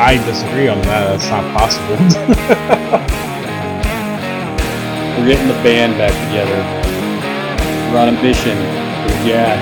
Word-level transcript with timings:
I 0.00 0.14
disagree 0.24 0.68
on 0.68 0.80
that. 0.82 1.18
That's 1.18 1.28
not 1.28 1.42
possible. 1.58 1.96
We're 5.18 5.26
getting 5.26 5.48
the 5.48 5.60
band 5.64 5.98
back 5.98 6.12
together. 6.28 6.54
We're 7.90 7.98
on 7.98 8.10
a 8.10 8.22
mission. 8.22 8.56
Yeah. 9.26 9.56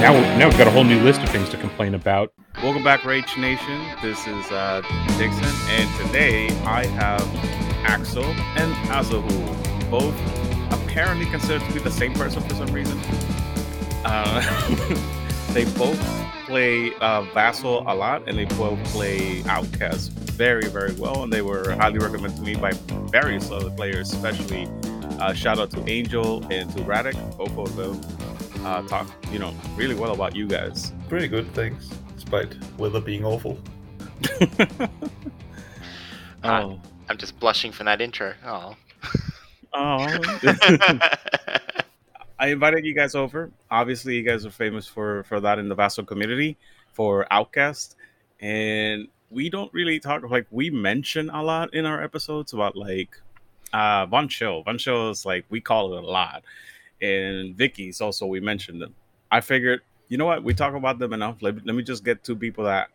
now, 0.00 0.12
now 0.38 0.48
we've 0.48 0.56
got 0.56 0.68
a 0.68 0.70
whole 0.70 0.84
new 0.84 1.00
list 1.00 1.22
of 1.22 1.28
things 1.30 1.48
to 1.48 1.56
complain 1.56 1.94
about. 1.94 2.32
Welcome 2.62 2.84
back, 2.84 3.04
Rage 3.04 3.36
Nation. 3.36 3.84
This 4.00 4.24
is 4.28 4.48
uh, 4.52 4.82
Dixon, 5.18 5.52
and 5.68 6.06
today 6.06 6.50
I 6.64 6.86
have 6.86 7.20
Axel 7.84 8.22
and 8.24 8.72
Azahu, 8.90 9.90
both 9.90 10.14
apparently 10.72 11.26
considered 11.26 11.66
to 11.66 11.72
be 11.74 11.80
the 11.80 11.90
same 11.90 12.14
person 12.14 12.42
for 12.42 12.54
some 12.54 12.68
reason. 12.68 12.96
Uh, 14.04 14.40
they 15.52 15.64
both 15.76 15.98
play 16.46 16.94
uh, 17.00 17.22
Vassal 17.34 17.82
a 17.86 17.94
lot, 17.94 18.28
and 18.28 18.38
they 18.38 18.44
both 18.44 18.82
play 18.84 19.42
Outcast 19.44 20.12
very, 20.12 20.68
very 20.68 20.92
well, 20.94 21.22
and 21.22 21.32
they 21.32 21.42
were 21.42 21.72
highly 21.72 21.98
recommended 21.98 22.36
to 22.36 22.42
me 22.42 22.54
by 22.54 22.72
various 23.10 23.50
other 23.50 23.70
players, 23.70 24.12
especially 24.12 24.68
uh, 25.20 25.32
shout 25.32 25.58
out 25.58 25.70
to 25.72 25.88
Angel 25.88 26.44
and 26.52 26.70
to 26.76 26.82
Radek. 26.82 27.16
Both 27.36 27.56
of 27.56 27.76
them 27.76 28.00
uh, 28.64 28.82
talk, 28.86 29.10
you 29.30 29.38
know, 29.38 29.54
really 29.76 29.94
well 29.94 30.12
about 30.12 30.34
you 30.34 30.46
guys. 30.46 30.92
Pretty 31.08 31.28
good, 31.28 31.52
thanks. 31.54 31.88
Despite 32.14 32.54
weather 32.78 33.00
being 33.00 33.24
awful. 33.24 33.58
Oh, 36.46 36.78
I'm 37.08 37.18
just 37.18 37.38
blushing 37.40 37.72
from 37.72 37.86
that 37.86 38.00
intro. 38.00 38.34
Oh. 38.44 38.76
oh. 39.72 40.18
I 42.38 42.48
invited 42.48 42.84
you 42.84 42.94
guys 42.94 43.14
over. 43.14 43.50
Obviously, 43.70 44.16
you 44.16 44.22
guys 44.22 44.44
are 44.44 44.50
famous 44.50 44.86
for 44.86 45.22
for 45.24 45.40
that 45.40 45.58
in 45.58 45.68
the 45.68 45.74
Vassal 45.74 46.04
community 46.04 46.56
for 46.92 47.26
Outcast, 47.30 47.96
and 48.40 49.08
we 49.30 49.48
don't 49.48 49.72
really 49.72 49.98
talk 49.98 50.22
like 50.30 50.46
we 50.50 50.70
mention 50.70 51.30
a 51.30 51.42
lot 51.42 51.74
in 51.74 51.86
our 51.86 52.02
episodes 52.02 52.52
about 52.52 52.76
like 52.76 53.20
uh 53.72 54.06
Von 54.06 54.28
Schill. 54.28 54.62
Von 54.62 54.78
Schill 54.78 55.10
is 55.10 55.24
like 55.24 55.44
we 55.48 55.60
call 55.60 55.94
it 55.96 56.04
a 56.04 56.06
lot, 56.06 56.42
and 57.00 57.56
Vicky's 57.56 58.00
also 58.00 58.26
we 58.26 58.40
mentioned 58.40 58.82
them. 58.82 58.94
I 59.30 59.40
figured, 59.40 59.80
you 60.08 60.18
know 60.18 60.26
what, 60.26 60.44
we 60.44 60.54
talk 60.54 60.74
about 60.74 60.98
them 60.98 61.12
enough. 61.12 61.42
Let, 61.42 61.66
let 61.66 61.74
me 61.74 61.82
just 61.82 62.04
get 62.04 62.22
two 62.22 62.36
people 62.36 62.64
that 62.64 62.88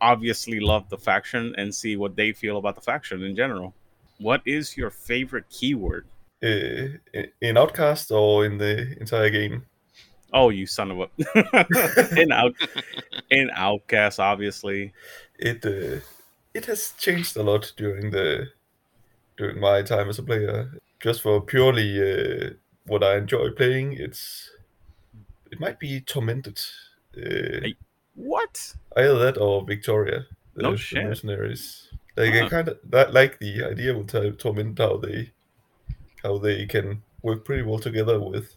obviously 0.00 0.58
love 0.58 0.88
the 0.88 0.98
faction 0.98 1.54
and 1.58 1.74
see 1.74 1.96
what 1.96 2.16
they 2.16 2.32
feel 2.32 2.56
about 2.56 2.74
the 2.74 2.80
faction 2.80 3.22
in 3.22 3.36
general. 3.36 3.74
What 4.18 4.42
is 4.44 4.76
your 4.76 4.90
favorite 4.90 5.48
keyword? 5.50 6.06
Uh, 6.42 6.96
in 7.42 7.56
Outcast 7.58 8.10
or 8.10 8.46
in 8.46 8.56
the 8.58 8.96
entire 8.98 9.28
game? 9.30 9.66
Oh, 10.32 10.48
you 10.50 10.66
son 10.66 10.90
of 10.92 11.00
a 11.00 12.16
in 12.20 12.32
out 12.32 12.54
in 13.30 13.50
outcast, 13.54 14.20
obviously. 14.20 14.92
It 15.38 15.66
uh, 15.66 16.00
it 16.54 16.66
has 16.66 16.94
changed 16.98 17.36
a 17.36 17.42
lot 17.42 17.72
during 17.76 18.10
the 18.10 18.46
during 19.36 19.60
my 19.60 19.82
time 19.82 20.08
as 20.08 20.18
a 20.18 20.22
player. 20.22 20.70
Just 21.00 21.22
for 21.22 21.40
purely 21.40 21.98
uh, 22.00 22.50
what 22.86 23.02
I 23.02 23.16
enjoy 23.16 23.50
playing, 23.50 23.94
it's 23.94 24.50
it 25.50 25.58
might 25.60 25.78
be 25.80 26.00
tormented. 26.00 26.60
Uh, 27.16 27.60
Hey. 27.62 27.74
What? 28.14 28.74
either 28.96 29.18
that 29.18 29.36
or 29.38 29.64
Victoria. 29.66 30.26
the- 30.54 30.62
No 30.62 30.76
shit. 30.76 31.04
mercenaries. 31.04 31.88
Like 32.16 32.34
Huh. 32.34 32.44
I 32.44 32.48
kind 32.48 32.68
of 32.68 32.78
that 32.90 33.12
like 33.12 33.38
the 33.40 33.64
idea 33.64 33.96
with 33.96 34.08
Tor- 34.10 34.32
torment 34.32 34.78
how 34.78 34.96
they 34.98 35.32
how 36.22 36.38
they 36.38 36.66
can 36.66 37.02
work 37.22 37.44
pretty 37.44 37.62
well 37.62 37.78
together 37.78 38.20
with 38.20 38.54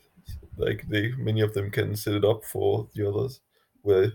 like 0.57 0.87
they 0.87 1.11
many 1.17 1.41
of 1.41 1.53
them 1.53 1.69
can 1.71 1.95
set 1.95 2.13
it 2.13 2.23
up 2.23 2.45
for 2.45 2.87
the 2.93 3.07
others 3.07 3.41
where 3.81 4.11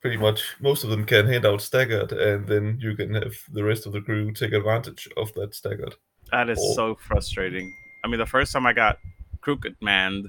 pretty 0.00 0.16
much 0.16 0.56
most 0.60 0.82
of 0.84 0.90
them 0.90 1.04
can 1.04 1.26
hand 1.26 1.44
out 1.44 1.60
staggered 1.60 2.12
and 2.12 2.46
then 2.48 2.78
you 2.80 2.96
can 2.96 3.14
have 3.14 3.34
the 3.52 3.62
rest 3.62 3.86
of 3.86 3.92
the 3.92 4.00
crew 4.00 4.32
take 4.32 4.52
advantage 4.52 5.08
of 5.18 5.32
that 5.34 5.54
staggered. 5.54 5.94
That 6.32 6.48
is 6.48 6.58
Oh. 6.60 6.72
so 6.74 6.94
frustrating. 6.94 7.70
I 8.04 8.08
mean, 8.08 8.18
the 8.18 8.26
first 8.26 8.52
time 8.52 8.66
I 8.66 8.72
got 8.72 8.98
crooked 9.42 9.76
manned, 9.82 10.28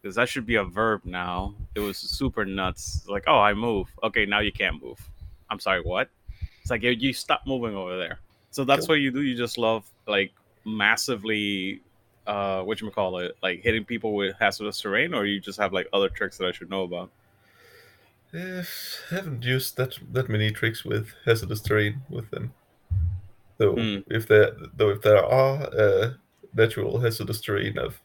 because 0.00 0.14
that 0.14 0.28
should 0.28 0.46
be 0.46 0.56
a 0.56 0.64
verb 0.64 1.00
now. 1.04 1.56
It 1.74 1.80
was 1.80 1.96
super 1.98 2.44
nuts. 2.44 3.04
Like, 3.08 3.24
oh, 3.26 3.40
I 3.40 3.52
move. 3.54 3.88
Okay, 4.04 4.26
now 4.26 4.38
you 4.40 4.52
can't 4.52 4.80
move. 4.80 5.00
I'm 5.50 5.58
sorry, 5.58 5.80
what? 5.82 6.08
It's 6.62 6.70
like 6.70 6.82
you, 6.82 6.90
you 6.90 7.12
stop 7.12 7.42
moving 7.46 7.74
over 7.74 7.96
there. 7.98 8.20
So 8.50 8.64
that's 8.64 8.86
Cool. 8.86 8.94
what 8.94 9.00
you 9.00 9.10
do. 9.10 9.22
You 9.22 9.36
just 9.36 9.58
love 9.58 9.84
like 10.06 10.32
massively, 10.64 11.80
uh, 12.26 12.62
what 12.62 12.80
you 12.80 12.90
call 12.90 13.18
it, 13.18 13.36
like 13.42 13.62
hitting 13.62 13.84
people 13.84 14.14
with 14.14 14.36
hazardous 14.38 14.80
terrain, 14.80 15.14
or 15.14 15.24
you 15.26 15.40
just 15.40 15.58
have 15.58 15.72
like 15.72 15.88
other 15.92 16.08
tricks 16.08 16.38
that 16.38 16.46
I 16.48 16.52
should 16.52 16.70
know 16.70 16.82
about. 16.82 17.10
Eh, 18.34 18.64
haven't 19.10 19.44
used 19.44 19.76
that 19.76 19.98
that 20.12 20.28
many 20.28 20.50
tricks 20.50 20.84
with 20.84 21.10
hazardous 21.24 21.60
terrain 21.60 22.02
with 22.10 22.30
them. 22.30 22.52
Though 23.58 23.74
Hmm. 23.74 23.98
if 24.08 24.26
there 24.28 24.52
though 24.76 24.90
if 24.90 25.02
there 25.02 25.24
are 25.24 25.62
uh, 25.72 26.14
natural 26.54 27.00
hazardous 27.00 27.40
terrain 27.40 27.78
of 27.78 28.00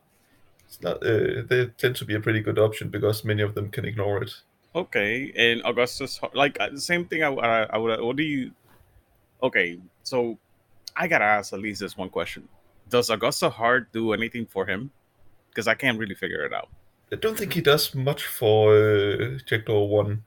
it's 0.68 0.81
not 0.81 0.97
uh, 1.06 1.44
they 1.47 1.68
tend 1.78 1.96
to 1.97 2.06
be 2.06 2.16
a 2.16 2.20
pretty 2.20 2.41
good 2.41 2.59
option 2.59 2.90
because 2.90 3.26
many 3.26 3.41
of 3.44 3.56
them 3.56 3.72
can 3.72 3.86
ignore 3.86 4.24
it. 4.24 4.31
Okay, 4.76 5.31
and 5.36 5.62
Augustus, 5.66 6.20
like 6.34 6.58
uh, 6.59 6.70
the 6.70 6.80
same 6.81 7.06
thing. 7.06 7.24
I, 7.24 7.30
I, 7.30 7.64
I 7.64 7.78
would. 7.78 8.00
What 8.02 8.16
do 8.16 8.24
you? 8.24 8.52
Okay, 9.41 9.80
so 10.03 10.38
I 11.00 11.08
gotta 11.08 11.26
ask 11.26 11.54
at 11.54 11.60
least 11.60 11.80
this 11.80 11.98
one 11.98 12.10
question: 12.10 12.48
Does 12.90 13.10
Augusta 13.10 13.50
Hart 13.50 13.92
do 13.92 14.14
anything 14.14 14.46
for 14.46 14.66
him? 14.66 14.92
Because 15.50 15.68
I 15.68 15.74
can't 15.74 15.98
really 15.98 16.16
figure 16.16 16.46
it 16.46 16.54
out. 16.54 16.70
I 17.12 17.16
don't 17.16 17.38
think 17.38 17.54
he 17.54 17.62
does 17.62 17.96
much 17.96 18.26
for 18.28 18.76
uh, 18.76 19.40
Jackdaw 19.48 19.84
One. 19.86 20.24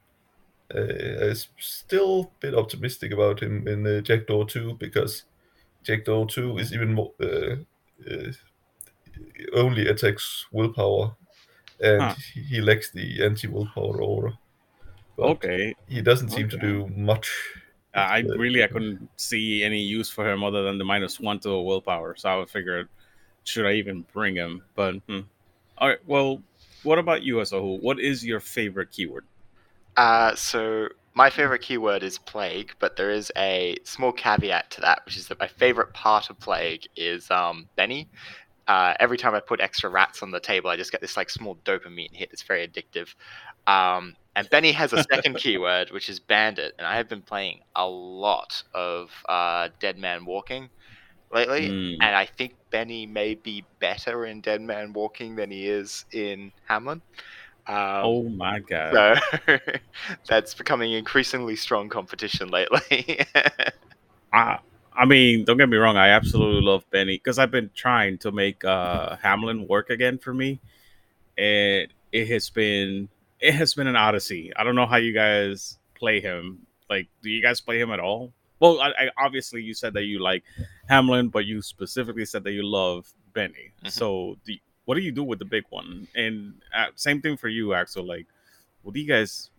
Uh, 0.74 1.28
I'm 1.28 1.36
still 1.58 2.20
a 2.20 2.40
bit 2.40 2.54
optimistic 2.54 3.12
about 3.12 3.40
him 3.40 3.68
in 3.68 3.86
uh, 3.86 4.00
Jackdaw 4.00 4.44
Two 4.44 4.74
because 4.80 5.24
Jackdaw 5.84 6.24
Two 6.24 6.58
is 6.58 6.72
even 6.72 6.94
more 6.94 7.12
uh, 7.20 7.56
uh, 8.10 8.32
only 9.52 9.86
attacks 9.88 10.46
willpower, 10.52 11.14
and 11.80 12.02
Huh. 12.02 12.14
he 12.48 12.60
lacks 12.60 12.90
the 12.90 13.22
anti-willpower 13.22 14.00
aura. 14.02 14.38
But 15.16 15.26
Okay, 15.26 15.74
he 15.88 16.00
doesn't 16.00 16.30
seem 16.30 16.48
to 16.48 16.56
do 16.56 16.88
much. 16.96 17.30
I 17.94 18.20
Uh, 18.22 18.36
really 18.36 18.64
I 18.64 18.68
couldn't 18.68 19.08
see 19.16 19.62
any 19.62 19.80
use 19.80 20.08
for 20.10 20.28
him 20.30 20.42
other 20.44 20.62
than 20.64 20.78
the 20.78 20.84
minus 20.84 21.20
one 21.20 21.40
to 21.40 21.50
a 21.50 21.62
willpower. 21.62 22.16
So 22.16 22.28
I 22.30 22.36
would 22.36 22.50
figure, 22.50 22.88
should 23.44 23.66
I 23.66 23.74
even 23.74 24.02
bring 24.12 24.36
him? 24.36 24.62
But 24.74 24.96
hmm. 25.08 25.20
all 25.78 25.88
right. 25.88 25.98
Well, 26.06 26.42
what 26.82 26.98
about 26.98 27.22
you 27.22 27.40
as 27.40 27.52
a 27.52 27.60
whole? 27.60 27.78
What 27.80 28.00
is 28.00 28.24
your 28.24 28.40
favorite 28.40 28.90
keyword? 28.90 29.26
Uh, 29.96 30.34
so 30.34 30.88
my 31.14 31.28
favorite 31.30 31.60
keyword 31.62 32.02
is 32.02 32.18
plague, 32.18 32.74
but 32.78 32.96
there 32.96 33.10
is 33.10 33.30
a 33.36 33.76
small 33.84 34.12
caveat 34.12 34.70
to 34.70 34.80
that, 34.80 35.02
which 35.04 35.16
is 35.16 35.28
that 35.28 35.38
my 35.40 35.48
favorite 35.48 35.92
part 35.92 36.30
of 36.30 36.40
plague 36.40 36.86
is 36.96 37.30
um, 37.30 37.68
Benny. 37.76 38.08
Uh, 38.68 38.94
every 39.00 39.18
time 39.18 39.34
I 39.34 39.40
put 39.40 39.60
extra 39.60 39.90
rats 39.90 40.22
on 40.22 40.30
the 40.30 40.40
table, 40.40 40.70
I 40.70 40.76
just 40.76 40.92
get 40.92 41.00
this 41.00 41.16
like 41.16 41.28
small 41.30 41.56
dopamine 41.64 42.14
hit. 42.14 42.30
It's 42.32 42.42
very 42.42 42.66
addictive. 42.66 43.14
Um, 43.66 44.16
and 44.36 44.48
Benny 44.50 44.72
has 44.72 44.92
a 44.92 45.02
second 45.12 45.36
keyword, 45.36 45.90
which 45.90 46.08
is 46.08 46.20
bandit, 46.20 46.74
and 46.78 46.86
I 46.86 46.96
have 46.96 47.08
been 47.08 47.22
playing 47.22 47.60
a 47.76 47.86
lot 47.86 48.62
of 48.74 49.10
uh, 49.28 49.68
Dead 49.80 49.98
Man 49.98 50.24
Walking 50.24 50.70
lately, 51.32 51.68
Hmm. 51.68 52.02
and 52.02 52.16
I 52.16 52.26
think 52.26 52.54
Benny 52.70 53.06
may 53.06 53.34
be 53.34 53.64
better 53.80 54.26
in 54.26 54.40
Dead 54.40 54.60
Man 54.60 54.92
Walking 54.92 55.36
than 55.36 55.50
he 55.50 55.66
is 55.68 56.04
in 56.12 56.52
Hamelin. 56.68 57.00
Um, 57.66 58.02
oh 58.04 58.22
my 58.30 58.58
god! 58.60 59.20
so 59.46 59.58
that's 60.28 60.54
becoming 60.54 60.92
increasingly 60.92 61.56
strong 61.56 61.88
competition 61.88 62.48
lately. 62.50 63.20
I, 64.32 64.58
I 64.94 65.04
mean, 65.04 65.44
don't 65.44 65.56
get 65.58 65.68
me 65.68 65.76
wrong. 65.76 65.96
I 65.96 66.08
absolutely 66.08 66.62
love 66.62 66.84
Benny 66.90 67.16
because 67.16 67.38
I've 67.38 67.50
been 67.50 67.70
trying 67.74 68.18
to 68.18 68.32
make 68.32 68.64
uh, 68.64 69.16
Hamelin 69.16 69.68
work 69.68 69.90
again 69.90 70.18
for 70.18 70.34
me, 70.34 70.60
and 71.38 71.88
it 72.12 72.28
has 72.28 72.50
been 72.50 73.08
it 73.42 73.54
has 73.54 73.74
been 73.74 73.86
an 73.86 73.96
odyssey. 73.96 74.52
I 74.56 74.64
don't 74.64 74.74
know 74.76 74.86
how 74.86 74.96
you 74.96 75.12
guys 75.12 75.78
play 75.94 76.20
him. 76.20 76.66
Like, 76.88 77.08
do 77.22 77.28
you 77.30 77.42
guys 77.42 77.60
play 77.60 77.78
him 77.80 77.90
at 77.90 78.00
all? 78.00 78.32
Well, 78.60 78.80
I, 78.80 78.88
I 78.90 79.08
obviously 79.18 79.62
you 79.62 79.74
said 79.74 79.92
that 79.94 80.04
you 80.04 80.20
like 80.20 80.44
Hamelin, 80.88 81.30
but 81.30 81.44
you 81.44 81.60
specifically 81.62 82.24
said 82.24 82.44
that 82.44 82.52
you 82.52 82.62
love 82.62 83.12
Benny. 83.34 83.72
Mhm. 83.84 83.90
So, 83.90 84.36
do, 84.46 84.54
what 84.84 84.94
do 84.94 85.00
you 85.00 85.10
do 85.12 85.24
with 85.24 85.38
the 85.40 85.44
big 85.44 85.64
one? 85.70 86.06
And 86.14 86.54
uh, 86.76 86.86
same 86.94 87.20
thing 87.20 87.36
for 87.36 87.48
you, 87.48 87.74
Axel. 87.74 88.04
Like, 88.06 88.26
what 88.82 88.94
do 88.94 89.00
you 89.00 89.06
guys 89.08 89.50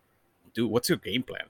do? 0.54 0.68
What's 0.68 0.90
your 0.90 0.98
game 1.00 1.24
plan? 1.24 1.46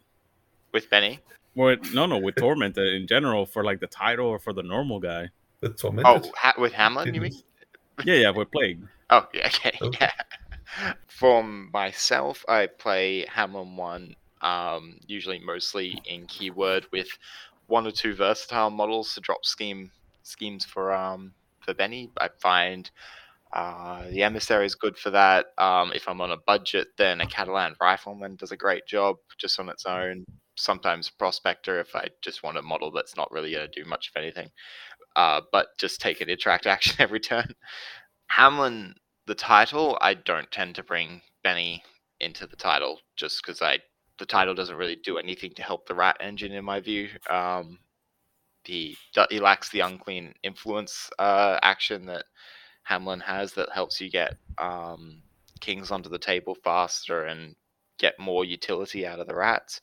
with 0.71 0.89
Benny. 0.89 1.19
Well, 1.53 1.75
no, 1.93 2.07
no, 2.07 2.17
with 2.17 2.33
Tormented 2.35 2.95
in 2.95 3.05
general 3.05 3.45
for 3.45 3.63
like 3.63 3.79
the 3.79 3.85
title 3.85 4.25
or 4.25 4.39
for 4.39 4.53
the 4.53 4.63
normal 4.63 4.99
guy. 4.99 5.29
The 5.59 5.71
Oh, 6.03 6.21
ha- 6.35 6.55
with 6.57 6.73
Hamelin, 6.73 7.13
you 7.13 7.21
mean? 7.21 7.33
Yeah, 8.03 8.15
yeah, 8.15 8.29
with 8.31 8.51
Plague. 8.51 8.81
Oh, 9.11 9.27
yeah, 9.35 9.45
okay. 9.53 9.77
Okay. 9.79 9.97
Yeah. 10.01 10.11
From 11.07 11.69
myself, 11.73 12.43
I 12.47 12.67
play 12.67 13.25
Hamelin 13.25 13.75
1, 13.75 14.15
um, 14.41 14.99
usually 15.07 15.39
mostly 15.39 16.01
in 16.05 16.25
keyword 16.27 16.85
with 16.91 17.07
one 17.67 17.87
or 17.87 17.91
two 17.91 18.15
versatile 18.15 18.69
models 18.69 19.13
to 19.13 19.21
drop 19.21 19.45
scheme 19.45 19.91
schemes 20.23 20.65
for 20.65 20.93
um 20.93 21.33
for 21.61 21.73
Benny. 21.73 22.09
I 22.17 22.29
find 22.41 22.89
uh, 23.53 24.09
the 24.09 24.23
emissary 24.23 24.65
is 24.65 24.75
good 24.75 24.97
for 24.97 25.11
that. 25.11 25.47
Um, 25.57 25.91
if 25.93 26.07
I'm 26.07 26.21
on 26.21 26.31
a 26.31 26.37
budget, 26.37 26.87
then 26.97 27.21
a 27.21 27.27
Catalan 27.27 27.75
rifleman 27.79 28.35
does 28.35 28.51
a 28.51 28.57
great 28.57 28.87
job 28.87 29.17
just 29.37 29.59
on 29.59 29.69
its 29.69 29.85
own. 29.85 30.25
Sometimes 30.55 31.09
prospector 31.09 31.79
if 31.79 31.95
I 31.95 32.07
just 32.21 32.43
want 32.43 32.57
a 32.57 32.61
model 32.61 32.91
that's 32.91 33.15
not 33.15 33.31
really 33.31 33.51
going 33.51 33.69
to 33.69 33.83
do 33.83 33.87
much 33.87 34.09
of 34.09 34.19
anything, 34.21 34.49
uh, 35.15 35.41
but 35.51 35.67
just 35.77 36.01
take 36.01 36.21
an 36.21 36.29
interact 36.29 36.65
action 36.67 36.95
every 36.99 37.19
turn. 37.19 37.53
Hamelin, 38.31 38.93
the 39.25 39.35
title, 39.35 39.97
I 40.01 40.15
don't 40.15 40.51
tend 40.51 40.75
to 40.75 40.83
bring 40.83 41.21
Benny 41.43 41.83
into 42.19 42.47
the 42.47 42.55
title 42.55 42.99
just 43.15 43.41
because 43.43 43.61
I 43.61 43.79
the 44.19 44.25
title 44.25 44.53
doesn't 44.53 44.75
really 44.75 44.97
do 44.97 45.17
anything 45.17 45.51
to 45.55 45.63
help 45.63 45.87
the 45.87 45.95
rat 45.95 46.17
engine 46.19 46.51
in 46.51 46.63
my 46.63 46.79
view. 46.79 47.09
Um, 47.29 47.79
he 48.63 48.97
he 49.29 49.39
lacks 49.39 49.69
the 49.69 49.81
unclean 49.81 50.33
influence 50.43 51.09
uh, 51.19 51.59
action 51.61 52.05
that 52.07 52.25
Hamelin 52.89 53.21
has 53.21 53.53
that 53.53 53.69
helps 53.73 53.99
you 54.01 54.09
get 54.09 54.37
um, 54.57 55.21
kings 55.59 55.91
onto 55.91 56.09
the 56.09 56.19
table 56.19 56.55
faster 56.63 57.25
and 57.25 57.55
get 57.99 58.19
more 58.19 58.45
utility 58.45 59.05
out 59.05 59.19
of 59.19 59.27
the 59.27 59.35
rats. 59.35 59.81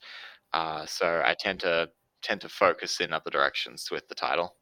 Uh, 0.53 0.85
so 0.85 1.21
I 1.25 1.35
tend 1.39 1.59
to 1.61 1.89
tend 2.21 2.41
to 2.41 2.49
focus 2.49 3.01
in 3.01 3.13
other 3.13 3.31
directions 3.31 3.89
with 3.91 4.07
the 4.07 4.15
title, 4.15 4.55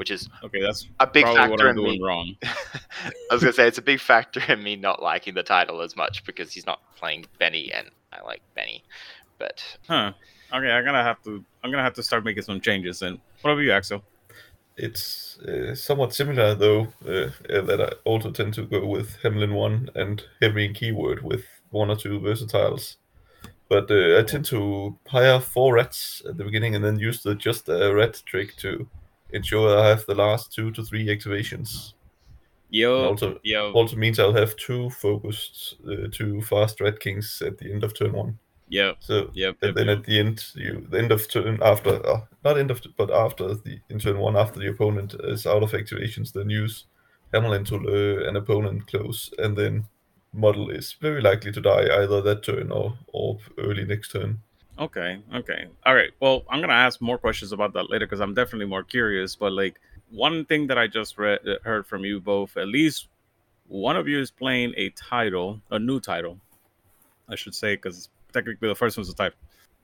which 0.00 0.10
is 0.10 0.30
Okay, 0.42 0.62
that's 0.62 0.86
a 0.98 1.06
big 1.06 1.24
probably 1.24 1.50
what 1.50 1.60
factor 1.60 1.68
I'm 1.68 1.78
in 1.78 1.84
me 1.84 2.00
wrong. 2.02 2.34
I 2.42 3.34
was 3.34 3.42
gonna 3.42 3.52
say 3.52 3.68
it's 3.68 3.76
a 3.76 3.82
big 3.82 4.00
factor 4.00 4.40
in 4.50 4.62
me 4.62 4.74
not 4.74 5.02
liking 5.02 5.34
the 5.34 5.42
title 5.42 5.82
as 5.82 5.94
much 5.94 6.24
because 6.24 6.50
he's 6.50 6.64
not 6.64 6.80
playing 6.96 7.26
Benny, 7.38 7.70
and 7.70 7.90
I 8.10 8.22
like 8.22 8.40
Benny. 8.54 8.82
But 9.38 9.62
Huh. 9.86 10.12
Okay, 10.54 10.70
I'm 10.70 10.86
gonna 10.86 11.02
have 11.02 11.22
to. 11.24 11.44
I'm 11.62 11.70
gonna 11.70 11.82
have 11.82 11.92
to 11.94 12.02
start 12.02 12.24
making 12.24 12.44
some 12.44 12.62
changes. 12.62 13.02
And 13.02 13.20
what 13.42 13.50
about 13.50 13.60
you, 13.60 13.72
Axel? 13.72 14.02
It's 14.78 15.38
uh, 15.40 15.74
somewhat 15.74 16.14
similar 16.14 16.54
though 16.54 16.88
uh, 17.06 17.28
uh, 17.52 17.60
that 17.60 17.82
I 17.82 17.92
also 18.08 18.30
tend 18.30 18.54
to 18.54 18.64
go 18.64 18.86
with 18.86 19.18
Hamelin 19.22 19.52
one 19.52 19.90
and 19.94 20.22
heavy 20.40 20.64
in 20.64 20.72
keyword 20.72 21.22
with 21.22 21.44
one 21.68 21.90
or 21.90 21.96
two 21.96 22.18
versatiles. 22.20 22.96
But 23.68 23.90
uh, 23.90 24.18
I 24.18 24.22
tend 24.22 24.46
to 24.46 24.96
hire 25.08 25.40
four 25.40 25.74
rats 25.74 26.22
at 26.26 26.38
the 26.38 26.44
beginning 26.44 26.74
and 26.74 26.82
then 26.82 26.98
use 26.98 27.22
the 27.22 27.34
just 27.34 27.68
a 27.68 27.94
rat 27.94 28.22
trick 28.24 28.56
to 28.56 28.88
ensure 29.32 29.78
I 29.78 29.88
have 29.88 30.06
the 30.06 30.14
last 30.14 30.52
two 30.52 30.70
to 30.72 30.84
three 30.84 31.06
activations. 31.06 31.94
Yo, 32.70 33.08
also, 33.08 33.40
yo, 33.42 33.72
also 33.72 33.96
means 33.96 34.18
I'll 34.18 34.32
have 34.32 34.54
two 34.56 34.90
focused, 34.90 35.76
uh, 35.88 36.06
two 36.12 36.40
fast 36.42 36.80
red 36.80 37.00
kings 37.00 37.42
at 37.44 37.58
the 37.58 37.72
end 37.72 37.82
of 37.82 37.94
turn 37.94 38.12
one. 38.12 38.38
Yeah. 38.68 38.92
So 39.00 39.30
yep. 39.34 39.56
and 39.62 39.68
yep, 39.70 39.74
then 39.74 39.88
yep. 39.88 39.98
at 39.98 40.04
the 40.04 40.20
end, 40.20 40.44
you 40.54 40.86
the 40.88 40.98
end 40.98 41.10
of 41.10 41.28
turn 41.28 41.58
after, 41.62 42.06
uh, 42.06 42.20
not 42.44 42.58
end 42.58 42.70
of, 42.70 42.80
but 42.96 43.10
after 43.10 43.54
the 43.54 43.80
in 43.88 43.98
turn 43.98 44.18
one, 44.18 44.36
after 44.36 44.60
the 44.60 44.68
opponent 44.68 45.14
is 45.24 45.46
out 45.46 45.64
of 45.64 45.72
activations, 45.72 46.32
then 46.32 46.48
use 46.48 46.84
Hamelin 47.34 47.66
to 47.66 47.76
lure 47.76 48.28
an 48.28 48.36
opponent 48.36 48.86
close, 48.86 49.32
and 49.38 49.56
then 49.56 49.84
model 50.32 50.70
is 50.70 50.92
very 51.00 51.20
likely 51.20 51.50
to 51.50 51.60
die 51.60 51.88
either 52.00 52.22
that 52.22 52.44
turn 52.44 52.70
or 52.70 52.96
or 53.08 53.38
early 53.58 53.84
next 53.84 54.12
turn. 54.12 54.40
Okay, 54.80 55.20
okay. 55.34 55.66
All 55.84 55.94
right. 55.94 56.10
Well, 56.20 56.42
I'm 56.48 56.60
gonna 56.62 56.72
ask 56.72 57.02
more 57.02 57.18
questions 57.18 57.52
about 57.52 57.74
that 57.74 57.90
later 57.90 58.06
because 58.06 58.20
I'm 58.20 58.32
definitely 58.32 58.66
more 58.66 58.82
curious. 58.82 59.36
But 59.36 59.52
like 59.52 59.78
one 60.10 60.46
thing 60.46 60.66
that 60.68 60.78
I 60.78 60.86
just 60.86 61.18
read 61.18 61.40
uh, 61.46 61.56
heard 61.62 61.86
from 61.86 62.02
you 62.02 62.18
both, 62.18 62.56
at 62.56 62.66
least 62.66 63.08
one 63.68 63.96
of 63.96 64.08
you 64.08 64.18
is 64.18 64.30
playing 64.30 64.72
a 64.78 64.88
title, 64.90 65.60
a 65.70 65.78
new 65.78 66.00
title, 66.00 66.40
I 67.28 67.34
should 67.36 67.54
say, 67.54 67.76
because 67.76 68.08
technically 68.32 68.68
the 68.68 68.74
first 68.74 68.96
one's 68.96 69.10
a 69.10 69.14
title. 69.14 69.38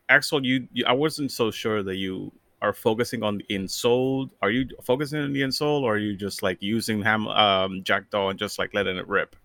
Axel, 0.09 0.45
you, 0.45 0.67
you 0.73 0.87
I 0.87 0.93
wasn't 0.93 1.31
so 1.31 1.51
sure 1.51 1.83
that 1.83 1.97
you 1.97 2.33
are 2.63 2.73
focusing 2.73 3.23
on 3.23 3.37
the 3.37 3.45
insole. 3.51 4.31
Are 4.41 4.51
you 4.51 4.67
focusing 4.83 5.21
on 5.21 5.33
the 5.35 5.43
insole, 5.43 5.83
or 5.83 5.97
are 5.97 5.99
you 5.99 6.17
just 6.17 6.43
like 6.43 6.63
using 6.63 7.03
ham 7.03 7.29
um 7.29 7.83
jackdaw 7.85 8.31
and 8.31 8.39
just 8.39 8.59
like 8.59 8.73
letting 8.73 8.97
it 8.97 9.07
rip? 9.07 9.37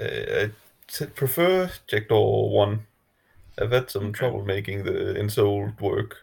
Uh, 0.00 0.48
I 1.00 1.04
prefer 1.14 1.70
Jackdaw 1.86 2.48
one. 2.48 2.86
I've 3.60 3.72
had 3.72 3.90
some 3.90 4.12
Okay. 4.12 4.12
trouble 4.12 4.44
making 4.44 4.84
the 4.84 5.14
insole 5.18 5.78
work. 5.80 6.16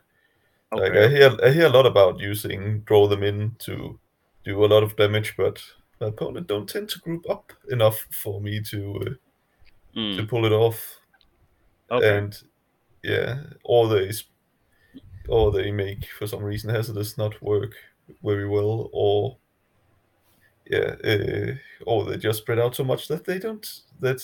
Like 0.75 0.95
I 0.95 1.09
hear, 1.09 1.37
I 1.43 1.51
hear 1.51 1.67
a 1.67 1.71
lot 1.71 1.85
about 1.87 2.19
using 2.19 2.81
draw 2.83 3.07
them 3.07 3.23
in 3.23 3.55
to 3.59 3.99
do 4.45 4.65
a 4.65 4.67
lot 4.67 4.83
of 4.83 4.95
damage, 4.97 5.35
but 5.37 5.63
my 6.01 6.07
opponent 6.07 6.47
don't 6.47 6.69
tend 6.69 6.89
to 6.89 6.99
group 6.99 7.29
up 7.29 7.53
enough 7.69 8.07
for 8.11 8.41
me 8.41 8.61
to 8.71 8.95
uh, 9.07 9.15
to 10.13 10.23
Mm, 10.23 10.27
pull 10.27 10.45
it 10.45 10.51
off. 10.51 10.99
okay. 11.89 12.27
And 12.27 12.37
yeah, 13.03 13.43
or 13.65 13.89
they 13.89 14.11
or 15.29 15.51
they 15.51 15.71
make 15.71 16.05
for 16.05 16.27
some 16.27 16.43
reason 16.43 16.69
hazardous 16.69 17.17
not 17.17 17.41
work 17.41 17.73
very 18.23 18.47
well, 18.47 18.89
or 18.93 19.37
yeah, 20.65 20.95
uh, 21.03 21.55
or 21.85 22.05
they 22.05 22.17
just 22.17 22.39
spread 22.39 22.59
out 22.59 22.75
so 22.75 22.83
much 22.83 23.07
that 23.07 23.25
they 23.25 23.39
don't 23.39 23.65
that 23.99 24.21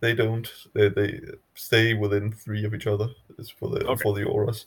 they 0.00 0.14
don't 0.14 0.50
they, 0.74 0.88
they 0.88 1.20
stay 1.54 1.94
within 1.94 2.32
three 2.32 2.64
of 2.64 2.74
each 2.74 2.86
other. 2.86 3.08
It's 3.38 3.50
for 3.50 3.68
the 3.68 3.84
Okay. 3.86 4.02
for 4.02 4.14
the 4.14 4.24
auras. 4.24 4.66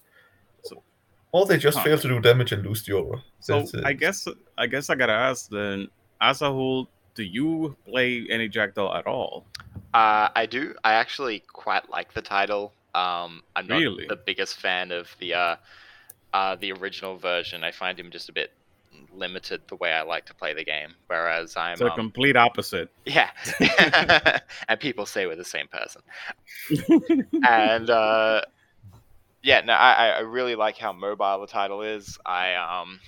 So- 0.64 0.84
or 1.32 1.46
they 1.46 1.58
just 1.58 1.78
Huh. 1.80 1.84
fail 1.86 1.98
to 1.98 2.08
do 2.08 2.20
damage 2.20 2.52
and 2.52 2.64
lose 2.66 2.84
the 2.86 2.94
aura. 2.94 3.24
So 3.40 3.60
That's 3.60 3.74
it. 3.74 3.86
I 3.86 3.94
guess 3.94 4.28
I 4.58 4.68
guess 4.68 4.90
I 4.90 4.96
gotta 4.96 5.14
ask 5.14 5.50
then, 5.50 5.88
as 6.22 6.42
a 6.42 6.52
whole, 6.52 6.88
do 7.16 7.24
you 7.24 7.76
play 7.86 8.26
any 8.30 8.48
jackdaw 8.48 8.98
at 8.98 9.08
all? 9.08 9.46
uh, 9.94 10.30
I 10.36 10.46
do. 10.48 10.74
I 10.84 10.94
actually 10.94 11.40
quite 11.42 11.88
like 11.90 12.14
the 12.14 12.22
title. 12.22 12.74
Um, 12.96 13.44
I'm 13.56 13.68
not 13.68 13.80
Really? 13.80 14.08
the 14.08 14.16
biggest 14.16 14.60
fan 14.60 14.92
of 14.92 15.16
the 15.20 15.34
uh, 15.36 15.56
uh, 16.34 16.56
the 16.56 16.72
original 16.74 17.18
version. 17.18 17.64
I 17.64 17.72
find 17.72 18.00
him 18.00 18.10
just 18.10 18.28
a 18.30 18.32
bit 18.34 18.52
limited 19.14 19.62
the 19.68 19.76
way 19.76 19.92
I 19.92 20.02
like 20.02 20.26
to 20.28 20.34
play 20.34 20.54
the 20.54 20.64
game. 20.64 20.96
Whereas 21.08 21.56
I'm 21.58 21.82
a 21.82 21.88
um, 21.88 21.96
complete 21.96 22.36
opposite. 22.36 22.90
Yeah. 23.06 23.30
and 24.68 24.80
people 24.80 25.06
say 25.06 25.26
we're 25.26 25.36
the 25.36 25.46
same 25.46 25.68
person. 25.68 26.02
and 27.44 27.90
uh, 27.90 28.42
yeah, 29.42 29.62
no, 29.62 29.74
I, 29.74 30.10
I- 30.10 30.20
really 30.22 30.56
like 30.56 30.78
how 30.78 30.94
mobile 30.94 31.42
the 31.42 31.48
title 31.48 31.82
is. 31.82 32.18
I 32.26 32.56
um 32.56 33.00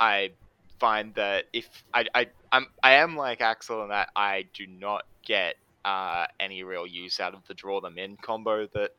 I 0.00 0.32
find 0.78 1.14
that 1.14 1.44
if 1.52 1.68
I 1.94 2.06
I 2.14 2.26
I'm 2.52 2.66
I 2.82 2.94
am 2.94 3.16
like 3.16 3.40
Axel 3.40 3.82
in 3.82 3.88
that 3.90 4.10
I 4.16 4.46
do 4.52 4.66
not 4.66 5.04
get 5.24 5.56
uh, 5.84 6.26
any 6.40 6.64
real 6.64 6.86
use 6.86 7.20
out 7.20 7.34
of 7.34 7.46
the 7.46 7.54
draw 7.54 7.80
them 7.80 7.96
in 7.96 8.16
combo 8.16 8.66
that 8.74 8.90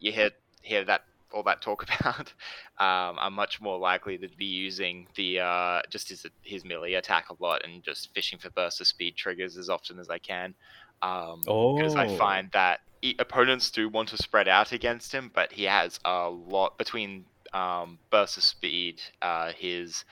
you 0.00 0.10
hear 0.10 0.30
hear 0.62 0.84
that 0.84 1.02
all 1.32 1.42
that 1.44 1.62
talk 1.62 1.82
about. 2.00 2.32
Um, 2.78 3.18
I'm 3.18 3.34
much 3.34 3.60
more 3.60 3.78
likely 3.78 4.18
to 4.18 4.28
be 4.36 4.46
using 4.46 5.06
the 5.16 5.40
uh, 5.40 5.82
just 5.90 6.08
his 6.08 6.26
his 6.42 6.64
melee 6.64 6.94
attack 6.94 7.26
a 7.30 7.42
lot 7.42 7.62
and 7.64 7.82
just 7.82 8.10
fishing 8.14 8.38
for 8.38 8.50
burst 8.50 8.80
of 8.80 8.86
speed 8.86 9.16
triggers 9.16 9.56
as 9.56 9.68
often 9.68 9.98
as 9.98 10.08
I 10.10 10.18
can. 10.18 10.54
Um, 11.02 11.56
because 11.76 11.94
I 11.96 12.06
Oh. 12.06 12.08
find 12.08 12.50
that 12.52 12.80
e- 13.02 13.14
opponents 13.18 13.70
do 13.70 13.88
want 13.88 14.08
to 14.10 14.16
spread 14.16 14.48
out 14.48 14.72
against 14.72 15.12
him, 15.12 15.30
but 15.34 15.52
he 15.52 15.64
has 15.64 15.98
a 16.04 16.28
lot 16.28 16.76
between 16.78 17.26
um, 17.52 18.00
burst 18.10 18.36
of 18.36 18.42
speed, 18.42 19.00
uh, 19.22 19.52
his 19.52 20.04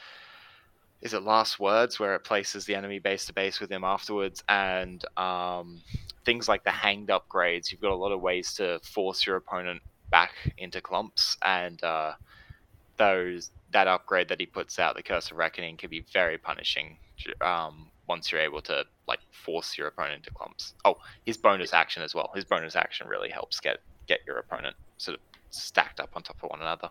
is 1.03 1.13
it 1.15 1.23
last 1.23 1.61
words 1.61 1.99
where 2.01 2.15
it 2.15 2.25
places 2.25 2.65
the 2.65 2.75
enemy 2.75 2.99
base 2.99 3.27
to 3.27 3.33
base 3.33 3.61
with 3.61 3.71
him 3.71 3.85
afterwards, 3.85 4.43
and 4.49 5.05
um, 5.19 5.83
things 6.25 6.49
like 6.49 6.65
the 6.65 6.71
hanged 6.71 7.09
upgrades. 7.09 7.71
You've 7.71 7.81
got 7.83 7.91
a 7.93 7.97
lot 7.97 8.13
of 8.13 8.21
ways 8.21 8.55
to 8.55 8.81
force 8.83 9.27
your 9.27 9.37
opponent 9.37 9.83
back 10.11 10.33
into 10.59 10.81
clumps, 10.81 11.37
and 11.45 11.83
uh, 11.85 12.13
those 12.97 13.51
that 13.73 13.89
upgrade 13.89 14.29
that 14.29 14.41
he 14.41 14.47
puts 14.47 14.79
out, 14.79 14.97
the 14.97 15.03
Curse 15.03 15.31
of 15.31 15.37
Reckoning, 15.37 15.77
can 15.77 15.91
be 15.91 16.05
very 16.13 16.39
punishing. 16.39 16.97
Um, 17.41 17.91
once 18.09 18.31
you're 18.31 18.41
able 18.41 18.63
to 18.63 18.85
like 19.09 19.21
force 19.33 19.77
your 19.77 19.89
opponent 19.89 20.17
into 20.17 20.31
clumps. 20.31 20.75
Oh, 20.85 20.97
his 21.25 21.37
bonus 21.37 21.73
action 21.73 22.03
as 22.03 22.15
well. 22.15 22.31
His 22.35 22.45
bonus 22.45 22.77
action 22.77 23.09
really 23.09 23.31
helps 23.31 23.61
get 23.61 23.79
get 24.07 24.21
your 24.27 24.39
opponent 24.39 24.77
sort 24.99 25.17
of 25.17 25.23
stacked 25.51 26.01
up 26.01 26.11
on 26.15 26.23
top 26.23 26.37
of 26.43 26.51
one 26.51 26.61
another. 26.61 26.89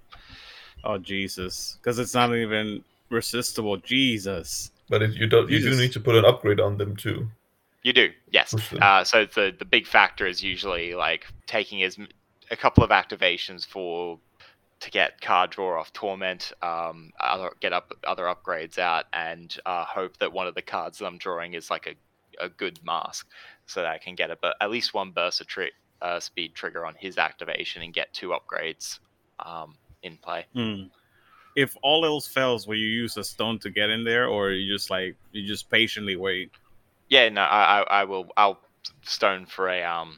Oh 0.83 0.97
Jesus! 0.97 1.77
Because 1.81 1.99
it's 1.99 2.13
not 2.13 2.33
even 2.35 2.83
resistible. 3.09 3.77
Jesus. 3.77 4.71
but 4.89 5.01
it, 5.01 5.13
you 5.13 5.27
don't 5.27 5.49
you 5.49 5.59
do 5.59 5.75
need 5.75 5.93
to 5.93 5.99
put 5.99 6.15
an 6.15 6.25
upgrade 6.25 6.59
on 6.59 6.77
them 6.77 6.95
too. 6.95 7.27
You 7.83 7.93
do, 7.93 8.09
yes. 8.31 8.51
Push. 8.51 8.73
Uh, 8.81 9.03
so 9.03 9.25
the 9.25 9.53
the 9.57 9.65
big 9.65 9.85
factor 9.85 10.25
is 10.25 10.43
usually 10.43 10.95
like 10.95 11.27
taking 11.47 11.83
as 11.83 11.97
m- 11.99 12.07
a 12.51 12.55
couple 12.55 12.83
of 12.83 12.89
activations 12.89 13.65
for 13.65 14.19
to 14.81 14.91
get 14.91 15.21
card 15.21 15.51
draw 15.51 15.79
off 15.79 15.93
torment, 15.93 16.51
um, 16.61 17.11
other 17.19 17.51
get 17.59 17.73
up 17.73 17.91
other 18.05 18.23
upgrades 18.23 18.77
out, 18.77 19.05
and 19.13 19.57
uh, 19.65 19.85
hope 19.85 20.17
that 20.17 20.31
one 20.31 20.47
of 20.47 20.55
the 20.55 20.61
cards 20.61 20.99
that 20.99 21.05
I'm 21.05 21.17
drawing 21.17 21.53
is 21.53 21.69
like 21.69 21.87
a, 21.87 22.45
a 22.45 22.49
good 22.49 22.79
mask, 22.83 23.27
so 23.65 23.81
that 23.81 23.89
I 23.89 23.97
can 23.97 24.15
get 24.15 24.31
a, 24.31 24.35
bu- 24.35 24.51
at 24.61 24.69
least 24.69 24.93
one 24.93 25.11
burst 25.11 25.41
of 25.41 25.47
trick 25.47 25.73
uh, 26.01 26.19
speed 26.19 26.53
trigger 26.55 26.85
on 26.85 26.93
his 26.99 27.17
activation 27.17 27.81
and 27.81 27.93
get 27.93 28.13
two 28.13 28.29
upgrades 28.29 28.99
um, 29.39 29.75
in 30.03 30.17
play. 30.17 30.45
Hmm. 30.53 30.83
If 31.55 31.75
all 31.81 32.05
else 32.05 32.27
fails, 32.27 32.67
will 32.67 32.75
you 32.75 32.87
use 32.87 33.15
a 33.15 33.23
stone 33.23 33.59
to 33.59 33.69
get 33.69 33.89
in 33.89 34.03
there, 34.03 34.27
or 34.27 34.51
you 34.51 34.73
just 34.73 34.89
like 34.89 35.15
you 35.31 35.47
just 35.47 35.69
patiently 35.69 36.17
wait? 36.17 36.51
Yeah, 37.07 37.29
no, 37.29 37.41
I, 37.41 37.79
I, 37.79 38.01
I 38.01 38.03
will. 38.03 38.27
I'll 38.35 38.59
stone 39.03 39.45
for 39.45 39.69
a 39.69 39.83
um 39.83 40.17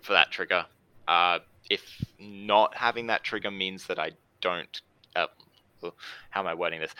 for 0.00 0.14
that 0.14 0.30
trigger. 0.30 0.64
Uh, 1.06 1.40
if 1.72 2.04
not 2.18 2.76
having 2.76 3.06
that 3.06 3.24
trigger 3.24 3.50
means 3.50 3.86
that 3.86 3.98
I 3.98 4.12
don't. 4.42 4.82
Uh, 5.16 5.26
how 6.30 6.40
am 6.40 6.46
I 6.46 6.54
wording 6.54 6.80
this? 6.80 6.94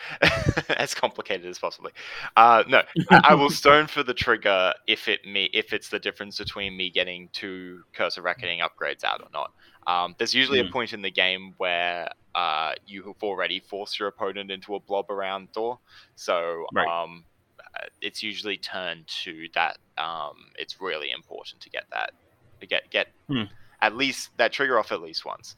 as 0.77 0.95
complicated 0.95 1.45
as 1.45 1.59
possibly. 1.59 1.91
Uh, 2.35 2.63
no, 2.67 2.81
I, 3.11 3.35
will 3.35 3.49
stone 3.61 3.85
for 3.85 4.01
the 4.01 4.15
trigger 4.15 4.73
if 4.87 5.07
it 5.07 5.23
me 5.25 5.49
if 5.53 5.73
it's 5.73 5.89
the 5.89 5.99
difference 5.99 6.39
between 6.39 6.75
me 6.75 6.89
getting 6.89 7.29
two 7.33 7.83
Curse 7.93 8.17
of 8.17 8.23
Reckoning 8.23 8.61
upgrades 8.61 9.03
out 9.03 9.21
or 9.21 9.29
not. 9.31 9.51
Um, 9.85 10.15
there's 10.17 10.33
usually 10.33 10.59
Hmm. 10.61 10.67
a 10.67 10.71
point 10.71 10.91
in 10.91 11.03
the 11.03 11.11
game 11.11 11.53
where 11.57 12.09
uh, 12.33 12.73
you 12.87 13.03
have 13.03 13.21
already 13.21 13.59
forced 13.59 13.99
your 13.99 14.07
opponent 14.07 14.49
into 14.49 14.73
a 14.73 14.79
blob 14.79 15.11
around 15.11 15.53
Thor, 15.53 15.77
so 16.15 16.65
Right. 16.73 16.87
um, 16.87 17.25
uh, 17.59 17.85
it's 18.01 18.23
usually 18.23 18.57
turned 18.57 19.07
to 19.23 19.47
that. 19.53 19.77
Um, 19.99 20.51
it's 20.57 20.81
really 20.81 21.11
important 21.11 21.61
to 21.61 21.69
get 21.69 21.83
that, 21.91 22.11
to 22.59 22.65
get 22.65 22.89
get 22.89 23.07
Hmm. 23.27 23.43
At 23.83 23.95
least 23.97 24.29
that 24.37 24.53
trigger 24.53 24.79
off 24.79 24.91
at 24.91 25.01
least 25.01 25.25
once. 25.25 25.55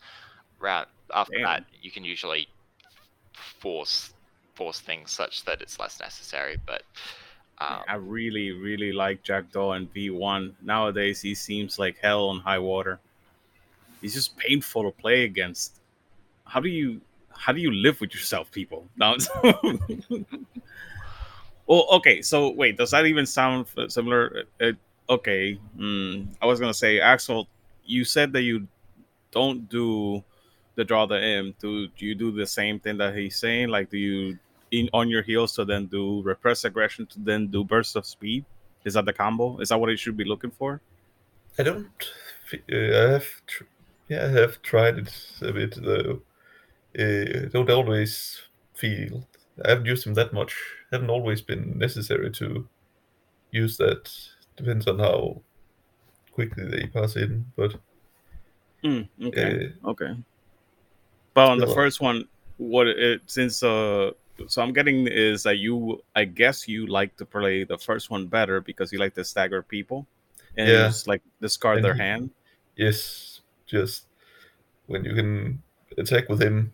Round 0.60 0.88
after 1.14 1.38
Damn. 1.38 1.44
that, 1.44 1.66
you 1.82 1.92
can 1.92 2.04
usually 2.04 2.48
force 3.34 4.14
force 4.56 4.80
things 4.80 5.12
such 5.12 5.46
that 5.46 5.62
it's 5.62 5.80
less 5.80 6.00
necessary. 6.00 6.58
But 6.66 6.82
um, 7.60 7.84
I 7.88 7.96
really, 7.96 8.52
really 8.52 8.92
like 8.92 9.22
Jackdaw 9.22 9.74
and 9.74 9.94
V1. 9.94 10.54
Nowadays, 10.64 11.22
he 11.22 11.36
seems 11.36 11.78
like 11.78 11.98
hell 12.02 12.30
on 12.30 12.40
high 12.40 12.58
water. 12.60 13.00
He's 14.02 14.16
just 14.16 14.36
painful 14.38 14.84
to 14.84 14.92
play 14.92 15.24
against. 15.26 15.80
How 16.46 16.60
do 16.60 16.70
you 16.70 17.00
how 17.38 17.54
do 17.54 17.60
you 17.60 17.72
live 17.72 18.02
with 18.02 18.14
yourself, 18.14 18.52
people? 18.52 18.86
No. 18.98 19.18
well, 21.68 21.88
okay. 21.92 22.24
So 22.24 22.50
wait, 22.50 22.78
does 22.78 22.90
that 22.92 23.06
even 23.06 23.28
sound 23.28 23.68
similar? 23.88 24.46
Uh, 24.60 24.72
okay. 25.10 25.60
mm, 25.78 26.28
I 26.42 26.46
was 26.48 26.60
gonna 26.60 26.74
say, 26.74 27.00
Axel, 27.00 27.48
you 27.86 28.04
said 28.04 28.34
that 28.34 28.42
you 28.42 28.68
don't 29.32 29.70
do 29.70 30.24
the 30.76 30.84
draw 30.84 31.06
the 31.06 31.22
M. 31.22 31.54
Do, 31.60 31.88
do 31.88 32.06
you 32.06 32.16
do 32.16 32.32
the 32.32 32.46
same 32.46 32.80
thing 32.80 32.98
that 32.98 33.16
he's 33.16 33.38
saying? 33.38 33.70
Like, 33.70 33.90
do 33.90 33.98
you 33.98 34.38
in 34.72 34.90
on 34.94 35.10
your 35.10 35.22
heels 35.22 35.54
to 35.56 35.66
then 35.66 35.86
do 35.86 36.22
repress 36.24 36.66
aggression 36.66 37.06
to 37.08 37.20
then 37.20 37.48
do 37.48 37.64
burst 37.64 37.96
of 37.96 38.06
speed? 38.06 38.46
Is 38.84 38.94
that 38.94 39.06
the 39.06 39.14
combo? 39.14 39.60
Is 39.60 39.70
that 39.70 39.80
what 39.80 39.90
you 39.90 39.98
should 39.98 40.18
be 40.18 40.26
looking 40.26 40.52
for? 40.52 40.82
I 41.58 41.64
don't. 41.64 41.88
Uh, 42.54 42.76
I 42.76 43.12
have. 43.14 43.28
Yeah, 44.08 44.26
I 44.26 44.30
have 44.30 44.62
tried 44.62 45.00
it 45.00 45.32
a 45.42 45.52
bit 45.52 45.76
though. 45.82 46.22
Uh, 46.98 47.50
don't 47.52 47.70
always 47.70 48.42
feel. 48.74 49.28
I 49.64 49.70
haven't 49.70 49.86
used 49.86 50.06
them 50.06 50.14
that 50.16 50.34
much. 50.34 50.56
Haven't 50.92 51.10
always 51.10 51.42
been 51.42 51.78
necessary 51.78 52.30
to 52.32 52.68
use 53.52 53.78
that. 53.78 54.12
Depends 54.58 54.88
on 54.88 55.00
how 55.00 55.42
quickly 56.36 56.66
that 56.70 56.82
you 56.82 56.90
pass 56.90 57.16
in, 57.16 57.52
but 57.56 57.76
Mm, 58.84 59.08
okay, 59.28 59.60
uh, 59.84 59.90
okay. 59.90 60.16
But 61.34 61.50
on 61.50 61.60
the 61.60 61.68
first 61.68 62.02
one, 62.02 62.28
what 62.58 62.88
it 62.88 63.22
since 63.26 63.62
uh, 63.64 64.12
so 64.48 64.62
I'm 64.62 64.74
getting 64.74 65.08
is 65.08 65.44
that 65.44 65.58
you, 65.58 66.02
I 66.16 66.26
guess 66.26 66.68
you 66.68 66.88
like 66.88 67.16
to 67.18 67.26
play 67.26 67.64
the 67.64 67.78
first 67.78 68.10
one 68.10 68.28
better 68.28 68.62
because 68.62 68.92
you 68.92 69.00
like 69.00 69.14
to 69.16 69.24
stagger 69.24 69.62
people 69.62 70.08
and 70.58 70.68
Yeah. 70.68 70.88
just 70.88 71.08
like 71.08 71.22
discard 71.42 71.78
And 71.78 71.86
their 71.86 71.94
he- 71.96 72.02
hand. 72.04 72.30
yes, 72.76 73.42
just 73.66 74.08
when 74.88 75.06
you 75.06 75.16
can 75.16 75.64
attack 75.98 76.30
with 76.30 76.42
him, 76.42 76.74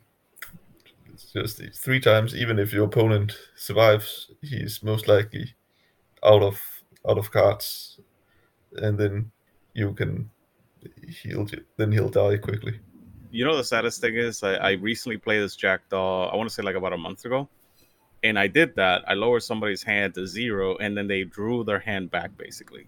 it's 1.14 1.32
just 1.32 1.62
three 1.76 2.00
times. 2.00 2.36
Even 2.36 2.60
if 2.60 2.74
your 2.74 2.86
opponent 2.86 3.38
survives, 3.56 4.32
he's 4.42 4.84
most 4.84 5.08
likely 5.08 5.56
out 6.24 6.44
of 6.44 6.62
out 7.10 7.18
of 7.20 7.32
cards, 7.32 8.00
and 8.74 8.98
then 9.00 9.32
you 9.74 9.94
can 9.94 10.30
heal. 11.08 11.48
Then 11.78 11.92
he'll 11.92 12.10
die 12.10 12.38
quickly. 12.38 12.80
You 13.32 13.46
know 13.46 13.56
the 13.56 13.64
saddest 13.64 14.02
thing 14.02 14.16
is 14.16 14.44
I, 14.44 14.56
I 14.56 14.72
recently 14.72 15.18
played 15.18 15.40
this 15.42 15.56
Jackdaw. 15.56 16.30
I 16.30 16.36
want 16.36 16.50
to 16.50 16.54
say 16.54 16.64
like 16.64 16.76
about 16.76 16.94
a 16.94 16.98
month 16.98 17.24
ago, 17.24 17.48
and 18.24 18.38
I 18.38 18.48
did 18.48 18.76
that. 18.76 19.04
I 19.08 19.14
lowered 19.14 19.44
somebody's 19.44 19.84
hand 19.84 20.16
to 20.16 20.28
zero, 20.28 20.76
and 20.78 20.98
then 20.98 21.08
they 21.08 21.24
drew 21.24 21.64
their 21.64 21.80
hand 21.80 22.12
back. 22.12 22.38
Basically, 22.38 22.88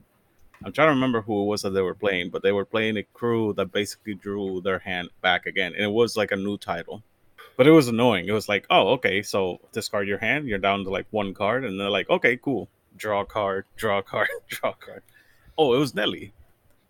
I'm 0.66 0.74
trying 0.74 0.88
to 0.88 0.94
remember 0.94 1.22
who 1.22 1.44
it 1.44 1.46
was 1.46 1.62
that 1.62 1.72
they 1.72 1.82
were 1.82 1.96
playing, 1.96 2.30
but 2.30 2.44
they 2.44 2.52
were 2.52 2.66
playing 2.66 2.98
a 2.98 3.04
crew 3.04 3.54
that 3.54 3.72
basically 3.72 4.16
drew 4.16 4.62
their 4.62 4.80
hand 4.80 5.10
back 5.22 5.46
again, 5.46 5.74
and 5.74 5.84
it 5.84 5.92
was 5.92 6.18
like 6.18 6.32
a 6.32 6.38
new 6.38 6.58
title. 6.58 7.04
But 7.56 7.68
it 7.68 7.72
was 7.72 7.88
annoying. 7.88 8.28
It 8.28 8.32
was 8.32 8.50
like, 8.50 8.66
oh, 8.70 8.90
okay, 8.94 9.22
so 9.22 9.60
discard 9.72 10.08
your 10.08 10.18
hand. 10.18 10.48
You're 10.48 10.58
down 10.58 10.84
to 10.86 10.90
like 10.90 11.06
one 11.12 11.34
card, 11.34 11.64
and 11.64 11.80
they're 11.80 11.90
like, 11.90 12.10
okay, 12.10 12.36
cool. 12.38 12.68
Draw 12.98 13.22
a 13.22 13.26
card, 13.26 13.66
draw 13.78 14.00
a 14.00 14.04
card, 14.04 14.28
draw 14.48 14.72
a 14.72 14.86
card. 14.86 15.04
Oh, 15.58 15.74
it 15.74 15.78
was 15.80 15.94
Nelly. 15.94 16.34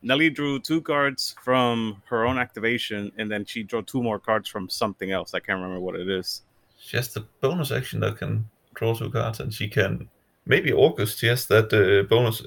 Nelly 0.03 0.29
drew 0.29 0.59
two 0.59 0.81
cards 0.81 1.35
from 1.43 2.01
her 2.05 2.25
own 2.25 2.37
activation, 2.37 3.11
and 3.17 3.31
then 3.31 3.45
she 3.45 3.63
drew 3.63 3.81
two 3.81 4.03
more 4.03 4.19
cards 4.19 4.49
from 4.49 4.69
something 4.69 5.11
else. 5.11 5.33
I 5.33 5.39
can't 5.39 5.61
remember 5.61 5.79
what 5.79 5.95
it 5.95 6.09
is. 6.09 6.41
She 6.77 6.97
has 6.97 7.13
the 7.13 7.25
bonus 7.41 7.71
action 7.71 8.01
that 8.01 8.17
can 8.17 8.49
draw 8.75 8.93
two 8.93 9.09
cards, 9.09 9.39
and 9.39 9.53
she 9.53 9.67
can 9.67 10.09
maybe 10.45 10.71
August. 10.73 11.19
She 11.19 11.27
has 11.27 11.47
that 11.47 11.73
uh, 11.73 12.07
bonus. 12.07 12.43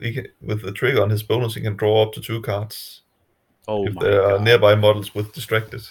Can, 0.00 0.28
with 0.40 0.62
the 0.62 0.72
trigger 0.72 1.02
on 1.02 1.10
his 1.10 1.22
bonus, 1.22 1.54
he 1.54 1.60
can 1.60 1.76
draw 1.76 2.02
up 2.02 2.12
to 2.14 2.20
two 2.20 2.42
cards 2.42 3.02
Oh 3.68 3.86
if 3.86 3.94
there 4.00 4.22
are 4.22 4.38
nearby 4.38 4.74
models 4.74 5.14
with 5.14 5.32
distracted. 5.32 5.82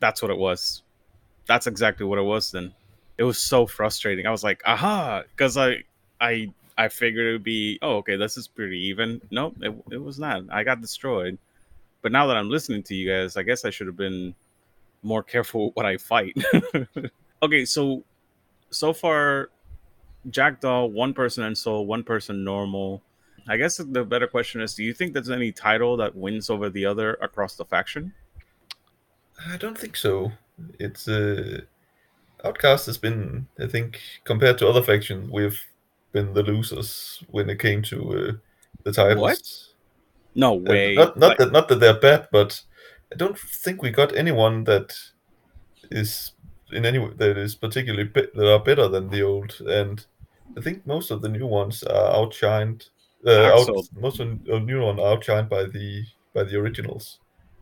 that's 0.00 0.22
what 0.22 0.30
it 0.30 0.38
was. 0.38 0.82
That's 1.46 1.66
exactly 1.66 2.06
what 2.06 2.18
it 2.18 2.22
was. 2.22 2.50
Then 2.50 2.72
it 3.18 3.24
was 3.24 3.38
so 3.38 3.66
frustrating. 3.66 4.26
I 4.26 4.30
was 4.30 4.42
like, 4.42 4.62
aha, 4.64 5.22
because 5.30 5.56
I, 5.56 5.84
I, 6.20 6.52
I 6.78 6.88
figured 6.88 7.26
it 7.26 7.32
would 7.32 7.44
be, 7.44 7.78
oh, 7.82 7.96
okay, 7.96 8.16
this 8.16 8.36
is 8.36 8.48
pretty 8.48 8.78
even. 8.86 9.20
Nope, 9.30 9.56
it, 9.60 9.74
it 9.90 10.02
was 10.02 10.18
not. 10.18 10.44
I 10.50 10.64
got 10.64 10.80
destroyed. 10.80 11.38
But 12.00 12.12
now 12.12 12.26
that 12.26 12.36
I'm 12.36 12.50
listening 12.50 12.82
to 12.84 12.94
you 12.94 13.10
guys, 13.10 13.36
I 13.36 13.42
guess 13.42 13.64
I 13.64 13.70
should 13.70 13.86
have 13.86 13.96
been 13.96 14.34
more 15.02 15.22
careful 15.22 15.70
what 15.74 15.86
I 15.86 15.96
fight. 15.96 16.36
okay, 17.42 17.64
so 17.64 18.04
so 18.70 18.92
far, 18.92 19.50
Jackdaw, 20.30 20.86
one 20.86 21.14
person 21.14 21.44
and 21.44 21.56
soul, 21.56 21.86
one 21.86 22.02
person 22.02 22.44
normal. 22.44 23.02
I 23.48 23.56
guess 23.56 23.76
the 23.76 24.04
better 24.04 24.26
question 24.26 24.60
is: 24.60 24.74
Do 24.74 24.84
you 24.84 24.94
think 24.94 25.12
there's 25.12 25.30
any 25.30 25.52
title 25.52 25.96
that 25.98 26.14
wins 26.14 26.48
over 26.48 26.70
the 26.70 26.86
other 26.86 27.14
across 27.14 27.56
the 27.56 27.64
faction? 27.64 28.12
I 29.48 29.56
don't 29.56 29.76
think 29.76 29.96
so. 29.96 30.32
It's 30.78 31.08
uh, 31.08 31.62
Outcast 32.44 32.86
has 32.86 32.98
been, 32.98 33.46
I 33.58 33.66
think, 33.66 34.00
compared 34.24 34.58
to 34.58 34.68
other 34.68 34.82
factions, 34.82 35.30
we've 35.30 35.60
been 36.12 36.32
the 36.34 36.42
losers 36.42 37.22
when 37.30 37.48
it 37.50 37.58
came 37.58 37.82
to 37.82 37.98
uh, 38.18 38.32
the 38.84 38.92
titles. 38.92 39.20
What? 39.20 39.42
No 40.34 40.54
Uh, 40.54 40.70
way. 40.72 40.94
not 40.94 41.16
not 41.16 41.28
Like- 41.30 41.38
that 41.38 41.52
not 41.52 41.68
that 41.68 41.80
they're 41.80 42.00
bad, 42.00 42.28
but 42.32 42.62
I 43.12 43.16
don't 43.16 43.38
think 43.38 43.82
we 43.82 43.90
got 43.90 44.16
anyone 44.16 44.64
that 44.64 44.94
is 45.90 46.32
in 46.72 46.86
any 46.86 46.98
way 46.98 47.10
that 47.16 47.36
is 47.36 47.54
particularly 47.54 48.08
that 48.14 48.34
are 48.54 48.58
better 48.58 48.88
than 48.88 49.10
the 49.10 49.22
old. 49.22 49.60
And 49.66 50.04
I 50.56 50.60
think 50.60 50.86
most 50.86 51.10
of 51.10 51.20
the 51.22 51.28
new 51.28 51.46
ones 51.46 51.82
are 51.82 52.14
outshined. 52.14 52.88
Uh, 53.26 53.52
out, 53.54 53.68
most 54.00 54.20
of 54.20 54.44
the 54.44 54.58
new 54.60 54.82
ones 54.82 54.98
are 55.00 55.16
outshined 55.16 55.48
by 55.48 55.64
the 55.64 56.04
by 56.34 56.42
the 56.44 56.56
originals. 56.56 57.18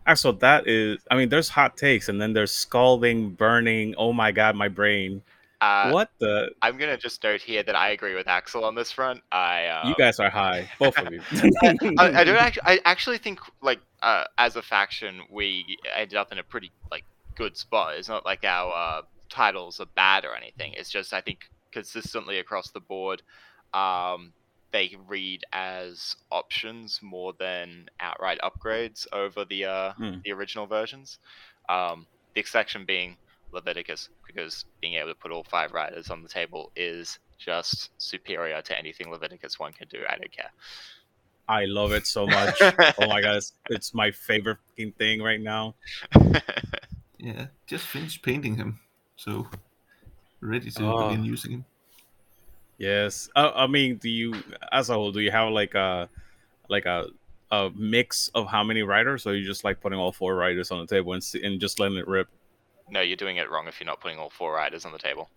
Axel, 0.06 0.32
that 0.34 0.66
is. 0.66 0.98
I 1.10 1.16
mean, 1.16 1.28
there's 1.28 1.48
hot 1.50 1.76
takes, 1.76 2.08
and 2.08 2.20
then 2.20 2.32
there's 2.32 2.52
scalding, 2.52 3.30
burning. 3.30 3.94
Oh 3.98 4.12
my 4.12 4.32
god, 4.32 4.54
my 4.56 4.68
brain. 4.68 5.22
Uh, 5.60 5.90
what 5.90 6.10
the? 6.18 6.50
I'm 6.62 6.78
gonna 6.78 6.96
just 6.96 7.22
note 7.22 7.42
here 7.42 7.62
that 7.62 7.76
I 7.76 7.90
agree 7.90 8.14
with 8.14 8.26
Axel 8.28 8.64
on 8.64 8.74
this 8.74 8.90
front. 8.90 9.20
I 9.30 9.66
uh, 9.66 9.88
You 9.88 9.94
guys 9.96 10.18
are 10.18 10.30
high, 10.30 10.70
both 10.78 10.96
of 10.98 11.12
you. 11.12 11.20
I, 11.98 12.20
I 12.20 12.24
don't 12.24 12.36
actually. 12.36 12.62
I 12.64 12.80
actually 12.84 13.18
think 13.18 13.40
like 13.62 13.80
uh, 14.02 14.24
as 14.38 14.56
a 14.56 14.62
faction, 14.62 15.22
we 15.30 15.76
ended 15.94 16.16
up 16.16 16.32
in 16.32 16.38
a 16.38 16.42
pretty 16.42 16.70
like 16.90 17.04
good 17.36 17.56
spot. 17.56 17.96
It's 17.96 18.08
not 18.08 18.24
like 18.24 18.44
our 18.44 18.72
uh, 18.74 19.02
titles 19.28 19.80
are 19.80 19.86
bad 19.94 20.24
or 20.24 20.34
anything. 20.34 20.72
It's 20.74 20.90
just 20.90 21.12
I 21.12 21.20
think 21.20 21.40
consistently 21.72 22.38
across 22.38 22.70
the 22.70 22.80
board, 22.80 23.22
um, 23.74 24.32
they 24.72 24.96
read 25.08 25.44
as 25.52 26.16
options 26.30 27.00
more 27.02 27.34
than 27.38 27.88
outright 28.00 28.38
upgrades 28.42 29.06
over 29.12 29.44
the 29.44 29.66
uh, 29.66 29.92
Hmm. 29.92 30.20
the 30.24 30.32
original 30.32 30.66
versions. 30.66 31.18
Um, 31.68 32.06
the 32.34 32.40
exception 32.40 32.84
being 32.84 33.16
Leveticus, 33.52 34.08
because 34.26 34.64
being 34.80 34.94
able 34.94 35.08
to 35.08 35.14
put 35.14 35.32
all 35.32 35.44
five 35.44 35.72
riders 35.72 36.10
on 36.10 36.22
the 36.22 36.28
table 36.28 36.70
is 36.76 37.18
just 37.38 37.90
superior 37.98 38.60
to 38.62 38.78
anything 38.78 39.10
Leveticus 39.10 39.58
one 39.58 39.72
can 39.72 39.88
do. 39.88 39.98
I 40.08 40.16
don't 40.16 40.32
care. 40.32 40.50
I 41.48 41.64
love 41.64 41.92
it 41.92 42.06
so 42.06 42.26
much. 42.26 42.54
oh 42.62 43.08
my 43.08 43.20
god, 43.20 43.36
it's, 43.36 43.52
it's 43.68 43.92
my 43.94 44.10
favorite 44.12 44.58
fucking 44.68 44.92
thing 44.92 45.22
right 45.22 45.40
now. 45.40 45.74
Yeah, 47.22 47.48
just 47.66 47.86
finished 47.86 48.22
painting 48.22 48.56
him, 48.56 48.80
so 49.16 49.46
ready 50.40 50.70
to 50.70 50.86
Oh. 50.86 51.08
begin 51.10 51.22
using 51.22 51.50
him. 51.52 51.64
Yes. 52.78 53.28
Uh, 53.36 53.52
I 53.54 53.66
mean, 53.66 53.96
do 53.96 54.08
you, 54.08 54.34
as 54.72 54.88
a 54.88 54.94
whole, 54.94 55.12
do 55.12 55.20
you 55.20 55.30
have 55.30 55.50
like 55.50 55.74
a, 55.74 56.08
like 56.70 56.86
a, 56.86 57.08
a 57.50 57.68
mix 57.76 58.28
of 58.34 58.46
how 58.46 58.64
many 58.64 58.82
riders, 58.82 59.26
or 59.26 59.34
you 59.36 59.44
just 59.44 59.64
like 59.64 59.82
putting 59.82 59.98
all 59.98 60.12
four 60.12 60.34
riders 60.34 60.70
on 60.70 60.80
the 60.80 60.86
table 60.86 61.12
and, 61.12 61.22
see, 61.22 61.44
and 61.44 61.60
just 61.60 61.78
letting 61.78 61.98
it 61.98 62.08
rip? 62.08 62.28
No, 62.90 63.00
you're 63.00 63.16
doing 63.16 63.36
it 63.36 63.50
wrong 63.50 63.66
if 63.68 63.80
you're 63.80 63.86
not 63.86 64.00
putting 64.00 64.18
all 64.18 64.30
four 64.30 64.52
riders 64.54 64.84
on 64.84 64.92
the 64.92 64.98
table. 64.98 65.28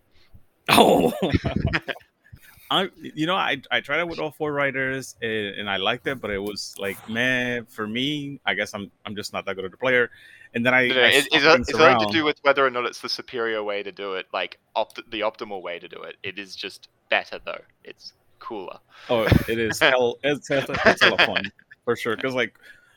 Oh, 0.70 1.14
I 2.72 2.90
you 3.02 3.28
know 3.28 3.36
I 3.36 3.62
I 3.70 3.82
tried 3.82 4.00
it 4.00 4.08
with 4.08 4.20
all 4.20 4.32
four 4.32 4.52
riders 4.54 5.16
and, 5.22 5.32
and 5.32 5.70
I 5.70 5.78
liked 5.78 6.08
it, 6.08 6.20
but 6.22 6.32
it 6.32 6.42
was 6.42 6.74
like 6.80 6.98
man 7.10 7.66
for 7.66 7.86
me. 7.88 8.40
I 8.46 8.54
guess 8.54 8.74
I'm 8.74 8.90
I'm 9.06 9.16
just 9.16 9.34
not 9.34 9.46
that 9.46 9.56
good 9.56 9.66
of 9.66 9.74
a 9.74 9.78
player. 9.78 10.10
And 10.56 10.66
then 10.66 10.74
I, 10.74 10.88
No, 10.88 10.96
no, 10.96 11.02
I 11.02 11.08
it- 11.08 11.26
swapped 11.26 11.36
it's, 11.36 11.44
things 11.56 11.70
it's 11.70 11.78
nothing 11.80 12.08
to 12.08 12.14
do 12.14 12.24
with 12.24 12.38
whether 12.44 12.66
or 12.66 12.70
not 12.70 12.86
it's 12.86 13.02
the 13.02 13.10
superior 13.10 13.64
way 13.64 13.82
to 13.84 13.92
do 13.92 14.14
it, 14.14 14.28
like 14.34 14.60
opt- 14.76 15.02
the 15.10 15.22
optimal 15.22 15.62
way 15.64 15.80
to 15.80 15.88
do 15.88 16.02
it. 16.04 16.16
It 16.24 16.38
is 16.38 16.56
just 16.56 16.90
better 17.10 17.40
though. 17.44 17.62
It's 17.84 18.14
cooler. 18.40 18.78
Oh, 19.10 19.24
it 19.48 19.58
is 19.60 19.80
hell. 19.88 20.18
It's, 20.24 20.50
it's, 20.50 20.70
it's 20.86 21.02
hella 21.04 21.18
fun 21.18 21.52
for 21.86 21.96
sure. 21.96 22.16
Because 22.16 22.36
like 22.36 22.54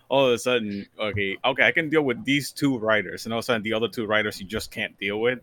all 0.09 0.27
of 0.27 0.33
a 0.33 0.39
sudden, 0.39 0.87
okay, 0.99 1.37
okay, 1.45 1.67
I 1.67 1.73
can 1.73 1.89
deal 1.89 2.03
with 2.03 2.25
these 2.25 2.53
two 2.53 2.79
riders, 2.79 3.25
and 3.25 3.33
all 3.33 3.41
of 3.41 3.45
a 3.45 3.47
sudden 3.47 3.63
the 3.63 3.73
other 3.73 3.89
two 3.89 4.07
riders 4.07 4.41
you 4.41 4.47
just 4.47 4.71
can't 4.71 4.99
deal 4.99 5.21
with. 5.21 5.41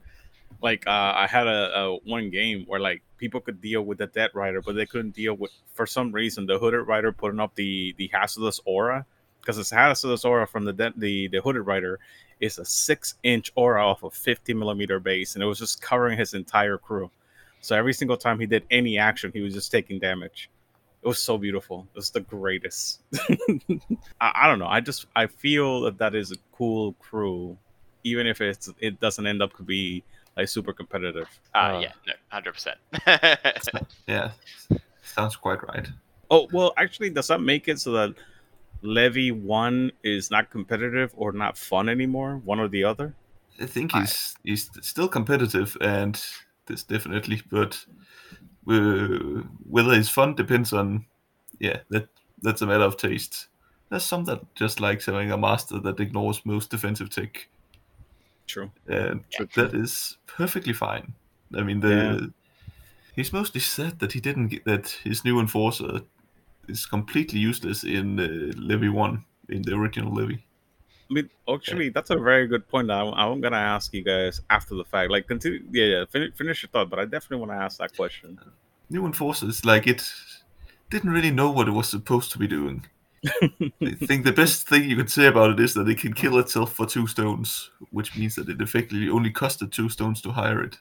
Like 0.61 0.87
uh, 0.87 1.13
I 1.15 1.27
had 1.27 1.47
a, 1.47 1.77
a 1.77 1.97
one 2.05 2.29
game 2.29 2.65
where 2.67 2.79
like 2.79 3.01
people 3.17 3.41
could 3.41 3.61
deal 3.61 3.81
with 3.81 3.97
the 3.97 4.07
dead 4.07 4.31
rider, 4.33 4.61
but 4.61 4.75
they 4.75 4.85
couldn't 4.85 5.15
deal 5.15 5.33
with 5.33 5.51
for 5.73 5.85
some 5.85 6.11
reason 6.11 6.45
the 6.45 6.57
hooded 6.59 6.87
rider 6.87 7.11
putting 7.11 7.39
up 7.39 7.55
the 7.55 7.93
the 7.97 8.09
hazardous 8.13 8.59
aura 8.65 9.05
because 9.41 9.57
it's 9.57 9.71
hazardous 9.71 10.23
aura 10.23 10.47
from 10.47 10.63
the 10.63 10.73
dead, 10.73 10.93
the 10.95 11.27
the 11.27 11.41
hooded 11.41 11.65
rider 11.65 11.99
is 12.39 12.59
a 12.59 12.65
six 12.65 13.15
inch 13.23 13.51
aura 13.55 13.85
off 13.85 14.03
a 14.03 14.09
50 14.09 14.53
millimeter 14.53 14.99
base, 14.99 15.35
and 15.35 15.43
it 15.43 15.47
was 15.47 15.59
just 15.59 15.81
covering 15.81 16.17
his 16.17 16.33
entire 16.33 16.77
crew. 16.77 17.09
So 17.61 17.75
every 17.75 17.93
single 17.93 18.17
time 18.17 18.39
he 18.39 18.45
did 18.45 18.63
any 18.69 18.97
action, 18.97 19.31
he 19.33 19.41
was 19.41 19.53
just 19.53 19.71
taking 19.71 19.99
damage. 19.99 20.49
It 21.03 21.07
was 21.07 21.21
so 21.21 21.37
beautiful. 21.37 21.85
It 21.93 21.97
was 21.97 22.11
the 22.11 22.21
greatest. 22.21 23.01
I, 24.21 24.31
I 24.35 24.47
don't 24.47 24.59
know. 24.59 24.67
I 24.67 24.79
just 24.79 25.05
I 25.15 25.27
feel 25.27 25.81
that 25.81 25.97
that 25.97 26.15
is 26.15 26.31
a 26.31 26.37
cool 26.53 26.93
crew, 26.93 27.57
even 28.03 28.25
if 28.25 28.39
it's 28.39 28.69
it 28.79 28.99
doesn't 29.01 29.27
end 29.27 29.41
up 29.41 29.55
to 29.57 29.63
be 29.63 30.03
like 30.37 30.47
super 30.47 30.71
competitive. 30.73 31.27
Uh, 31.53 31.57
Uh, 31.57 31.79
yeah, 31.81 31.91
no, 32.07 32.13
hundred 32.29 32.53
percent. 32.53 32.77
Yeah, 34.07 34.31
sounds 35.03 35.35
quite 35.35 35.61
right. 35.67 35.87
Oh 36.31 36.47
well, 36.53 36.73
actually, 36.77 37.09
does 37.09 37.27
that 37.27 37.41
make 37.41 37.67
it 37.67 37.79
so 37.79 37.91
that 37.91 38.15
Levy 38.81 39.31
one 39.31 39.91
is 40.03 40.31
not 40.31 40.49
competitive 40.49 41.11
or 41.15 41.31
not 41.31 41.57
fun 41.57 41.89
anymore? 41.89 42.41
One 42.45 42.59
or 42.59 42.67
the 42.69 42.83
other? 42.85 43.13
I 43.61 43.65
think 43.65 43.93
I- 43.93 43.99
he's 44.01 44.35
he's 44.43 44.69
still 44.81 45.07
competitive, 45.07 45.77
and 45.81 46.15
this 46.65 46.83
definitely, 46.83 47.41
but 47.49 47.85
uh, 48.67 49.43
whether 49.69 49.93
it's 49.93 50.09
fun 50.09 50.35
depends 50.35 50.73
on, 50.73 51.05
yeah, 51.59 51.79
that 51.89 52.07
that's 52.41 52.61
a 52.61 52.65
matter 52.65 52.83
of 52.83 52.97
taste. 52.97 53.47
There's 53.89 54.03
some 54.03 54.25
that 54.25 54.41
just 54.55 54.79
likes 54.79 55.05
having 55.05 55.31
a 55.31 55.37
master 55.37 55.79
that 55.79 55.99
ignores 55.99 56.45
most 56.45 56.69
defensive 56.71 57.09
tech, 57.09 57.47
True. 58.47 58.71
and 58.87 59.23
Yeah. 59.39 59.45
that 59.55 59.73
is 59.73 60.17
perfectly 60.27 60.73
fine. 60.73 61.13
I 61.55 61.61
mean, 61.63 61.79
the 61.79 61.89
Yeah. 62.21 62.27
he's 63.15 63.33
mostly 63.33 63.61
said 63.61 63.99
that 63.99 64.13
he 64.13 64.19
didn't 64.19 64.47
get 64.47 64.65
that 64.65 64.89
his 65.03 65.23
new 65.23 65.39
enforcer 65.39 66.01
is 66.67 66.85
completely 66.85 67.39
useless 67.39 67.83
in 67.83 68.19
uh, 68.19 68.53
Levy 68.57 68.89
One 68.89 69.25
in 69.49 69.61
the 69.61 69.73
original 69.75 70.13
Levy. 70.13 70.45
I 71.09 71.13
mean, 71.13 71.29
actually, 71.51 71.89
that's 71.89 72.09
a 72.09 72.17
very 72.17 72.47
good 72.47 72.67
point. 72.67 72.89
I, 72.89 73.01
I'm 73.01 73.41
gonna 73.41 73.57
ask 73.57 73.93
you 73.93 74.03
guys 74.03 74.41
after 74.49 74.75
the 74.75 74.85
fact. 74.85 75.11
Like, 75.11 75.27
continue. 75.27 75.63
Yeah, 75.71 75.85
yeah. 75.85 76.05
Finish, 76.09 76.33
finish 76.35 76.63
your 76.63 76.69
thought, 76.69 76.89
but 76.89 76.99
I 76.99 77.05
definitely 77.05 77.37
want 77.37 77.51
to 77.51 77.63
ask 77.63 77.77
that 77.79 77.95
question. 77.95 78.39
New 78.89 79.05
enforcers 79.05 79.65
like 79.65 79.87
it 79.87 80.03
didn't 80.89 81.11
really 81.11 81.31
know 81.31 81.49
what 81.51 81.67
it 81.67 81.71
was 81.71 81.89
supposed 81.89 82.31
to 82.31 82.37
be 82.37 82.47
doing. 82.47 82.85
I 83.41 83.95
think 84.05 84.25
the 84.25 84.33
best 84.33 84.67
thing 84.67 84.89
you 84.89 84.97
can 84.97 85.07
say 85.07 85.27
about 85.27 85.51
it 85.51 85.59
is 85.59 85.73
that 85.75 85.87
it 85.87 85.97
can 85.97 86.13
kill 86.13 86.37
itself 86.37 86.73
for 86.73 86.85
two 86.85 87.07
stones, 87.07 87.69
which 87.91 88.17
means 88.17 88.35
that 88.35 88.49
it 88.49 88.59
effectively 88.59 89.09
only 89.09 89.31
costed 89.31 89.71
two 89.71 89.89
stones 89.89 90.21
to 90.21 90.31
hire 90.31 90.61
it. 90.61 90.77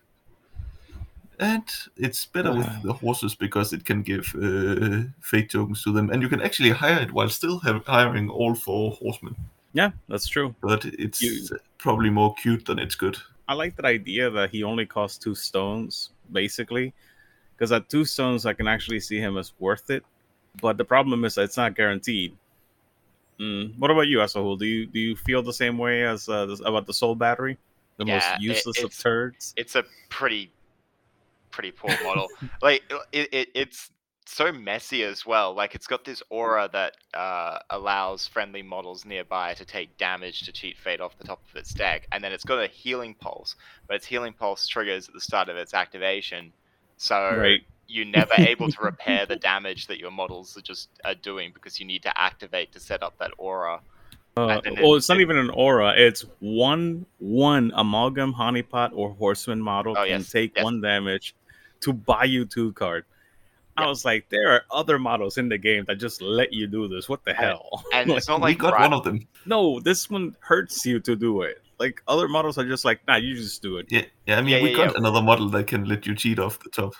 And 1.38 1.64
it's 1.96 2.26
better 2.26 2.52
with 2.52 2.82
the 2.82 2.92
horses 2.92 3.34
because 3.34 3.72
it 3.72 3.84
can 3.84 4.02
give 4.02 4.32
uh, 4.36 5.08
fate 5.20 5.50
tokens 5.50 5.82
to 5.84 5.92
them, 5.92 6.10
and 6.10 6.22
you 6.22 6.28
can 6.28 6.40
actually 6.40 6.70
hire 6.70 7.00
it 7.00 7.12
while 7.12 7.28
still 7.28 7.58
have, 7.60 7.84
hiring 7.86 8.28
all 8.28 8.54
four 8.54 8.92
horsemen. 8.92 9.36
Yeah, 9.72 9.90
that's 10.08 10.26
true. 10.28 10.54
But 10.60 10.84
it's 10.84 11.20
You- 11.22 11.58
probably 11.78 12.10
more 12.10 12.34
cute 12.34 12.64
than 12.66 12.78
it's 12.78 12.94
good. 12.94 13.16
I 13.48 13.54
like 13.54 13.76
that 13.76 13.84
idea 13.84 14.30
that 14.30 14.50
he 14.50 14.62
only 14.62 14.86
costs 14.86 15.18
two 15.18 15.34
stones, 15.34 16.10
basically, 16.30 16.94
because 17.54 17.72
at 17.72 17.88
two 17.88 18.04
stones 18.04 18.46
I 18.46 18.52
can 18.52 18.68
actually 18.68 19.00
see 19.00 19.18
him 19.18 19.36
as 19.36 19.52
worth 19.58 19.90
it. 19.90 20.04
But 20.60 20.76
the 20.78 20.84
problem 20.84 21.24
is 21.24 21.34
that 21.34 21.42
it's 21.44 21.56
not 21.56 21.74
guaranteed. 21.74 22.36
Mm. 23.40 23.76
What 23.78 23.90
about 23.90 24.06
you, 24.08 24.18
Asahul? 24.18 24.58
Do 24.58 24.66
you 24.66 24.86
do 24.86 25.00
you 25.00 25.16
feel 25.16 25.42
the 25.42 25.52
same 25.52 25.76
way 25.78 26.04
as 26.04 26.28
uh, 26.28 26.46
this, 26.46 26.60
about 26.60 26.86
the 26.86 26.92
soul 26.94 27.14
battery, 27.14 27.58
the 27.96 28.04
Yeah, 28.04 28.14
most 28.14 28.26
it- 28.36 28.40
useless 28.42 28.78
of 28.78 28.84
it's- 28.92 29.02
turds? 29.02 29.54
it's 29.56 29.74
a 29.74 29.84
pretty 30.10 30.52
pretty 31.50 31.70
poor 31.70 31.90
model 32.02 32.28
like 32.62 32.82
it, 33.12 33.28
it 33.32 33.48
it's 33.54 33.90
so 34.24 34.52
messy 34.52 35.02
as 35.02 35.26
well 35.26 35.52
like 35.54 35.74
it's 35.74 35.86
got 35.86 36.04
this 36.04 36.22
aura 36.30 36.68
that 36.72 36.94
uh, 37.14 37.58
allows 37.70 38.26
friendly 38.26 38.62
models 38.62 39.04
nearby 39.04 39.52
to 39.54 39.64
take 39.64 39.96
damage 39.98 40.42
to 40.42 40.52
cheat 40.52 40.76
fate 40.78 41.00
off 41.00 41.16
the 41.18 41.24
top 41.24 41.40
of 41.50 41.56
its 41.56 41.74
deck 41.74 42.06
and 42.12 42.22
then 42.22 42.32
it's 42.32 42.44
got 42.44 42.62
a 42.62 42.66
healing 42.68 43.14
pulse 43.14 43.56
but 43.88 43.96
its 43.96 44.06
healing 44.06 44.32
pulse 44.32 44.66
triggers 44.66 45.08
at 45.08 45.14
the 45.14 45.20
start 45.20 45.48
of 45.48 45.56
its 45.56 45.74
activation 45.74 46.52
so 46.96 47.36
Right. 47.36 47.60
you're 47.88 48.04
never 48.20 48.34
able 48.34 48.68
to 48.68 48.80
repair 48.82 49.26
the 49.26 49.36
damage 49.36 49.86
that 49.88 49.98
your 49.98 50.10
models 50.12 50.56
are 50.56 50.62
just 50.62 50.88
are 51.04 51.14
doing 51.16 51.50
because 51.52 51.80
you 51.80 51.86
need 51.86 52.02
to 52.02 52.20
activate 52.20 52.72
to 52.72 52.80
set 52.80 53.02
up 53.02 53.18
that 53.18 53.32
aura 53.38 53.80
Uh, 54.34 54.46
well, 54.46 54.58
it- 54.64 54.96
it's 54.96 55.08
not 55.10 55.20
even 55.20 55.36
an 55.36 55.50
aura. 55.50 55.92
It's 55.94 56.24
one 56.40 57.04
one 57.18 57.70
amalgam 57.74 58.32
honeypot 58.32 58.90
or 58.94 59.12
horseman 59.12 59.60
model 59.60 59.92
Oh, 59.94 60.04
can 60.06 60.20
yes, 60.20 60.30
take 60.30 60.56
yes. 60.56 60.64
one 60.64 60.80
damage 60.80 61.34
to 61.80 61.92
buy 61.92 62.24
you 62.24 62.46
two 62.46 62.72
card. 62.72 63.04
I 63.76 63.86
was 63.86 64.04
like, 64.04 64.28
there 64.28 64.50
are 64.52 64.62
other 64.70 64.98
models 64.98 65.38
in 65.38 65.48
the 65.48 65.56
game 65.58 65.84
that 65.88 65.96
just 65.96 66.20
let 66.20 66.52
you 66.52 66.66
do 66.66 66.88
this. 66.88 67.08
What 67.08 67.24
the 67.24 67.32
hell? 67.32 67.84
and 67.94 68.08
Like, 68.10 68.18
it's 68.18 68.28
not 68.28 68.40
we 68.40 68.50
like 68.50 68.58
got 68.58 68.78
one 68.78 68.92
of 68.92 69.02
them. 69.04 69.26
no, 69.46 69.80
this 69.80 70.10
one 70.10 70.36
hurts 70.40 70.84
you 70.84 71.00
to 71.00 71.16
do 71.16 71.42
it. 71.42 71.62
Like 71.78 72.02
other 72.06 72.28
models 72.28 72.58
are 72.58 72.66
just 72.68 72.84
like, 72.84 73.00
nah, 73.08 73.16
you 73.16 73.34
just 73.34 73.62
do 73.62 73.78
it. 73.78 73.86
Yeah, 73.90 74.02
yeah. 74.26 74.38
I 74.38 74.42
mean, 74.42 74.56
Yeah, 74.56 74.62
we 74.62 74.70
yeah, 74.70 74.76
got 74.76 74.92
yeah. 74.92 74.98
another 74.98 75.22
model 75.22 75.48
that 75.50 75.66
can 75.66 75.86
let 75.86 76.06
you 76.06 76.14
cheat 76.14 76.38
off 76.38 76.60
the 76.60 76.70
top. 76.70 76.94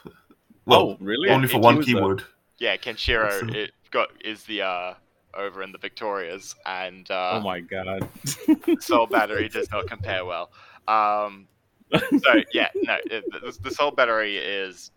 Well, 0.64 0.80
oh, 0.92 0.96
really? 1.00 1.28
only 1.28 1.46
for 1.48 1.58
it 1.58 1.62
one 1.62 1.76
was 1.76 1.86
the- 1.86 1.92
keyword. 1.94 2.24
Yeah, 2.58 2.76
Kenshiro 2.76 3.40
So- 3.40 3.48
it 3.58 3.72
got 3.90 4.08
is 4.24 4.44
the 4.44 4.62
uh 4.62 4.94
over 5.34 5.62
in 5.62 5.72
the 5.72 5.78
Victorias 5.78 6.54
and 6.66 7.10
uh 7.10 7.32
Oh 7.34 7.40
my 7.40 7.60
god. 7.60 8.08
Soul 8.80 9.06
Battery 9.06 9.48
does 9.48 9.70
not 9.70 9.86
compare 9.94 10.24
well. 10.24 10.50
Um 10.88 11.46
so 11.92 12.42
yeah, 12.52 12.68
no, 12.74 12.96
it, 13.10 13.24
the, 13.30 13.56
the 13.62 13.70
Soul 13.70 13.90
Battery 13.90 14.38
is 14.38 14.90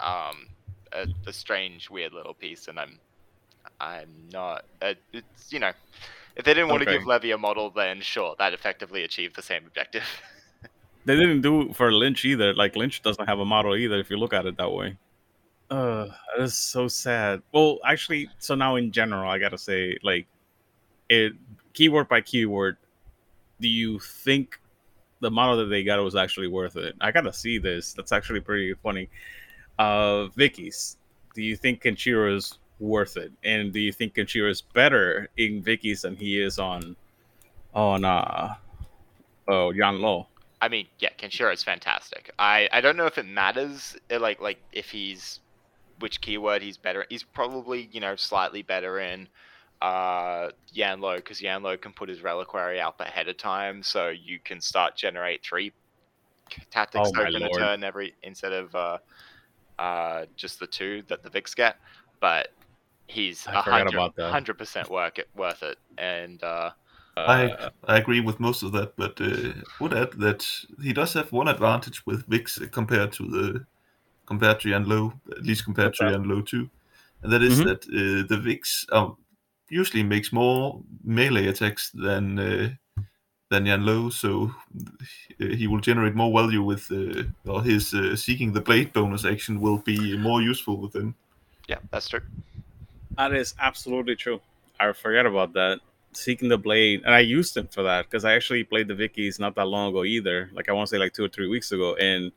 um 0.00 0.46
a, 0.94 1.06
a 1.26 1.32
strange 1.32 1.90
weird 1.90 2.12
little 2.12 2.34
piece 2.34 2.68
and 2.68 2.78
I'm 2.78 2.98
I'm 3.80 4.10
not 4.32 4.64
uh, 4.80 4.94
it's 5.12 5.52
you 5.52 5.58
know 5.58 5.72
if 6.36 6.44
they 6.44 6.54
didn't 6.54 6.68
want 6.68 6.82
to 6.82 6.90
give 6.90 7.06
Levy 7.06 7.30
a 7.32 7.38
model 7.38 7.70
then 7.70 8.00
sure, 8.00 8.34
that 8.38 8.54
effectively 8.54 9.04
achieved 9.04 9.36
the 9.36 9.42
same 9.42 9.66
objective. 9.66 10.04
They 11.04 11.16
didn't 11.16 11.40
do 11.40 11.62
it 11.62 11.76
for 11.76 11.92
Lynch 11.92 12.24
either. 12.24 12.54
Like 12.54 12.76
Lynch 12.76 13.02
doesn't 13.02 13.26
have 13.26 13.40
a 13.40 13.44
model 13.44 13.74
either. 13.74 13.98
If 13.98 14.08
you 14.08 14.16
look 14.16 14.32
at 14.32 14.46
it 14.46 14.56
that 14.56 14.70
way, 14.70 14.96
uh, 15.70 16.06
that 16.36 16.42
is 16.42 16.54
so 16.54 16.86
sad. 16.86 17.42
Well, 17.52 17.78
actually, 17.84 18.28
so 18.38 18.54
now 18.54 18.76
in 18.76 18.92
general, 18.92 19.30
I 19.30 19.38
gotta 19.38 19.58
say, 19.58 19.98
like, 20.02 20.26
it 21.08 21.32
keyword 21.72 22.08
by 22.08 22.20
keyword. 22.20 22.76
Do 23.60 23.68
you 23.68 23.98
think 23.98 24.60
the 25.20 25.30
model 25.30 25.56
that 25.56 25.66
they 25.66 25.82
got 25.82 25.98
was 26.00 26.14
actually 26.14 26.48
worth 26.48 26.76
it? 26.76 26.94
I 27.00 27.10
gotta 27.10 27.32
see 27.32 27.58
this. 27.58 27.94
That's 27.94 28.12
actually 28.12 28.40
pretty 28.40 28.74
funny. 28.74 29.08
Uh, 29.78 30.26
Vicky's. 30.28 30.98
Do 31.34 31.42
you 31.42 31.56
think 31.56 31.82
Kenshiro 31.82 32.36
is 32.36 32.58
worth 32.78 33.16
it? 33.16 33.32
And 33.44 33.72
do 33.72 33.80
you 33.80 33.92
think 33.92 34.14
Kenshiro 34.14 34.50
is 34.50 34.60
better 34.60 35.28
in 35.36 35.62
Vicky's 35.62 36.02
than 36.02 36.16
he 36.16 36.40
is 36.40 36.58
on 36.58 36.96
on 37.74 38.04
uh 38.04 38.54
oh 39.48 39.70
Yan 39.70 40.00
Lo? 40.00 40.26
I 40.60 40.68
mean, 40.68 40.86
yeah, 40.98 41.08
Kenshiro 41.18 41.52
is 41.52 41.62
fantastic. 41.62 42.30
I, 42.38 42.68
I 42.72 42.80
don't 42.80 42.96
know 42.96 43.06
if 43.06 43.18
it 43.18 43.26
matters, 43.26 43.96
uh, 44.12 44.20
like 44.20 44.40
like 44.40 44.58
if 44.72 44.90
he's 44.90 45.40
which 46.00 46.20
keyword 46.20 46.62
he's 46.62 46.76
better. 46.76 47.06
He's 47.08 47.22
probably 47.22 47.88
you 47.92 48.00
know 48.00 48.16
slightly 48.16 48.62
better 48.62 49.00
in 49.00 49.28
uh 49.80 50.50
Yanlo 50.74 51.16
because 51.16 51.40
Yanlo 51.40 51.80
can 51.80 51.92
put 51.92 52.08
his 52.08 52.22
reliquary 52.22 52.80
out 52.80 53.00
ahead 53.00 53.28
of 53.28 53.36
time, 53.38 53.82
so 53.82 54.08
you 54.10 54.38
can 54.44 54.60
start 54.60 54.96
generate 54.96 55.42
three 55.44 55.72
tactics 56.70 57.10
Oh 57.16 57.22
a 57.22 57.50
turn 57.58 57.82
every 57.82 58.14
instead 58.22 58.52
of 58.52 58.74
uh 58.74 58.98
uh 59.82 60.26
just 60.36 60.60
the 60.60 60.66
two 60.68 61.02
that 61.08 61.22
the 61.22 61.30
Vix 61.30 61.54
get. 61.54 61.76
But 62.20 62.48
he's 63.08 63.46
I 63.46 63.60
hundred 63.60 63.86
about 63.86 64.16
that. 64.16 64.40
hundred 64.40 64.58
percent 64.58 64.90
work 64.90 65.18
it 65.18 65.28
worth 65.34 65.62
it, 65.64 65.78
and 65.98 66.42
uh 66.44 66.72
I 67.24 67.50
Uh, 67.58 67.70
I 67.86 67.98
agree 67.98 68.20
with 68.20 68.40
most 68.40 68.62
of 68.62 68.72
that, 68.72 68.96
but 68.96 69.20
uh, 69.20 69.52
would 69.78 69.94
add 69.94 70.12
that 70.20 70.46
he 70.80 70.92
does 70.92 71.12
have 71.14 71.30
one 71.32 71.48
advantage 71.48 72.04
with 72.06 72.26
Vix 72.26 72.58
compared 72.70 73.12
to 73.12 73.24
the 73.28 73.66
compared 74.26 74.60
to 74.60 74.70
Yan 74.70 74.86
Lo, 74.88 75.20
at 75.32 75.42
least 75.44 75.64
compared 75.64 75.92
What's 75.92 75.98
to 75.98 76.06
that? 76.06 76.12
Yan 76.12 76.24
Lo 76.28 76.42
too, 76.42 76.70
and 77.22 77.32
that 77.32 77.42
is 77.42 77.60
Mhm. 77.60 77.64
that 77.64 77.84
uh, 77.88 78.26
the 78.28 78.38
Vix 78.40 78.86
are 78.92 79.16
usually 79.70 80.02
makes 80.04 80.32
more 80.32 80.82
melee 81.04 81.46
attacks 81.48 81.90
than 81.92 82.38
uh, 82.38 82.70
than 83.52 83.66
Yan 83.66 83.84
Lo, 83.84 84.10
so 84.10 84.50
uh, 85.40 85.46
he 85.46 85.66
will 85.66 85.80
generate 85.80 86.14
more 86.14 86.32
value 86.32 86.62
with 86.62 86.90
uh, 86.90 87.22
or 87.50 87.62
his 87.62 87.94
uh, 87.94 88.16
seeking 88.16 88.52
the 88.52 88.60
blade 88.60 88.92
bonus 88.92 89.24
action 89.24 89.60
will 89.60 89.78
be 89.78 90.16
more 90.16 90.40
useful 90.42 90.76
with 90.78 90.96
him. 90.96 91.14
Yeah, 91.68 91.78
that's 91.90 92.08
true. 92.08 92.22
That 93.16 93.32
is 93.34 93.54
absolutely 93.60 94.16
true. 94.16 94.40
I 94.80 94.92
forget 94.92 95.26
about 95.26 95.52
that. 95.52 95.80
Seeking 96.14 96.48
the 96.48 96.58
blade, 96.58 97.02
and 97.04 97.14
I 97.14 97.20
used 97.20 97.56
him 97.56 97.68
for 97.68 97.82
that 97.84 98.06
because 98.06 98.24
I 98.24 98.34
actually 98.34 98.64
played 98.64 98.88
the 98.88 98.94
Vikis 98.94 99.38
not 99.38 99.54
that 99.54 99.66
long 99.66 99.90
ago 99.90 100.04
either. 100.04 100.50
Like 100.52 100.68
I 100.68 100.72
want 100.72 100.88
to 100.88 100.94
say 100.94 100.98
like 100.98 101.12
two 101.12 101.24
or 101.24 101.28
three 101.28 101.48
weeks 101.48 101.72
ago, 101.72 101.94
and 101.96 102.32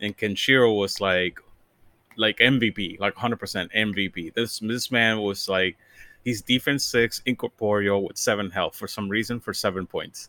and 0.00 0.16
Kenshiro 0.16 0.76
was 0.76 1.00
like 1.00 1.40
like 2.16 2.38
MVP, 2.38 3.00
like 3.00 3.14
100% 3.14 3.38
MVP. 3.72 4.34
This 4.34 4.58
this 4.58 4.90
man 4.90 5.20
was 5.20 5.48
like 5.48 5.76
he's 6.24 6.42
defense 6.42 6.84
six, 6.84 7.22
incorporeal 7.26 8.02
with 8.04 8.16
seven 8.18 8.50
health 8.50 8.76
for 8.76 8.88
some 8.88 9.08
reason 9.08 9.40
for 9.40 9.54
seven 9.54 9.86
points. 9.86 10.28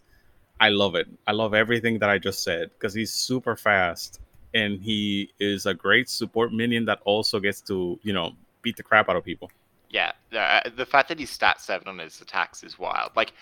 I 0.61 0.69
love 0.69 0.93
it. 0.93 1.07
I 1.25 1.31
love 1.31 1.55
everything 1.55 1.97
that 1.99 2.09
I 2.09 2.19
just 2.19 2.43
said 2.43 2.69
because 2.69 2.93
he's 2.93 3.11
super 3.11 3.55
fast 3.55 4.21
and 4.53 4.79
he 4.79 5.33
is 5.39 5.65
a 5.65 5.73
great 5.73 6.07
support 6.07 6.53
minion 6.53 6.85
that 6.85 6.99
also 7.03 7.39
gets 7.39 7.61
to 7.61 7.99
you 8.03 8.13
know 8.13 8.33
beat 8.61 8.77
the 8.77 8.83
crap 8.83 9.09
out 9.09 9.15
of 9.15 9.25
people. 9.25 9.49
Yeah, 9.89 10.11
uh, 10.31 10.69
the 10.77 10.85
fact 10.85 11.09
that 11.09 11.19
he's 11.19 11.31
stat 11.31 11.59
seven 11.59 11.87
on 11.87 11.97
his 11.97 12.21
attacks 12.21 12.63
is 12.63 12.77
wild. 12.79 13.11
Like, 13.15 13.33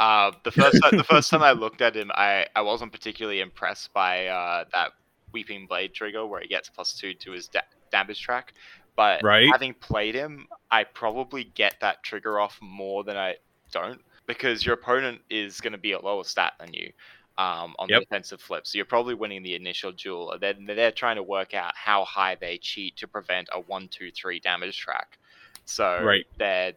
uh, 0.00 0.32
the 0.42 0.50
first 0.50 0.80
the 0.90 1.04
first 1.04 1.30
time 1.30 1.42
I 1.42 1.52
looked 1.52 1.80
at 1.80 1.96
him, 1.96 2.10
I 2.14 2.46
I 2.56 2.62
wasn't 2.62 2.92
particularly 2.92 3.40
impressed 3.40 3.92
by 3.92 4.26
uh, 4.26 4.64
that 4.74 4.90
Weeping 5.32 5.66
Blade 5.66 5.94
trigger 5.94 6.26
where 6.26 6.40
he 6.40 6.48
gets 6.48 6.68
plus 6.68 6.92
two 6.92 7.14
to 7.14 7.30
his 7.30 7.46
da- 7.48 7.60
damage 7.92 8.20
track. 8.20 8.52
But 8.96 9.22
Right. 9.22 9.48
having 9.50 9.74
played 9.74 10.14
him, 10.14 10.46
I 10.70 10.84
probably 10.84 11.44
get 11.44 11.76
that 11.80 12.02
trigger 12.02 12.38
off 12.40 12.58
more 12.60 13.04
than 13.04 13.16
I 13.16 13.36
don't 13.72 14.00
because 14.26 14.64
your 14.64 14.74
opponent 14.74 15.20
is 15.30 15.60
going 15.60 15.72
to 15.72 15.78
be 15.78 15.92
a 15.92 16.00
lower 16.00 16.24
stat 16.24 16.54
than 16.58 16.72
you 16.72 16.90
um, 17.38 17.74
on 17.78 17.88
Yep. 17.88 18.00
the 18.00 18.04
defensive 18.04 18.40
flip. 18.40 18.66
So 18.66 18.76
you're 18.76 18.84
probably 18.84 19.14
winning 19.14 19.42
the 19.42 19.54
initial 19.54 19.92
duel. 19.92 20.32
and 20.32 20.40
Then 20.40 20.64
they're 20.66 20.92
trying 20.92 21.16
to 21.16 21.22
work 21.22 21.54
out 21.54 21.72
how 21.76 22.04
high 22.04 22.36
they 22.40 22.58
cheat 22.58 22.96
to 22.98 23.08
prevent 23.08 23.48
a 23.52 23.60
one, 23.60 23.88
two, 23.88 24.10
three 24.10 24.40
damage 24.40 24.78
track. 24.78 25.18
So 25.64 26.00
Right. 26.04 26.24
they're 26.38 26.74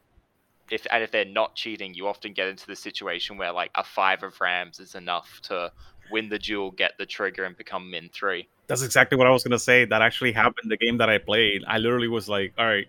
if 0.70 0.86
and 0.92 1.04
if 1.04 1.12
they're 1.12 1.26
not 1.26 1.56
cheating, 1.56 1.94
you 1.94 2.08
often 2.08 2.34
get 2.34 2.48
into 2.48 2.68
the 2.68 2.76
situation 2.76 3.38
where 3.38 3.52
like 3.52 3.72
a 3.76 3.84
five 3.84 4.24
of 4.24 4.40
rams 4.42 4.80
is 4.80 4.96
enough 4.96 5.40
to 5.44 5.72
win 6.12 6.30
the 6.30 6.40
duel, 6.40 6.72
get 6.72 6.92
the 6.98 7.06
trigger, 7.06 7.46
and 7.46 7.56
become 7.58 7.90
min 7.90 8.10
three. 8.14 8.48
That's 8.68 8.82
exactly 8.82 9.18
what 9.18 9.28
I 9.28 9.30
was 9.30 9.44
gonna 9.44 9.60
say. 9.60 9.86
That 9.86 10.02
actually 10.02 10.34
happened 10.34 10.70
the 10.70 10.78
game 10.78 10.98
that 10.98 11.10
I 11.10 11.20
played. 11.20 11.64
I 11.68 11.78
literally 11.78 12.10
was 12.10 12.28
like, 12.28 12.54
all 12.58 12.66
right, 12.66 12.88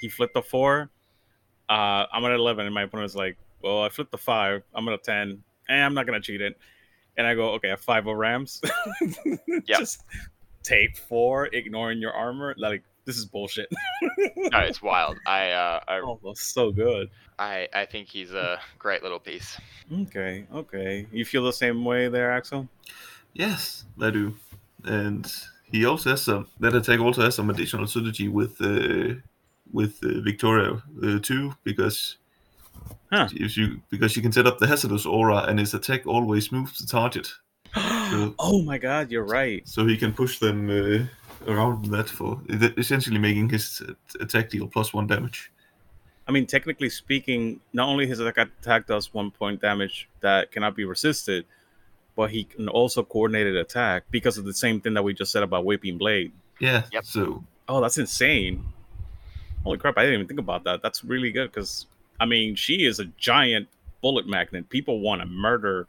he 0.00 0.08
flipped 0.08 0.36
a 0.36 0.42
four. 0.42 0.88
Uh, 1.68 2.06
I'm 2.12 2.24
at 2.24 2.32
eleven, 2.32 2.64
and 2.66 2.74
my 2.74 2.82
opponent 2.82 3.04
was 3.04 3.16
like, 3.16 3.36
well, 3.66 3.82
I 3.82 3.88
flipped 3.88 4.12
the 4.12 4.18
five. 4.18 4.62
I'm 4.74 4.86
at 4.88 4.94
a 4.94 4.98
ten, 4.98 5.42
and 5.68 5.84
I'm 5.84 5.94
not 5.94 6.06
gonna 6.06 6.20
cheat 6.20 6.40
it. 6.40 6.56
And 7.16 7.26
I 7.26 7.34
go, 7.34 7.50
okay, 7.54 7.68
I 7.68 7.70
have 7.72 7.80
five 7.80 8.06
of 8.06 8.16
rams. 8.16 8.60
Yep. 9.46 9.78
Just 9.80 10.04
take 10.62 10.96
four, 10.96 11.46
ignoring 11.46 11.98
your 11.98 12.12
armor. 12.12 12.54
Like 12.58 12.82
this 13.04 13.16
is 13.16 13.24
bullshit. 13.24 13.68
No, 14.36 14.60
it's 14.60 14.80
wild. 14.80 15.18
I 15.26 15.50
uh, 15.50 15.80
I, 15.88 15.96
oh, 15.98 16.20
that's 16.24 16.42
so 16.42 16.70
good. 16.70 17.10
I 17.38 17.68
I 17.74 17.84
think 17.84 18.08
he's 18.08 18.32
a 18.32 18.60
great 18.78 19.02
little 19.02 19.18
piece. 19.18 19.58
Okay, 20.02 20.46
okay. 20.54 21.06
You 21.10 21.24
feel 21.24 21.42
the 21.42 21.52
same 21.52 21.84
way 21.84 22.08
there, 22.08 22.30
Axel? 22.30 22.68
Yes, 23.32 23.84
I 24.00 24.10
do. 24.10 24.34
And 24.84 25.30
he 25.72 25.84
also 25.84 26.10
has 26.10 26.22
some 26.22 26.46
that 26.60 26.76
attack 26.76 27.00
also 27.00 27.22
has 27.22 27.34
some 27.34 27.50
additional 27.50 27.86
synergy 27.86 28.30
with 28.30 28.60
uh, 28.60 29.20
with 29.72 29.98
uh, 30.04 30.20
Victoria 30.22 30.82
uh, 31.02 31.18
too 31.20 31.54
because 31.64 32.18
Huh. 33.12 33.28
if 33.34 33.56
you 33.56 33.80
because 33.88 34.16
you 34.16 34.22
can 34.22 34.32
set 34.32 34.46
up 34.46 34.58
the 34.58 34.66
hazardous 34.66 35.06
aura 35.06 35.44
and 35.48 35.58
his 35.58 35.74
attack 35.74 36.06
always 36.06 36.50
moves 36.50 36.78
the 36.78 36.86
target, 36.86 37.28
oh 37.76 38.62
my 38.64 38.78
god, 38.78 39.10
you're 39.10 39.24
right. 39.24 39.66
so 39.68 39.86
he 39.86 39.96
can 39.96 40.12
push 40.12 40.38
them 40.38 40.68
uh, 40.68 41.50
around 41.50 41.86
that 41.86 42.08
for 42.08 42.40
essentially 42.76 43.18
making 43.18 43.48
his 43.48 43.82
attack 44.20 44.50
deal 44.50 44.66
plus 44.66 44.92
one 44.92 45.06
damage. 45.06 45.50
I 46.28 46.32
mean, 46.32 46.46
technically 46.46 46.88
speaking, 46.90 47.60
not 47.72 47.88
only 47.88 48.06
his 48.06 48.18
attack, 48.18 48.48
attack 48.60 48.86
does 48.88 49.14
one 49.14 49.30
point 49.30 49.60
damage 49.60 50.08
that 50.20 50.50
cannot 50.50 50.74
be 50.74 50.84
resisted, 50.84 51.44
but 52.16 52.32
he 52.32 52.42
can 52.44 52.68
also 52.68 53.04
coordinated 53.04 53.54
attack 53.56 54.04
because 54.10 54.36
of 54.36 54.44
the 54.44 54.54
same 54.54 54.80
thing 54.80 54.94
that 54.94 55.04
we 55.04 55.14
just 55.14 55.30
said 55.30 55.44
about 55.44 55.64
Whipping 55.64 55.98
Blade. 55.98 56.32
Yeah. 56.58 56.82
Yep. 56.90 57.04
So 57.04 57.44
Oh, 57.68 57.80
that's 57.80 57.98
insane. 57.98 58.64
Holy 59.64 59.78
crap, 59.78 59.98
I 59.98 60.02
didn't 60.02 60.14
even 60.14 60.28
think 60.28 60.40
about 60.40 60.64
that. 60.64 60.82
That's 60.82 61.04
really 61.04 61.32
good 61.32 61.50
because, 61.50 61.86
I 62.20 62.26
mean, 62.26 62.54
she 62.54 62.84
is 62.84 63.00
a 63.00 63.04
giant 63.16 63.68
bullet 64.00 64.26
magnet. 64.26 64.68
People 64.68 65.00
want 65.00 65.20
to 65.20 65.26
murder, 65.26 65.86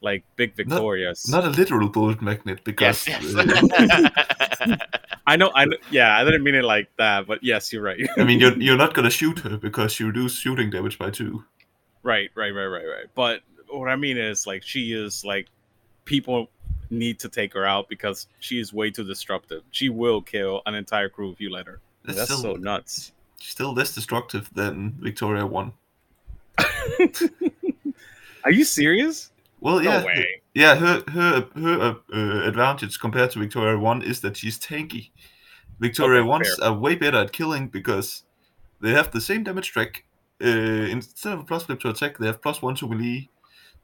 like, 0.00 0.24
big 0.36 0.54
Victorias. 0.54 1.28
not 1.28 1.44
a 1.44 1.50
literal 1.50 1.88
bullet 1.88 2.20
magnet 2.22 2.62
because 2.64 3.06
Yes, 3.06 3.34
uh, 3.34 3.44
yes. 3.46 4.80
I 5.26 5.36
know, 5.36 5.50
I 5.54 5.66
yeah, 5.90 6.18
I 6.18 6.24
didn't 6.24 6.42
mean 6.42 6.54
it 6.54 6.64
like 6.64 6.88
that, 6.98 7.26
but 7.26 7.42
yes, 7.42 7.72
you're 7.72 7.82
right. 7.82 7.98
I 8.18 8.24
mean 8.24 8.40
you're 8.40 8.58
you're 8.66 8.76
not 8.76 8.92
gonna 8.92 9.10
shoot 9.10 9.38
her 9.40 9.56
because 9.56 9.98
you 9.98 10.06
reduce 10.08 10.36
shooting 10.36 10.68
damage 10.68 10.98
by 10.98 11.10
two. 11.10 11.44
Right, 12.02 12.30
right, 12.34 12.50
right, 12.50 12.66
right, 12.66 12.84
right. 12.84 13.06
But 13.14 13.40
what 13.70 13.88
I 13.88 13.96
mean 13.96 14.18
is, 14.18 14.46
like, 14.46 14.62
she 14.62 14.92
is 14.92 15.24
like, 15.24 15.46
people 16.04 16.50
need 16.90 17.18
to 17.20 17.28
take 17.30 17.54
her 17.54 17.64
out 17.64 17.88
because 17.88 18.26
she 18.40 18.60
is 18.60 18.72
way 18.72 18.90
too 18.90 19.04
disruptive. 19.04 19.62
She 19.70 19.88
will 19.88 20.20
kill 20.20 20.60
an 20.66 20.74
entire 20.74 21.08
crew 21.08 21.32
if 21.32 21.40
you 21.40 21.50
let 21.50 21.66
her. 21.66 21.80
That's, 22.04 22.18
That's 22.18 22.30
still 22.30 22.42
so 22.42 22.52
nuts. 22.54 23.12
Still 23.44 23.72
less 23.74 23.94
destructive 23.94 24.50
than 24.54 24.94
Victoria 25.00 25.46
one. 25.46 25.72
Are 28.44 28.50
you 28.50 28.64
serious? 28.64 29.30
Well, 29.60 29.76
No 29.80 29.90
yeah, 29.90 30.04
way. 30.04 30.42
yeah. 30.54 30.74
Her 30.74 31.02
her 31.08 31.48
her 31.56 31.80
uh, 31.80 31.94
uh, 32.14 32.48
advantage 32.48 32.98
compared 33.00 33.30
to 33.32 33.38
Victoria 33.38 33.78
one 33.78 34.02
is 34.02 34.20
that 34.20 34.36
she's 34.36 34.58
tanky. 34.58 35.10
Victoria 35.80 36.20
Okay, 36.20 36.28
ones 36.28 36.58
are 36.60 36.72
way 36.74 36.94
better 36.94 37.18
at 37.18 37.32
killing 37.32 37.68
because 37.68 38.24
they 38.80 38.90
have 38.90 39.10
the 39.10 39.20
same 39.20 39.42
damage 39.44 39.72
track. 39.72 40.04
Uh, 40.42 40.48
instead 40.90 41.32
of 41.32 41.40
a 41.40 41.44
plus 41.44 41.64
flip 41.64 41.80
to 41.80 41.88
attack, 41.90 42.18
they 42.18 42.26
have 42.26 42.42
plus 42.42 42.60
one 42.60 42.74
to 42.76 42.88
melee. 42.88 43.28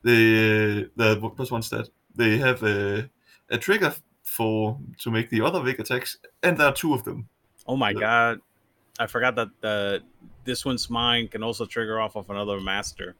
They 0.02 0.82
uh, 0.82 0.84
the 0.96 1.30
plus 1.34 1.50
one 1.50 1.62
stat. 1.62 1.88
They 2.14 2.36
have 2.38 2.62
a 2.62 3.08
a 3.48 3.56
trigger 3.58 3.94
for 4.22 4.78
to 4.98 5.10
make 5.10 5.30
the 5.30 5.40
other 5.40 5.60
Vic 5.62 5.78
attacks, 5.78 6.18
and 6.42 6.58
there 6.58 6.66
are 6.66 6.74
two 6.74 6.92
of 6.92 7.04
them. 7.04 7.28
Oh 7.66 7.76
my 7.76 7.92
god. 7.94 8.40
I 8.98 9.06
forgot 9.06 9.34
that 9.36 9.48
the 9.60 10.02
this 10.44 10.64
one's 10.64 10.90
mine 10.90 11.28
can 11.28 11.42
also 11.42 11.66
trigger 11.66 12.00
off 12.00 12.16
of 12.16 12.28
another 12.30 12.60
master. 12.60 13.14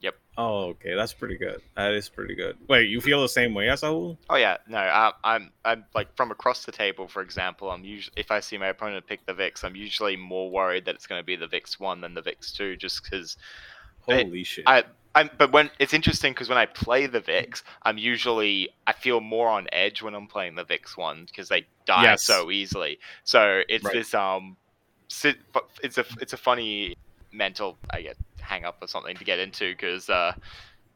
Yep. 0.00 0.14
Oh, 0.36 0.58
okay. 0.68 0.94
That's 0.94 1.14
pretty 1.14 1.36
good. 1.36 1.62
That 1.74 1.94
is 1.94 2.08
pretty 2.08 2.34
good. 2.34 2.58
Wait, 2.68 2.88
you 2.88 3.00
feel 3.00 3.22
the 3.22 3.28
same 3.28 3.54
way 3.54 3.68
as 3.70 3.80
Saul? 3.80 4.18
Oh 4.28 4.36
yeah, 4.36 4.58
no, 4.68 4.78
I, 4.78 5.12
I'm 5.24 5.50
I'm 5.64 5.84
like 5.94 6.14
from 6.16 6.30
across 6.30 6.64
the 6.64 6.72
table, 6.72 7.08
for 7.08 7.22
example. 7.22 7.70
I'm 7.70 7.84
usually 7.84 8.12
if 8.16 8.30
I 8.30 8.40
see 8.40 8.58
my 8.58 8.68
opponent 8.68 9.06
pick 9.06 9.24
the 9.26 9.34
Vix, 9.34 9.64
I'm 9.64 9.74
usually 9.76 10.16
more 10.16 10.50
worried 10.50 10.84
that 10.84 10.94
it's 10.94 11.06
going 11.06 11.20
to 11.20 11.24
be 11.24 11.36
the 11.36 11.46
Vix 11.46 11.80
one 11.80 12.00
than 12.00 12.14
the 12.14 12.22
Vix 12.22 12.52
two, 12.52 12.76
just 12.76 13.02
because 13.04 13.36
Holy 14.02 14.44
shit. 14.44 14.64
I. 14.66 14.84
I'm, 15.14 15.30
but 15.38 15.50
when 15.50 15.70
it's 15.78 15.94
interesting 15.94 16.34
because 16.34 16.50
when 16.50 16.58
I 16.58 16.66
play 16.66 17.06
the 17.06 17.20
Vix, 17.20 17.64
I'm 17.84 17.96
usually 17.96 18.68
I 18.86 18.92
feel 18.92 19.22
more 19.22 19.48
on 19.48 19.66
edge 19.72 20.02
when 20.02 20.14
I'm 20.14 20.26
playing 20.26 20.56
the 20.56 20.64
Vix 20.64 20.94
one 20.94 21.24
because 21.24 21.48
they 21.48 21.64
die 21.86 22.02
Yes. 22.02 22.22
so 22.24 22.50
easily. 22.50 22.98
So 23.24 23.62
it's 23.66 23.82
Right. 23.82 23.94
this 23.94 24.12
um, 24.12 24.58
it's 25.82 25.98
a 25.98 26.04
it's 26.20 26.32
a 26.32 26.36
funny 26.36 26.96
mental 27.32 27.76
I 27.90 28.02
get 28.02 28.16
hang 28.40 28.64
up 28.64 28.78
or 28.80 28.88
something 28.88 29.16
to 29.16 29.24
get 29.24 29.38
into 29.38 29.72
because 29.72 30.08
uh, 30.08 30.32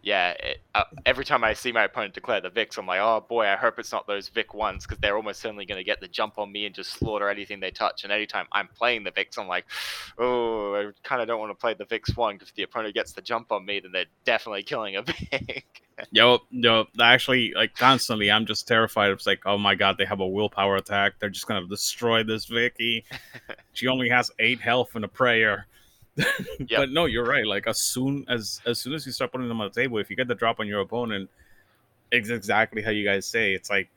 yeah, 0.02 0.30
it, 0.30 0.62
uh, 0.74 0.84
every 1.04 1.24
time 1.24 1.44
I 1.44 1.52
see 1.52 1.72
my 1.72 1.84
opponent 1.84 2.14
declare 2.14 2.40
the 2.40 2.48
Vix, 2.48 2.78
I'm 2.78 2.86
like, 2.86 3.00
oh 3.00 3.24
boy, 3.28 3.46
I 3.46 3.56
hope 3.56 3.78
it's 3.78 3.92
not 3.92 4.06
those 4.06 4.28
Vic 4.28 4.54
ones 4.54 4.86
because 4.86 4.98
they're 4.98 5.16
almost 5.16 5.40
certainly 5.40 5.66
going 5.66 5.78
to 5.78 5.84
get 5.84 6.00
the 6.00 6.08
jump 6.08 6.38
on 6.38 6.50
me 6.50 6.64
and 6.64 6.74
just 6.74 6.92
slaughter 6.92 7.28
anything 7.28 7.60
they 7.60 7.70
touch. 7.70 8.04
And 8.04 8.12
anytime 8.12 8.46
I'm 8.52 8.68
playing 8.68 9.04
the 9.04 9.10
Vix, 9.10 9.36
I'm 9.36 9.48
like, 9.48 9.66
oh, 10.18 10.74
I 10.74 10.90
kind 11.02 11.20
of 11.20 11.28
don't 11.28 11.38
want 11.38 11.50
to 11.50 11.54
play 11.54 11.74
the 11.74 11.84
Vix 11.84 12.16
one 12.16 12.36
because 12.36 12.48
if 12.48 12.54
the 12.54 12.62
opponent 12.62 12.94
gets 12.94 13.12
the 13.12 13.20
jump 13.20 13.52
on 13.52 13.66
me, 13.66 13.80
then 13.80 13.92
they're 13.92 14.06
definitely 14.24 14.62
killing 14.62 14.96
a 14.96 15.02
Vic. 15.30 15.82
Yo, 16.10 16.38
yo, 16.50 16.86
actually, 16.98 17.52
like 17.54 17.74
constantly, 17.74 18.30
I'm 18.30 18.46
just 18.46 18.66
terrified. 18.66 19.10
It's 19.10 19.26
like, 19.26 19.42
oh 19.44 19.58
my 19.58 19.74
god, 19.74 19.96
they 19.98 20.06
have 20.06 20.20
a 20.20 20.26
willpower 20.26 20.76
attack. 20.76 21.14
They're 21.20 21.28
just 21.28 21.46
gonna 21.46 21.66
destroy 21.66 22.24
this 22.24 22.46
Vicky. 22.46 23.04
she 23.74 23.86
only 23.86 24.08
has 24.08 24.30
eight 24.38 24.60
health 24.60 24.94
and 24.94 25.04
a 25.04 25.08
prayer. 25.08 25.66
But 26.70 26.90
no, 26.90 27.06
you're 27.06 27.26
right. 27.26 27.46
Like 27.46 27.66
as 27.66 27.80
soon 27.80 28.24
as 28.28 28.61
as 28.66 28.78
soon 28.78 28.92
as 28.94 29.06
you 29.06 29.12
start 29.12 29.33
putting 29.33 29.48
them 29.48 29.61
on 29.61 29.68
the 29.68 29.80
table, 29.80 29.98
if 29.98 30.11
you 30.11 30.16
get 30.16 30.28
the 30.28 30.35
drop 30.35 30.61
on 30.61 30.66
your 30.66 30.80
opponent, 30.80 31.30
it's 32.11 32.30
exactly 32.30 32.83
how 32.83 32.90
you 32.90 33.04
guys 33.04 33.26
say. 33.26 33.54
It's 33.54 33.70
like 33.70 33.88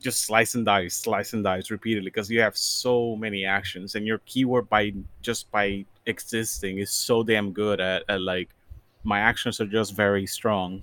just 0.00 0.22
slice 0.22 0.54
and 0.54 0.64
dice, 0.64 0.94
slice 0.94 1.32
and 1.32 1.42
dice 1.42 1.70
repeatedly 1.70 2.10
because 2.10 2.30
you 2.30 2.40
have 2.40 2.56
so 2.56 3.16
many 3.16 3.44
actions, 3.44 3.94
and 3.94 4.06
your 4.06 4.18
keyword 4.26 4.68
by 4.68 4.92
just 5.22 5.50
by 5.50 5.84
existing 6.06 6.78
is 6.78 6.90
so 6.90 7.22
damn 7.22 7.52
good 7.52 7.80
at, 7.80 8.04
at 8.08 8.20
like 8.20 8.50
my 9.04 9.20
actions 9.20 9.60
are 9.60 9.66
just 9.66 9.94
very 9.94 10.26
strong. 10.26 10.82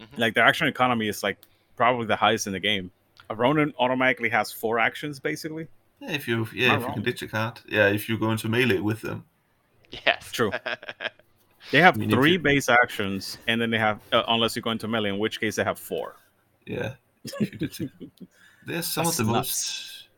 Mhm. 0.00 0.18
Like 0.18 0.34
the 0.34 0.42
action 0.42 0.66
economy 0.68 1.08
is 1.08 1.22
like 1.22 1.38
probably 1.76 2.06
the 2.06 2.16
highest 2.16 2.46
in 2.46 2.52
the 2.52 2.60
game. 2.60 2.90
A 3.28 3.34
Ronin 3.34 3.72
automatically 3.78 4.28
has 4.30 4.52
four 4.52 4.78
actions 4.78 5.20
basically. 5.20 5.68
Yeah, 6.00 6.12
if 6.12 6.26
you 6.26 6.46
yeah 6.54 6.68
Not 6.68 6.80
if 6.80 6.86
you 6.88 6.92
can 6.94 7.02
ditch 7.02 7.22
a 7.22 7.28
card. 7.28 7.60
Yeah, 7.68 7.88
if 7.88 8.08
you 8.08 8.18
go 8.18 8.30
into 8.30 8.48
melee 8.48 8.78
with 8.78 9.02
them. 9.02 9.24
yes, 10.06 10.30
True. 10.32 10.52
They 11.72 11.80
have 11.82 11.96
Meaning 11.98 12.16
three 12.16 12.32
to- 12.38 12.42
base 12.42 12.68
actions, 12.70 13.36
and 13.46 13.60
then 13.60 13.70
they 13.70 13.78
have 13.78 14.00
uh, 14.12 14.22
unless 14.28 14.56
you 14.56 14.62
go 14.62 14.70
into 14.70 14.88
melee, 14.88 15.10
in 15.10 15.18
which 15.18 15.38
case 15.40 15.56
they 15.56 15.62
have 15.64 15.78
four. 15.78 16.16
Yeah. 16.66 16.94
if 17.38 17.52
you 17.52 17.58
do 17.58 17.68
take- 17.68 17.90
They're 18.66 18.82
some 18.82 19.04
That's 19.04 19.18
of 19.20 19.26
the 19.26 19.32
nuts. 19.32 20.08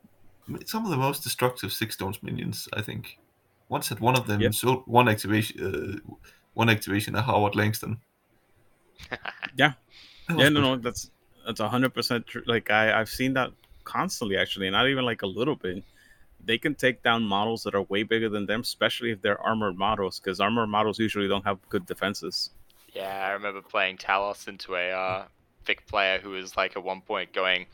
most 0.48 0.70
some 0.70 0.85
of 0.85 0.90
the 0.90 0.96
most 0.96 1.22
destructive 1.24 1.72
six 1.72 1.94
stones 1.94 2.22
minions, 2.22 2.68
I 2.72 2.80
think. 2.82 3.18
Once 3.68 3.88
had 3.88 3.98
one 4.00 4.16
of 4.16 4.26
them 4.26 4.40
Yep. 4.40 4.54
sold 4.54 4.82
one 4.87 5.08
activation 5.08 6.00
uh, 6.06 6.14
one 6.54 6.68
activation 6.70 7.16
at 7.16 7.24
Howard 7.24 7.56
Langston. 7.56 7.98
Yeah. 9.56 9.72
That 10.28 10.37
was 10.37 10.44
Yeah, 10.44 10.48
no, 10.50 10.61
no, 10.61 10.76
that's 10.76 11.11
that's 11.44 11.61
hundred 11.61 11.92
percent 11.92 12.26
true. 12.26 12.42
Like 12.46 12.70
I, 12.70 12.98
I've 13.00 13.08
seen 13.08 13.35
that 13.35 13.50
constantly, 13.85 14.37
actually, 14.37 14.70
not 14.70 14.88
even 14.88 15.04
like 15.04 15.22
a 15.22 15.26
little 15.26 15.56
bit. 15.56 15.82
They 16.44 16.59
can 16.59 16.74
take 16.74 17.02
down 17.02 17.22
models 17.22 17.62
that 17.64 17.74
are 17.74 17.83
way 17.83 18.02
bigger 18.02 18.28
than 18.28 18.46
them, 18.46 18.61
especially 18.61 19.11
if 19.11 19.22
they're 19.22 19.40
armored 19.40 19.76
models, 19.78 20.18
because 20.18 20.40
armored 20.40 20.68
models 20.68 20.98
usually 20.98 21.28
don't 21.28 21.44
have 21.44 21.59
good 21.68 21.87
defenses. 21.87 22.50
Yeah, 22.92 23.26
I 23.26 23.31
remember 23.31 23.62
playing 23.62 23.98
Talos 23.98 24.48
into 24.48 24.74
a 24.74 24.90
uh, 24.90 25.24
Vic 25.64 25.87
player 25.87 26.18
who 26.18 26.31
was 26.31 26.57
like 26.57 26.76
at 26.76 26.83
one 26.83 27.00
point 27.00 27.33
going 27.33 27.66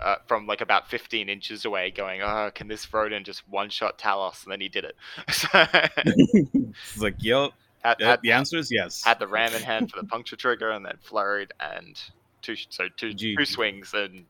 uh, 0.00 0.16
from 0.26 0.46
like 0.46 0.60
about 0.60 0.88
15 0.88 1.28
inches 1.28 1.64
away, 1.64 1.90
going, 1.90 2.22
"Oh, 2.22 2.50
can 2.54 2.68
this 2.68 2.92
Ronin 2.92 3.24
just 3.24 3.48
one 3.48 3.70
shot 3.70 3.98
Talos?" 3.98 4.42
And 4.44 4.52
then 4.52 4.60
he 4.60 4.68
did 4.68 4.84
it. 4.84 4.96
It's 5.28 6.98
like, 6.98 7.14
yo, 7.18 7.50
had, 7.84 8.02
uh, 8.02 8.16
the 8.22 8.32
answer 8.32 8.56
is 8.58 8.70
yes. 8.72 9.04
had 9.04 9.18
the 9.18 9.28
ram 9.28 9.54
in 9.54 9.62
hand 9.62 9.90
for 9.90 10.00
the 10.00 10.06
puncture 10.06 10.36
trigger, 10.36 10.70
and 10.70 10.84
then 10.84 10.98
flurried 11.02 11.52
and 11.60 12.00
two 12.42 12.56
so 12.68 12.88
two 12.96 13.10
GG. 13.10 13.36
two 13.36 13.44
swings 13.44 13.94
and 13.94 14.24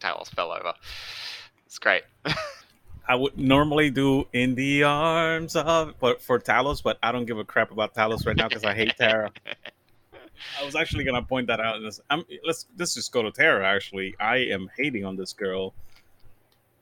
Talos 0.00 0.28
fell 0.28 0.50
over. 0.50 0.72
It's 1.66 1.78
great. 1.78 2.02
I 3.08 3.16
would 3.16 3.36
normally 3.36 3.90
do 3.90 4.26
in 4.32 4.54
the 4.54 4.84
arms 4.84 5.56
of 5.56 5.94
for, 5.98 6.16
for 6.16 6.38
Talos, 6.38 6.82
but 6.82 6.98
I 7.02 7.12
don't 7.12 7.24
give 7.24 7.38
a 7.38 7.44
crap 7.44 7.70
about 7.70 7.94
Talos 7.94 8.26
right 8.26 8.36
now 8.36 8.48
because 8.48 8.64
I 8.64 8.74
hate 8.74 8.96
Tara. 8.96 9.30
I 10.60 10.64
was 10.64 10.74
actually 10.74 11.04
gonna 11.04 11.22
point 11.22 11.46
that 11.48 11.60
out. 11.60 11.80
This, 11.82 12.00
I'm, 12.10 12.24
let's 12.44 12.66
let's 12.78 12.94
just 12.94 13.12
go 13.12 13.22
to 13.22 13.30
Tara. 13.30 13.66
Actually, 13.66 14.14
I 14.20 14.38
am 14.38 14.70
hating 14.76 15.04
on 15.04 15.16
this 15.16 15.32
girl, 15.32 15.74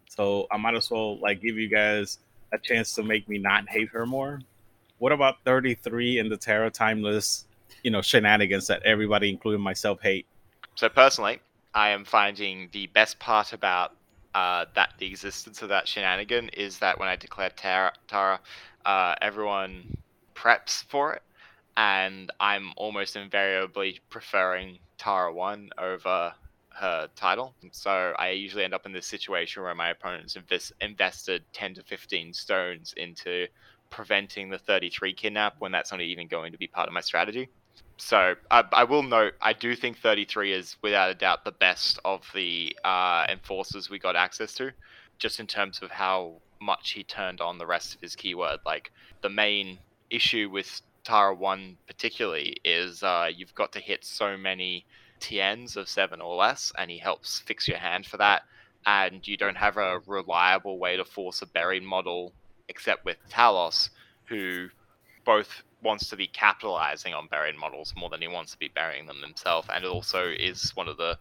so 0.08 0.46
I 0.50 0.56
might 0.56 0.74
as 0.74 0.90
well 0.90 1.18
like 1.18 1.40
give 1.40 1.56
you 1.56 1.68
guys 1.68 2.18
a 2.52 2.58
chance 2.58 2.94
to 2.94 3.02
make 3.02 3.28
me 3.28 3.38
not 3.38 3.68
hate 3.68 3.88
her 3.90 4.06
more. 4.06 4.40
What 4.98 5.12
about 5.12 5.36
33 5.44 6.18
and 6.18 6.30
the 6.30 6.36
Tara 6.36 6.70
timeless, 6.70 7.46
you 7.82 7.90
know, 7.90 8.02
shenanigans 8.02 8.66
that 8.66 8.82
everybody, 8.82 9.30
including 9.30 9.62
myself, 9.62 10.00
hate? 10.02 10.26
So 10.74 10.88
personally, 10.88 11.40
I 11.74 11.90
am 11.90 12.04
finding 12.04 12.68
the 12.72 12.86
best 12.88 13.18
part 13.18 13.52
about 13.52 13.94
uh, 14.34 14.66
that 14.74 14.90
the 14.98 15.06
existence 15.06 15.62
of 15.62 15.68
that 15.68 15.88
shenanigan 15.88 16.48
is 16.50 16.78
that 16.78 16.98
when 16.98 17.08
I 17.08 17.16
declare 17.16 17.50
Tara, 17.50 17.92
Tara 18.08 18.40
uh, 18.84 19.14
everyone 19.20 19.96
preps 20.34 20.84
for 20.84 21.14
it, 21.14 21.22
and 21.76 22.30
I'm 22.40 22.72
almost 22.76 23.16
invariably 23.16 24.00
preferring 24.10 24.78
Tara 24.98 25.32
one 25.32 25.70
over 25.78 26.34
her 26.80 27.08
title. 27.16 27.54
So 27.72 28.14
I 28.18 28.30
usually 28.30 28.64
end 28.64 28.74
up 28.74 28.86
in 28.86 28.92
this 28.92 29.06
situation 29.06 29.62
where 29.62 29.74
my 29.74 29.90
opponent's 29.90 30.36
invest- 30.36 30.72
invested 30.80 31.44
10 31.52 31.74
to 31.74 31.82
15 31.82 32.32
stones 32.32 32.94
into 32.96 33.46
preventing 33.90 34.48
the 34.48 34.58
33 34.58 35.12
kidnap 35.12 35.56
when 35.58 35.72
that's 35.72 35.90
not 35.90 36.00
even 36.00 36.28
going 36.28 36.52
to 36.52 36.58
be 36.58 36.66
part 36.66 36.88
of 36.88 36.94
my 36.94 37.00
strategy. 37.00 37.48
So 38.00 38.34
I, 38.50 38.64
I 38.72 38.84
will 38.84 39.02
note, 39.02 39.34
I 39.42 39.52
do 39.52 39.76
think 39.76 39.98
33 39.98 40.54
is 40.54 40.76
without 40.80 41.10
a 41.10 41.14
doubt 41.14 41.44
the 41.44 41.52
best 41.52 41.98
of 42.02 42.26
the 42.34 42.74
uh, 42.82 43.26
enforcers 43.28 43.90
we 43.90 43.98
got 43.98 44.16
access 44.16 44.54
to, 44.54 44.72
just 45.18 45.38
in 45.38 45.46
terms 45.46 45.80
of 45.82 45.90
how 45.90 46.40
much 46.62 46.92
he 46.92 47.04
turned 47.04 47.42
on 47.42 47.58
the 47.58 47.66
rest 47.66 47.94
of 47.94 48.00
his 48.00 48.16
keyword. 48.16 48.60
Like 48.64 48.90
the 49.20 49.28
main 49.28 49.78
issue 50.08 50.48
with 50.50 50.80
Tara 51.04 51.34
1 51.34 51.76
particularly 51.86 52.56
is 52.64 53.02
uh, 53.02 53.28
you've 53.32 53.54
got 53.54 53.70
to 53.72 53.80
hit 53.80 54.02
so 54.02 54.34
many 54.34 54.86
TNs 55.20 55.76
of 55.76 55.86
7 55.86 56.22
or 56.22 56.36
less, 56.36 56.72
and 56.78 56.90
he 56.90 56.98
helps 56.98 57.40
fix 57.40 57.68
your 57.68 57.78
hand 57.78 58.06
for 58.06 58.16
that. 58.16 58.42
And 58.86 59.28
you 59.28 59.36
don't 59.36 59.58
have 59.58 59.76
a 59.76 60.00
reliable 60.06 60.78
way 60.78 60.96
to 60.96 61.04
force 61.04 61.42
a 61.42 61.46
buried 61.46 61.82
model 61.82 62.32
except 62.66 63.04
with 63.04 63.18
Talos, 63.28 63.90
who 64.24 64.68
both 65.26 65.62
wants 65.82 66.08
to 66.08 66.16
be 66.16 66.26
capitalizing 66.26 67.14
on 67.14 67.28
buried 67.28 67.56
models 67.56 67.92
more 67.96 68.10
than 68.10 68.20
he 68.22 68.28
wants 68.28 68.52
to 68.52 68.58
be 68.58 68.68
burying 68.74 69.06
them 69.06 69.20
himself, 69.22 69.66
and 69.72 69.84
it 69.84 69.88
also 69.88 70.28
is 70.28 70.70
one 70.74 70.88
of 70.88 70.96
the 70.96 71.18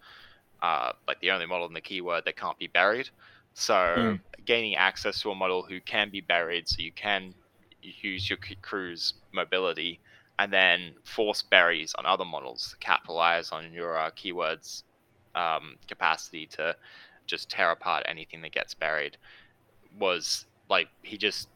uh, 0.62 0.91
like 1.08 1.19
the 1.22 1.32
only 1.32 1.45
model 1.45 1.67
in 1.67 1.74
the 1.74 1.82
keyword 1.82 2.26
that 2.26 2.38
can't 2.38 2.58
be 2.60 2.67
buried. 2.67 3.10
So 3.54 4.15
Mm. 4.15 4.19
gaining 4.45 4.76
access 4.76 5.22
to 5.22 5.32
a 5.32 5.36
model 5.36 5.63
who 5.63 5.80
can 5.82 6.10
be 6.12 6.22
buried, 6.22 6.67
so 6.67 6.78
you 6.82 6.91
can 6.91 7.34
use 7.82 8.30
your 8.30 8.39
crew's 8.62 9.13
mobility, 9.34 10.02
and 10.38 10.52
then 10.52 10.95
force 11.06 11.41
berries 11.41 11.93
on 11.98 12.06
other 12.06 12.26
models 12.26 12.69
to 12.72 12.78
capitalize 12.86 13.52
on 13.52 13.74
your 13.74 13.98
uh, 13.98 14.12
keywords 14.12 14.84
um, 15.36 15.78
capacity 15.88 16.48
to 16.48 16.76
just 17.28 17.50
tear 17.50 17.72
apart 17.72 18.04
anything 18.08 18.41
that 18.41 18.52
gets 18.52 18.74
buried 18.74 19.17
was 19.98 20.45
like 20.69 20.88
he 21.04 21.17
just 21.17 21.50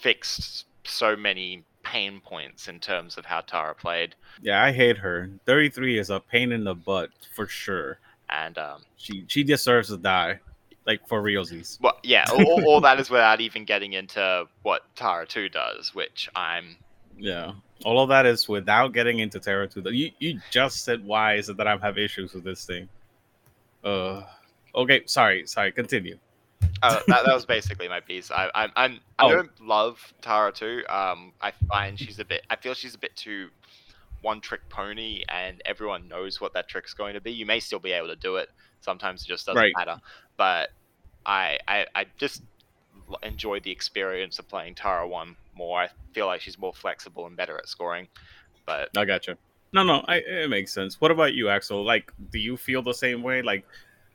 fixed 0.00 0.66
so 0.84 1.16
many 1.16 1.64
pain 1.82 2.20
points 2.20 2.68
in 2.68 2.78
terms 2.80 3.16
of 3.18 3.24
how 3.24 3.40
Tara 3.40 3.74
played, 3.74 4.14
Yeah, 4.40 4.62
I 4.62 4.72
hate 4.72 4.98
her. 4.98 5.30
33 5.46 5.98
is 5.98 6.10
a 6.10 6.20
pain 6.20 6.52
in 6.52 6.64
the 6.64 6.74
butt 6.74 7.10
for 7.34 7.46
sure. 7.46 7.98
and 8.30 8.56
um, 8.58 8.82
She 8.96 9.24
she 9.28 9.42
deserves 9.44 9.88
to 9.88 9.96
die, 9.96 10.40
like 10.86 11.06
for 11.08 11.22
realsies. 11.22 11.78
well, 11.80 11.98
yeah, 12.02 12.24
all, 12.32 12.64
all- 12.66 12.80
that 12.80 12.98
is 13.00 13.10
without 13.10 13.40
even 13.40 13.64
getting 13.64 13.92
into 13.92 14.46
what 14.62 14.82
Tara 14.96 15.26
Two 15.26 15.48
does, 15.48 15.94
which 15.94 16.28
I'm 16.34 16.76
Yeah, 17.18 17.52
all 17.84 18.00
of 18.00 18.08
that 18.08 18.26
is 18.26 18.48
without 18.48 18.92
getting 18.92 19.18
into 19.18 19.38
Tara 19.40 19.68
2. 19.68 19.82
You 19.92 20.10
you 20.18 20.40
just 20.50 20.84
said 20.84 21.04
why 21.04 21.34
is 21.34 21.48
it 21.48 21.56
that 21.58 21.66
I 21.66 21.76
have 21.76 21.98
issues 21.98 22.32
with 22.32 22.44
this 22.44 22.64
thing? 22.64 22.88
Uh, 23.84 24.22
okay, 24.74 25.02
sorry, 25.06 25.46
sorry. 25.46 25.72
Continue. 25.72 26.18
Uh, 26.82 27.00
that, 27.08 27.24
that 27.24 27.34
was 27.34 27.46
basically 27.56 27.88
my 27.88 28.00
piece. 28.00 28.30
I 28.30 28.50
I 28.54 28.68
I'm, 28.76 29.00
I 29.18 29.26
Oh. 29.26 29.28
don't 29.30 29.60
love 29.60 30.12
Tara 30.22 30.52
too. 30.52 30.82
Um, 30.88 31.32
I 31.40 31.52
find 31.68 31.98
she's 31.98 32.18
a 32.18 32.24
bit. 32.24 32.42
I 32.50 32.56
feel 32.56 32.74
she's 32.74 32.94
a 32.94 32.98
bit 32.98 33.14
too 33.16 33.48
one 34.22 34.40
trick 34.40 34.60
pony, 34.68 35.24
and 35.28 35.60
everyone 35.64 36.06
knows 36.08 36.40
what 36.40 36.52
that 36.54 36.68
trick's 36.68 36.94
going 36.94 37.14
to 37.14 37.20
be. 37.20 37.32
You 37.32 37.44
may 37.46 37.58
still 37.60 37.80
be 37.80 37.92
able 37.92 38.08
to 38.08 38.16
do 38.16 38.36
it. 38.36 38.48
Sometimes 38.80 39.22
it 39.22 39.28
just 39.28 39.46
doesn't 39.46 39.60
Right. 39.60 39.72
matter. 39.76 40.00
But 40.36 40.70
I 41.26 41.58
I 41.68 41.86
I 41.94 42.06
just 42.18 42.42
enjoy 43.22 43.60
the 43.60 43.70
experience 43.70 44.38
of 44.38 44.48
playing 44.48 44.74
Tara 44.74 45.06
One 45.06 45.36
more. 45.54 45.80
I 45.80 45.88
feel 46.14 46.26
like 46.26 46.40
she's 46.40 46.58
more 46.58 46.72
flexible 46.74 47.26
and 47.26 47.36
better 47.36 47.56
at 47.58 47.68
scoring. 47.68 48.08
But 48.66 48.90
I 48.96 49.04
gotcha. 49.04 49.36
No, 49.74 49.82
no, 49.82 50.04
I, 50.06 50.16
it 50.16 50.50
makes 50.50 50.72
sense. 50.72 51.00
What 51.00 51.10
about 51.10 51.32
you, 51.34 51.48
Axel? 51.48 51.82
Like, 51.82 52.12
do 52.30 52.38
you 52.38 52.56
feel 52.58 52.82
the 52.82 52.92
same 52.92 53.22
way? 53.22 53.40
Like, 53.40 53.64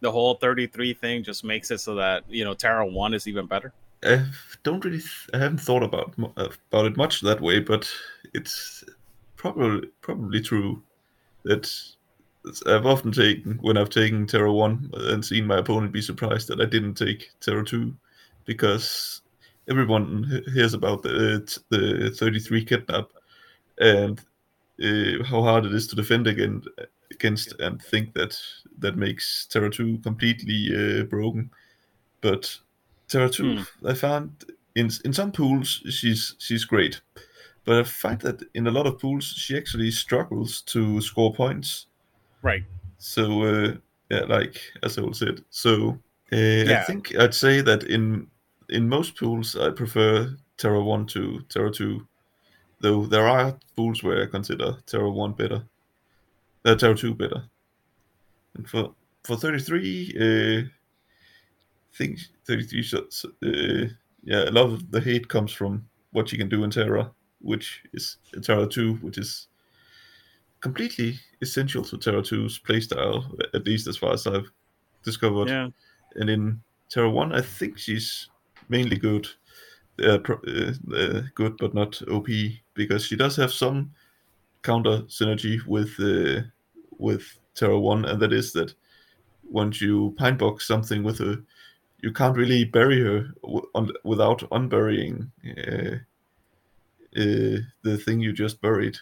the 0.02 0.12
whole 0.12 0.36
33 0.36 0.94
thing 0.94 1.24
just 1.24 1.44
makes 1.44 1.72
it 1.72 1.80
so 1.80 1.96
that 1.96 2.24
you 2.30 2.44
know 2.44 2.54
Tara 2.54 2.86
One 2.86 3.14
is 3.14 3.28
even 3.28 3.46
better. 3.46 3.74
I 4.04 4.26
don't 4.64 4.84
really. 4.84 5.00
Th- 5.00 5.30
I 5.34 5.40
haven't 5.40 5.60
thought 5.60 5.84
about 5.84 6.14
about 6.18 6.86
it 6.86 6.98
much 6.98 7.22
that 7.22 7.42
way, 7.42 7.60
but 7.60 7.90
it's 8.34 8.84
probably 9.36 9.88
probably 10.02 10.42
true 10.42 10.82
that 11.44 11.72
I've 12.66 12.86
often 12.86 13.12
taken 13.12 13.58
when 13.62 13.78
I've 13.78 13.90
taken 13.90 14.28
Tara 14.28 14.54
One 14.54 14.92
and 14.94 15.26
seen 15.26 15.48
my 15.48 15.58
opponent 15.58 15.92
be 15.92 16.02
surprised 16.02 16.48
that 16.50 16.62
I 16.62 16.66
didn't 16.66 16.96
take 16.96 17.32
Tara 17.40 17.66
Two, 17.66 17.96
because 18.46 19.22
everyone 19.70 20.44
hears 20.54 20.74
about 20.74 21.02
the 21.02 21.60
the 21.70 22.12
thirty 22.16 22.40
three 22.40 22.64
kidnap 22.64 23.10
and 23.80 24.20
uh, 24.84 25.24
how 25.24 25.42
hard 25.42 25.66
it 25.66 25.74
is 25.74 25.88
to 25.88 25.96
defend 25.96 26.28
against 26.28 26.68
against 27.12 27.54
and 27.60 27.82
think 27.82 28.14
that 28.14 28.38
that 28.80 28.98
makes 28.98 29.46
Tara 29.46 29.70
Two 29.70 29.98
completely 30.00 30.70
uh, 30.74 31.04
broken, 31.04 31.50
but 32.22 32.58
Tara 33.08 33.30
Two, 33.30 33.64
I 33.86 33.94
found 33.94 34.46
in 34.76 34.90
in 35.06 35.14
some 35.14 35.32
pools 35.32 35.82
she's 35.90 36.36
she's 36.40 36.66
great, 36.66 37.02
but 37.66 37.80
I 37.80 37.84
find 37.84 38.20
that 38.22 38.44
in 38.54 38.68
a 38.68 38.72
lot 38.72 38.88
of 38.88 39.00
pools 39.00 39.26
she 39.26 39.58
actually 39.58 39.92
struggles 39.92 40.62
to 40.64 41.02
score 41.02 41.34
points. 41.34 41.88
Right. 42.42 42.64
So 42.98 43.44
uh, 43.44 43.74
yeah, 44.10 44.26
like 44.28 44.62
as 44.84 44.98
I 44.98 45.12
said, 45.12 45.44
so 45.50 46.00
uh, 46.32 46.74
I 46.74 46.84
think 46.86 47.16
I'd 47.16 47.34
say 47.34 47.62
that 47.62 47.84
in 47.84 48.28
in 48.70 48.90
most 48.90 49.18
pools 49.18 49.56
I 49.56 49.72
prefer 49.72 50.36
Tara 50.58 50.84
One 50.84 51.06
to 51.08 51.42
Tara 51.50 51.72
Two, 51.72 52.08
though 52.82 53.06
there 53.06 53.28
are 53.28 53.58
pools 53.76 54.04
where 54.04 54.24
I 54.24 54.26
consider 54.26 54.78
Tara 54.86 55.10
One 55.10 55.34
better, 55.34 55.64
uh, 56.68 56.76
Tara 56.76 56.96
Two 56.96 57.14
better. 57.14 57.44
And 58.56 58.70
for 58.70 58.94
for 59.24 59.38
thirty 59.38 59.60
three, 59.60 60.14
uh, 60.20 60.68
I 60.68 61.98
think 61.98 62.20
thirty 62.46 62.64
three 62.64 62.84
shots. 62.84 63.26
Uh, 63.44 63.88
yeah, 64.24 64.50
a 64.50 64.52
lot 64.52 64.66
of 64.66 64.92
the 64.92 65.00
hate 65.00 65.28
comes 65.28 65.52
from 65.52 65.88
what 66.12 66.32
you 66.32 66.38
can 66.38 66.50
do 66.50 66.64
in 66.64 66.70
Tara, 66.70 67.12
which 67.40 67.84
is 67.94 68.18
Tara 68.42 68.68
Two, 68.68 68.96
which 68.96 69.18
is 69.18 69.48
completely 70.60 71.20
essential 71.42 71.84
to 71.84 71.98
Tara 71.98 72.22
2's 72.22 72.60
playstyle, 72.60 73.24
at 73.54 73.66
least 73.66 73.88
as 73.88 73.98
far 73.98 74.14
as 74.14 74.26
I've 74.28 74.52
discovered. 75.04 75.50
Yeah. 75.50 75.70
And 76.16 76.30
in 76.30 76.62
Tara 76.90 77.10
1, 77.10 77.34
I 77.34 77.42
think 77.42 77.78
she's 77.78 78.30
mainly 78.70 78.98
good, 78.98 79.28
uh, 80.04 80.18
pro- 80.20 80.42
uh, 80.48 80.74
uh, 80.96 81.22
good 81.36 81.58
but 81.58 81.74
not 81.74 82.02
OP 82.10 82.28
because 82.74 83.06
she 83.06 83.16
does 83.16 83.36
have 83.36 83.52
some 83.52 83.92
counter 84.64 85.04
synergy 85.04 85.66
with 85.66 85.94
uh, 86.00 86.42
with 86.98 87.38
Tara 87.56 87.80
One, 87.80 88.06
and 88.06 88.20
that 88.22 88.34
is 88.34 88.54
that 88.54 88.74
once 89.50 89.82
you 89.82 90.14
pine 90.18 90.38
box 90.38 90.68
something 90.68 91.04
with 91.04 91.20
her, 91.20 91.38
you 92.02 92.12
can't 92.12 92.38
really 92.38 92.64
bury 92.64 93.02
her 93.02 93.34
w- 93.42 93.68
un- 93.76 93.92
without 94.04 94.44
unburying 94.52 95.32
uh, 95.46 95.96
uh, 97.16 97.58
the 97.84 97.98
thing 98.06 98.20
you 98.20 98.34
just 98.34 98.62
buried, 98.62 98.98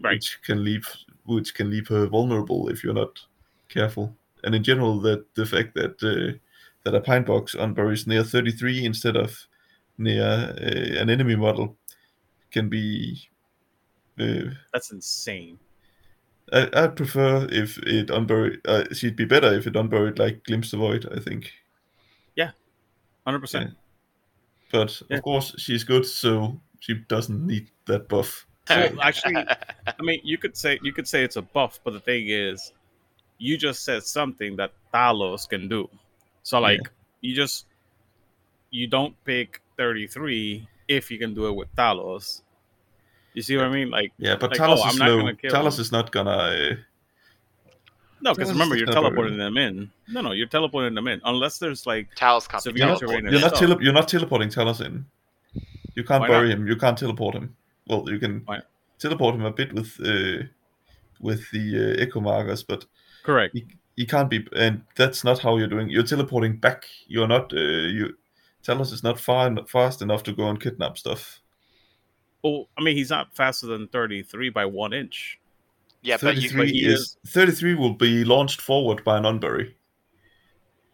Right. 0.00 0.14
which 0.14 0.40
can 0.42 0.64
leave 0.64 0.88
which 1.24 1.54
can 1.54 1.70
leave 1.70 1.88
her 1.88 2.06
vulnerable 2.06 2.68
if 2.68 2.82
you're 2.82 2.94
not 2.94 3.20
careful. 3.68 4.16
And 4.44 4.54
in 4.54 4.62
general, 4.64 4.98
that 5.00 5.34
the 5.34 5.44
fact 5.44 5.74
that 5.74 6.02
uh, 6.02 6.38
that 6.84 6.94
a 6.94 7.00
pine 7.00 7.24
box 7.24 7.54
unburies 7.54 8.06
near 8.06 8.24
33 8.24 8.84
instead 8.86 9.16
of 9.16 9.46
near 9.98 10.22
uh, 10.24 11.00
an 11.00 11.10
enemy 11.10 11.36
model 11.36 11.76
can 12.50 12.68
be. 12.68 13.28
Uh, 14.18 14.50
That's 14.72 14.90
insane. 14.90 15.58
I, 16.52 16.68
I'd 16.72 16.96
prefer 16.96 17.46
if 17.50 17.78
it 17.78 18.10
unburied. 18.10 18.60
Uh, 18.66 18.84
she'd 18.92 19.16
be 19.16 19.24
better 19.24 19.52
if 19.54 19.66
it 19.66 19.76
unburied 19.76 20.18
like 20.18 20.44
Glimpse 20.44 20.70
the 20.70 20.76
Void, 20.76 21.08
I 21.14 21.20
think. 21.20 21.52
Yeah, 22.36 22.50
Hundred 23.26 23.40
percent. 23.40 23.74
But 24.72 25.00
Yeah. 25.08 25.18
of 25.18 25.22
course, 25.22 25.54
she's 25.58 25.84
good, 25.84 26.06
so 26.06 26.60
she 26.80 26.94
doesn't 27.08 27.46
need 27.46 27.70
that 27.86 28.08
buff. 28.08 28.46
Well, 28.68 29.00
actually, 29.00 29.36
I 29.36 30.02
mean, 30.02 30.20
you 30.24 30.36
could 30.38 30.56
say 30.56 30.78
you 30.82 30.92
could 30.92 31.08
say 31.08 31.24
it's 31.24 31.36
a 31.36 31.42
buff, 31.42 31.80
but 31.84 31.92
the 31.92 32.00
thing 32.00 32.28
is, 32.28 32.72
you 33.38 33.56
just 33.56 33.84
said 33.84 34.02
something 34.02 34.56
that 34.56 34.72
Talos 34.92 35.48
can 35.48 35.68
do. 35.68 35.88
So 36.42 36.60
like, 36.60 36.80
you 37.22 37.34
just 37.34 37.66
you 38.70 38.86
don't 38.86 39.14
pick 39.24 39.62
thirty 39.76 40.06
three 40.06 40.68
if 40.86 41.10
you 41.10 41.18
can 41.18 41.34
do 41.34 41.48
it 41.48 41.52
with 41.52 41.74
Talos. 41.76 42.42
You 43.38 43.42
see 43.42 43.56
what 43.56 43.66
I 43.66 43.68
mean? 43.70 43.88
Like, 43.88 44.10
Yeah, 44.18 44.34
but 44.34 44.50
Like, 44.50 44.58
Talos 44.60 44.78
oh, 44.78 44.82
I'm 44.82 44.90
is 44.94 44.98
not 44.98 45.06
slow. 45.06 45.18
gonna 45.20 45.34
Talos 45.34 45.74
him. 45.76 45.80
is 45.82 45.92
not 45.92 46.10
gonna. 46.10 46.30
Uh, 46.30 46.74
no, 48.20 48.34
because 48.34 48.50
remember 48.50 48.76
you're 48.76 48.86
teleporting 48.98 49.38
them 49.38 49.56
in. 49.56 49.92
No, 50.08 50.20
no, 50.22 50.32
you're 50.32 50.48
teleporting 50.48 50.94
them 50.96 51.06
in 51.06 51.20
unless 51.24 51.58
there's 51.60 51.86
like 51.86 52.08
Talos 52.16 52.48
can't 52.48 52.64
Severe 52.64 52.78
you're 52.78 52.86
not, 52.88 52.98
terrain 52.98 53.22
teleported. 53.24 53.30
you're 53.30 53.40
not, 53.40 53.54
tele- 53.54 53.78
you're 53.80 53.92
not 53.92 54.08
teleporting 54.08 54.48
Talos 54.48 54.84
in. 54.84 55.06
You 55.94 56.02
can't 56.02 56.22
Why 56.22 56.26
bury 56.28 56.48
not? 56.48 56.58
him. 56.58 56.66
You 56.66 56.76
can't 56.76 56.98
teleport 56.98 57.36
him. 57.36 57.54
Well, 57.86 58.10
you 58.10 58.18
can 58.18 58.42
Why? 58.44 58.58
teleport 58.98 59.36
him 59.36 59.44
a 59.44 59.52
bit 59.52 59.72
with 59.72 59.90
uh, 60.04 60.42
with 61.20 61.48
the 61.52 61.94
uh, 61.96 62.02
echo 62.02 62.18
markers, 62.20 62.64
but 62.64 62.86
correct. 63.22 63.54
he, 63.54 63.66
he 63.94 64.04
can't 64.04 64.28
be. 64.28 64.44
And 64.56 64.82
that's 64.96 65.22
not 65.22 65.38
how 65.38 65.56
you're 65.58 65.68
doing. 65.68 65.88
You're 65.88 66.02
teleporting 66.02 66.56
back. 66.56 66.86
You're 67.06 67.28
not. 67.28 67.52
Uh, 67.52 67.86
you 67.96 68.16
Talos 68.64 68.92
is 68.92 69.04
not 69.04 69.20
far 69.20 69.54
fast 69.66 70.02
enough 70.02 70.24
to 70.24 70.32
go 70.32 70.48
and 70.48 70.60
kidnap 70.60 70.98
stuff. 70.98 71.40
Well, 72.42 72.68
I 72.78 72.82
mean, 72.82 72.96
he's 72.96 73.10
not 73.10 73.34
faster 73.34 73.66
than 73.66 73.88
thirty 73.88 74.22
three 74.22 74.50
by 74.50 74.64
one 74.64 74.92
inch. 74.92 75.38
Yeah, 76.02 76.16
but 76.22 76.36
you, 76.36 76.48
33 76.48 76.60
but 76.60 76.68
he 76.68 76.86
is, 76.86 77.00
is- 77.00 77.16
33 77.32 77.74
will 77.74 77.92
be 77.94 78.24
launched 78.24 78.60
forward 78.60 79.02
by 79.02 79.18
an 79.18 79.24
unbury. 79.24 79.74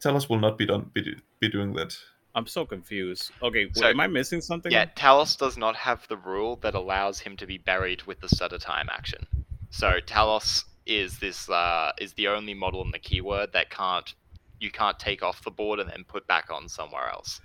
Talos 0.02 0.28
will 0.30 0.38
not 0.38 0.56
be 0.56 0.66
done 0.66 0.90
be, 0.94 1.16
be 1.40 1.48
doing 1.48 1.74
that. 1.74 1.96
I'm 2.34 2.46
so 2.46 2.64
confused. 2.64 3.30
Okay, 3.42 3.66
wait, 3.66 3.76
So- 3.76 3.88
am 3.88 4.00
I 4.00 4.06
missing 4.06 4.40
something? 4.40 4.72
yeah, 4.72 4.86
Talos 4.86 5.36
does 5.38 5.56
not 5.56 5.76
have 5.76 6.08
the 6.08 6.16
rule 6.16 6.56
that 6.62 6.74
allows 6.74 7.20
him 7.20 7.36
to 7.36 7.46
be 7.46 7.58
buried 7.58 8.02
with 8.04 8.20
the 8.20 8.28
stutter 8.28 8.58
time 8.58 8.88
action. 8.90 9.26
So 9.70 10.00
Talos 10.06 10.64
is 10.86 11.18
this 11.18 11.48
uh, 11.50 11.92
is 11.98 12.12
the 12.14 12.28
only 12.28 12.54
model 12.54 12.82
in 12.82 12.90
the 12.90 12.98
keyword 12.98 13.52
that 13.52 13.70
can't 13.70 14.14
you 14.60 14.70
can't 14.70 14.98
take 14.98 15.22
off 15.22 15.42
the 15.44 15.50
board 15.50 15.80
and 15.80 15.90
then 15.90 16.04
put 16.04 16.26
back 16.26 16.50
on 16.50 16.68
somewhere 16.68 17.08
else. 17.10 17.40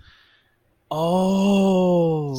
Oh. 0.92 2.36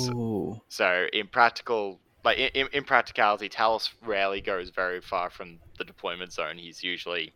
So 0.68 1.06
in 1.12 1.28
practical, 1.28 2.00
like 2.24 2.38
in, 2.38 2.50
in, 2.54 2.68
in 2.72 2.84
practicality, 2.84 3.48
Talos 3.48 3.90
rarely 4.04 4.40
goes 4.40 4.70
very 4.70 5.00
far 5.00 5.30
from 5.30 5.58
the 5.78 5.84
deployment 5.84 6.32
zone. 6.32 6.58
He's 6.58 6.82
usually 6.82 7.32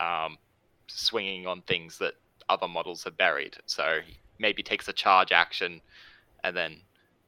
um, 0.00 0.38
swinging 0.86 1.46
on 1.46 1.62
things 1.62 1.98
that 1.98 2.14
other 2.48 2.68
models 2.68 3.04
have 3.04 3.16
buried. 3.16 3.56
So 3.66 4.00
he 4.06 4.18
maybe 4.38 4.62
takes 4.62 4.88
a 4.88 4.92
charge 4.92 5.32
action 5.32 5.80
and 6.42 6.56
then 6.56 6.80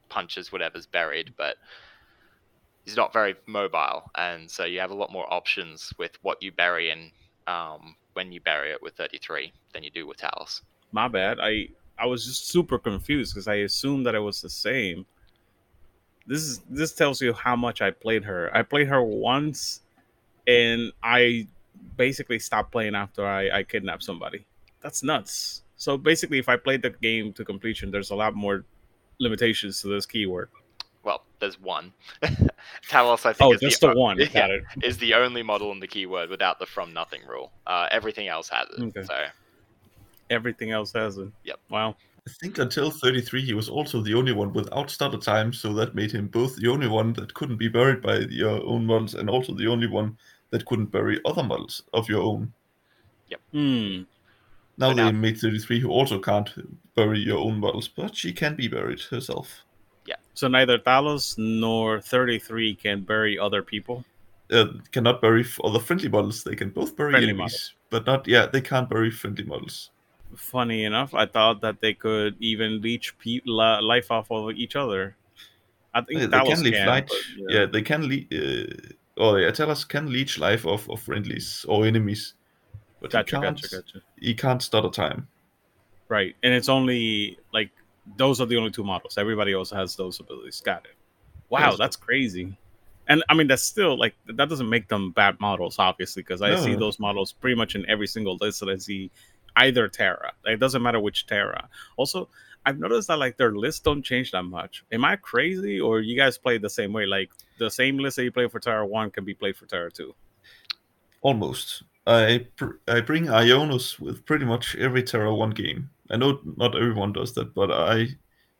punches 0.08 0.52
whatever's 0.52 0.86
buried, 0.86 1.34
but 1.36 1.56
he's 2.84 2.96
not 2.96 3.12
very 3.12 3.34
mobile, 3.46 4.10
and 4.14 4.50
so 4.50 4.64
you 4.64 4.80
have 4.80 4.90
a 4.90 4.94
lot 4.94 5.12
more 5.12 5.30
options 5.32 5.92
with 5.98 6.12
what 6.22 6.42
you 6.42 6.52
bury 6.52 6.90
and 6.90 7.10
um, 7.46 7.96
when 8.14 8.32
you 8.32 8.40
bury 8.40 8.70
it 8.70 8.82
with 8.82 8.94
33 8.94 9.52
than 9.72 9.82
you 9.82 9.90
do 9.90 10.06
with 10.06 10.18
Talos. 10.18 10.62
My 10.92 11.08
bad. 11.08 11.38
I 11.40 11.68
I 11.98 12.06
was 12.06 12.24
just 12.24 12.48
super 12.48 12.78
confused 12.78 13.34
because 13.34 13.48
I 13.48 13.56
assumed 13.56 14.06
that 14.06 14.14
it 14.14 14.20
was 14.20 14.40
the 14.40 14.50
same. 14.50 15.06
This 16.26 16.42
is 16.42 16.60
this 16.68 16.92
tells 16.92 17.20
you 17.22 17.32
how 17.32 17.56
much 17.56 17.80
I 17.80 17.90
played 17.90 18.24
her. 18.24 18.50
I 18.54 18.62
played 18.62 18.88
her 18.88 19.02
once, 19.02 19.82
and 20.46 20.92
I 21.02 21.46
basically 21.96 22.38
stopped 22.38 22.72
playing 22.72 22.94
after 22.94 23.26
I, 23.26 23.58
I 23.58 23.62
kidnapped 23.62 24.02
somebody. 24.02 24.44
That's 24.82 25.02
nuts. 25.02 25.62
So 25.76 25.96
basically, 25.96 26.38
if 26.38 26.48
I 26.48 26.56
played 26.56 26.82
the 26.82 26.90
game 26.90 27.32
to 27.34 27.44
completion, 27.44 27.90
there's 27.90 28.10
a 28.10 28.14
lot 28.14 28.34
more 28.34 28.64
limitations 29.20 29.80
to 29.82 29.88
this 29.88 30.06
keyword. 30.06 30.48
Well, 31.02 31.22
there's 31.38 31.60
one. 31.60 31.92
Talos, 32.90 33.24
I 33.24 33.32
think, 33.32 33.42
Oh, 33.48 33.52
is 33.52 33.60
just 33.60 33.80
the, 33.80 33.92
the 33.92 34.00
one. 34.00 34.18
Yeah, 34.34 34.58
is 34.82 34.98
the 34.98 35.14
only 35.14 35.42
model 35.42 35.70
in 35.70 35.78
the 35.78 35.86
keyword 35.86 36.30
without 36.30 36.58
the 36.58 36.66
from 36.66 36.92
nothing 36.92 37.20
rule. 37.28 37.52
Uh, 37.66 37.86
everything 37.92 38.26
else 38.26 38.48
has 38.48 38.66
it. 38.76 38.82
Okay. 38.82 39.02
So 39.04 39.26
Everything 40.30 40.70
else 40.72 40.92
has 40.92 41.18
it. 41.18 41.28
Yep. 41.44 41.58
Wow. 41.70 41.96
I 42.28 42.32
think 42.40 42.58
until 42.58 42.90
33, 42.90 43.40
he 43.42 43.54
was 43.54 43.68
also 43.68 44.02
the 44.02 44.14
only 44.14 44.32
one 44.32 44.52
without 44.52 44.90
stutter 44.90 45.18
time, 45.18 45.52
so 45.52 45.72
that 45.74 45.94
made 45.94 46.10
him 46.10 46.26
both 46.26 46.56
the 46.56 46.68
only 46.68 46.88
one 46.88 47.12
that 47.12 47.32
couldn't 47.34 47.56
be 47.58 47.68
buried 47.68 48.02
by 48.02 48.18
your 48.30 48.60
own 48.66 48.84
models 48.84 49.14
and 49.14 49.30
also 49.30 49.54
the 49.54 49.68
only 49.68 49.86
one 49.86 50.16
that 50.50 50.64
couldn't 50.66 50.86
bury 50.90 51.20
other 51.24 51.44
models 51.44 51.84
of 51.92 52.08
your 52.08 52.22
own. 52.22 52.52
Hmm. 53.52 54.02
Now 54.78 54.88
But 54.90 54.94
they 54.96 55.02
now- 55.04 55.10
made 55.12 55.38
33 55.38 55.80
who 55.80 55.90
also 55.90 56.18
can't 56.18 56.50
bury 56.94 57.20
your 57.20 57.38
own 57.38 57.60
models, 57.60 57.88
but 57.88 58.14
she 58.16 58.32
can 58.32 58.56
be 58.56 58.68
buried 58.68 59.00
herself. 59.00 59.64
Yeah. 60.06 60.16
So 60.34 60.48
neither 60.48 60.78
Talos 60.78 61.36
nor 61.38 62.00
33 62.00 62.74
can 62.74 63.02
bury 63.02 63.38
other 63.38 63.62
people. 63.62 64.04
Uh, 64.50 64.66
cannot 64.92 65.20
bury 65.20 65.40
f- 65.40 65.60
other 65.64 65.80
friendly 65.80 66.08
models. 66.08 66.44
They 66.44 66.54
can 66.54 66.70
both 66.70 66.94
bury 66.96 67.12
Friendly 67.12 67.30
enemies, 67.30 67.74
but 67.90 68.06
not, 68.06 68.28
yeah, 68.28 68.46
they 68.46 68.60
can't 68.60 68.88
bury 68.88 69.10
friendly 69.10 69.44
models. 69.44 69.90
Funny 70.34 70.84
enough, 70.84 71.14
I 71.14 71.26
thought 71.26 71.60
that 71.62 71.80
they 71.80 71.94
could 71.94 72.36
even 72.40 72.80
leech 72.82 73.16
pe- 73.18 73.40
la- 73.46 73.78
life 73.78 74.10
off 74.10 74.30
of 74.30 74.50
each 74.52 74.76
other. 74.76 75.16
I 75.94 76.00
think 76.02 76.20
Yeah, 76.20 76.26
they 76.26 76.36
Talos 76.38 76.54
can 76.54 76.62
leech 76.64 76.86
light. 76.86 77.06
but, 77.08 77.16
yeah. 77.48 77.66
they 77.66 77.82
can. 77.82 78.08
Le- 78.08 78.14
uh, 78.36 78.66
oh 79.16 79.36
yeah, 79.36 79.50
Talos 79.50 79.86
can 79.88 80.12
leech 80.12 80.38
life 80.38 80.66
of, 80.66 80.88
of 80.90 81.00
friendlies 81.00 81.64
or 81.68 81.86
enemies, 81.86 82.34
but 83.00 83.10
Gotcha, 83.12 83.36
he 83.36 83.42
can't. 83.42 83.60
gotcha, 83.62 83.76
gotcha. 83.76 84.00
He 84.20 84.34
can't 84.34 84.62
stutter 84.62 84.90
time. 84.90 85.28
Right, 86.08 86.36
and 86.42 86.52
it's 86.52 86.68
only 86.68 87.38
like 87.52 87.70
those 88.16 88.40
are 88.40 88.46
the 88.46 88.56
only 88.58 88.70
two 88.70 88.84
models. 88.84 89.16
Everybody 89.16 89.52
else 89.54 89.70
has 89.70 89.96
those 89.96 90.20
abilities. 90.20 90.60
Got 90.60 90.84
it. 90.84 90.94
Wow, 91.48 91.70
Yes. 91.70 91.78
that's 91.78 91.96
crazy. 91.96 92.58
And 93.08 93.22
I 93.28 93.34
mean, 93.34 93.46
that's 93.46 93.62
still 93.62 93.96
like 93.98 94.14
that 94.26 94.48
doesn't 94.48 94.68
make 94.68 94.88
them 94.88 95.12
bad 95.12 95.40
models, 95.40 95.76
obviously, 95.78 96.22
because 96.22 96.42
I 96.42 96.50
No. 96.50 96.56
see 96.56 96.74
those 96.74 96.98
models 96.98 97.32
pretty 97.32 97.54
much 97.56 97.74
in 97.76 97.88
every 97.88 98.06
single 98.08 98.36
list 98.40 98.60
that 98.60 98.68
I 98.68 98.76
see. 98.76 99.10
Either 99.56 99.88
Tara, 99.88 100.32
like, 100.44 100.54
it 100.54 100.60
doesn't 100.60 100.82
matter 100.82 101.00
which 101.00 101.26
Tara. 101.26 101.68
Also, 101.96 102.28
I've 102.66 102.78
noticed 102.78 103.08
that 103.08 103.18
like 103.18 103.36
their 103.36 103.52
lists 103.52 103.80
don't 103.80 104.02
change 104.02 104.32
that 104.32 104.42
much. 104.42 104.84
Am 104.92 105.04
I 105.04 105.16
crazy, 105.16 105.80
or 105.80 106.00
you 106.00 106.16
guys 106.16 106.36
play 106.36 106.58
the 106.58 106.68
same 106.70 106.92
way? 106.92 107.06
Like 107.06 107.30
the 107.58 107.70
same 107.70 107.96
list 107.98 108.16
that 108.16 108.24
you 108.24 108.32
play 108.32 108.48
for 108.48 108.60
Tara 108.60 108.86
One 108.86 109.10
can 109.10 109.24
be 109.24 109.34
played 109.34 109.56
for 109.56 109.66
Tara 109.66 109.90
Two. 109.90 110.14
Almost. 111.22 111.82
I 112.06 112.46
pr- 112.56 112.78
I 112.86 113.00
bring 113.00 113.26
Aionus 113.26 113.98
with 113.98 114.24
pretty 114.26 114.44
much 114.44 114.76
every 114.76 115.02
Tara 115.02 115.34
One 115.34 115.50
game. 115.50 115.90
I 116.10 116.16
know 116.16 116.40
not 116.56 116.76
everyone 116.76 117.12
does 117.12 117.32
that, 117.34 117.54
but 117.54 117.70
I 117.70 118.08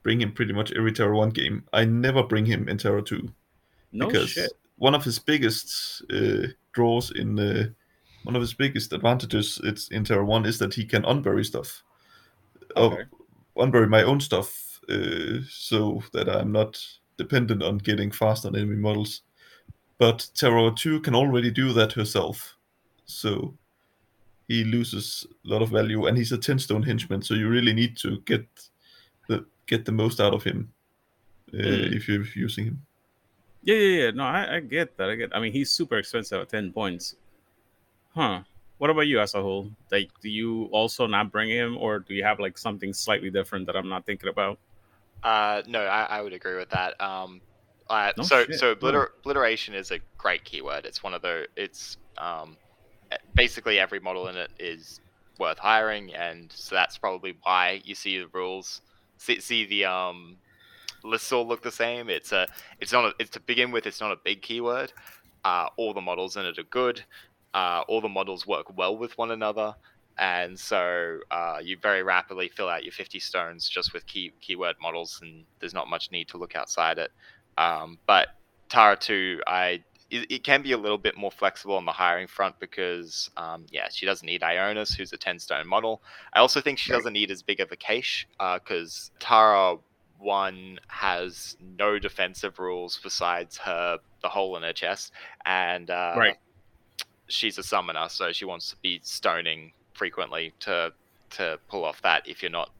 bring 0.03 0.20
him 0.20 0.32
pretty 0.32 0.53
much 0.53 0.72
every 0.72 0.92
Tara 0.92 1.16
One 1.16 1.30
game. 1.30 1.64
I 1.72 1.84
never 1.84 2.22
bring 2.22 2.47
him 2.47 2.68
in 2.68 2.78
Tara 2.78 3.03
Two 3.03 3.28
No 3.92 4.07
because 4.07 4.30
shit. 4.30 4.53
one 4.78 4.94
of 4.94 5.05
his 5.05 5.18
biggest 5.18 6.03
uh, 6.12 6.49
draws 6.72 7.11
in 7.11 7.38
uh, 7.38 7.66
one 8.27 8.35
of 8.35 8.43
his 8.43 8.55
biggest 8.55 8.93
advantages 8.93 9.61
it's 9.62 9.87
in 9.89 10.03
Tara 10.05 10.24
One 10.24 10.45
is 10.45 10.59
that 10.59 10.74
he 10.74 10.85
can 10.85 11.05
unbury 11.05 11.45
stuff. 11.47 11.85
Okay. 12.77 13.05
Oh, 13.57 13.62
unbury 13.62 13.89
my 13.89 14.03
own 14.03 14.20
stuff, 14.20 14.81
uh, 14.89 15.39
so 15.49 16.03
that 16.12 16.29
I'm 16.29 16.51
not 16.51 16.85
dependent 17.16 17.62
on 17.62 17.79
getting 17.79 18.11
fast 18.11 18.45
on 18.45 18.57
enemy 18.57 18.77
models. 18.77 19.22
But 19.99 20.29
Tara 20.35 20.72
Two 20.77 21.01
can 21.01 21.14
already 21.14 21.53
do 21.53 21.72
that 21.74 21.93
herself, 21.93 22.57
so 23.05 23.55
he 24.49 24.64
loses 24.64 25.24
a 25.45 25.49
lot 25.49 25.62
of 25.62 25.70
value, 25.70 26.07
and 26.07 26.18
he's 26.18 26.33
a 26.33 26.39
ten 26.39 26.59
stone 26.59 26.83
henchman. 26.83 27.22
So 27.22 27.35
you 27.35 27.49
really 27.49 27.72
need 27.72 27.97
to 27.99 28.20
get 28.24 28.45
the 29.29 29.47
get 29.66 29.85
the 29.85 29.93
most 29.93 30.20
out 30.20 30.35
of 30.35 30.43
him 30.43 30.72
uh, 31.55 31.59
Mm. 31.59 31.97
if 31.97 32.09
you're 32.09 32.27
using 32.35 32.64
him. 32.64 32.83
Yeah, 33.62 33.77
yeah, 33.77 34.05
yeah. 34.05 34.11
No, 34.11 34.24
I, 34.24 34.57
I 34.57 34.61
get 34.61 34.97
that. 34.97 35.11
I 35.11 35.14
get. 35.14 35.31
I 35.33 35.41
mean, 35.41 35.53
he's 35.53 35.70
super 35.70 35.97
expensive 35.97 36.43
at 36.43 36.49
ten 36.49 36.72
points. 36.72 37.14
Huh. 38.16 38.40
What 38.78 38.90
about 38.90 39.06
you 39.06 39.20
as 39.20 39.34
a 39.34 39.42
whole? 39.42 39.70
Like, 39.92 40.10
do 40.22 40.28
you 40.28 40.64
also 40.72 41.06
not 41.06 41.30
bring 41.30 41.48
him, 41.50 41.76
or 41.78 41.98
do 41.98 42.14
you 42.14 42.24
have 42.24 42.40
like 42.40 42.58
something 42.58 42.92
slightly 42.92 43.30
different 43.30 43.66
that 43.66 43.76
I'm 43.76 43.88
not 43.88 44.04
thinking 44.04 44.28
about? 44.28 44.58
Uh, 45.22 45.62
no, 45.66 45.80
I, 45.80 46.04
I 46.04 46.22
would 46.22 46.32
agree 46.32 46.56
with 46.56 46.70
that. 46.70 47.00
Um, 47.00 47.40
uh, 47.88 48.12
No 48.16 48.24
so 48.24 48.44
shit. 48.44 48.58
so 48.58 48.74
obliter- 48.74 49.10
obliteration 49.20 49.74
is 49.74 49.90
a 49.90 49.98
great 50.18 50.44
keyword. 50.44 50.84
It's 50.86 51.02
one 51.02 51.14
of 51.14 51.22
the 51.22 51.46
it's 51.56 51.98
um, 52.18 52.56
basically 53.34 53.78
every 53.78 54.00
model 54.00 54.28
in 54.28 54.36
it 54.36 54.50
is 54.58 55.00
worth 55.38 55.58
hiring, 55.58 56.14
and 56.14 56.50
so 56.52 56.74
that's 56.74 56.98
probably 56.98 57.36
why 57.42 57.80
you 57.84 57.94
see 57.94 58.18
the 58.18 58.28
rules. 58.32 58.80
See, 59.18 59.40
see 59.40 59.64
the 59.66 59.86
um, 59.86 60.36
lists 61.04 61.32
all 61.32 61.46
look 61.46 61.62
the 61.62 61.70
same. 61.70 62.10
It's 62.10 62.32
a 62.32 62.46
it's 62.80 62.92
not 62.92 63.04
a, 63.06 63.14
it's 63.18 63.30
to 63.30 63.40
begin 63.40 63.72
with. 63.72 63.86
It's 63.86 64.00
not 64.00 64.12
a 64.12 64.16
big 64.22 64.42
keyword. 64.42 64.92
Uh, 65.44 65.68
all 65.76 65.94
the 65.94 66.00
models 66.00 66.36
in 66.36 66.44
it 66.44 66.58
are 66.58 66.64
good. 66.64 67.02
Uh, 67.57 67.82
all 67.88 68.02
the 68.02 68.09
models 68.09 68.46
work 68.46 68.76
well 68.76 68.94
with 68.98 69.16
one 69.16 69.30
another. 69.30 69.74
And 70.18 70.59
so 70.61 71.20
uh, 71.30 71.59
you 71.62 71.78
very 71.80 72.02
rapidly 72.02 72.48
fill 72.48 72.68
out 72.68 72.84
your 72.84 72.92
50 72.92 73.18
stones 73.18 73.66
just 73.66 73.94
with 73.94 74.07
key 74.07 74.32
keyword 74.42 74.76
models 74.78 75.18
and 75.22 75.46
there's 75.59 75.72
not 75.72 75.88
much 75.88 76.11
need 76.12 76.28
to 76.28 76.36
look 76.36 76.54
outside 76.54 76.98
it. 76.98 77.11
Um, 77.57 77.98
but 78.07 78.28
tara 78.68 78.96
2 78.96 79.40
i 79.46 79.82
it, 80.11 80.30
it 80.30 80.44
can 80.44 80.61
be 80.61 80.72
a 80.72 80.76
little 80.76 80.98
bit 80.98 81.16
more 81.16 81.30
flexible 81.30 81.76
on 81.76 81.84
the 81.84 81.92
hiring 81.92 82.26
front 82.26 82.59
because 82.61 83.30
um, 83.38 83.64
yeah 83.70 83.88
she 83.90 84.04
doesn't 84.04 84.26
need 84.26 84.42
Aionus 84.42 84.94
who's 84.94 85.14
a 85.14 85.16
10 85.16 85.38
stone 85.38 85.66
model. 85.66 86.02
I 86.34 86.40
also 86.40 86.61
think 86.61 86.78
she 86.78 86.92
doesn't 86.92 87.14
need 87.14 87.30
as 87.30 87.42
big 87.42 87.61
of 87.61 87.72
a 87.72 87.76
cache 87.76 88.28
because 88.38 89.11
tara 89.18 89.78
1 90.18 90.78
has 90.88 91.57
no 91.78 91.98
defensive 91.98 92.59
rules 92.59 93.00
besides 93.02 93.57
her 93.59 93.98
the 94.22 94.28
hole 94.28 94.57
in 94.59 94.62
her 94.62 94.74
chest. 94.74 95.12
And 95.46 95.90
uh, 95.90 96.14
Right. 96.16 96.36
She's 97.29 97.59
a 97.59 97.62
summoner, 97.62 98.09
so 98.09 98.33
she 98.33 98.45
wants 98.45 98.70
to 98.70 98.77
be 98.77 99.01
stoning 99.03 99.72
frequently 99.95 100.53
to 100.61 100.93
to 101.31 101.59
pull 101.68 101.85
off 101.85 102.03
that. 102.03 102.29
If 102.29 102.43
you're 102.43 102.51
not 102.51 102.70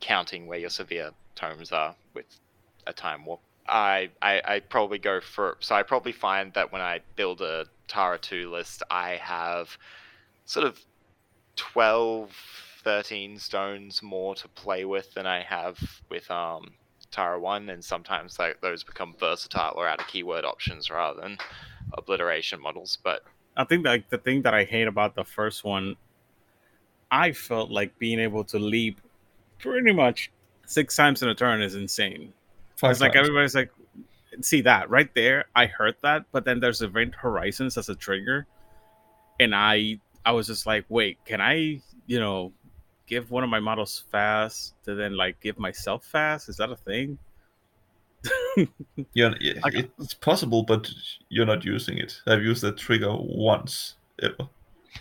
counting 0.00 0.46
where 0.46 0.58
your 0.58 0.70
severe 0.70 1.10
tomes 1.34 1.72
are 1.72 1.94
with 2.14 2.26
a 2.86 2.92
time 2.92 3.24
warp, 3.24 3.40
I 3.68 4.10
I 4.22 4.42
I 4.44 4.60
probably 4.60 4.98
go 4.98 5.20
for. 5.20 5.56
So 5.60 5.74
I 5.74 5.82
probably 5.82 6.12
find 6.12 6.52
that 6.54 6.72
when 6.72 6.82
I 6.82 7.00
build 7.16 7.40
a 7.40 7.66
Tara 7.88 8.18
two 8.18 8.50
list, 8.50 8.82
I 8.90 9.16
have 9.16 9.76
sort 10.46 10.66
of 10.66 10.80
12, 11.56 12.30
13 12.82 13.38
stones 13.38 14.02
more 14.02 14.34
to 14.34 14.48
play 14.48 14.84
with 14.84 15.12
than 15.14 15.26
I 15.26 15.42
have 15.42 15.78
with 16.08 16.30
um 16.30 16.72
Tara 17.10 17.38
one, 17.40 17.68
and 17.70 17.84
sometimes 17.84 18.38
like 18.38 18.60
those 18.60 18.84
become 18.84 19.14
versatile 19.18 19.74
or 19.76 19.86
out 19.86 20.00
of 20.00 20.06
keyword 20.06 20.44
options 20.44 20.90
rather 20.90 21.20
than 21.20 21.38
obliteration 21.92 22.60
models. 22.60 22.98
But 23.02 23.24
I 23.56 23.64
think 23.64 23.84
like 23.84 24.08
the 24.08 24.18
thing 24.18 24.42
that 24.42 24.54
I 24.54 24.64
hate 24.64 24.86
about 24.86 25.14
the 25.14 25.24
first 25.24 25.64
one, 25.64 25.96
I 27.10 27.32
felt 27.32 27.70
like 27.70 27.98
being 27.98 28.20
able 28.20 28.44
to 28.44 28.58
leap 28.58 29.00
pretty 29.58 29.92
much 29.92 30.30
six 30.66 30.96
times 30.96 31.22
in 31.22 31.28
a 31.28 31.34
turn 31.34 31.60
is 31.62 31.74
insane. 31.74 32.32
Five 32.76 32.92
It's 32.92 33.00
like 33.00 33.16
everybody's 33.16 33.54
like, 33.54 33.70
see 34.40 34.60
that 34.62 34.88
right 34.88 35.12
there. 35.14 35.46
I 35.54 35.66
heard 35.66 35.96
that, 36.02 36.24
but 36.32 36.44
then 36.44 36.60
there's 36.60 36.82
Event 36.82 37.14
Horizons 37.14 37.76
as 37.76 37.88
a 37.88 37.94
trigger, 37.94 38.46
and 39.38 39.54
I 39.54 40.00
I 40.24 40.32
was 40.32 40.46
just 40.46 40.66
like, 40.66 40.84
wait, 40.88 41.18
can 41.24 41.40
I 41.40 41.80
you 42.06 42.20
know 42.20 42.52
give 43.06 43.30
one 43.30 43.42
of 43.42 43.50
my 43.50 43.60
models 43.60 44.04
fast 44.10 44.74
to 44.84 44.94
then 44.94 45.16
like 45.16 45.40
give 45.40 45.58
myself 45.58 46.04
fast? 46.04 46.48
Is 46.48 46.56
that 46.58 46.70
a 46.70 46.76
thing? 46.76 47.18
Yeah, 49.14 49.32
yeah, 49.40 49.54
I- 49.64 49.88
it's 49.98 50.14
possible, 50.14 50.62
but 50.62 50.90
you're 51.28 51.46
not 51.46 51.64
using 51.64 51.98
it. 51.98 52.20
I've 52.26 52.42
used 52.42 52.62
that 52.62 52.76
trigger 52.76 53.14
once 53.16 53.94
ever. 54.22 54.48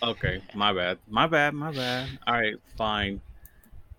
Okay, 0.01 0.41
my 0.53 0.72
bad. 0.72 0.97
My 1.09 1.28
bad, 1.28 1.53
my 1.53 1.72
bad. 1.72 2.07
All 2.28 2.36
right, 2.36 2.55
fine. 2.78 3.20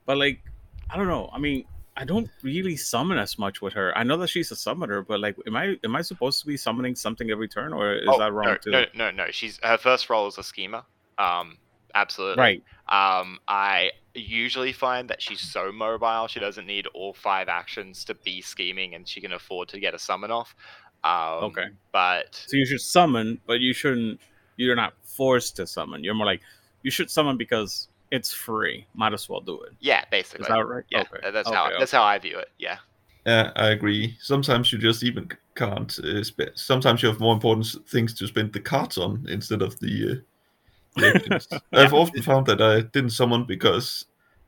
But 0.07 0.16
like, 0.16 0.41
I 0.89 0.97
don't 0.97 1.09
know. 1.09 1.29
I 1.33 1.39
mean, 1.39 1.64
I 1.97 2.05
don't 2.05 2.31
really 2.43 2.77
summon 2.77 3.18
as 3.18 3.39
much 3.39 3.61
with 3.61 3.75
her. 3.75 3.97
I 3.99 4.03
know 4.05 4.16
that 4.18 4.29
she's 4.29 4.51
a 4.53 4.57
summoner, 4.57 5.03
but 5.03 5.21
like, 5.21 5.37
am 5.47 5.57
I 5.57 5.77
am 5.85 5.95
I 5.97 6.03
supposed 6.03 6.41
to 6.41 6.47
be 6.47 6.57
summoning 6.57 6.95
something 6.95 7.31
every 7.31 7.49
turn, 7.49 7.73
or 7.73 7.93
is 7.95 8.09
Oh, 8.09 8.18
that 8.18 8.33
wrong 8.33 8.47
no, 8.47 8.57
too? 8.57 8.71
No, 8.71 8.85
no, 8.95 9.11
no. 9.11 9.27
She's 9.31 9.59
her 9.62 9.77
first 9.77 10.09
role 10.09 10.27
is 10.29 10.39
a 10.39 10.43
schemer. 10.43 10.83
Um, 11.18 11.59
absolutely. 11.95 12.41
Right. 12.41 12.62
Um, 12.89 13.39
I 13.47 13.91
usually 14.15 14.73
find 14.73 15.09
that 15.11 15.23
she's 15.23 15.41
so 15.41 15.71
mobile 15.73 16.27
she 16.29 16.41
doesn't 16.41 16.67
need 16.67 16.87
all 16.95 17.13
five 17.15 17.49
actions 17.49 18.05
to 18.07 18.15
be 18.15 18.41
scheming, 18.41 18.95
and 18.95 19.07
she 19.09 19.21
can 19.21 19.33
afford 19.33 19.69
to 19.69 19.81
get 19.81 19.95
a 19.95 19.99
summon 19.99 20.31
off. 20.31 20.55
Um, 21.05 21.45
Okay. 21.45 21.67
But 21.93 22.35
So 22.47 22.57
you 22.57 22.67
should 22.67 22.81
summon, 22.81 23.41
but 23.47 23.61
you 23.61 23.73
shouldn't. 23.73 24.21
You're 24.57 24.77
not 24.77 24.95
forced 25.05 25.57
to 25.57 25.67
summon. 25.67 26.05
You're 26.05 26.15
more 26.15 26.27
like 26.27 26.43
you 26.83 26.91
should 26.91 27.11
summon 27.11 27.37
because 27.37 27.89
it's 28.11 28.33
free. 28.33 28.87
Might 28.95 29.13
as 29.15 29.29
well 29.29 29.41
do 29.41 29.61
it. 29.63 29.73
yeah, 29.81 30.05
basically. 30.11 30.43
Is 30.43 30.49
that 30.49 30.67
right? 30.67 30.85
Yeah, 30.91 31.01
Okay. 31.03 31.31
that's 31.31 31.49
how 31.49 31.67
Okay, 31.69 31.77
that's 31.79 31.93
how 31.93 32.03
I 32.03 32.19
view 32.19 32.39
it. 32.39 32.49
Yeah. 32.59 32.79
Yeah, 33.27 33.53
I 33.57 33.69
agree. 33.69 34.17
Sometimes 34.21 34.73
you 34.73 34.79
just 34.79 35.03
even 35.05 35.31
can't. 35.55 35.99
Uh, 35.99 36.25
spe- 36.25 36.55
sometimes 36.57 37.03
you 37.03 37.09
have 37.11 37.21
more 37.21 37.35
important 37.35 37.67
things 37.87 38.15
to 38.15 38.27
spend 38.27 38.53
the 38.53 38.61
cards 38.61 38.99
on 38.99 39.27
instead 39.29 39.63
of 39.63 39.79
the. 39.81 40.11
Uh, 40.11 40.15
the 40.15 40.15
actions. 40.15 40.30
I've 41.72 41.95
often 41.95 42.22
found 42.22 42.47
that 42.47 42.61
I 42.61 42.80
didn't 42.80 43.11
summon 43.11 43.45
because 43.45 44.05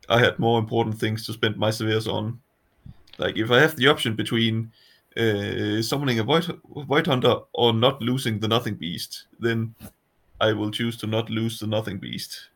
I 0.08 0.18
had 0.18 0.38
more 0.38 0.58
important 0.58 0.98
things 0.98 1.24
to 1.26 1.32
spend 1.32 1.56
my 1.56 1.70
severes 1.70 2.08
on. 2.08 2.40
Like 3.18 3.36
if 3.36 3.50
I 3.50 3.60
have 3.60 3.76
the 3.76 3.88
option 3.88 4.16
between 4.16 4.72
uh, 5.16 5.82
summoning 5.82 6.18
a 6.18 6.24
white 6.24 6.46
white 6.64 7.06
hunter 7.06 7.36
or 7.52 7.72
not 7.72 8.02
losing 8.02 8.40
the 8.40 8.48
nothing 8.48 8.74
beast, 8.74 9.26
then 9.38 9.74
I 10.40 10.52
will 10.52 10.70
choose 10.70 10.96
to 10.98 11.06
not 11.06 11.30
lose 11.30 11.60
the 11.60 11.66
nothing 11.66 11.98
beast, 11.98 12.48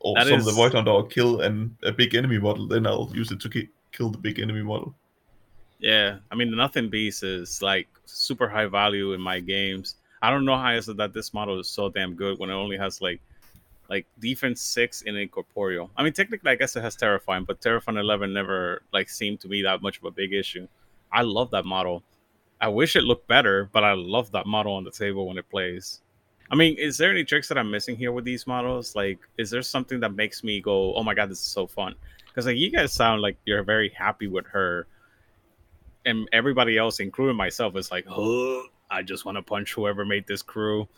or 0.00 0.16
That 0.16 0.26
summon 0.26 0.40
is- 0.40 0.54
the 0.54 0.60
white 0.60 0.72
hunter 0.72 0.90
or 0.92 1.06
kill 1.06 1.40
an, 1.40 1.76
a 1.82 1.90
big 1.92 2.14
enemy 2.14 2.38
model. 2.38 2.68
Then 2.68 2.86
I'll 2.86 3.10
use 3.14 3.32
it 3.32 3.40
to 3.40 3.48
ki- 3.48 3.68
kill 3.90 4.10
the 4.10 4.18
big 4.18 4.38
enemy 4.38 4.62
model. 4.62 4.94
Yeah, 5.80 6.18
I 6.30 6.36
mean 6.36 6.50
the 6.50 6.56
Nothing 6.56 6.88
Beast 6.90 7.24
is 7.24 7.60
like 7.60 7.88
super 8.06 8.48
high 8.48 8.66
value 8.66 9.14
in 9.14 9.20
my 9.20 9.40
games. 9.40 9.96
I 10.20 10.30
don't 10.30 10.44
know 10.44 10.56
how 10.56 10.70
is 10.72 10.88
it 10.88 10.96
that 10.98 11.12
this 11.12 11.34
model 11.34 11.58
is 11.58 11.68
so 11.68 11.88
damn 11.88 12.14
good 12.14 12.38
when 12.38 12.50
it 12.50 12.54
only 12.54 12.76
has 12.76 13.02
like 13.02 13.20
like 13.92 14.06
defense 14.18 14.62
six 14.62 15.02
in 15.02 15.16
incorporeal. 15.16 15.90
I 15.98 16.02
mean 16.02 16.14
technically 16.14 16.50
I 16.50 16.54
guess 16.54 16.74
it 16.76 16.80
has 16.82 16.96
terrifying, 16.96 17.44
but 17.44 17.60
terrifying 17.60 17.98
eleven 17.98 18.32
never 18.32 18.82
like 18.90 19.10
seemed 19.10 19.40
to 19.40 19.48
be 19.48 19.60
that 19.62 19.82
much 19.82 19.98
of 19.98 20.04
a 20.04 20.10
big 20.10 20.32
issue. 20.32 20.66
I 21.12 21.20
love 21.20 21.50
that 21.50 21.66
model. 21.66 22.02
I 22.58 22.68
wish 22.68 22.96
it 22.96 23.02
looked 23.02 23.28
better, 23.28 23.68
but 23.70 23.84
I 23.84 23.92
love 23.92 24.32
that 24.32 24.46
model 24.46 24.72
on 24.72 24.84
the 24.84 24.90
table 24.90 25.26
when 25.28 25.36
it 25.36 25.50
plays. 25.50 26.00
I 26.50 26.54
mean, 26.54 26.76
is 26.78 26.96
there 26.96 27.10
any 27.10 27.22
tricks 27.22 27.48
that 27.48 27.58
I'm 27.58 27.70
missing 27.70 27.96
here 27.96 28.12
with 28.12 28.24
these 28.24 28.46
models? 28.46 28.96
Like, 28.96 29.18
is 29.36 29.50
there 29.50 29.62
something 29.62 30.00
that 30.00 30.14
makes 30.14 30.42
me 30.42 30.62
go, 30.62 30.94
"Oh 30.94 31.02
my 31.02 31.12
god, 31.12 31.28
this 31.30 31.40
is 31.40 31.44
so 31.44 31.66
fun"? 31.66 31.94
Because 32.26 32.46
like 32.46 32.56
you 32.56 32.70
guys 32.70 32.94
sound 32.94 33.20
like 33.20 33.36
you're 33.44 33.62
very 33.62 33.90
happy 33.90 34.26
with 34.26 34.46
her, 34.46 34.86
and 36.06 36.26
everybody 36.32 36.78
else, 36.78 36.98
including 36.98 37.36
myself, 37.36 37.76
is 37.76 37.90
like, 37.90 38.06
"Oh, 38.08 38.64
I 38.90 39.02
just 39.02 39.26
want 39.26 39.36
to 39.36 39.42
punch 39.42 39.74
whoever 39.74 40.06
made 40.06 40.26
this 40.26 40.40
crew." 40.40 40.88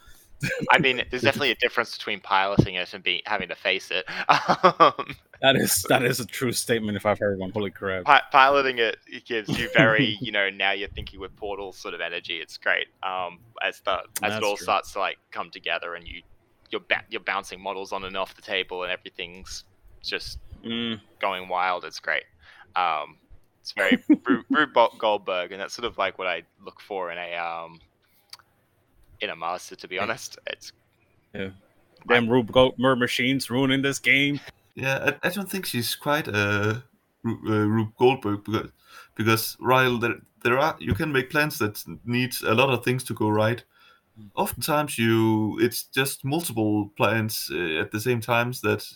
I 0.71 0.79
mean, 0.79 1.03
there's 1.11 1.23
definitely 1.23 1.51
a 1.53 1.57
difference 1.57 1.97
between 1.97 2.21
piloting 2.21 2.75
it 2.75 2.93
and 2.95 3.03
being 3.03 3.23
having 3.27 3.49
to 3.49 3.55
face 3.55 3.91
it. 3.91 4.05
Um, 4.81 5.17
That 5.43 5.57
is 5.57 5.83
that 5.91 6.03
is 6.03 6.21
a 6.21 6.27
true 6.27 6.53
statement 6.53 6.97
if 6.97 7.05
I've 7.05 7.19
heard 7.19 7.39
one. 7.39 7.51
Holy 7.51 7.71
crap! 7.71 8.05
pi- 8.05 8.23
piloting 8.33 8.79
it, 8.79 8.97
it 9.07 9.25
gives 9.27 9.59
you 9.59 9.69
very, 9.75 10.17
you 10.21 10.33
know, 10.33 10.49
now 10.49 10.73
you're 10.73 10.89
thinking 10.89 11.21
with 11.21 11.37
portal 11.37 11.73
sort 11.73 11.93
of 11.93 12.01
energy. 12.01 12.37
It's 12.37 12.57
great. 12.57 12.87
Um, 13.03 13.41
as 13.63 13.81
the 13.81 13.97
as 13.97 14.05
That's 14.23 14.37
it 14.37 14.43
all 14.45 14.57
true. 14.57 14.65
starts 14.65 14.93
to 14.93 15.01
like 15.01 15.19
come 15.33 15.51
together 15.51 15.97
and 15.97 16.07
you 16.07 16.23
you're 16.71 16.81
ba- 16.89 17.05
you're 17.11 17.21
bouncing 17.21 17.61
models 17.61 17.93
on 17.93 18.05
and 18.05 18.17
off 18.17 18.35
the 18.37 18.43
table 18.43 18.85
and 18.85 18.93
everything's 18.93 19.65
just 20.03 20.39
Mm, 20.65 20.99
going 21.21 21.49
wild. 21.49 21.85
It's 21.85 22.01
great. 22.01 22.25
Um, 22.75 23.19
it's 23.61 23.73
very 23.73 24.03
Rube, 24.27 24.47
Rube 24.49 24.99
Goldberg, 24.99 25.53
and 25.53 25.61
that's 25.61 25.75
sort 25.75 25.85
of 25.85 25.99
like 25.99 26.19
what 26.19 26.27
I 26.27 26.43
look 26.65 26.81
for 26.81 27.13
in 27.13 27.19
a 27.19 27.35
um 27.37 27.81
in 29.25 29.31
a 29.31 29.37
master. 29.37 29.75
To 29.77 29.89
be 29.89 29.99
honest, 29.99 30.39
it's 30.47 30.73
yeah. 31.35 31.51
damn 32.09 32.29
Rube 32.29 32.53
Goldberg 32.53 32.99
machines 32.99 33.51
ruining 33.51 33.83
this 33.83 33.99
game. 33.99 34.39
Yeah, 34.75 35.11
I, 35.23 35.29
I 35.29 35.31
don't 35.31 35.51
think 35.51 35.67
she's 35.67 35.95
quite 35.95 36.29
a 36.29 36.83
uh, 37.27 37.67
Rube 37.75 37.95
Goldberg 37.99 38.45
because 38.45 38.71
because 39.17 39.57
while 39.61 39.99
there 39.99 40.17
there 40.43 40.59
are 40.59 40.77
you 40.79 40.95
can 40.95 41.11
make 41.13 41.31
plans 41.31 41.59
that 41.59 41.83
needs 42.05 42.43
a 42.43 42.55
lot 42.55 42.71
of 42.71 42.85
things 42.85 43.05
to 43.05 43.15
go 43.15 43.29
right. 43.29 43.65
Oftentimes, 44.37 44.97
you 44.97 45.59
it's 45.61 45.85
just 45.85 46.25
multiple 46.25 46.93
plans 46.97 47.51
uh, 47.53 47.81
at 47.81 47.91
the 47.91 48.01
same 48.01 48.21
times 48.21 48.61
that 48.61 48.87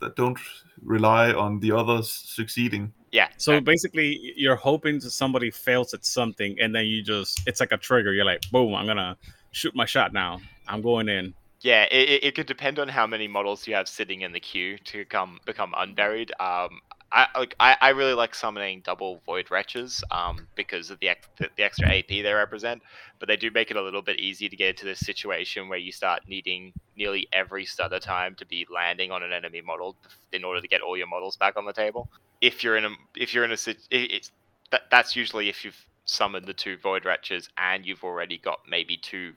that 0.00 0.16
don't 0.16 0.38
rely 0.82 1.32
on 1.32 1.60
the 1.60 1.72
others 1.72 2.10
succeeding. 2.10 2.92
yeah. 3.12 3.28
So 3.36 3.56
uh, 3.56 3.60
basically, 3.60 4.34
you're 4.36 4.56
hoping 4.56 4.98
that 5.00 5.10
somebody 5.10 5.50
fails 5.50 5.94
at 5.94 6.04
something, 6.04 6.56
and 6.60 6.74
then 6.74 6.86
you 6.86 7.02
just 7.02 7.42
it's 7.46 7.60
like 7.60 7.72
a 7.72 7.78
trigger. 7.78 8.12
You're 8.12 8.24
like, 8.24 8.42
boom, 8.50 8.74
I'm 8.74 8.86
gonna 8.86 9.16
shoot 9.54 9.74
my 9.74 9.86
shot 9.86 10.12
now. 10.12 10.40
I'm 10.68 10.82
going 10.82 11.08
in. 11.08 11.34
Yeah, 11.60 11.84
it, 11.84 12.22
it, 12.22 12.34
could 12.34 12.46
depend 12.46 12.78
on 12.78 12.88
how 12.88 13.06
many 13.06 13.26
models 13.26 13.66
you 13.66 13.74
have 13.74 13.88
sitting 13.88 14.20
in 14.20 14.32
the 14.32 14.40
queue 14.40 14.76
to 14.84 15.06
come 15.06 15.40
become 15.46 15.72
unburied. 15.74 16.30
Um, 16.38 16.80
I 17.10 17.28
like 17.38 17.54
I, 17.60 17.76
I 17.80 17.88
really 17.90 18.12
like 18.12 18.34
summoning 18.34 18.82
double 18.84 19.22
void 19.24 19.50
wretches 19.50 20.02
um, 20.10 20.46
because 20.56 20.90
of 20.90 20.98
the, 20.98 21.10
the 21.38 21.62
extra 21.62 21.88
AP 21.88 22.08
they 22.08 22.32
represent, 22.32 22.82
but 23.18 23.28
they 23.28 23.36
do 23.36 23.50
make 23.50 23.70
it 23.70 23.76
a 23.76 23.82
little 23.82 24.02
bit 24.02 24.18
easy 24.18 24.48
to 24.48 24.56
get 24.56 24.70
into 24.70 24.84
this 24.84 24.98
situation 24.98 25.68
where 25.68 25.78
you 25.78 25.92
start 25.92 26.22
needing 26.26 26.72
nearly 26.96 27.28
every 27.32 27.64
stutter 27.64 28.00
time 28.00 28.34
to 28.34 28.46
be 28.46 28.66
landing 28.70 29.10
on 29.10 29.22
an 29.22 29.32
enemy 29.32 29.62
model 29.62 29.96
in 30.32 30.44
order 30.44 30.60
to 30.60 30.68
get 30.68 30.82
all 30.82 30.96
your 30.96 31.06
models 31.06 31.36
back 31.36 31.56
on 31.56 31.64
the 31.64 31.72
table. 31.72 32.10
If 32.40 32.64
you're 32.64 32.76
in 32.76 32.84
a 32.84 32.90
if 33.16 33.32
you're 33.32 33.44
in 33.44 33.52
a 33.52 33.54
it, 33.54 33.78
it's 33.90 34.32
that, 34.70 34.82
that's 34.90 35.14
usually 35.14 35.48
if 35.48 35.64
you've 35.64 35.86
summoned 36.04 36.46
the 36.46 36.52
two 36.52 36.76
void 36.76 37.04
wretches 37.04 37.48
and 37.56 37.86
you've 37.86 38.04
already 38.04 38.38
got 38.38 38.58
maybe 38.68 38.96
two 38.96 39.32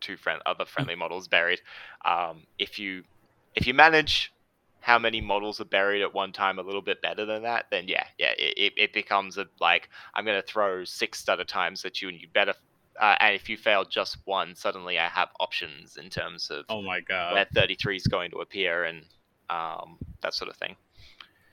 two 0.00 0.16
friend 0.16 0.40
other 0.46 0.64
friendly 0.64 0.94
models 0.94 1.28
buried. 1.28 1.60
Um, 2.04 2.44
if 2.58 2.78
you 2.78 3.02
if 3.54 3.66
you 3.66 3.74
manage 3.74 4.32
how 4.80 4.98
many 4.98 5.20
models 5.20 5.60
are 5.60 5.64
buried 5.64 6.02
at 6.02 6.14
one 6.14 6.30
time 6.32 6.58
a 6.58 6.62
little 6.62 6.82
bit 6.82 7.02
better 7.02 7.24
than 7.24 7.42
that, 7.42 7.66
then 7.70 7.88
yeah, 7.88 8.04
yeah, 8.18 8.32
it, 8.38 8.54
it- 8.56 8.72
it 8.76 8.92
becomes 8.92 9.36
a 9.38 9.46
like 9.60 9.88
I'm 10.14 10.24
gonna 10.24 10.42
throw 10.42 10.84
six 10.84 11.18
stutter 11.20 11.44
times 11.44 11.84
at 11.84 12.00
you, 12.00 12.08
and 12.08 12.20
you 12.20 12.28
better. 12.32 12.54
Uh, 13.00 13.14
and 13.20 13.34
if 13.34 13.48
you 13.50 13.58
fail 13.58 13.84
just 13.84 14.16
one, 14.24 14.54
suddenly 14.54 14.98
I 14.98 15.08
have 15.08 15.28
options 15.38 15.98
in 15.98 16.08
terms 16.08 16.48
of 16.50 16.64
Oh 16.70 16.80
my 16.80 17.00
god. 17.00 17.34
where 17.34 17.46
33 17.54 17.96
is 17.96 18.06
going 18.06 18.30
to 18.30 18.38
appear 18.38 18.84
and 18.84 19.04
um, 19.50 19.98
that 20.22 20.32
sort 20.32 20.48
of 20.50 20.56
thing. 20.56 20.76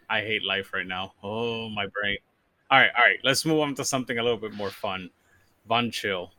I 0.09 0.21
hate 0.21 0.43
life 0.43 0.71
right 0.73 0.87
now. 0.87 1.13
Oh 1.23 1.69
my 1.69 1.85
brain. 1.87 2.17
All 2.71 2.79
right, 2.79 2.91
all 2.95 3.03
right. 3.03 3.19
Let's 3.23 3.45
move 3.45 3.59
on 3.59 3.75
to 3.75 3.83
something 3.85 4.17
a 4.17 4.23
little 4.23 4.37
bit 4.37 4.53
more 4.53 4.69
fun. 4.69 5.09
Von 5.67 5.91
Schill. 5.91 6.31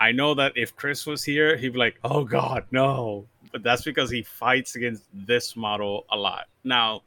I 0.00 0.12
know 0.12 0.34
that 0.34 0.52
if 0.56 0.74
Chris 0.74 1.06
was 1.06 1.22
here, 1.22 1.56
he'd 1.56 1.74
be 1.74 1.78
like, 1.78 2.00
"Oh 2.02 2.24
God, 2.24 2.64
no!" 2.70 3.26
But 3.52 3.62
that's 3.62 3.84
because 3.84 4.10
he 4.10 4.22
fights 4.22 4.74
against 4.76 5.04
this 5.12 5.56
model 5.56 6.06
a 6.10 6.16
lot. 6.16 6.46
Now, 6.64 7.02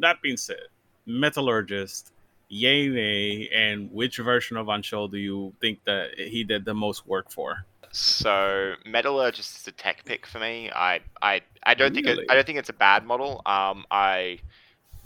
that 0.00 0.20
being 0.22 0.36
said, 0.36 0.68
Metallurgist, 1.06 2.12
yay 2.48 2.88
nay, 2.88 3.48
and 3.54 3.90
which 3.92 4.18
version 4.18 4.56
of 4.56 4.66
Von 4.66 4.82
do 4.82 5.16
you 5.16 5.52
think 5.60 5.84
that 5.84 6.18
he 6.18 6.44
did 6.44 6.64
the 6.64 6.74
most 6.74 7.06
work 7.06 7.30
for? 7.30 7.64
So 7.92 8.74
Metallurgist 8.86 9.58
is 9.58 9.68
a 9.68 9.72
tech 9.72 10.04
pick 10.04 10.26
for 10.26 10.38
me. 10.38 10.70
I 10.74 11.00
I, 11.20 11.42
I 11.62 11.74
don't 11.74 11.94
think 11.94 12.06
it, 12.06 12.18
I 12.28 12.34
don't 12.34 12.46
think 12.46 12.58
it's 12.58 12.70
a 12.70 12.74
bad 12.74 13.04
model. 13.04 13.42
Um, 13.46 13.84
I 13.90 14.38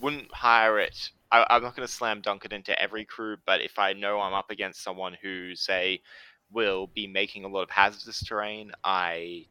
wouldn't 0.01 0.33
hire 0.33 0.79
it. 0.79 1.11
I, 1.33 1.45
I'm 1.51 1.63
not 1.63 1.75
going 1.75 1.87
to 1.87 1.93
slam 1.93 2.21
dunk 2.21 2.45
it 2.45 2.53
into 2.53 2.81
every 2.81 3.05
crew, 3.05 3.37
but 3.45 3.61
if 3.61 3.79
I 3.79 3.93
know 3.93 4.21
I'm 4.21 4.35
up 4.35 4.51
against 4.51 4.83
someone 4.85 5.17
who 5.21 5.57
say 5.57 6.01
will 6.53 6.89
be 6.95 7.07
making 7.07 7.45
a 7.45 7.49
lot 7.49 7.63
of 7.63 7.71
hazardous 7.71 8.23
terrain, 8.25 8.73
I 8.85 9.47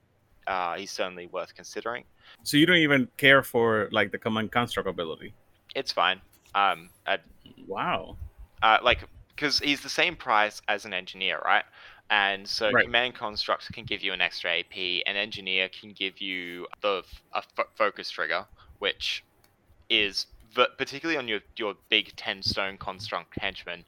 uh, 0.47 0.75
he's 0.75 0.91
certainly 0.91 1.25
worth 1.27 1.55
considering. 1.55 2.03
So 2.43 2.57
you 2.57 2.65
don't 2.67 2.77
even 2.77 3.07
care 3.17 3.41
for 3.41 3.89
like 3.91 4.11
the 4.11 4.17
command 4.19 4.51
construct 4.51 4.87
ability. 4.87 5.33
It's 5.75 5.91
fine. 5.91 6.21
Um, 6.53 6.89
I, 7.07 7.17
Wow. 7.67 8.17
uh, 8.61 8.77
like 8.83 8.99
because 9.35 9.59
he's 9.59 9.81
the 9.81 9.89
same 9.89 10.15
price 10.15 10.61
as 10.67 10.85
an 10.85 10.93
engineer, 10.93 11.41
right? 11.43 11.65
And 12.11 12.47
so 12.47 12.69
Right. 12.71 12.85
command 12.85 13.15
construct 13.15 13.71
can 13.73 13.83
give 13.85 14.03
you 14.03 14.13
an 14.13 14.21
extra 14.21 14.59
AP. 14.59 15.01
An 15.07 15.15
engineer 15.15 15.67
can 15.69 15.91
give 15.93 16.21
you 16.21 16.67
the 16.81 17.01
f- 17.03 17.21
a 17.33 17.41
fo- 17.41 17.69
focus 17.75 18.09
trigger, 18.11 18.45
which 18.79 19.23
is 19.89 20.27
v- 20.53 20.67
particularly 20.77 21.17
on 21.17 21.27
your 21.27 21.39
your 21.57 21.75
big 21.89 22.15
ten 22.15 22.43
stone 22.43 22.77
construct 22.77 23.33
henchman. 23.39 23.83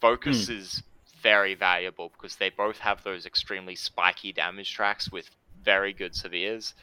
Focus 0.00 0.48
is 0.48 0.82
very 1.22 1.54
valuable 1.54 2.10
because 2.10 2.36
they 2.36 2.50
both 2.50 2.78
have 2.78 3.02
those 3.02 3.26
extremely 3.26 3.76
spiky 3.76 4.32
damage 4.32 4.72
tracks 4.74 5.10
with 5.12 5.28
very 5.62 5.92
good 5.92 6.14
severes 6.14 6.74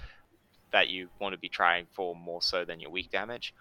that 0.72 0.90
you 0.90 1.10
want 1.20 1.34
to 1.34 1.40
be 1.40 1.50
trying 1.50 1.88
for 1.96 2.16
more 2.16 2.42
so 2.42 2.66
than 2.66 2.80
your 2.80 2.92
weak 2.92 3.10
damage. 3.12 3.54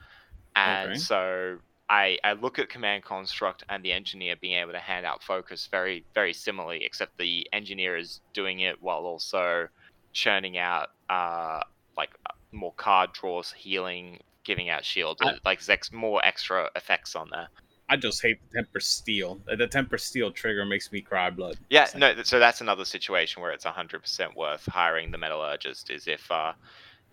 And 0.55 0.97
Okay. 0.97 0.99
so 0.99 1.59
I, 1.89 2.19
I 2.25 2.33
look 2.33 2.59
at 2.59 2.69
command 2.69 3.05
construct 3.05 3.65
and 3.69 3.85
the 3.85 3.93
engineer 3.93 4.37
being 4.41 4.59
able 4.61 4.73
to 4.73 4.81
hand 4.81 5.07
out 5.07 5.23
focus 5.23 5.69
very 5.71 6.07
very 6.15 6.33
similarly, 6.33 6.85
except 6.85 7.17
the 7.19 7.47
engineer 7.53 7.97
is 7.97 8.21
doing 8.35 8.61
it 8.61 8.77
while 8.81 9.01
also 9.07 9.69
churning 10.13 10.59
out 10.59 10.89
uh, 11.11 11.61
like 11.97 12.11
more 12.53 12.75
card 12.75 13.13
draws, 13.13 13.53
healing, 13.53 14.21
giving 14.45 14.69
out 14.69 14.85
shield, 14.85 15.21
I- 15.21 15.39
like 15.45 15.65
there's 15.65 15.93
more 15.93 16.25
extra 16.25 16.71
effects 16.77 17.15
on 17.15 17.29
there. 17.31 17.49
I 17.89 17.97
just 17.97 18.21
hate 18.21 18.39
the 18.51 18.59
temper 18.59 18.81
steel. 18.81 19.39
The 19.47 19.67
temper 19.67 19.99
steel 19.99 20.31
trigger 20.33 20.65
makes 20.65 20.91
me 20.91 21.01
cry 21.01 21.31
blood. 21.31 21.57
Yeah, 21.71 21.89
no. 21.97 22.15
So 22.25 22.39
that's 22.39 22.61
another 22.61 22.85
situation 22.85 23.43
where 23.43 23.53
it's 23.53 23.65
hundred 23.65 24.01
percent 24.03 24.37
worth 24.37 24.67
hiring 24.67 25.11
the 25.11 25.19
metallurgist. 25.19 25.91
Is 25.91 26.09
if 26.09 26.29
uh, 26.31 26.53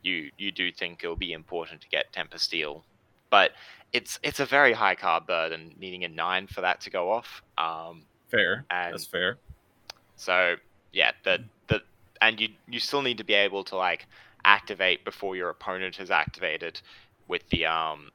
you 0.02 0.32
you 0.38 0.52
do 0.52 0.72
think 0.72 1.04
it'll 1.04 1.16
be 1.16 1.34
important 1.34 1.82
to 1.82 1.90
get 1.90 2.12
temper 2.12 2.40
steel, 2.40 2.84
but 3.30 3.52
it's 3.92 4.20
it's 4.24 4.40
a 4.40 4.46
very 4.46 4.74
high 4.74 4.96
card 4.96 5.28
burden, 5.28 5.76
needing 5.80 6.04
a 6.06 6.08
nine 6.08 6.48
for 6.48 6.62
that 6.62 6.82
to 6.82 6.90
go 6.90 7.12
off. 7.12 7.44
Um, 7.58 8.04
Fair. 8.30 8.66
and 8.72 8.94
That's 8.94 9.06
fair. 9.06 9.38
so 10.16 10.56
yeah, 10.92 11.12
the 11.24 11.44
the 11.68 11.82
and 12.22 12.40
you 12.40 12.50
you 12.68 12.80
still 12.80 13.04
need 13.04 13.20
to 13.20 13.24
be 13.24 13.36
able 13.36 13.64
to 13.66 13.76
like 13.76 14.08
activate 14.44 15.06
before 15.06 15.36
your 15.36 15.50
opponent 15.50 15.96
has 15.98 16.10
activated 16.10 16.82
with 17.28 17.48
the 17.50 17.66
um 17.66 18.10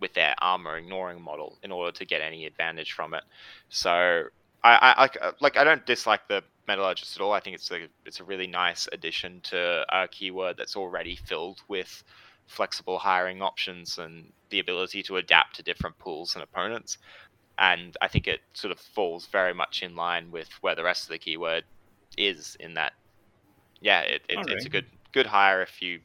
with 0.00 0.14
their 0.14 0.34
armor 0.40 0.76
ignoring 0.76 1.20
model 1.20 1.58
in 1.62 1.72
order 1.72 1.96
to 1.98 2.04
get 2.04 2.20
any 2.20 2.46
advantage 2.46 2.92
from 2.92 3.14
it. 3.14 3.24
So 3.68 4.24
I, 4.62 4.94
I 4.96 5.00
like 5.00 5.18
uh, 5.20 5.32
like 5.40 5.56
I 5.56 5.64
don't 5.64 5.84
dislike 5.86 6.28
the 6.28 6.42
metallurgist 6.66 7.16
at 7.16 7.22
all. 7.22 7.32
I 7.32 7.40
think 7.40 7.56
it's 7.56 7.70
a 7.70 7.86
it's 8.04 8.20
a 8.20 8.24
really 8.24 8.46
nice 8.46 8.88
addition 8.92 9.40
to 9.44 9.84
a 9.88 10.08
keyword 10.08 10.56
that's 10.56 10.76
already 10.76 11.16
filled 11.16 11.60
with 11.68 12.02
flexible 12.46 12.98
hiring 12.98 13.42
options 13.42 13.98
and 13.98 14.32
the 14.50 14.60
ability 14.60 15.02
to 15.02 15.16
adapt 15.16 15.56
to 15.56 15.62
different 15.62 15.98
pools 15.98 16.34
and 16.34 16.44
opponents. 16.44 16.98
And 17.58 17.96
I 18.02 18.08
think 18.08 18.26
it 18.26 18.40
sort 18.52 18.70
of 18.70 18.78
falls 18.78 19.26
very 19.26 19.54
much 19.54 19.82
in 19.82 19.96
line 19.96 20.30
with 20.30 20.48
where 20.60 20.74
the 20.74 20.84
rest 20.84 21.04
of 21.04 21.08
the 21.08 21.18
keyword 21.18 21.64
is 22.18 22.56
in 22.60 22.74
that. 22.74 22.92
Yeah, 23.80 24.00
it, 24.00 24.22
it, 24.28 24.38
it's 24.48 24.66
a 24.66 24.68
good 24.68 24.86
good 25.12 25.26
hire 25.26 25.62
if 25.62 25.80
you 25.80 26.00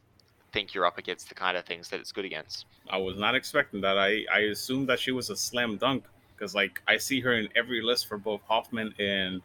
think 0.53 0.73
you're 0.73 0.85
up 0.85 0.97
against 0.97 1.29
the 1.29 1.35
kind 1.35 1.57
of 1.57 1.65
things 1.65 1.89
that 1.89 1.99
it's 1.99 2.11
good 2.11 2.25
against. 2.25 2.65
I 2.89 2.97
was 2.97 3.17
not 3.17 3.35
expecting 3.35 3.81
that. 3.81 3.97
I 3.97 4.25
I 4.33 4.39
assumed 4.51 4.89
that 4.89 4.99
she 4.99 5.11
was 5.11 5.29
a 5.29 5.35
slam 5.35 5.77
dunk 5.77 6.03
because 6.35 6.53
like 6.55 6.81
I 6.87 6.97
see 6.97 7.19
her 7.21 7.33
in 7.33 7.47
every 7.55 7.81
list 7.81 8.07
for 8.07 8.17
both 8.17 8.41
Hoffman 8.47 8.93
and 8.99 9.41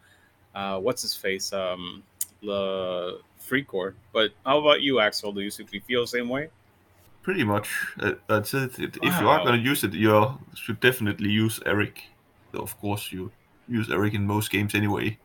uh, 0.55 0.79
what's 0.79 1.01
his 1.01 1.13
face 1.13 1.53
um 1.53 2.03
the 2.41 3.19
Freikorps. 3.47 3.95
But 4.13 4.31
how 4.45 4.59
about 4.59 4.81
you, 4.81 4.99
Axel? 4.99 5.31
Do 5.31 5.41
you 5.41 5.49
simply 5.49 5.79
feel 5.79 6.01
the 6.01 6.07
same 6.07 6.29
way? 6.29 6.49
Pretty 7.23 7.43
much. 7.43 7.67
Uh, 7.99 8.13
that's 8.27 8.53
it. 8.53 8.79
It- 8.79 8.97
If 9.01 9.19
you 9.19 9.27
are 9.29 9.39
going 9.43 9.59
to 9.61 9.69
use 9.69 9.83
it, 9.83 9.93
you 9.93 10.39
should 10.55 10.79
definitely 10.79 11.29
use 11.29 11.59
Eric. 11.65 12.03
Of 12.53 12.77
course, 12.79 13.11
you 13.11 13.31
use 13.67 13.89
Eric 13.91 14.13
in 14.13 14.25
most 14.25 14.49
games 14.51 14.73
anyway. 14.75 15.17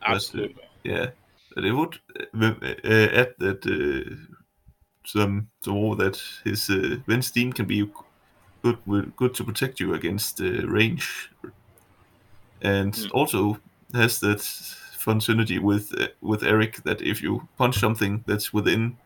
But, 0.00 0.08
uh, 0.08 0.14
Absolutely. 0.16 0.62
Yeah, 0.84 1.06
but 1.54 1.64
it 1.64 1.72
would 1.72 1.98
uh, 2.34 2.46
uh, 2.84 3.08
add 3.20 3.34
that 3.38 3.60
some 5.06 5.48
some 5.64 5.96
that 5.98 6.20
his 6.44 6.68
uh, 6.70 6.96
Vent 7.06 7.24
Steam 7.24 7.52
can 7.52 7.66
be 7.66 7.90
good 8.62 8.78
good 9.16 9.34
to 9.34 9.44
protect 9.44 9.80
you 9.80 9.94
against 9.94 10.40
uh, 10.40 10.66
range, 10.68 11.30
and 12.62 12.96
Hmm. 12.96 13.08
also 13.12 13.60
has 13.94 14.20
that 14.20 14.40
fun 14.98 15.20
synergy 15.20 15.60
with 15.60 15.92
uh, 16.00 16.08
with 16.20 16.42
Eric 16.42 16.82
that 16.84 17.00
if 17.02 17.22
you 17.22 17.48
punch 17.56 17.78
something 17.78 18.24
that's 18.26 18.52
within 18.52 18.98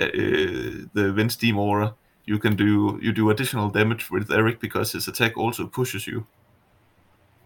uh, 0.00 0.06
the 0.94 1.12
Vent 1.16 1.32
Steam 1.32 1.58
aura, 1.58 1.96
you 2.26 2.38
can 2.40 2.56
do 2.56 2.98
you 3.02 3.12
do 3.12 3.30
additional 3.30 3.70
damage 3.70 4.10
with 4.10 4.32
Eric 4.32 4.60
because 4.60 4.92
his 4.92 5.08
attack 5.08 5.36
also 5.38 5.66
pushes 5.68 6.06
you. 6.06 6.26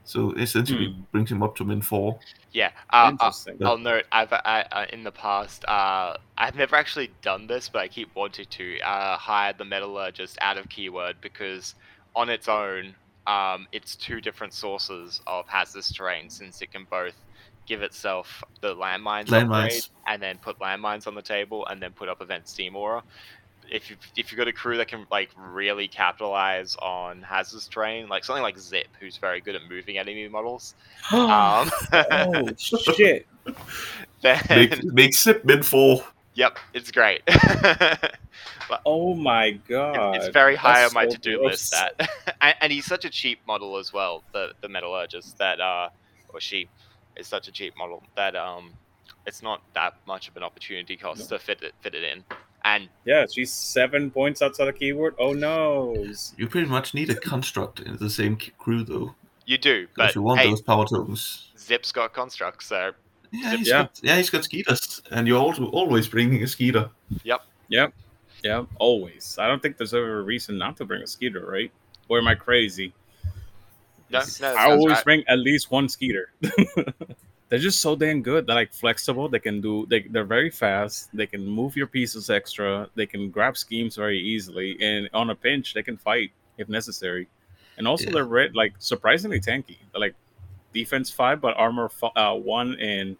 So 0.09 0.33
essentially 0.33 0.95
Hmm. 0.95 1.03
brings 1.13 1.31
him 1.31 1.43
up 1.43 1.55
to 1.57 1.65
min 1.65 1.83
four. 1.83 2.19
Yeah, 2.53 2.71
uh, 2.91 3.13
uh, 3.21 3.33
I'll 3.65 3.79
note 3.79 4.05
I've 4.11 4.33
I, 4.33 4.65
uh, 4.73 4.87
in 4.93 5.03
the 5.05 5.13
past 5.13 5.65
uh, 5.67 6.15
I've 6.39 6.55
never 6.57 6.77
actually 6.77 7.11
done 7.23 7.47
this, 7.47 7.69
but 7.69 7.81
I 7.83 7.89
keep 7.89 8.11
wanting 8.17 8.47
to 8.51 8.81
uh, 8.81 9.19
hire 9.19 9.53
the 9.53 9.65
metallurgist 9.65 10.39
out 10.41 10.57
of 10.57 10.69
keyword 10.69 11.17
because 11.21 11.75
on 12.15 12.31
its 12.31 12.49
own, 12.49 12.97
um, 13.27 13.67
it's 13.73 13.97
two 13.97 14.21
different 14.21 14.55
sources 14.55 15.21
of 15.27 15.45
hazardous 15.49 15.93
terrain 15.93 16.31
since 16.31 16.63
it 16.63 16.71
can 16.71 16.87
both 16.91 17.15
give 17.67 17.83
itself 17.83 18.43
the 18.63 18.75
landmines, 18.75 19.31
Landmines. 19.31 19.67
upgrade 19.69 19.85
and 20.07 20.23
then 20.23 20.39
put 20.39 20.59
landmines 20.59 21.07
on 21.07 21.15
the 21.15 21.23
table 21.23 21.67
and 21.67 21.83
then 21.83 21.93
put 21.93 22.09
up 22.09 22.23
event 22.23 22.49
steam 22.49 22.77
aura. 22.77 23.03
If 23.71 23.91
you 23.91 23.97
if 24.17 24.31
you've 24.33 24.39
got 24.39 24.49
a 24.49 24.53
crew 24.53 24.77
that 24.79 24.89
can 24.89 25.07
like 25.11 25.31
really 25.37 25.89
capitalize 25.89 26.77
on 26.77 27.23
hazardous 27.23 27.69
train, 27.69 28.09
like 28.09 28.25
something 28.25 28.43
like 28.43 28.57
Zipp, 28.57 28.87
who's 28.99 29.17
very 29.17 29.41
good 29.41 29.55
at 29.55 29.63
moving 29.69 29.99
enemy 29.99 30.29
models, 30.29 30.75
um, 31.13 31.71
oh 31.93 32.49
shit! 32.59 33.27
then 34.23 34.43
Make, 34.49 34.85
make 34.85 35.13
Zipp 35.13 35.45
min 35.45 35.63
four. 35.63 36.05
Yep, 36.35 36.59
it's 36.73 36.91
great. 36.91 37.23
Oh 38.85 39.15
my 39.15 39.53
god! 39.53 40.17
it's 40.17 40.29
very 40.29 40.55
high 40.55 40.83
That's 40.83 40.95
on 40.95 40.95
my 40.95 41.09
so 41.09 41.15
to-do 41.15 41.39
gross. 41.39 41.51
list. 41.51 41.71
That, 41.73 42.11
and, 42.41 42.55
and 42.61 42.73
he's 42.73 42.85
such 42.85 43.05
a 43.05 43.11
cheap 43.11 43.41
model 43.47 43.77
as 43.79 43.93
well. 43.93 44.23
The 44.33 44.53
the 44.61 44.69
metallurgist 44.69 45.39
that 45.39 45.61
uh, 45.61 45.89
or 46.29 46.41
she 46.41 46.69
is 47.17 47.27
such 47.27 47.49
a 47.49 47.53
cheap 47.53 47.77
model 47.77 48.03
that 48.17 48.37
um, 48.37 48.73
it's 49.27 49.43
not 49.43 49.63
that 49.75 49.95
much 50.07 50.29
of 50.29 50.37
an 50.37 50.43
opportunity 50.43 50.97
cost 50.97 51.29
to 51.29 51.39
fit 51.39 51.63
it 51.63 51.75
fit 51.81 51.95
it 51.95 52.05
in. 52.05 52.25
And 52.69 52.89
Yeah, 53.05 53.25
she's 53.33 53.53
seven 53.53 54.11
points 54.11 54.43
outside 54.43 54.69
of 54.69 54.79
keyword. 54.79 55.15
Oh 55.19 55.33
no! 55.33 56.07
You 56.37 56.47
pretty 56.49 56.69
much 56.69 56.95
need 56.95 57.09
a 57.11 57.15
construct 57.15 57.81
in 57.81 57.97
the 57.97 58.11
same 58.11 58.37
crew 58.59 58.85
though, 58.85 59.15
you 59.47 59.59
do, 59.59 59.87
because 59.87 60.09
but 60.09 60.15
you 60.15 60.23
want 60.23 60.41
hey, 60.41 60.49
those 60.51 60.61
power 60.61 60.85
tokens. 60.87 61.51
Zipp's 61.59 61.93
got 61.93 62.13
constructs, 62.13 62.67
so 62.67 62.93
Yeah, 63.33 63.57
he's 63.57 63.69
Yeah. 63.69 63.83
got 63.83 64.01
yeah 64.03 64.17
he's 64.17 64.31
got 64.31 64.45
skeeters, 64.45 65.03
and 65.11 65.27
you're 65.27 65.41
also 65.41 65.67
always 65.67 66.07
bringing 66.09 66.43
a 66.43 66.47
skeeter. 66.47 66.91
Yep. 67.25 67.41
Yep. 67.69 67.93
Yeah, 68.45 68.65
always. 68.79 69.37
I 69.39 69.49
don't 69.49 69.61
think 69.63 69.79
there's 69.79 69.95
ever 69.95 70.21
a 70.21 70.23
reason 70.23 70.59
not 70.59 70.77
to 70.77 70.85
bring 70.85 71.03
a 71.03 71.07
skeeter, 71.07 71.45
right? 71.45 71.73
Or 72.09 72.19
am 72.19 72.29
I 72.29 72.35
crazy? 72.35 72.95
No, 74.11 74.21
no, 74.41 74.55
I 74.55 74.71
always 74.71 74.97
right. 74.97 75.05
bring 75.05 75.25
at 75.29 75.39
least 75.39 75.71
one 75.71 75.89
skeeter. 75.89 76.31
they're 77.49 77.59
just 77.59 77.81
so 77.81 77.97
damn 77.97 78.23
good. 78.23 78.47
They're 78.47 78.55
like 78.57 78.73
flexible. 78.73 79.29
They 79.29 79.39
can 79.39 79.61
do. 79.61 79.87
They 79.89 80.03
they're 80.03 80.25
very 80.25 80.51
fast. 80.51 81.09
They 81.15 81.27
can 81.27 81.47
move 81.47 81.77
your 81.77 81.87
pieces 81.87 82.29
extra. 82.31 82.89
They 82.95 83.07
can 83.07 83.31
grab 83.31 83.57
schemes 83.57 83.97
very 83.97 84.19
easily, 84.21 84.77
and 84.81 85.09
on 85.15 85.31
a 85.31 85.35
pinch, 85.35 85.75
they 85.75 85.83
can 85.83 85.97
fight 85.97 86.31
if 86.59 86.69
necessary. 86.69 87.27
And 87.79 87.87
also, 87.87 88.07
Yeah. 88.07 88.13
they're 88.15 88.25
red, 88.25 88.55
like 88.57 88.75
surprisingly 88.79 89.41
tanky. 89.41 89.79
They're 89.93 90.01
like 90.01 90.15
defense 90.75 91.11
five, 91.11 91.41
but 91.41 91.57
armor 91.57 91.87
f- 91.87 92.13
uh, 92.17 92.35
one 92.35 92.75
and 92.81 93.17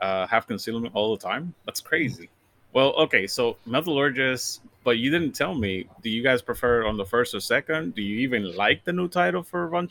uh, 0.00 0.26
have 0.26 0.46
concealment 0.46 0.94
all 0.94 1.16
the 1.16 1.22
time. 1.22 1.54
That's 1.66 1.80
crazy. 1.80 2.30
Well, 2.72 2.92
okay, 2.94 3.26
so 3.26 3.56
Metallurgist, 3.66 4.62
but 4.84 4.98
you 4.98 5.10
didn't 5.10 5.32
tell 5.32 5.54
me. 5.54 5.88
Do 6.02 6.10
you 6.10 6.22
guys 6.22 6.40
prefer 6.42 6.82
it 6.82 6.86
on 6.88 6.96
the 6.96 7.04
first 7.04 7.34
or 7.34 7.40
second? 7.40 7.94
Do 7.94 8.02
you 8.02 8.18
even 8.20 8.54
like 8.56 8.84
the 8.84 8.92
new 8.92 9.08
title 9.08 9.42
for 9.42 9.68
Von 9.68 9.88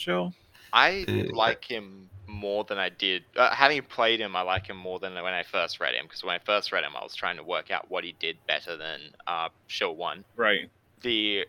I 0.73 1.05
Uh, 1.07 1.35
like 1.35 1.63
him 1.65 2.09
more 2.27 2.63
than 2.65 2.77
I 2.77 2.89
did. 2.89 3.23
Uh, 3.35 3.53
having 3.53 3.81
played 3.83 4.19
him, 4.19 4.35
I 4.35 4.41
like 4.41 4.67
him 4.67 4.77
more 4.77 4.99
than 4.99 5.13
when 5.15 5.33
I 5.33 5.43
first 5.43 5.79
read 5.79 5.95
him. 5.95 6.05
Because 6.05 6.23
when 6.23 6.35
I 6.35 6.39
first 6.39 6.71
read 6.71 6.83
him, 6.83 6.95
I 6.95 7.03
was 7.03 7.15
trying 7.15 7.37
to 7.37 7.43
work 7.43 7.71
out 7.71 7.89
what 7.89 8.03
he 8.03 8.15
did 8.19 8.37
better 8.47 8.77
than 8.77 8.99
uh, 9.25 9.49
Show 9.67 9.91
One. 9.91 10.25
Right. 10.35 10.69
The 11.01 11.45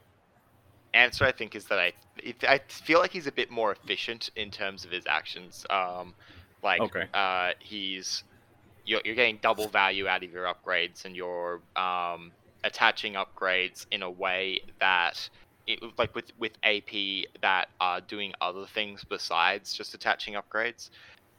answer, 0.94 1.24
I 1.24 1.32
think, 1.32 1.54
is 1.54 1.66
that 1.66 1.78
I 1.78 1.92
I 2.42 2.60
feel 2.68 2.98
like 2.98 3.12
he's 3.12 3.26
a 3.26 3.32
bit 3.32 3.50
more 3.50 3.72
efficient 3.72 4.30
in 4.36 4.50
terms 4.50 4.84
of 4.84 4.90
his 4.90 5.06
actions. 5.06 5.64
Um, 5.70 6.14
like 6.62 6.80
Okay. 6.82 7.06
uh, 7.14 7.52
he's 7.60 8.24
you're, 8.84 9.00
you're 9.04 9.14
getting 9.14 9.38
double 9.42 9.68
value 9.68 10.08
out 10.08 10.24
of 10.24 10.30
your 10.30 10.46
upgrades, 10.46 11.04
and 11.04 11.14
you're 11.14 11.62
um, 11.76 12.32
attaching 12.64 13.14
upgrades 13.14 13.86
in 13.90 14.02
a 14.02 14.10
way 14.10 14.60
that 14.80 15.28
it, 15.68 15.80
like 15.98 16.14
with 16.16 16.30
with 16.38 16.54
AP 16.64 17.26
that 17.42 17.68
are 17.80 18.00
doing 18.00 18.34
other 18.40 18.66
things 18.66 19.04
besides 19.08 19.74
just 19.74 19.94
attaching 19.94 20.34
upgrades. 20.34 20.90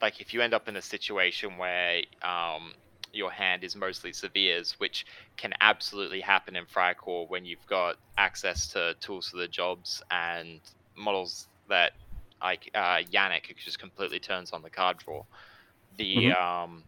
Like 0.01 0.21
if 0.21 0.34
you 0.34 0.41
end 0.41 0.53
up 0.53 0.69
in 0.69 0.77
a 0.77 0.82
situation 0.82 1.57
where 1.57 2.03
um, 2.23 2.73
your 3.13 3.32
hand 3.32 3.63
is 3.65 3.75
mostly 3.75 4.13
severes, 4.13 4.75
which 4.80 5.05
can 5.38 5.53
absolutely 5.61 6.21
happen 6.21 6.55
in 6.55 6.65
Freikorps 6.65 7.30
when 7.30 7.45
you've 7.45 7.65
got 7.67 7.97
access 8.17 8.67
to 8.69 8.95
tools 9.01 9.30
for 9.30 9.38
the 9.38 9.47
jobs 9.49 10.01
and 10.11 10.61
models 10.97 11.47
that 11.69 11.93
like 12.41 12.69
uh, 12.75 12.99
Yannick, 13.13 13.55
just 13.57 13.80
completely 13.80 14.19
turns 14.19 14.53
on 14.53 14.63
the 14.63 14.71
card 14.71 14.97
draw. 14.99 15.23
The 15.97 16.32
Mhm. 16.32 16.32
um, 16.32 16.86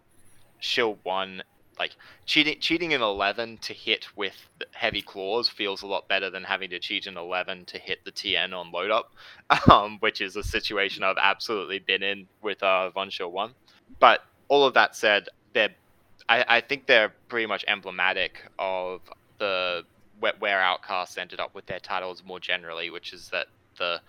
Schill 0.59 0.99
one, 1.03 1.43
like 1.81 1.95
cheating 2.27 2.57
cheating 2.59 2.91
in 2.91 3.01
eleven 3.01 3.57
to 3.57 3.73
hit 3.73 4.05
with 4.15 4.35
heavy 4.71 5.01
claws 5.01 5.49
feels 5.49 5.81
a 5.81 5.87
lot 5.87 6.07
better 6.07 6.29
than 6.29 6.43
having 6.43 6.69
to 6.69 6.79
cheat 6.79 7.07
in 7.07 7.17
eleven 7.17 7.65
to 7.65 7.79
hit 7.79 8.05
the 8.05 8.11
TN 8.11 8.53
on 8.53 8.71
load 8.71 8.91
up, 8.91 9.13
um, 9.71 9.97
which 9.99 10.21
is 10.21 10.35
a 10.35 10.43
situation 10.43 11.03
I've 11.03 11.17
absolutely 11.19 11.79
been 11.79 12.03
in 12.03 12.27
with 12.43 12.61
uh, 12.61 12.91
Von 12.91 13.09
Schill 13.09 13.31
one. 13.31 13.55
But 13.99 14.19
all 14.47 14.63
of 14.63 14.75
that 14.75 14.95
said, 14.95 15.27
they're 15.53 15.73
I, 16.29 16.45
I 16.47 16.61
think 16.61 16.85
they're 16.85 17.13
pretty 17.29 17.47
much 17.47 17.65
emblematic 17.67 18.45
of 18.59 19.01
the 19.39 19.83
where, 20.37 20.61
Outcasts 20.61 21.17
ended 21.17 21.39
up 21.39 21.55
with 21.55 21.65
their 21.65 21.79
titles 21.79 22.21
more 22.23 22.39
generally, 22.39 22.91
which 22.91 23.11
is 23.11 23.29
that 23.29 23.47
the 23.79 24.01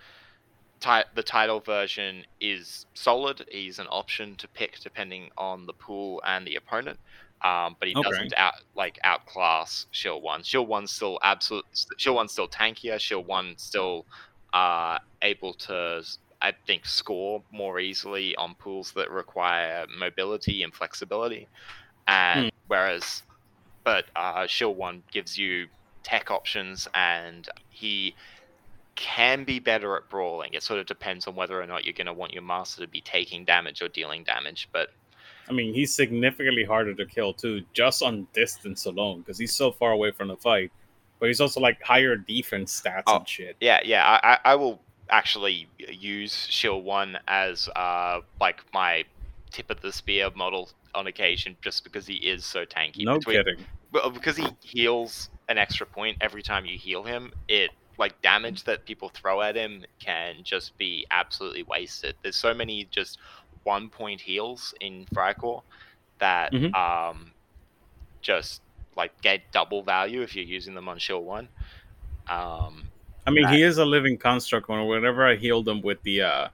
the 1.15 1.23
title 1.23 1.59
version 1.61 2.25
is 2.41 2.85
solid. 2.93 3.45
He's 3.49 3.79
an 3.79 3.87
option 3.89 4.35
to 4.35 4.47
pick 4.49 4.79
depending 4.79 5.29
on 5.37 5.65
the 5.65 5.73
pool 5.73 6.21
and 6.25 6.45
the 6.45 6.55
opponent. 6.55 6.99
Um, 7.43 7.75
but 7.79 7.89
he 7.89 7.95
Okay. 7.95 8.09
doesn't 8.09 8.33
out 8.37 8.53
like 8.75 8.97
outclass 9.03 9.87
Schill 9.91 10.21
One. 10.21 10.43
Schill 10.43 10.65
One's 10.65 10.91
still 10.91 11.19
absolute. 11.23 11.65
Schill 11.97 12.15
One's 12.15 12.31
still 12.31 12.47
tankier. 12.47 12.99
Schill 12.99 13.23
One 13.23 13.57
still 13.57 14.05
uh, 14.53 14.97
able 15.21 15.53
to, 15.55 16.03
I 16.41 16.53
think, 16.65 16.85
score 16.85 17.43
more 17.51 17.79
easily 17.79 18.35
on 18.37 18.55
pools 18.55 18.93
that 18.95 19.11
require 19.11 19.85
mobility 19.97 20.63
and 20.63 20.73
flexibility. 20.73 21.49
And 22.07 22.49
whereas, 22.67 23.23
but 23.83 24.05
uh, 24.15 24.47
Schill 24.47 24.75
One 24.75 25.03
gives 25.11 25.37
you 25.37 25.67
tech 26.03 26.31
options, 26.31 26.87
and 26.93 27.47
he 27.69 28.15
can 28.95 29.43
be 29.43 29.59
better 29.59 29.97
at 29.97 30.09
brawling. 30.09 30.53
It 30.53 30.63
sort 30.63 30.79
of 30.79 30.85
depends 30.85 31.27
on 31.27 31.35
whether 31.35 31.59
or 31.61 31.65
not 31.67 31.83
you're 31.83 31.93
going 31.93 32.07
to 32.07 32.13
want 32.13 32.33
your 32.33 32.43
master 32.43 32.81
to 32.81 32.87
be 32.87 33.01
taking 33.01 33.43
damage 33.45 33.81
or 33.81 33.87
dealing 33.89 34.23
damage. 34.23 34.69
But 34.71 34.89
I 35.49 35.53
mean, 35.53 35.73
he's 35.73 35.93
significantly 35.93 36.63
harder 36.63 36.93
to 36.93 37.05
kill 37.05 37.33
too, 37.33 37.63
just 37.73 38.01
on 38.01 38.27
distance 38.33 38.85
alone, 38.85 39.19
because 39.19 39.37
he's 39.37 39.53
so 39.53 39.71
far 39.71 39.91
away 39.91 40.11
from 40.11 40.29
the 40.29 40.37
fight. 40.37 40.71
But 41.19 41.27
he's 41.27 41.41
also 41.41 41.59
like 41.61 41.81
higher 41.81 42.15
defense 42.15 42.81
stats 42.81 43.03
Oh. 43.07 43.17
and 43.17 43.27
shit. 43.27 43.55
yeah, 43.61 43.79
yeah, 43.83 44.19
I, 44.23 44.39
I 44.51 44.55
will 44.55 44.79
actually 45.09 45.67
use 45.77 46.33
Schill 46.49 46.81
One 46.81 47.17
as 47.27 47.67
uh 47.75 48.21
like 48.41 48.61
my 48.73 49.03
tip 49.51 49.69
of 49.69 49.79
the 49.81 49.91
spear 49.91 50.29
model 50.35 50.69
on 50.95 51.07
occasion, 51.07 51.55
just 51.61 51.83
because 51.83 52.05
he 52.07 52.15
is 52.15 52.45
so 52.45 52.65
tanky. 52.65 53.03
No 53.05 53.17
Between- 53.19 53.37
kidding. 53.37 53.65
well, 53.91 54.09
because 54.09 54.37
he 54.37 54.47
heals 54.61 55.29
an 55.49 55.57
extra 55.57 55.85
point 55.85 56.17
every 56.21 56.41
time 56.41 56.65
you 56.65 56.77
heal 56.77 57.03
him, 57.03 57.31
it 57.47 57.71
like 57.99 58.19
damage 58.21 58.63
that 58.63 58.85
people 58.85 59.09
throw 59.09 59.41
at 59.41 59.55
him 59.55 59.85
can 59.99 60.37
just 60.43 60.75
be 60.77 61.05
absolutely 61.11 61.63
wasted. 61.63 62.15
There's 62.23 62.35
so 62.35 62.53
many 62.53 62.85
just 62.91 63.19
one 63.63 63.89
point 63.89 64.21
heals 64.21 64.73
in 64.81 65.05
Freikorps 65.13 65.63
that 66.19 66.51
Mhm. 66.53 66.73
um 66.75 67.31
just 68.21 68.61
like 68.95 69.19
get 69.21 69.41
double 69.51 69.81
value 69.83 70.21
if 70.21 70.35
you're 70.35 70.45
using 70.45 70.73
them 70.73 70.87
on 70.87 70.97
Schill 70.99 71.23
One. 71.23 71.47
Um 72.27 72.87
I 73.25 73.31
mean, 73.31 73.45
Right. 73.45 73.53
he 73.55 73.63
is 73.63 73.77
a 73.77 73.85
living 73.85 74.17
construct. 74.17 74.67
When 74.67 74.85
whenever 74.87 75.25
I 75.25 75.35
healed 75.35 75.67
him 75.67 75.81
with 75.81 76.01
the 76.03 76.21
uh 76.21 76.47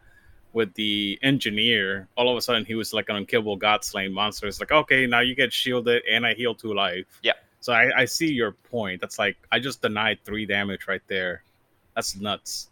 with 0.54 0.74
the 0.74 1.20
engineer, 1.22 2.08
all 2.16 2.30
of 2.32 2.38
a 2.38 2.42
sudden 2.42 2.66
he 2.66 2.76
was 2.76 2.94
like 2.94 3.10
an 3.10 3.16
unkillable 3.18 3.56
god 3.56 3.84
slaying 3.84 4.14
monster. 4.14 4.48
It's 4.48 4.60
like, 4.60 4.72
okay, 4.72 5.06
now 5.06 5.20
you 5.20 5.36
get 5.36 5.54
shielded 5.54 6.04
and 6.10 6.26
I 6.26 6.34
heal 6.34 6.56
two 6.56 6.74
life. 6.74 7.06
Yeah. 7.22 7.34
So 7.60 7.74
I, 7.74 8.02
I 8.02 8.06
see 8.06 8.32
your 8.32 8.54
point. 8.54 9.02
That's 9.02 9.20
like 9.20 9.38
I 9.52 9.60
just 9.60 9.82
denied 9.82 10.20
three 10.24 10.46
damage 10.46 10.88
right 10.88 11.02
there. 11.08 11.44
That's 11.96 12.16
nuts. 12.16 12.70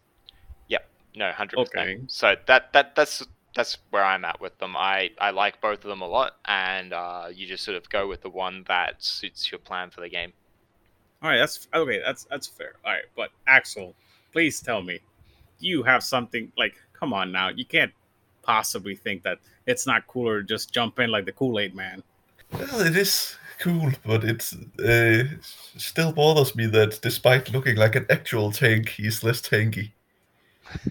Yep. 0.70 0.88
No, 1.16 1.32
hundred 1.32 1.60
Okay. 1.60 2.00
So 2.08 2.36
that 2.48 2.72
that 2.74 2.96
that's 2.96 3.24
that's 3.58 3.80
where 3.90 4.06
I'm 4.06 4.24
at 4.24 4.40
with 4.40 4.58
them. 4.60 4.78
I 4.78 5.10
I 5.20 5.32
like 5.32 5.60
both 5.60 5.84
of 5.84 5.90
them 5.90 6.02
a 6.02 6.08
lot, 6.08 6.34
and 6.46 6.94
uh, 6.94 7.26
you 7.34 7.48
just 7.48 7.64
sort 7.64 7.76
of 7.76 7.90
go 7.90 8.08
with 8.08 8.22
the 8.22 8.30
one 8.30 8.64
that 8.68 9.04
suits 9.04 9.52
your 9.52 9.58
plan 9.60 9.90
for 9.90 10.02
the 10.02 10.10
game. 10.10 10.32
All 11.24 11.30
right, 11.30 11.40
that's 11.40 11.68
okay. 11.74 12.00
That's 12.06 12.26
that's 12.26 12.46
fair. 12.46 12.74
All 12.86 12.94
right, 12.94 13.06
but 13.16 13.32
Axel, 13.48 13.96
please 14.32 14.62
tell 14.62 14.84
me, 14.84 15.00
you 15.60 15.82
have 15.84 16.04
something 16.04 16.52
like? 16.58 16.76
Come 16.94 17.14
on 17.14 17.32
now, 17.32 17.50
you 17.50 17.66
can't 17.66 17.92
possibly 18.44 18.96
think 18.96 19.24
that 19.24 19.40
it's 19.66 19.86
not 19.86 20.08
cooler 20.08 20.42
to 20.42 20.48
just 20.48 20.72
jump 20.72 21.00
in 21.00 21.10
like 21.10 21.26
the 21.26 21.32
Kool 21.32 21.60
Aid 21.60 21.76
Man. 21.76 22.04
Well, 22.54 22.82
it 22.82 22.96
is 22.96 23.36
cool, 23.60 23.92
but 24.06 24.24
it 24.24 24.54
uh, 24.84 25.28
still 25.78 26.12
bothers 26.12 26.56
me 26.56 26.68
that 26.68 27.00
despite 27.02 27.52
looking 27.52 27.76
like 27.76 27.96
an 27.96 28.06
actual 28.10 28.52
tank, 28.52 28.90
he's 28.90 29.24
less 29.24 29.42
tanky. 29.42 29.92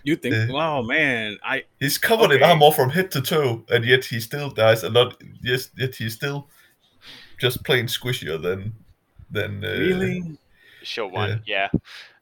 You 0.03 0.17
think? 0.17 0.51
Uh, 0.51 0.57
oh 0.57 0.83
man, 0.83 1.39
I 1.45 1.65
He's 1.81 1.99
covered 1.99 2.31
in 2.31 2.43
Okay. 2.43 2.51
armor 2.51 2.71
from 2.73 2.91
head 2.91 3.11
to 3.13 3.21
toe, 3.21 3.65
and 3.69 3.85
yet 3.85 4.05
he 4.05 4.21
still 4.21 4.51
dies 4.51 4.83
a 4.85 4.91
lot. 4.91 5.23
Yes, 5.43 5.71
yet 5.77 5.95
he's 5.95 6.15
still 6.15 6.49
just 7.39 7.65
plain 7.65 7.87
squishier 7.87 8.41
than 8.41 8.75
than. 9.31 9.65
Uh, 9.65 9.69
really. 9.69 10.39
Sure 10.83 11.09
one, 11.09 11.43
yeah. 11.47 11.69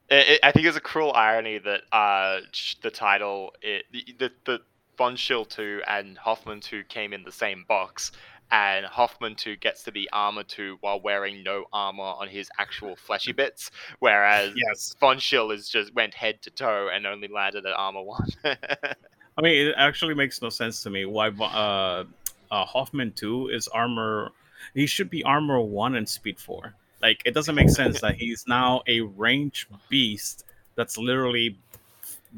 It, 0.09 0.27
it, 0.27 0.39
I 0.41 0.51
think 0.51 0.65
it's 0.65 0.77
a 0.77 0.81
cruel 0.81 1.13
irony 1.13 1.59
that 1.59 1.81
uh, 1.91 2.39
the 2.81 2.89
title, 2.89 3.53
it, 3.61 3.85
the, 3.91 4.03
the 4.17 4.31
the 4.45 4.59
Von 4.97 5.15
Schill 5.15 5.45
two 5.45 5.81
and 5.87 6.17
Hoffman 6.17 6.61
two 6.61 6.83
came 6.85 7.13
in 7.13 7.23
the 7.23 7.31
same 7.31 7.65
box, 7.67 8.11
and 8.51 8.85
Hoffman 8.85 9.35
two 9.35 9.55
gets 9.57 9.83
to 9.83 9.91
be 9.91 10.07
armor 10.11 10.43
two 10.43 10.77
while 10.81 10.99
wearing 10.99 11.43
no 11.43 11.65
armor 11.73 12.03
on 12.03 12.27
his 12.27 12.49
actual 12.57 12.95
fleshy 12.95 13.31
bits, 13.31 13.71
whereas 13.99 14.53
Yes, 14.55 14.95
Von 14.99 15.19
Schill 15.19 15.51
is 15.51 15.69
just 15.69 15.93
went 15.93 16.13
head 16.13 16.41
to 16.43 16.49
toe 16.49 16.89
and 16.93 17.05
only 17.05 17.27
landed 17.27 17.65
at 17.65 17.73
armor 17.73 18.03
one. 18.03 18.29
I 18.45 19.41
mean 19.41 19.67
it 19.67 19.75
actually 19.77 20.13
makes 20.13 20.41
no 20.41 20.49
sense 20.49 20.83
to 20.83 20.89
me 20.89 21.05
why 21.05 21.29
uh, 21.29 22.03
uh 22.51 22.65
Hoffman 22.65 23.13
two 23.13 23.49
is 23.49 23.67
armor. 23.67 24.31
He 24.73 24.85
should 24.85 25.09
be 25.09 25.23
armor 25.23 25.59
one 25.59 25.95
and 25.95 26.07
speed 26.07 26.39
four. 26.39 26.73
Like 27.01 27.21
it 27.25 27.33
doesn't 27.33 27.55
make 27.55 27.69
sense 27.69 28.01
that 28.01 28.15
he's 28.15 28.45
now 28.47 28.81
a 28.87 29.01
range 29.01 29.67
beast 29.89 30.45
that's 30.75 30.97
literally 30.97 31.57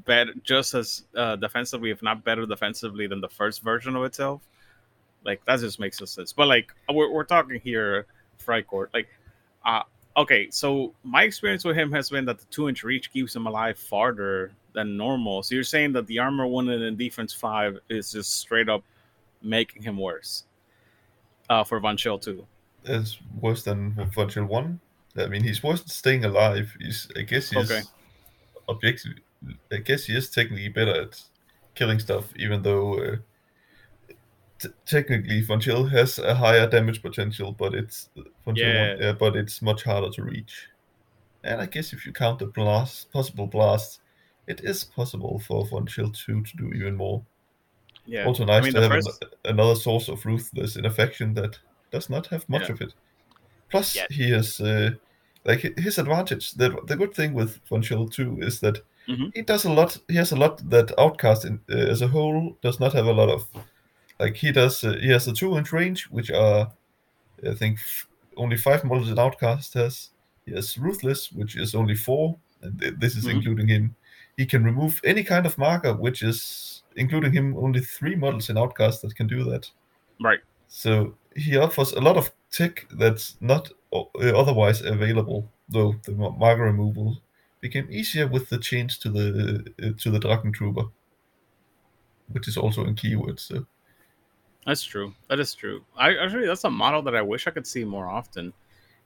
better, 0.06 0.34
just 0.44 0.74
as 0.74 1.04
uh, 1.16 1.36
defensively, 1.36 1.92
if 1.92 2.02
not 2.02 2.24
better 2.24 2.46
defensively 2.46 3.08
than 3.08 3.22
the 3.22 3.30
first 3.30 3.62
version 3.62 3.96
of 3.96 4.04
itself. 4.04 4.42
Like 5.28 5.46
that 5.46 5.60
just 5.60 5.80
makes 5.80 6.00
no 6.00 6.06
sense. 6.06 6.32
But 6.34 6.48
like 6.48 6.74
we're, 6.92 7.12
we're 7.12 7.26
talking 7.26 7.60
here, 7.60 8.08
Freikorps. 8.44 8.94
Like, 8.94 9.10
uh, 9.66 9.84
okay, 10.16 10.50
so 10.50 10.94
my 11.04 11.24
experience 11.24 11.66
with 11.66 11.76
him 11.76 11.92
has 11.92 12.10
been 12.10 12.26
that 12.26 12.40
the 12.40 12.46
two 12.46 12.70
inch 12.70 12.84
reach 12.84 13.12
keeps 13.12 13.36
him 13.36 13.46
alive 13.46 13.78
farther 13.78 14.52
than 14.74 14.96
normal. 14.96 15.44
So 15.44 15.54
you're 15.54 15.64
saying 15.66 15.92
that 15.94 16.08
the 16.08 16.18
armor 16.20 16.48
one 16.48 16.70
and 16.70 16.82
the 16.82 16.92
defense 16.92 17.34
five 17.34 17.78
is 17.90 18.12
just 18.14 18.40
straight 18.40 18.70
up 18.70 18.84
making 19.42 19.84
him 19.84 19.98
worse. 19.98 20.46
Uh, 21.50 21.64
for 21.64 21.80
Von 21.80 21.98
Schill 21.98 22.20
too. 22.20 22.46
It's 22.84 23.20
worse 23.40 23.64
than 23.64 23.94
Virtual 24.16 24.46
One. 24.46 24.80
I 25.18 25.28
mean, 25.28 25.44
he's 25.44 25.64
worse 25.64 25.84
staying 25.86 26.26
alive. 26.26 26.76
He's, 26.80 27.10
I 27.18 27.22
guess, 27.22 27.50
he's 27.50 27.72
Okay. 27.72 27.82
objective. 28.70 29.14
I 29.72 29.78
guess 29.78 30.06
he 30.06 30.16
is 30.16 30.30
technically 30.30 30.70
better 30.70 31.02
at 31.02 31.22
killing 31.76 32.00
stuff, 32.00 32.34
even 32.36 32.64
though 32.64 33.00
uh, 33.00 33.16
t- 34.60 34.70
technically 34.86 35.42
Von 35.42 35.60
Schill 35.60 35.86
has 35.86 36.20
a 36.20 36.34
higher 36.36 36.68
damage 36.68 37.02
potential, 37.02 37.52
but 37.52 37.74
it's 37.74 38.10
Yeah. 38.16 38.24
one- 38.46 38.56
yeah, 38.56 39.12
but 39.14 39.36
it's 39.36 39.62
much 39.62 39.84
harder 39.84 40.10
to 40.12 40.24
reach. 40.24 40.68
And 41.44 41.62
I 41.62 41.66
guess 41.66 41.94
if 41.94 42.06
you 42.06 42.12
count 42.14 42.40
the 42.40 42.48
blast, 42.48 43.12
possible 43.12 43.48
blasts, 43.48 44.00
it 44.48 44.62
is 44.64 44.84
possible 44.84 45.40
for 45.40 45.66
Von 45.68 45.86
Schill 45.88 46.12
2 46.12 46.42
to 46.44 46.58
do 46.58 46.72
even 46.74 46.96
more. 46.96 47.24
Yeah. 48.06 48.26
Also 48.26 48.46
nice 48.46 48.64
mean, 48.64 48.74
to 48.74 48.82
have 48.82 48.92
first- 48.92 49.24
an- 49.24 49.30
another 49.54 49.76
source 49.76 50.08
of 50.10 50.26
ruthless 50.26 50.76
in 50.78 50.86
a 50.86 50.90
faction 50.92 51.34
that 51.36 51.60
does 51.92 52.10
not 52.10 52.28
have 52.28 52.48
much 52.50 52.64
Yeah. 52.70 52.74
of 52.74 52.82
it. 52.82 52.94
Plus, 53.70 53.96
Yeah. 53.96 54.06
he 54.10 54.32
has 54.32 54.60
uh, 54.62 54.92
like 55.46 55.62
his 55.78 55.98
advantage. 55.98 56.52
The 56.54 56.70
the 56.88 56.96
good 56.96 57.14
thing 57.14 57.34
with 57.34 57.60
Von 57.70 57.82
Schill 57.82 58.08
2 58.08 58.40
is 58.42 58.60
that 58.62 58.82
Mhm. 59.08 59.32
he 59.36 59.42
does 59.42 59.66
a 59.66 59.72
lot. 59.72 59.98
He 60.10 60.16
has 60.16 60.32
a 60.32 60.36
lot 60.36 60.70
that 60.70 60.92
Outcast 60.98 61.46
in, 61.46 61.60
uh, 61.70 61.76
as 61.92 62.02
a 62.02 62.08
whole 62.08 62.58
does 62.62 62.80
not 62.80 62.94
have 62.94 63.06
a 63.06 63.14
lot 63.14 63.30
of. 63.30 63.48
Like 64.20 64.36
he 64.36 64.52
does, 64.52 64.84
uh, 64.84 64.98
he 65.00 65.10
has 65.10 65.28
a 65.28 65.34
two 65.34 65.58
inch 65.58 65.72
range, 65.72 66.06
which 66.10 66.32
are 66.32 66.72
I 67.48 67.54
think 67.54 67.78
f- 67.80 68.08
only 68.36 68.58
five 68.58 68.84
models 68.84 69.10
in 69.12 69.20
Outcast 69.20 69.74
has. 69.76 70.10
He 70.46 70.54
has 70.54 70.78
Ruthless, 70.78 71.32
which 71.32 71.56
is 71.58 71.76
only 71.76 71.96
four, 71.96 72.38
and 72.62 72.80
th- 72.80 72.96
this 73.00 73.16
is 73.16 73.26
Mhm. 73.26 73.36
including 73.36 73.68
him. 73.68 73.96
He 74.38 74.46
can 74.46 74.64
remove 74.64 75.02
any 75.04 75.24
kind 75.24 75.46
of 75.46 75.58
marker, 75.58 75.94
which 75.94 76.24
is 76.24 76.84
including 76.96 77.34
him 77.34 77.56
only 77.58 77.82
three 77.82 78.16
models 78.16 78.50
in 78.50 78.58
Outcast 78.58 79.02
that 79.02 79.16
can 79.16 79.28
do 79.28 79.44
that. 79.52 79.70
Right. 80.20 80.40
So 80.68 81.16
he 81.36 81.58
offers 81.58 81.94
a 81.94 82.02
lot 82.02 82.18
of 82.18 82.32
tech 82.52 82.88
that's 82.92 83.38
not 83.42 83.72
o- 83.92 84.10
uh, 84.16 84.34
otherwise 84.40 84.82
available. 84.82 85.52
Though 85.70 85.94
the 86.04 86.14
marker 86.14 86.64
removal 86.64 87.22
became 87.62 87.88
easier 87.92 88.28
with 88.28 88.50
the 88.50 88.58
change 88.58 89.00
to 89.00 89.10
the 89.10 89.66
uh, 89.84 89.92
to 90.02 90.12
the 90.12 90.20
Drachen 90.20 90.54
Trooper, 90.54 90.86
which 92.30 92.48
is 92.48 92.58
also 92.58 92.86
in 92.86 92.96
keywords. 92.96 93.40
So 93.42 93.66
That's 94.68 94.84
true. 94.84 95.14
That 95.30 95.40
is 95.40 95.54
true. 95.56 95.84
I 95.98 96.16
actually 96.18 96.46
that's 96.46 96.66
a 96.66 96.70
model 96.70 97.02
that 97.04 97.16
I 97.16 97.22
wish 97.22 97.48
I 97.48 97.52
could 97.52 97.66
see 97.66 97.84
more 97.86 98.06
often. 98.06 98.52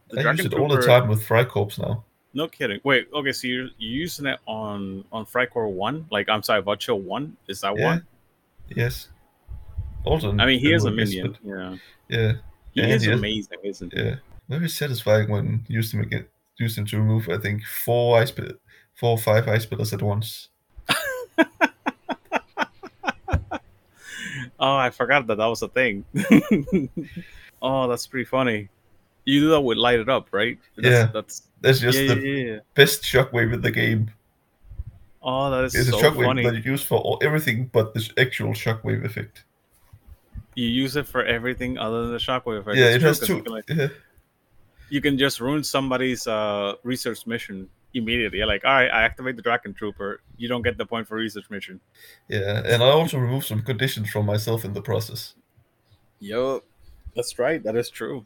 The 0.10 0.16
I 0.20 0.32
use 0.32 0.42
Dragon 0.42 0.46
it 0.48 0.54
all 0.60 0.68
the 0.68 0.82
time 0.82 1.08
with 1.08 1.26
Freikorps 1.26 1.80
now. 1.80 2.04
No 2.34 2.48
kidding. 2.48 2.80
Wait, 2.84 3.08
okay, 3.14 3.32
so 3.32 3.46
you're, 3.48 3.70
you're 3.78 4.00
using 4.02 4.26
it 4.26 4.40
on 4.48 5.06
on 5.12 5.26
Freikorps 5.26 5.72
one? 5.72 6.08
Like 6.12 6.28
I'm 6.30 6.42
sorry, 6.44 6.62
Vacho 6.64 7.00
one? 7.00 7.38
Is 7.48 7.62
that 7.62 7.78
Yeah. 7.78 7.86
one? 7.86 8.08
Yes. 8.76 9.10
Also, 10.04 10.32
I 10.36 10.46
mean 10.48 10.60
he 10.60 10.74
is 10.74 10.84
a 10.86 10.92
minion. 10.92 11.38
Yeah. 11.44 11.76
Yeah, 12.10 12.34
He 12.74 12.82
And 12.82 12.92
is 12.94 13.04
he 13.04 13.12
amazing, 13.12 13.60
isn't 13.64 13.94
he? 13.94 14.02
yeah. 14.04 14.16
Very 14.50 14.68
satisfying 14.68 15.30
when 15.30 15.64
used 15.68 15.94
him 15.94 16.02
again. 16.02 16.26
Used 16.58 16.78
him 16.78 16.86
to 16.88 16.98
remove, 16.98 17.30
I 17.30 17.38
think, 17.38 17.64
four 17.66 18.20
ice, 18.20 18.32
four 18.96 19.12
or 19.12 19.18
five 19.18 19.48
ice 19.48 19.66
pillars 19.66 19.94
at 19.94 20.02
once. 20.02 20.50
Oh, 24.62 24.76
I 24.76 24.92
forgot 24.92 25.26
that 25.28 25.36
that 25.38 25.46
was 25.48 25.64
a 25.64 25.68
thing. 25.68 26.06
oh, 27.64 27.88
that's 27.88 28.06
pretty 28.06 28.26
funny. 28.26 28.70
You 29.26 29.40
do 29.42 29.50
that 29.50 29.62
with 29.62 29.78
light 29.78 30.00
it 30.00 30.08
up, 30.08 30.28
right? 30.32 30.58
That's, 30.78 30.88
Yeah. 30.88 31.10
That's 31.12 31.42
That's 31.62 31.80
just 31.80 31.98
yeah, 32.00 32.14
the 32.14 32.22
yeah, 32.22 32.52
yeah. 32.54 32.60
best 32.76 33.02
shockwave 33.02 33.54
in 33.54 33.62
the 33.62 33.72
game. 33.72 34.12
Oh, 35.24 35.50
that 35.50 35.64
is 35.66 35.76
It's 35.76 35.90
so 35.90 35.98
a 36.00 36.02
shockwave 36.02 36.26
funny. 36.26 36.44
that 36.44 36.56
you 36.56 36.72
use 36.72 36.84
for 36.84 37.00
all, 37.00 37.20
everything 37.24 37.70
but 37.74 37.94
the 37.96 38.08
actual 38.18 38.52
shockwave 38.54 39.04
effect. 39.04 39.44
You 40.56 40.68
use 40.68 40.96
it 40.96 41.08
for 41.08 41.24
everything 41.26 41.78
other 41.78 42.04
than 42.04 42.12
the 42.12 42.18
shockwave 42.18 42.60
effect. 42.60 42.78
yeah, 42.78 42.90
it 42.96 43.02
has 43.02 43.20
two. 43.20 43.38
You 43.38 43.44
can, 43.44 43.52
like, 43.52 43.92
you 44.90 45.02
can 45.02 45.18
just 45.18 45.40
ruin 45.40 45.64
somebody's 45.64 46.28
uh, 46.28 46.76
research 46.84 47.26
mission 47.26 47.68
immediately. 47.94 48.40
You're 48.40 48.48
like, 48.48 48.66
all 48.66 48.72
right, 48.72 48.90
I 48.90 49.04
activate 49.04 49.36
the 49.36 49.44
Drachen 49.44 49.76
Trooper. 49.76 50.22
You 50.38 50.48
don't 50.48 50.62
get 50.62 50.78
the 50.78 50.86
point 50.86 51.08
for 51.08 51.16
research 51.16 51.50
mission. 51.50 51.80
yeah, 52.28 52.62
and 52.66 52.82
I 52.82 52.88
also 52.88 53.18
remove 53.18 53.46
some 53.46 53.62
conditions 53.62 54.10
from 54.10 54.26
myself 54.26 54.66
in 54.66 54.74
the 54.74 54.82
process. 54.82 55.36
Yo, 56.20 56.64
that's 57.16 57.38
right. 57.40 57.62
That 57.64 57.76
is 57.76 57.90
true. 57.90 58.26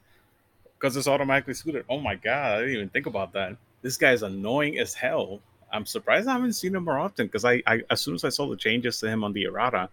Because 0.78 0.95
it's 0.97 1.07
automatically 1.07 1.53
suited. 1.53 1.86
Oh 1.89 1.99
my 1.99 2.16
god, 2.16 2.57
I 2.57 2.59
didn't 2.59 2.76
even 2.76 2.89
think 2.89 3.05
about 3.05 3.34
that. 3.34 3.55
This 3.82 3.97
guy's 3.97 4.24
annoying 4.24 4.80
as 4.80 4.93
hell. 4.93 5.39
I'm 5.72 5.86
surprised 5.86 6.28
I 6.28 6.34
haven't 6.34 6.53
seen 6.53 6.76
him 6.76 6.86
more 6.86 6.99
often. 6.99 7.28
Because 7.28 7.45
I, 7.45 7.63
I, 7.66 7.82
as 7.89 8.01
soon 8.01 8.16
as 8.16 8.24
I 8.24 8.30
saw 8.30 8.47
the 8.47 8.57
changes 8.57 8.99
to 8.99 9.07
him 9.07 9.24
on 9.24 9.34
the 9.34 9.45
errata, 9.45 9.89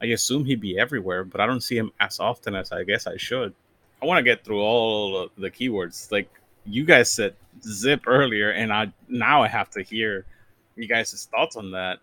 I 0.00 0.06
assume 0.06 0.44
he'd 0.44 0.60
be 0.60 0.78
everywhere. 0.78 1.24
But 1.24 1.40
I 1.40 1.46
don't 1.46 1.62
see 1.62 1.76
him 1.76 1.92
as 2.00 2.18
often 2.18 2.54
as 2.54 2.72
I 2.72 2.84
guess 2.84 3.06
I 3.06 3.16
should. 3.16 3.54
I 4.00 4.06
want 4.06 4.18
to 4.18 4.22
get 4.24 4.44
through 4.44 4.60
all 4.60 5.28
the 5.38 5.50
keywords. 5.50 6.10
Like 6.10 6.28
you 6.64 6.84
guys 6.84 7.10
said, 7.10 7.34
zip 7.62 8.02
earlier, 8.06 8.50
and 8.50 8.72
I 8.72 8.92
now 9.08 9.42
I 9.42 9.48
have 9.48 9.70
to 9.70 9.82
hear 9.82 10.24
you 10.76 10.86
guys' 10.86 11.28
thoughts 11.30 11.56
on 11.56 11.70
that. 11.72 11.98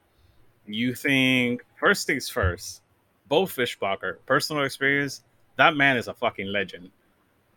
You 0.65 0.93
think 0.93 1.65
first 1.79 2.05
things 2.07 2.29
first, 2.29 2.81
Bo 3.27 3.45
Fishblocker, 3.45 4.17
personal 4.25 4.63
experience, 4.63 5.23
that 5.57 5.75
man 5.75 5.97
is 5.97 6.07
a 6.07 6.13
fucking 6.13 6.47
legend. 6.47 6.91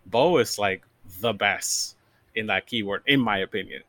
Bo 0.06 0.38
is 0.38 0.58
like 0.58 0.82
the 1.20 1.32
best 1.32 1.96
in 2.34 2.46
that 2.46 2.66
keyword, 2.66 3.02
in 3.06 3.20
my 3.20 3.38
opinion. 3.38 3.82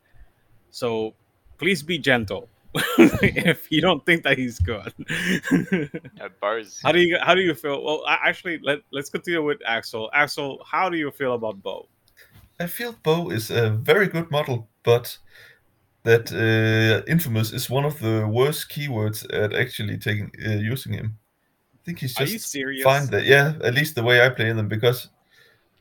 So 0.71 1.13
please 1.57 1.81
be 1.81 1.97
gentle 1.97 2.49
if 2.97 3.71
you 3.71 3.81
don't 3.81 4.05
think 4.05 4.23
that 4.23 4.37
he's 4.37 4.59
good. 4.59 4.93
No, 6.19 6.29
Bo's 6.41 6.79
how 6.83 6.91
do 6.91 6.99
you 6.99 7.17
how 7.21 7.35
do 7.35 7.41
you 7.41 7.53
feel? 7.53 7.83
Well, 7.83 8.03
actually, 8.07 8.59
let 8.63 8.79
let's 8.91 9.09
continue 9.09 9.43
with 9.43 9.59
Axel. 9.65 10.09
Axel, 10.13 10.63
how 10.65 10.89
do 10.89 10.97
you 10.97 11.11
feel 11.11 11.33
about 11.33 11.61
Bo? 11.61 11.87
I 12.63 12.67
feel 12.67 12.95
Bo 13.03 13.29
is 13.29 13.51
a 13.51 13.69
very 13.69 14.07
good 14.07 14.31
model, 14.31 14.69
but 14.83 15.17
that 16.03 16.31
uh, 16.31 17.03
Infamous 17.11 17.51
is 17.51 17.69
one 17.69 17.85
of 17.85 17.99
the 17.99 18.27
worst 18.27 18.69
keywords 18.69 19.25
at 19.33 19.53
actually 19.53 19.97
taking 19.97 20.31
uh, 20.45 20.51
using 20.51 20.93
him. 20.93 21.17
I 21.73 21.79
think 21.85 21.99
he's 21.99 22.15
just 22.15 22.57
fine 22.83 23.07
there. 23.07 23.23
Yeah, 23.23 23.53
at 23.63 23.73
least 23.73 23.95
the 23.95 24.03
way 24.03 24.25
I 24.25 24.29
play 24.29 24.53
them, 24.53 24.67
because 24.67 25.09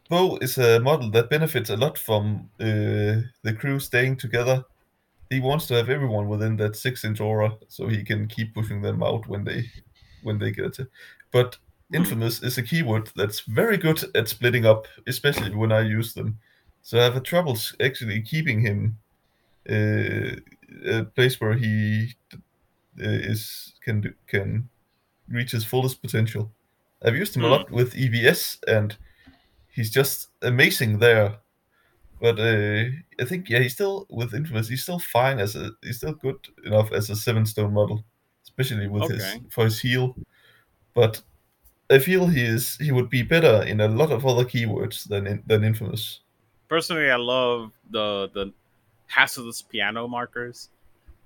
Bo 0.09 0.39
is 0.41 0.59
a 0.59 0.81
model 0.81 1.11
that 1.11 1.31
benefits 1.31 1.71
a 1.71 1.77
lot 1.77 1.99
from 1.99 2.51
uh, 2.61 3.23
the 3.43 3.57
crew 3.59 3.79
staying 3.79 4.17
together. 4.17 4.65
He 5.31 5.41
wants 5.41 5.67
to 5.67 5.75
have 5.75 5.89
everyone 5.89 6.29
within 6.29 6.57
that 6.57 6.77
six-inch 6.77 7.21
aura, 7.21 7.57
so 7.69 7.89
he 7.89 8.03
can 8.05 8.27
keep 8.27 8.55
pushing 8.55 8.83
them 8.83 9.03
out 9.03 9.29
when 9.29 9.45
they 9.45 9.71
when 10.23 10.39
they 10.39 10.51
get 10.51 10.79
it. 10.79 10.89
But 11.31 11.57
Hmm. 11.93 11.99
Infamous 11.99 12.43
is 12.43 12.59
a 12.59 12.63
keyword 12.63 13.11
that's 13.17 13.41
very 13.41 13.77
good 13.77 14.03
at 14.17 14.29
splitting 14.29 14.65
up, 14.65 14.87
especially 15.07 15.55
when 15.55 15.73
I 15.73 15.81
use 15.83 16.15
them. 16.15 16.39
So 16.83 16.99
I 17.01 17.05
have 17.05 17.17
a 17.17 17.21
trouble 17.21 17.57
actually 17.81 18.23
keeping 18.23 18.61
him 18.61 18.99
uh, 19.71 20.37
a 20.87 21.05
place 21.05 21.41
where 21.41 21.55
he 21.55 22.15
uh, 23.01 23.09
is 23.33 23.75
can 23.83 24.01
do, 24.03 24.15
can 24.27 24.71
reach 25.29 25.53
his 25.53 25.65
fullest 25.65 26.03
potential. 26.03 26.53
I've 27.03 27.17
used 27.17 27.37
him 27.37 27.45
a 27.45 27.49
Hmm. 27.49 27.49
lot 27.49 27.71
with 27.71 27.97
EVS, 27.97 28.59
and 28.69 28.97
he's 29.69 29.91
just 29.91 30.31
amazing 30.43 31.01
there. 31.01 31.41
But 32.21 32.39
uh, 32.41 32.85
I 33.21 33.25
think 33.27 33.49
yeah, 33.51 33.61
he's 33.61 33.75
still 33.75 34.07
with 34.11 34.35
Infamous. 34.35 34.69
He's 34.69 34.83
still 34.85 35.01
fine 35.01 35.41
as 35.41 35.57
a 35.57 35.73
he's 35.83 35.99
still 35.99 36.15
good 36.15 36.49
enough 36.65 36.93
as 36.93 37.11
a 37.11 37.17
seven 37.17 37.47
stone 37.47 37.75
model, 37.75 38.05
especially 38.45 38.89
with 38.89 39.09
his 39.09 39.41
for 39.51 39.65
his 39.65 39.81
heal. 39.81 40.19
But 40.95 41.23
I 41.91 42.01
feel 42.01 42.29
he 42.29 42.43
is 42.43 42.79
he 42.79 42.93
would 42.93 43.11
be 43.11 43.23
better 43.25 43.63
in 43.65 43.81
a 43.81 43.89
lot 43.89 44.13
of 44.13 44.27
other 44.27 44.47
keywords 44.47 45.09
than 45.09 45.29
in, 45.29 45.45
than 45.47 45.65
Infamous. 45.65 46.22
Personally, 46.73 47.11
I 47.11 47.17
love 47.17 47.71
the 47.91 48.31
the 48.33 48.51
hazardous 49.07 49.61
piano 49.61 50.09
markers. 50.09 50.71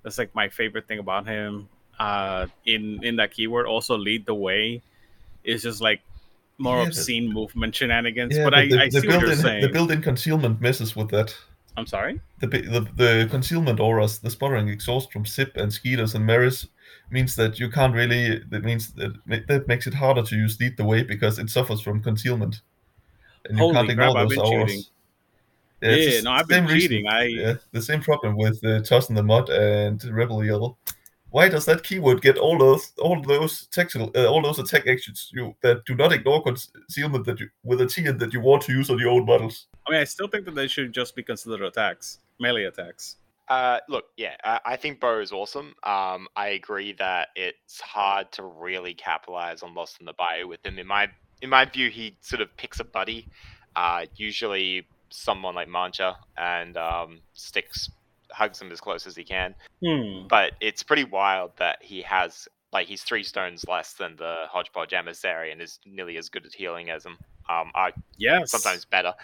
That's 0.02 0.18
like 0.18 0.34
my 0.34 0.48
favorite 0.48 0.88
thing 0.88 0.98
about 0.98 1.24
him. 1.24 1.68
Uh, 2.00 2.46
in 2.64 2.98
in 3.04 3.14
that 3.16 3.30
keyword, 3.30 3.64
also 3.66 3.96
lead 3.96 4.26
the 4.26 4.34
way 4.34 4.82
is 5.44 5.62
just 5.62 5.80
like 5.80 6.00
more 6.58 6.78
Yeah, 6.78 6.82
but- 6.82 6.88
obscene 6.88 7.32
movement 7.32 7.76
shenanigans. 7.76 8.36
Yeah, 8.36 8.42
but, 8.42 8.54
I, 8.54 8.66
the, 8.66 8.80
I 8.80 8.88
the 8.88 9.00
see 9.00 9.06
what 9.06 9.12
you're 9.12 9.20
built-in 9.20 9.38
saying. 9.38 9.62
the 9.62 9.68
built-in 9.68 10.02
concealment 10.02 10.60
messes 10.60 10.96
with 10.96 11.10
that. 11.10 11.32
I'm 11.76 11.86
sorry. 11.86 12.20
The, 12.40 12.48
the 12.48 12.80
the 13.02 13.28
concealment 13.30 13.78
auras, 13.78 14.18
the 14.18 14.30
sputtering 14.30 14.68
exhaust 14.68 15.12
from 15.12 15.24
Zipp 15.24 15.56
and 15.56 15.72
Skeeters 15.72 16.16
and 16.16 16.26
Maris 16.26 16.66
means 17.10 17.36
that 17.36 17.60
you 17.60 17.70
can't 17.70 17.94
really. 17.94 18.40
That 18.50 18.64
means 18.64 18.92
that 18.94 19.12
that 19.46 19.68
makes 19.68 19.86
it 19.86 19.94
harder 19.94 20.22
to 20.24 20.34
use 20.34 20.58
lead 20.58 20.76
the 20.76 20.84
way 20.84 21.04
because 21.04 21.38
it 21.38 21.50
suffers 21.50 21.80
from 21.80 22.02
concealment, 22.02 22.62
and 23.44 23.56
you 23.58 23.62
Holy 23.62 23.74
can't 23.76 23.90
ignore 23.90 24.12
crap, 24.12 24.28
those 24.28 24.38
auras. 24.38 24.72
cheating. 24.72 24.84
Yeah, 25.82 25.90
Yeah, 25.96 26.20
no, 26.22 26.32
I've 26.32 26.48
been 26.48 26.66
same 26.66 26.74
reason- 26.74 27.06
I- 27.08 27.24
yeah, 27.24 27.54
the 27.72 27.82
same 27.82 28.00
problem 28.00 28.36
with 28.36 28.64
uh, 28.64 28.80
Toss 28.82 29.08
in 29.10 29.14
the 29.14 29.22
Mud 29.22 29.48
and 29.50 30.02
Rebel 30.04 30.44
Yell. 30.44 30.78
Why 31.30 31.48
does 31.50 31.66
that 31.66 31.82
keyword 31.82 32.22
get 32.22 32.38
all 32.38 32.56
those 32.56 32.92
all 32.98 33.20
those 33.20 33.66
tactical 33.66 34.10
uh, 34.14 34.26
all 34.26 34.40
those 34.40 34.58
attack 34.58 34.86
actions 34.86 35.28
you 35.34 35.54
that 35.60 35.84
do 35.84 35.94
not 35.94 36.12
ignore 36.12 36.42
concealment 36.42 37.26
that 37.26 37.40
you 37.40 37.48
with 37.62 37.80
a 37.82 37.84
TN 37.86 38.18
that 38.20 38.32
you 38.32 38.40
want 38.40 38.62
to 38.62 38.72
use 38.72 38.88
on 38.88 38.98
your 38.98 39.10
own 39.10 39.26
models? 39.26 39.66
I 39.86 39.90
mean, 39.90 40.00
I 40.00 40.04
still 40.04 40.28
think 40.28 40.46
that 40.46 40.54
they 40.54 40.66
should 40.68 40.94
just 40.94 41.14
be 41.14 41.22
considered 41.22 41.62
attacks, 41.62 42.20
melee 42.40 42.64
attacks. 42.64 43.16
Uh, 43.48 43.78
look, 43.88 44.06
yeah, 44.16 44.34
I, 44.44 44.60
I 44.64 44.76
think 44.76 44.98
Bo 44.98 45.20
is 45.20 45.30
awesome. 45.30 45.74
Um, 45.82 46.26
I 46.36 46.48
agree 46.60 46.92
that 46.94 47.28
it's 47.36 47.80
hard 47.80 48.32
to 48.32 48.42
really 48.44 48.94
capitalize 48.94 49.62
on 49.62 49.74
Lost 49.74 50.00
in 50.00 50.06
the 50.06 50.14
Bayou 50.14 50.48
with 50.48 50.64
him. 50.64 50.78
In 50.78 50.86
my 50.86 51.08
in 51.42 51.50
my 51.50 51.64
view, 51.66 51.90
he 51.90 52.16
sort 52.22 52.40
of 52.40 52.56
picks 52.56 52.80
a 52.80 52.84
buddy, 52.84 53.28
uh, 53.74 54.06
usually 54.16 54.86
someone 55.10 55.54
like 55.54 55.68
Mancha, 55.68 56.16
and 56.36 56.76
um, 56.76 57.20
sticks 57.34 57.88
hugs 58.30 58.60
him 58.60 58.72
as 58.72 58.80
close 58.80 59.06
as 59.06 59.14
he 59.16 59.24
can. 59.24 59.54
Hmm. 59.84 60.26
But 60.28 60.52
it's 60.60 60.82
pretty 60.82 61.04
wild 61.04 61.52
that 61.58 61.78
he 61.82 62.02
has 62.02 62.48
like 62.72 62.88
he's 62.88 63.02
three 63.02 63.22
stones 63.22 63.64
less 63.68 63.92
than 63.94 64.16
the 64.16 64.44
hodgepodge 64.50 64.92
emissary 64.92 65.52
and 65.52 65.62
is 65.62 65.78
nearly 65.86 66.16
as 66.18 66.28
good 66.28 66.44
at 66.44 66.52
healing 66.52 66.90
as 66.90 67.06
him. 67.06 67.16
Um, 67.48 67.70
I 67.74 67.92
Yes. 68.18 68.50
sometimes 68.50 68.84
better. 68.84 69.14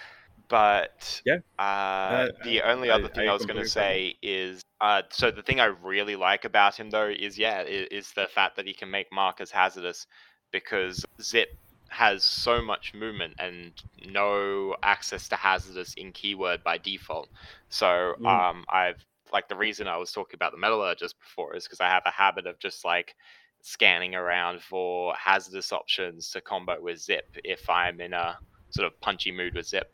But 0.48 1.20
Yeah. 1.24 1.38
uh, 1.58 2.26
That- 2.26 2.42
the 2.44 2.62
only 2.62 2.90
I- 2.90 2.94
other 2.94 3.08
thing 3.08 3.28
I 3.28 3.32
I, 3.32 3.34
was 3.34 3.44
going 3.46 3.60
to 3.60 3.68
say 3.68 4.16
is 4.22 4.62
uh, 4.80 5.02
so 5.10 5.30
the 5.30 5.42
thing 5.42 5.60
I 5.60 5.66
really 5.66 6.16
like 6.16 6.44
about 6.44 6.78
him 6.78 6.90
though 6.90 7.08
is 7.08 7.38
yeah 7.38 7.62
is, 7.62 7.88
is 7.90 8.12
the 8.12 8.26
fact 8.28 8.56
that 8.56 8.66
he 8.66 8.74
can 8.74 8.90
make 8.90 9.10
markers 9.12 9.50
hazardous 9.50 10.06
because 10.52 11.04
Zipp 11.20 11.46
has 11.92 12.24
so 12.24 12.62
much 12.62 12.94
movement 12.94 13.34
and 13.38 13.72
no 14.06 14.76
access 14.82 15.28
to 15.28 15.36
hazardous 15.36 15.94
in 15.94 16.12
keyword 16.12 16.62
by 16.64 16.78
default. 16.78 17.30
So 17.68 18.14
Mm. 18.18 18.26
um, 18.28 18.64
I've 18.68 19.04
like 19.32 19.48
the 19.48 19.56
reason 19.56 19.88
I 19.88 19.96
was 19.96 20.12
talking 20.12 20.36
about 20.36 20.52
the 20.52 20.58
metallurg 20.58 20.98
just 20.98 21.18
before 21.20 21.56
is 21.56 21.64
because 21.64 21.80
I 21.80 21.88
have 21.88 22.02
a 22.06 22.10
habit 22.10 22.46
of 22.46 22.58
just 22.58 22.84
like 22.84 23.14
scanning 23.62 24.14
around 24.14 24.62
for 24.62 25.14
hazardous 25.14 25.72
options 25.72 26.30
to 26.32 26.40
combo 26.42 26.80
with 26.80 26.98
Zipp 26.98 27.22
if 27.44 27.68
I'm 27.70 28.00
in 28.00 28.12
a 28.14 28.38
sort 28.70 28.86
of 28.86 29.00
punchy 29.00 29.32
mood 29.32 29.54
with 29.54 29.66
Zipp. 29.66 29.84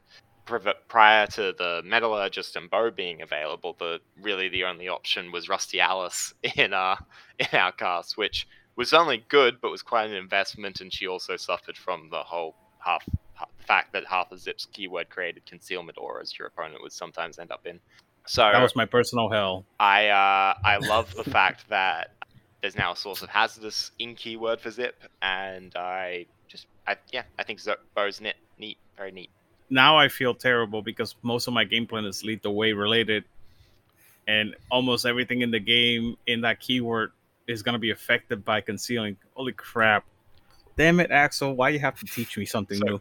Prior 0.88 1.26
to 1.28 1.52
the 1.58 1.82
Metallurgist 1.84 2.56
and 2.56 2.70
Bo 2.70 2.90
being 2.90 3.20
available, 3.22 3.74
the 3.78 4.00
really 4.20 4.48
the 4.48 4.64
only 4.64 4.88
option 4.88 5.30
was 5.30 5.48
Rusty 5.48 5.78
Alice 5.80 6.32
in 6.56 6.72
uh 6.72 6.96
in 7.38 7.48
our 7.58 7.72
cast, 7.72 8.16
which 8.16 8.48
was 8.78 8.94
only 8.94 9.24
good 9.28 9.60
but 9.60 9.70
was 9.70 9.82
quite 9.82 10.08
an 10.08 10.16
investment, 10.16 10.80
and 10.80 10.90
she 10.92 11.06
also 11.06 11.36
suffered 11.36 11.76
from 11.76 12.08
the 12.10 12.22
whole 12.22 12.54
half, 12.78 13.04
half 13.34 13.48
fact 13.66 13.92
that 13.92 14.06
half 14.06 14.30
of 14.30 14.38
Zipp's 14.38 14.66
keyword 14.66 15.10
created 15.10 15.44
concealment 15.44 15.98
auras 15.98 16.38
your 16.38 16.46
opponent 16.46 16.80
would 16.80 16.92
sometimes 16.92 17.40
end 17.40 17.50
up 17.50 17.66
in. 17.66 17.80
So 18.26 18.42
That 18.42 18.62
was 18.62 18.76
my 18.76 18.86
personal 18.86 19.28
hell. 19.30 19.64
I 19.80 20.08
uh, 20.08 20.54
I 20.64 20.76
love 20.76 21.12
the 21.16 21.24
fact 21.24 21.68
that 21.70 22.12
there's 22.60 22.76
now 22.76 22.92
a 22.92 22.96
source 22.96 23.20
of 23.22 23.28
hazardous 23.28 23.90
in 23.98 24.14
keyword 24.14 24.60
for 24.60 24.70
Zipp, 24.70 24.92
and 25.22 25.74
I 25.74 26.26
just 26.46 26.66
I 26.86 26.96
yeah 27.12 27.24
I 27.36 27.42
think 27.42 27.60
Bo's 27.96 28.20
neat, 28.20 28.36
neat, 28.58 28.78
very 28.96 29.10
neat. 29.10 29.30
Now 29.70 29.98
I 29.98 30.08
feel 30.08 30.34
terrible 30.34 30.82
because 30.82 31.16
most 31.22 31.48
of 31.48 31.52
my 31.52 31.64
game 31.64 31.86
plan 31.86 32.04
is 32.04 32.22
lead 32.22 32.42
the 32.42 32.50
way 32.50 32.72
related, 32.72 33.24
and 34.28 34.54
almost 34.70 35.04
everything 35.04 35.40
in 35.42 35.50
the 35.50 35.60
game 35.60 36.16
in 36.28 36.42
that 36.42 36.60
keyword 36.60 37.10
is 37.48 37.62
gonna 37.62 37.78
be 37.78 37.90
affected 37.90 38.44
by 38.44 38.60
concealing. 38.60 39.16
Holy 39.34 39.52
crap! 39.52 40.04
Damn 40.76 41.00
it, 41.00 41.10
Axel! 41.10 41.54
Why 41.54 41.70
you 41.70 41.80
have 41.80 41.98
to 41.98 42.06
teach 42.06 42.36
me 42.38 42.44
something 42.44 42.78
So- 42.78 42.84
new? 42.86 43.00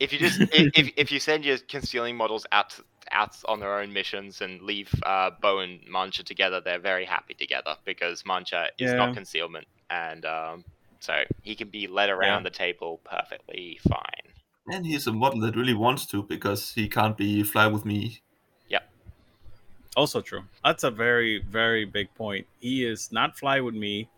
If 0.00 0.12
you 0.12 0.18
just 0.18 0.40
if, 0.40 0.72
if 0.74 0.92
if 0.96 1.12
you 1.12 1.20
send 1.20 1.44
your 1.44 1.58
concealing 1.68 2.16
models 2.16 2.44
out 2.50 2.78
out 3.12 3.36
on 3.46 3.60
their 3.60 3.78
own 3.78 3.92
missions 3.92 4.40
and 4.40 4.60
leave 4.62 4.92
uh, 5.04 5.30
Bo 5.40 5.60
and 5.60 5.80
Mancha 5.88 6.24
together, 6.24 6.60
they're 6.60 6.80
very 6.80 7.04
happy 7.04 7.34
together 7.34 7.76
because 7.84 8.24
Mancha 8.26 8.68
is 8.78 8.90
Yeah. 8.90 8.96
not 8.96 9.14
concealment, 9.14 9.66
and 9.90 10.24
um, 10.24 10.64
so 10.98 11.22
he 11.42 11.54
can 11.54 11.68
be 11.68 11.86
led 11.86 12.10
around 12.10 12.42
the 12.44 12.50
table 12.50 13.00
perfectly 13.04 13.78
fine. 13.88 14.32
And 14.68 14.86
he's 14.86 15.06
a 15.06 15.12
model 15.12 15.40
that 15.42 15.54
really 15.56 15.74
wants 15.74 16.06
to 16.06 16.22
because 16.22 16.72
he 16.72 16.88
can't 16.88 17.16
be 17.16 17.42
fly 17.44 17.66
with 17.68 17.84
me. 17.84 18.22
Also 19.96 20.20
true. 20.20 20.42
That's 20.64 20.84
a 20.84 20.90
very, 20.90 21.42
very 21.42 21.84
big 21.84 22.12
point. 22.14 22.46
He 22.60 22.84
is 22.84 23.12
not 23.12 23.38
fly 23.38 23.60
with 23.60 23.74
me, 23.74 24.08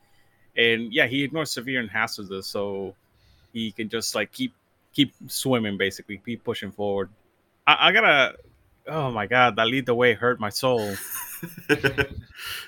and 0.57 0.93
yeah, 0.93 1.07
he 1.07 1.25
ignores 1.25 1.51
severe 1.51 1.81
and 1.81 1.91
hazardous, 1.91 2.47
so 2.47 2.95
he 3.53 3.73
can 3.73 3.89
just 3.89 4.15
like 4.15 4.33
keep 4.33 4.53
keep 4.93 5.13
swimming, 5.27 5.77
basically, 5.77 6.21
keep 6.25 6.45
pushing 6.45 6.71
forward. 6.71 7.11
I, 7.67 7.89
I 7.89 7.93
gotta. 7.93 8.37
Oh 8.87 9.11
my 9.11 9.27
god, 9.27 9.57
that 9.57 9.67
lead 9.67 9.87
the 9.87 9.95
way 9.95 10.15
hurt 10.15 10.39
my 10.39 10.51
soul. 10.51 10.95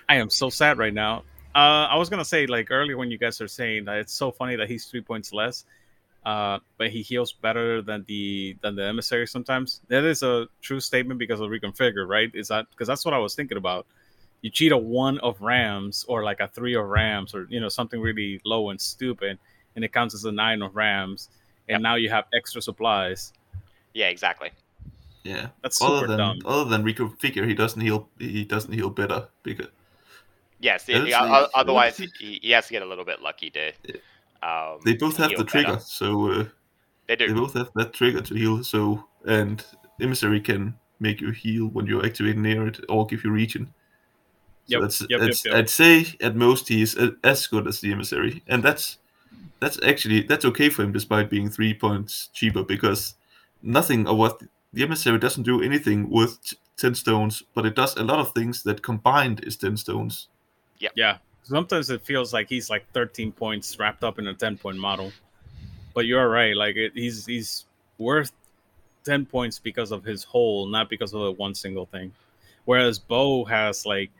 I 0.08 0.16
am 0.16 0.30
so 0.30 0.50
sad 0.50 0.78
right 0.78 0.94
now. 0.94 1.22
Uh, 1.54 1.88
I 1.88 1.96
was 1.96 2.08
gonna 2.08 2.24
say 2.24 2.46
like 2.46 2.70
earlier 2.70 2.96
when 2.96 3.10
you 3.10 3.18
guys 3.18 3.40
are 3.40 3.48
saying 3.48 3.84
that 3.84 3.98
it's 3.98 4.12
so 4.12 4.30
funny 4.32 4.56
that 4.56 4.68
he's 4.68 4.86
three 4.86 5.00
points 5.00 5.32
less, 5.32 5.64
uh, 6.26 6.58
but 6.76 6.90
he 6.90 7.00
heals 7.02 7.32
better 7.32 7.80
than 7.80 8.04
the 8.08 8.56
than 8.62 8.74
the 8.76 8.84
emissary 8.84 9.26
sometimes. 9.26 9.80
That 9.88 10.04
is 10.04 10.22
a 10.22 10.48
true 10.60 10.80
statement 10.80 11.18
because 11.20 11.40
of 11.40 11.48
reconfigure, 11.50 12.06
right? 12.06 12.30
Is 12.34 12.48
that 12.48 12.66
because 12.70 12.88
that's 12.88 13.04
what 13.06 13.14
I 13.14 13.18
was 13.18 13.34
thinking 13.34 13.56
about? 13.56 13.86
You 14.42 14.50
cheat 14.50 14.72
a 14.72 14.76
one 14.76 15.18
of 15.20 15.40
rams 15.40 16.04
or 16.08 16.24
like 16.24 16.40
a 16.40 16.48
three 16.48 16.74
of 16.74 16.84
rams 16.86 17.34
or 17.34 17.46
you 17.48 17.60
know 17.60 17.70
something 17.70 18.00
really 18.00 18.40
low 18.44 18.70
and 18.70 18.80
stupid, 18.80 19.38
and 19.76 19.84
it 19.84 19.92
counts 19.92 20.14
as 20.14 20.24
a 20.24 20.32
nine 20.32 20.62
of 20.62 20.76
rams, 20.76 21.30
and 21.68 21.76
Yep. 21.76 21.80
now 21.80 21.94
you 21.94 22.10
have 22.10 22.24
extra 22.34 22.60
supplies. 22.60 23.32
Yeah, 23.94 24.08
exactly. 24.08 24.50
yeah. 25.24 25.48
That's 25.62 25.80
Other 25.80 25.96
super 26.00 26.06
than 26.08 26.18
dumb. 26.18 26.38
other 26.44 26.68
than 26.68 26.84
reconfigure, 26.84 27.46
he 27.48 27.54
doesn't 27.54 27.80
heal. 27.80 28.08
He 28.18 28.44
doesn't 28.44 28.72
heal 28.72 28.90
better 28.90 29.28
because 29.42 29.68
Yes, 30.58 30.88
Yeah, 30.88 31.04
yeah, 31.04 31.20
that's 31.20 31.26
o- 31.26 31.40
nice. 31.40 31.50
otherwise 31.54 31.96
he, 31.98 32.40
he 32.42 32.50
has 32.50 32.66
to 32.66 32.72
get 32.72 32.82
a 32.82 32.86
little 32.86 33.04
bit 33.04 33.20
lucky 33.22 33.50
to. 33.50 33.72
Um, 34.46 34.78
they 34.84 34.94
both 34.94 35.16
have 35.16 35.30
the 35.36 35.44
trigger. 35.44 35.72
better. 35.72 35.80
So 35.80 36.30
uh, 36.30 36.44
They 37.08 37.16
they 37.16 37.32
both 37.32 37.54
have 37.54 37.70
that 37.74 37.92
trigger 37.92 38.20
to 38.20 38.34
heal. 38.34 38.62
So 38.64 39.04
and 39.24 39.64
emissary 40.00 40.40
can 40.40 40.78
make 41.00 41.20
you 41.20 41.32
heal 41.32 41.66
when 41.66 41.86
you 41.86 42.02
activate 42.02 42.36
near 42.36 42.66
it 42.68 42.80
or 42.88 43.06
give 43.06 43.24
you 43.24 43.30
region. 43.32 43.66
So 44.68 44.72
Yep, 44.72 44.80
that's, 44.82 45.00
yep, 45.00 45.10
yep, 45.10 45.20
that's 45.20 45.44
yep. 45.44 45.54
I'd 45.54 45.70
say 45.70 46.06
at 46.20 46.36
most 46.36 46.68
he 46.68 46.82
is 46.82 46.96
a- 46.96 47.16
as 47.22 47.46
good 47.46 47.66
as 47.66 47.80
the 47.80 47.92
emissary, 47.92 48.42
and 48.46 48.62
that's 48.62 48.98
that's 49.60 49.78
actually 49.82 50.22
that's 50.22 50.44
okay 50.44 50.68
for 50.70 50.82
him 50.82 50.92
despite 50.92 51.30
being 51.30 51.50
three 51.50 51.74
points 51.74 52.28
cheaper 52.32 52.62
because 52.62 53.14
nothing 53.62 54.06
of 54.06 54.16
what 54.16 54.42
the 54.72 54.82
emissary 54.82 55.18
doesn't 55.18 55.44
do 55.44 55.62
anything 55.62 56.10
worth 56.10 56.42
t- 56.42 56.56
ten 56.76 56.94
stones, 56.94 57.42
but 57.54 57.64
it 57.66 57.74
does 57.74 57.96
a 57.96 58.04
lot 58.04 58.18
of 58.18 58.32
things 58.32 58.62
that 58.62 58.82
combined 58.82 59.40
is 59.44 59.56
ten 59.56 59.76
stones. 59.76 60.28
Yeah, 60.78 60.90
yeah. 60.94 61.18
Sometimes 61.46 61.90
it 61.90 62.02
feels 62.02 62.32
like 62.32 62.48
he's 62.48 62.68
like 62.68 62.90
13 62.92 63.30
points 63.30 63.78
wrapped 63.78 64.02
up 64.02 64.18
in 64.18 64.26
a 64.26 64.34
10 64.34 64.58
point 64.58 64.78
model. 64.78 65.12
But 65.94 66.06
you're 66.06 66.28
right. 66.28 66.56
Like 66.56 66.76
it, 66.76 66.92
he's 66.94 67.24
he's 67.24 67.66
worth 67.98 68.32
10 69.04 69.26
points 69.26 69.60
because 69.60 69.92
of 69.92 70.02
his 70.02 70.24
whole, 70.24 70.66
not 70.66 70.90
because 70.90 71.14
of 71.14 71.20
the 71.20 71.32
one 71.32 71.54
single 71.54 71.86
thing. 71.86 72.12
Whereas 72.64 72.98
Bo 72.98 73.44
has 73.44 73.86
like 73.86 74.10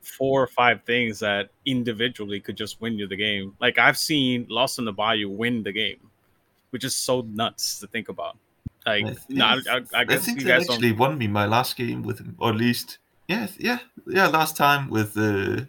four 0.00 0.40
or 0.40 0.46
five 0.46 0.82
things 0.84 1.18
that 1.18 1.50
individually 1.66 2.38
could 2.38 2.56
just 2.56 2.80
win 2.80 2.96
you 2.98 3.08
the 3.08 3.16
game. 3.16 3.56
Like 3.60 3.78
I've 3.78 3.98
seen 3.98 4.46
Lost 4.48 4.78
in 4.78 4.84
the 4.84 4.92
Bayou 4.92 5.28
win 5.28 5.64
the 5.64 5.72
game, 5.72 5.98
which 6.70 6.84
is 6.84 6.94
so 6.94 7.22
nuts 7.22 7.80
to 7.80 7.88
think 7.88 8.08
about. 8.08 8.36
Like, 8.86 9.06
I 9.06 9.16
no, 9.28 9.44
I, 9.44 9.58
I, 9.68 9.80
I 9.92 10.04
guess 10.04 10.24
think 10.24 10.40
you 10.40 10.46
guys 10.46 10.70
actually 10.70 10.90
don't. 10.90 10.98
won 10.98 11.18
me 11.18 11.26
my 11.26 11.46
last 11.46 11.76
game 11.76 12.02
with 12.04 12.20
him, 12.20 12.36
or 12.38 12.50
at 12.50 12.56
least 12.56 12.98
yeah, 13.26 13.48
yeah, 13.58 13.78
yeah. 14.06 14.28
Last 14.28 14.56
time 14.56 14.88
with 14.88 15.18
uh, 15.18 15.62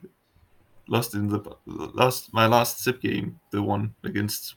lost 0.88 1.14
in 1.14 1.28
the 1.28 1.42
last 1.66 2.34
my 2.34 2.46
last 2.48 2.84
zip 2.84 3.02
game, 3.02 3.40
the 3.52 3.62
one 3.62 3.94
against 4.04 4.56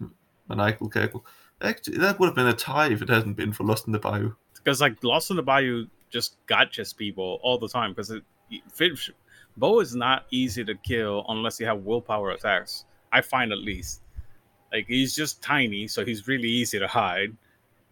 Maniacal 0.48 0.88
Cackle. 0.88 1.24
Actually, 1.62 1.98
that 1.98 2.18
would 2.18 2.26
have 2.26 2.34
been 2.34 2.46
a 2.46 2.52
tie 2.52 2.90
if 2.90 3.02
it 3.02 3.08
hadn't 3.08 3.34
been 3.34 3.52
for 3.52 3.64
Lost 3.64 3.86
in 3.86 3.92
the 3.92 3.98
Bayou. 3.98 4.32
because 4.54 4.80
like 4.80 5.02
Lost 5.04 5.30
in 5.30 5.36
the 5.36 5.42
Bayou 5.42 5.86
just 6.08 6.36
gotchas 6.46 6.96
people 6.96 7.38
all 7.42 7.58
the 7.58 7.68
time 7.68 7.92
because 7.92 8.10
it, 8.10 8.22
it 8.50 8.62
Bo 9.56 9.80
is 9.80 9.94
not 9.94 10.24
easy 10.30 10.64
to 10.64 10.74
kill 10.74 11.24
unless 11.28 11.60
you 11.60 11.66
have 11.66 11.80
willpower 11.80 12.30
attacks. 12.30 12.84
I 13.12 13.20
find 13.20 13.52
at 13.52 13.58
least 13.58 14.00
like 14.72 14.86
he's 14.86 15.14
just 15.14 15.42
tiny, 15.42 15.88
so 15.88 16.04
he's 16.04 16.26
really 16.28 16.48
easy 16.48 16.78
to 16.78 16.86
hide. 16.86 17.36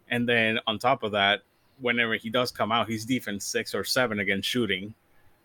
And 0.09 0.27
then 0.27 0.59
on 0.65 0.79
top 0.79 1.03
of 1.03 1.11
that, 1.11 1.41
whenever 1.79 2.15
he 2.15 2.29
does 2.29 2.51
come 2.51 2.71
out, 2.71 2.89
he's 2.89 3.05
defense 3.05 3.45
six 3.45 3.75
or 3.75 3.83
seven 3.83 4.19
against 4.19 4.49
shooting. 4.49 4.93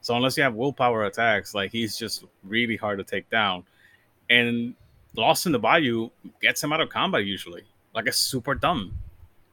So 0.04 0.14
unless 0.14 0.36
you 0.36 0.42
have 0.42 0.52
willpower 0.54 1.04
attacks, 1.04 1.54
like 1.54 1.72
he's 1.72 1.96
just 1.96 2.24
really 2.42 2.76
hard 2.76 2.98
to 2.98 3.04
take 3.04 3.30
down. 3.30 3.64
And 4.28 4.74
Lost 5.16 5.46
in 5.46 5.52
the 5.52 5.58
Bayou 5.58 6.10
gets 6.42 6.62
him 6.62 6.74
out 6.74 6.82
of 6.82 6.90
combat 6.90 7.24
usually. 7.24 7.62
Like 7.94 8.06
it's 8.06 8.18
super 8.18 8.54
dumb. 8.54 8.92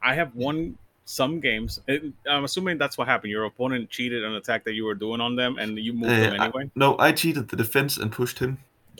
I 0.03 0.13
have 0.13 0.35
won 0.35 0.77
some 1.05 1.39
games. 1.39 1.79
It, 1.87 2.03
I'm 2.29 2.43
assuming 2.43 2.77
that's 2.77 2.97
what 2.97 3.07
happened. 3.07 3.31
Your 3.31 3.45
opponent 3.45 3.89
cheated 3.89 4.25
an 4.25 4.33
attack 4.35 4.65
that 4.65 4.73
you 4.73 4.83
were 4.83 4.93
doing 4.93 5.21
on 5.21 5.37
them, 5.37 5.57
and 5.57 5.77
you 5.77 5.93
moved 5.93 6.11
Uh, 6.11 6.31
them 6.31 6.41
I- 6.41 6.51
no, 6.75 6.97
I 6.99 7.13
cheated 7.13 7.47
the 7.47 7.55
defense 7.55 7.97
and 7.97 8.11
pushed 8.11 8.39
him. 8.39 8.57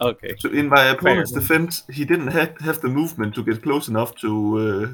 okay. 0.00 0.34
So 0.38 0.48
in 0.50 0.68
my 0.68 0.86
opponent's 0.86 1.30
Fair. 1.30 1.40
defense, 1.40 1.84
he 1.92 2.04
didn't 2.04 2.28
have, 2.28 2.58
have 2.60 2.80
the 2.80 2.88
movement 2.88 3.34
to 3.36 3.44
get 3.44 3.62
close 3.62 3.86
enough 3.88 4.14
to 4.16 4.58
uh, 4.58 4.88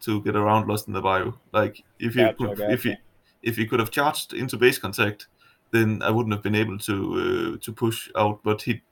to 0.00 0.20
get 0.22 0.34
around 0.34 0.66
Lost 0.66 0.88
in 0.88 0.92
the 0.94 1.00
Bayou. 1.00 1.34
Like 1.52 1.84
if 2.00 2.16
you 2.16 2.22
Gotcha, 2.24 2.34
could, 2.56 2.60
if 2.70 2.82
he 2.82 2.90
gotcha. 2.90 3.02
If 3.42 3.56
he 3.56 3.66
could 3.66 3.80
have 3.80 3.90
charged 3.90 4.32
into 4.32 4.56
base 4.56 4.78
contact, 4.78 5.26
then 5.70 6.02
I 6.02 6.10
wouldn't 6.10 6.32
have 6.32 6.42
been 6.42 6.54
able 6.54 6.78
to 6.78 6.94
uh, 7.54 7.64
to 7.64 7.72
push 7.72 8.10
out. 8.16 8.42
But 8.42 8.62
he 8.62 8.82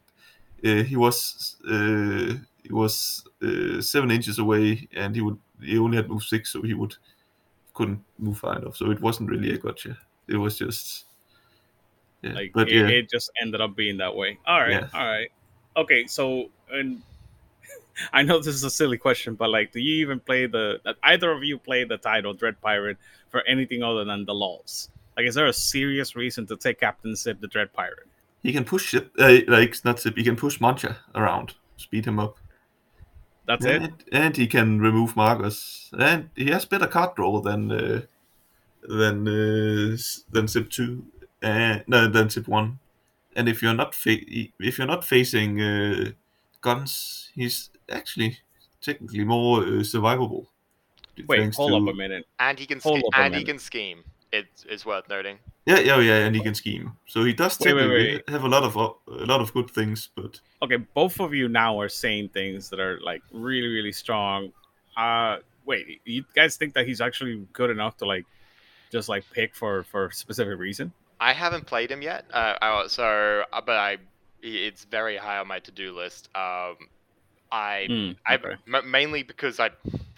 uh, 0.65 0.83
he 0.83 0.97
was 0.97 1.57
uh, 1.69 2.35
he 2.63 2.73
was 2.73 3.25
uh, 3.43 3.81
seven 3.81 4.11
inches 4.11 4.39
away, 4.39 4.89
and 4.95 5.15
he 5.15 5.23
would 5.23 5.39
he 5.63 5.79
only 5.79 5.97
had 5.97 6.09
move 6.09 6.23
six, 6.23 6.53
so 6.53 6.63
he 6.63 6.75
would 6.75 6.97
couldn't 7.75 8.03
move 8.19 8.39
far 8.39 8.59
enough. 8.59 8.77
So 8.77 8.91
it 8.91 9.01
wasn't 9.01 9.31
really 9.31 9.53
a 9.53 9.59
gotcha. 9.59 9.99
It 10.29 10.37
was 10.37 10.59
just 10.59 11.07
yeah. 12.23 12.33
Like 12.33 12.53
but 12.53 12.69
it, 12.69 12.75
yeah, 12.75 12.89
it 12.89 13.11
just 13.11 13.31
ended 13.41 13.61
up 13.61 13.77
being 13.77 13.99
that 13.99 14.15
way. 14.15 14.39
All 14.47 14.61
right, 14.61 14.73
Yeah. 14.73 14.89
all 14.95 15.07
right. 15.07 15.31
Okay, 15.77 16.07
so 16.07 16.51
and 16.71 17.03
I 18.13 18.23
know 18.23 18.39
this 18.39 18.55
is 18.55 18.65
a 18.65 18.71
silly 18.71 18.99
question, 18.99 19.35
but 19.35 19.51
like, 19.51 19.73
do 19.73 19.81
you 19.81 19.97
even 19.97 20.21
play 20.21 20.47
the? 20.47 20.81
Either 21.03 21.31
of 21.31 21.43
you 21.45 21.59
play 21.59 21.85
the 21.85 21.97
title 21.97 22.35
Dread 22.35 22.61
Pirate 22.61 22.99
for 23.31 23.43
anything 23.47 23.83
other 23.83 24.05
than 24.05 24.25
the 24.25 24.35
laws? 24.35 24.91
Like, 25.17 25.27
is 25.27 25.35
there 25.35 25.47
a 25.47 25.53
serious 25.53 26.15
reason 26.15 26.47
to 26.49 26.57
take 26.57 26.81
Captain 26.81 27.13
Zipp 27.13 27.41
the 27.41 27.49
Dread 27.49 27.73
Pirate? 27.73 28.09
he 28.43 28.53
can 28.53 28.65
push 28.65 28.95
Zipp, 28.95 29.11
uh, 29.19 29.51
like 29.51 29.85
not 29.85 29.97
Zipp. 29.97 30.17
He 30.17 30.23
can 30.23 30.37
push 30.37 30.61
Mancha 30.61 30.99
around, 31.17 31.55
speed 31.77 32.05
him 32.07 32.21
up, 32.21 32.37
That's 33.47 33.65
it. 33.65 33.83
and, 33.83 34.05
and 34.13 34.37
he 34.37 34.47
can 34.47 34.79
remove 34.81 35.17
Marcus. 35.17 35.91
And 35.99 36.31
he 36.37 36.51
has 36.51 36.65
better 36.65 36.87
card 36.87 37.17
draw 37.17 37.41
than 37.41 37.73
uh, 37.73 38.03
than 38.83 39.27
uh, 39.27 39.97
than 40.31 40.47
Zipp 40.47 40.71
two, 40.71 41.07
uh, 41.43 41.79
no, 41.89 42.09
than 42.09 42.29
Zipp 42.29 42.47
one. 42.47 42.79
And 43.35 43.49
if 43.49 43.63
you're 43.63 43.75
not 43.75 43.95
fa- 43.95 44.17
if 44.61 44.79
you're 44.79 44.87
not 44.87 45.05
facing 45.05 45.61
uh, 45.61 46.11
guns, 46.61 47.31
he's 47.35 47.71
actually 47.91 48.39
technically 48.81 49.25
more 49.25 49.61
uh, 49.63 49.83
survivable. 49.83 50.47
Wait, 51.27 51.55
hold 51.55 51.71
to- 51.71 51.89
up 51.91 51.95
a 51.95 51.97
minute. 51.97 52.27
And 52.39 52.59
he 52.59 52.67
can 52.67 52.81
Hold 52.81 53.01
ske- 53.01 53.11
and 53.15 53.25
he 53.35 53.41
minute. 53.41 53.47
can 53.47 53.59
scheme. 53.59 54.05
It 54.33 54.47
is 54.69 54.85
worth 54.85 55.09
noting. 55.09 55.39
Yeah, 55.65 55.79
yeah, 55.81 55.99
yeah, 56.01 56.19
and 56.27 56.35
he 56.37 56.43
can 56.43 56.55
scheme. 56.55 56.93
So 57.07 57.25
he 57.25 57.33
does 57.33 57.59
Wait, 57.61 57.75
wait, 57.75 57.89
wait. 57.89 58.29
have 58.29 58.45
a 58.45 58.49
lot 58.49 58.63
of 58.65 58.77
uh, 58.77 58.91
a 59.09 59.25
lot 59.27 59.41
of 59.41 59.53
good 59.55 59.71
things, 59.71 60.11
but 60.15 60.41
Okay, 60.63 60.77
both 60.77 61.19
of 61.21 61.33
you 61.35 61.49
now 61.49 61.81
are 61.81 61.89
saying 61.89 62.29
things 62.31 62.69
that 62.71 62.81
are 62.81 63.01
like 63.03 63.23
really, 63.33 63.69
really 63.69 63.93
strong. 63.93 64.53
Uh, 64.97 65.39
wait, 65.65 66.01
you 66.05 66.25
guys 66.35 66.57
think 66.57 66.75
that 66.75 66.87
he's 66.87 67.01
actually 67.01 67.47
good 67.53 67.71
enough 67.71 67.97
to 67.99 68.05
like 68.07 68.27
just 68.93 69.09
like 69.09 69.25
pick 69.33 69.55
for 69.55 69.85
for 69.85 70.07
a 70.07 70.13
specific 70.13 70.59
reason? 70.59 70.93
I 71.19 71.33
haven't 71.33 71.67
played 71.67 71.91
him 71.91 72.03
yet, 72.03 72.27
uh, 72.33 72.55
I- 72.61 72.87
so 72.89 73.45
uh, 73.53 73.61
but 73.65 73.77
I 73.77 73.97
it's 74.43 74.85
very 74.85 75.17
high 75.17 75.39
on 75.39 75.47
my 75.49 75.61
to 75.61 75.71
do 75.71 75.97
list. 75.97 76.29
Um, 76.37 76.77
I 77.53 77.89
I 78.27 78.35
okay. 78.37 78.55
m- 78.73 78.91
mainly 78.91 79.23
because 79.23 79.61
I 79.61 79.71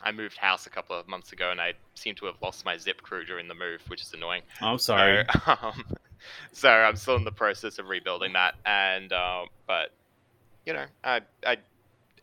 I 0.02 0.12
moved 0.12 0.36
house 0.36 0.66
a 0.66 0.70
couple 0.70 0.98
of 0.98 1.08
months 1.08 1.32
ago 1.32 1.50
and 1.50 1.60
I 1.60 1.74
seem 1.94 2.14
to 2.16 2.26
have 2.26 2.36
lost 2.42 2.64
my 2.64 2.76
Zipp 2.76 2.98
crew 3.02 3.24
during 3.24 3.48
the 3.48 3.54
move, 3.54 3.82
which 3.88 4.02
is 4.02 4.12
annoying. 4.12 4.42
I'm 4.60 4.78
sorry. 4.78 5.24
So, 5.44 5.56
um, 5.62 5.84
so 6.52 6.68
I'm 6.68 6.96
still 6.96 7.16
in 7.16 7.24
the 7.24 7.32
process 7.32 7.78
of 7.78 7.86
rebuilding 7.86 8.32
that, 8.34 8.54
and 8.64 9.12
um, 9.12 9.46
but 9.66 9.90
you 10.66 10.72
know, 10.72 10.86
I 11.04 11.20
I 11.44 11.58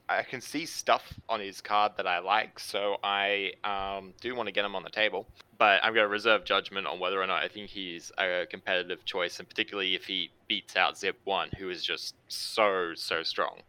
I 0.08 0.22
can 0.24 0.40
see 0.42 0.66
stuff 0.66 1.14
on 1.28 1.40
his 1.40 1.62
card 1.62 1.94
that 1.98 2.06
I 2.06 2.20
like, 2.20 2.60
so 2.60 2.98
I 3.04 3.54
um, 3.64 4.14
do 4.22 4.36
want 4.36 4.48
to 4.48 4.54
get 4.54 4.64
him 4.66 4.76
on 4.76 4.84
the 4.84 4.90
table. 4.90 5.28
But 5.58 5.80
I'm 5.84 5.94
going 5.94 6.04
to 6.04 6.10
reserve 6.10 6.46
judgment 6.46 6.86
on 6.86 7.00
whether 7.00 7.22
or 7.22 7.26
not 7.26 7.44
I 7.44 7.48
think 7.48 7.70
he's 7.70 8.12
a 8.18 8.46
competitive 8.50 9.04
choice, 9.06 9.40
and 9.40 9.48
particularly 9.50 9.96
if 9.96 10.06
he 10.06 10.30
beats 10.48 10.76
out 10.76 10.96
Zipp 10.96 11.16
One, 11.24 11.50
who 11.58 11.70
is 11.70 11.84
just 11.84 12.16
so 12.28 12.92
so 12.96 13.24
strong. 13.24 13.62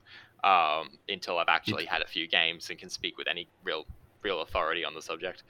Um, 0.44 0.90
until 1.08 1.38
I've 1.38 1.48
actually 1.48 1.86
had 1.86 2.02
a 2.02 2.06
few 2.06 2.28
games 2.28 2.70
and 2.70 2.78
can 2.78 2.90
speak 2.90 3.18
with 3.18 3.26
any 3.26 3.48
real 3.64 3.84
real 4.22 4.42
authority 4.42 4.84
on 4.84 4.94
the 4.94 5.02
subject. 5.02 5.42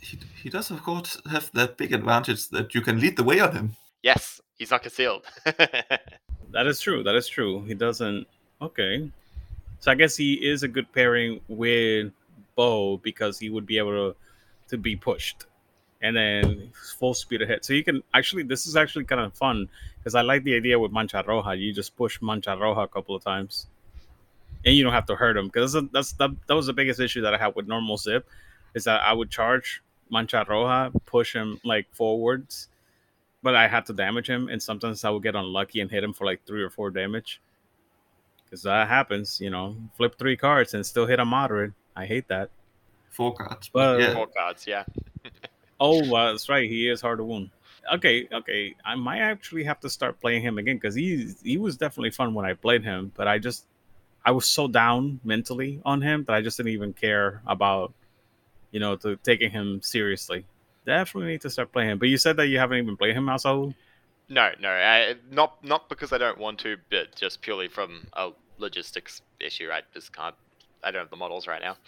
he, 0.00 0.18
he 0.42 0.48
does 0.50 0.70
of 0.70 0.82
course 0.82 1.20
have 1.30 1.50
that 1.52 1.76
big 1.76 1.92
advantage 1.92 2.48
that 2.48 2.74
you 2.74 2.80
can 2.80 2.98
lead 3.00 3.16
the 3.16 3.22
way 3.24 3.38
on 3.38 3.52
him. 3.52 3.76
Yes, 4.02 4.40
he's 4.56 4.70
not 4.70 4.82
concealed. 4.82 5.24
That 6.50 6.66
is 6.66 6.80
true. 6.80 7.02
That 7.02 7.14
is 7.14 7.28
true. 7.28 7.62
He 7.64 7.74
doesn't. 7.74 8.26
Okay. 8.60 9.10
So 9.80 9.92
I 9.92 9.94
guess 9.94 10.16
he 10.16 10.34
is 10.34 10.62
a 10.62 10.68
good 10.68 10.90
pairing 10.92 11.40
with 11.48 12.12
Bo 12.56 12.96
because 12.98 13.38
he 13.38 13.50
would 13.50 13.66
be 13.66 13.78
able 13.78 13.92
to 13.92 14.16
to 14.68 14.76
be 14.76 14.96
pushed, 14.96 15.46
and 16.02 16.16
then 16.16 16.70
full 16.98 17.14
speed 17.14 17.42
ahead. 17.42 17.64
So 17.64 17.72
you 17.74 17.84
can 17.84 18.02
actually. 18.14 18.42
This 18.44 18.66
is 18.66 18.76
actually 18.76 19.04
kind 19.04 19.20
of 19.20 19.34
fun 19.34 19.68
because 19.98 20.14
I 20.14 20.22
like 20.22 20.42
the 20.44 20.56
idea 20.56 20.78
with 20.78 20.90
Mancha 20.90 21.22
Roja. 21.26 21.58
You 21.58 21.72
just 21.72 21.96
push 21.96 22.20
Mancha 22.22 22.50
Roja 22.50 22.84
a 22.84 22.88
couple 22.88 23.14
of 23.14 23.22
times, 23.22 23.66
and 24.64 24.74
you 24.74 24.84
don't 24.84 24.92
have 24.92 25.06
to 25.06 25.16
hurt 25.16 25.36
him 25.36 25.46
because 25.46 25.72
that's, 25.72 25.86
that's 25.92 26.12
that, 26.12 26.30
that 26.46 26.54
was 26.54 26.66
the 26.66 26.72
biggest 26.72 27.00
issue 27.00 27.22
that 27.22 27.34
I 27.34 27.38
had 27.38 27.54
with 27.54 27.66
normal 27.66 27.96
Zipp, 27.96 28.24
is 28.74 28.84
that 28.84 29.02
I 29.02 29.12
would 29.12 29.30
charge 29.30 29.82
Mancha 30.10 30.44
Roja, 30.48 30.92
push 31.06 31.34
him 31.34 31.60
like 31.64 31.86
forwards, 31.92 32.68
but 33.42 33.54
I 33.54 33.68
had 33.68 33.86
to 33.86 33.92
damage 33.92 34.28
him, 34.28 34.48
and 34.48 34.62
sometimes 34.62 35.04
I 35.04 35.10
would 35.10 35.22
get 35.22 35.34
unlucky 35.34 35.80
and 35.80 35.90
hit 35.90 36.02
him 36.04 36.12
for 36.12 36.24
like 36.24 36.44
three 36.46 36.62
or 36.62 36.70
four 36.70 36.90
damage. 36.90 37.40
Because 38.44 38.62
that 38.62 38.88
happens, 38.88 39.40
you 39.40 39.50
know, 39.50 39.76
flip 39.96 40.18
three 40.18 40.36
cards 40.36 40.72
and 40.72 40.84
still 40.84 41.06
hit 41.06 41.20
a 41.20 41.24
moderate. 41.24 41.72
I 41.94 42.06
hate 42.06 42.28
that. 42.28 42.50
Four 43.10 43.34
cards. 43.34 43.68
But- 43.72 44.00
yeah, 44.00 44.14
Four 44.14 44.28
cards, 44.28 44.66
yeah. 44.66 44.84
Oh, 45.80 46.14
uh, 46.14 46.32
that's 46.32 46.48
right. 46.48 46.68
He 46.68 46.88
is 46.88 47.00
hard 47.00 47.18
to 47.18 47.24
wound. 47.24 47.50
Okay, 47.94 48.28
okay. 48.32 48.74
I 48.84 48.96
might 48.96 49.20
actually 49.20 49.62
have 49.62 49.78
to 49.80 49.88
start 49.88 50.20
playing 50.20 50.42
him 50.42 50.58
again 50.58 50.76
because 50.76 50.94
he 50.94 51.32
he 51.44 51.56
was 51.56 51.76
definitely 51.76 52.10
fun 52.10 52.34
when 52.34 52.44
I 52.44 52.54
played 52.54 52.82
him. 52.82 53.12
But 53.14 53.28
I 53.28 53.38
just 53.38 53.64
I 54.28 54.30
was 54.30 54.44
so 54.44 54.68
down 54.68 55.20
mentally 55.24 55.80
on 55.86 56.02
him 56.02 56.24
that 56.26 56.34
I 56.34 56.42
just 56.42 56.58
didn't 56.58 56.72
even 56.72 56.92
care 56.92 57.40
about 57.46 57.94
you 58.72 58.78
know 58.78 58.94
to 58.96 59.16
taking 59.16 59.50
him 59.50 59.80
seriously. 59.80 60.44
Definitely 60.84 61.30
need 61.32 61.40
to 61.40 61.50
start 61.50 61.72
playing 61.72 61.92
him. 61.92 61.98
But 61.98 62.10
you 62.10 62.18
said 62.18 62.36
that 62.36 62.48
you 62.48 62.58
haven't 62.58 62.76
even 62.76 62.94
played 62.94 63.16
him, 63.16 63.30
Saul. 63.38 63.72
No, 64.28 64.50
no, 64.60 64.68
I, 64.68 65.14
not 65.30 65.64
not 65.64 65.88
because 65.88 66.12
I 66.12 66.18
don't 66.18 66.36
want 66.36 66.58
to, 66.60 66.76
but 66.90 67.16
just 67.16 67.40
purely 67.40 67.68
from 67.68 68.06
a 68.12 68.32
logistics 68.58 69.22
issue. 69.40 69.70
I 69.72 69.80
just 69.94 70.12
can't. 70.14 70.34
I 70.84 70.90
don't 70.90 71.00
have 71.00 71.10
the 71.10 71.16
models 71.16 71.46
right 71.46 71.62
now. 71.62 71.78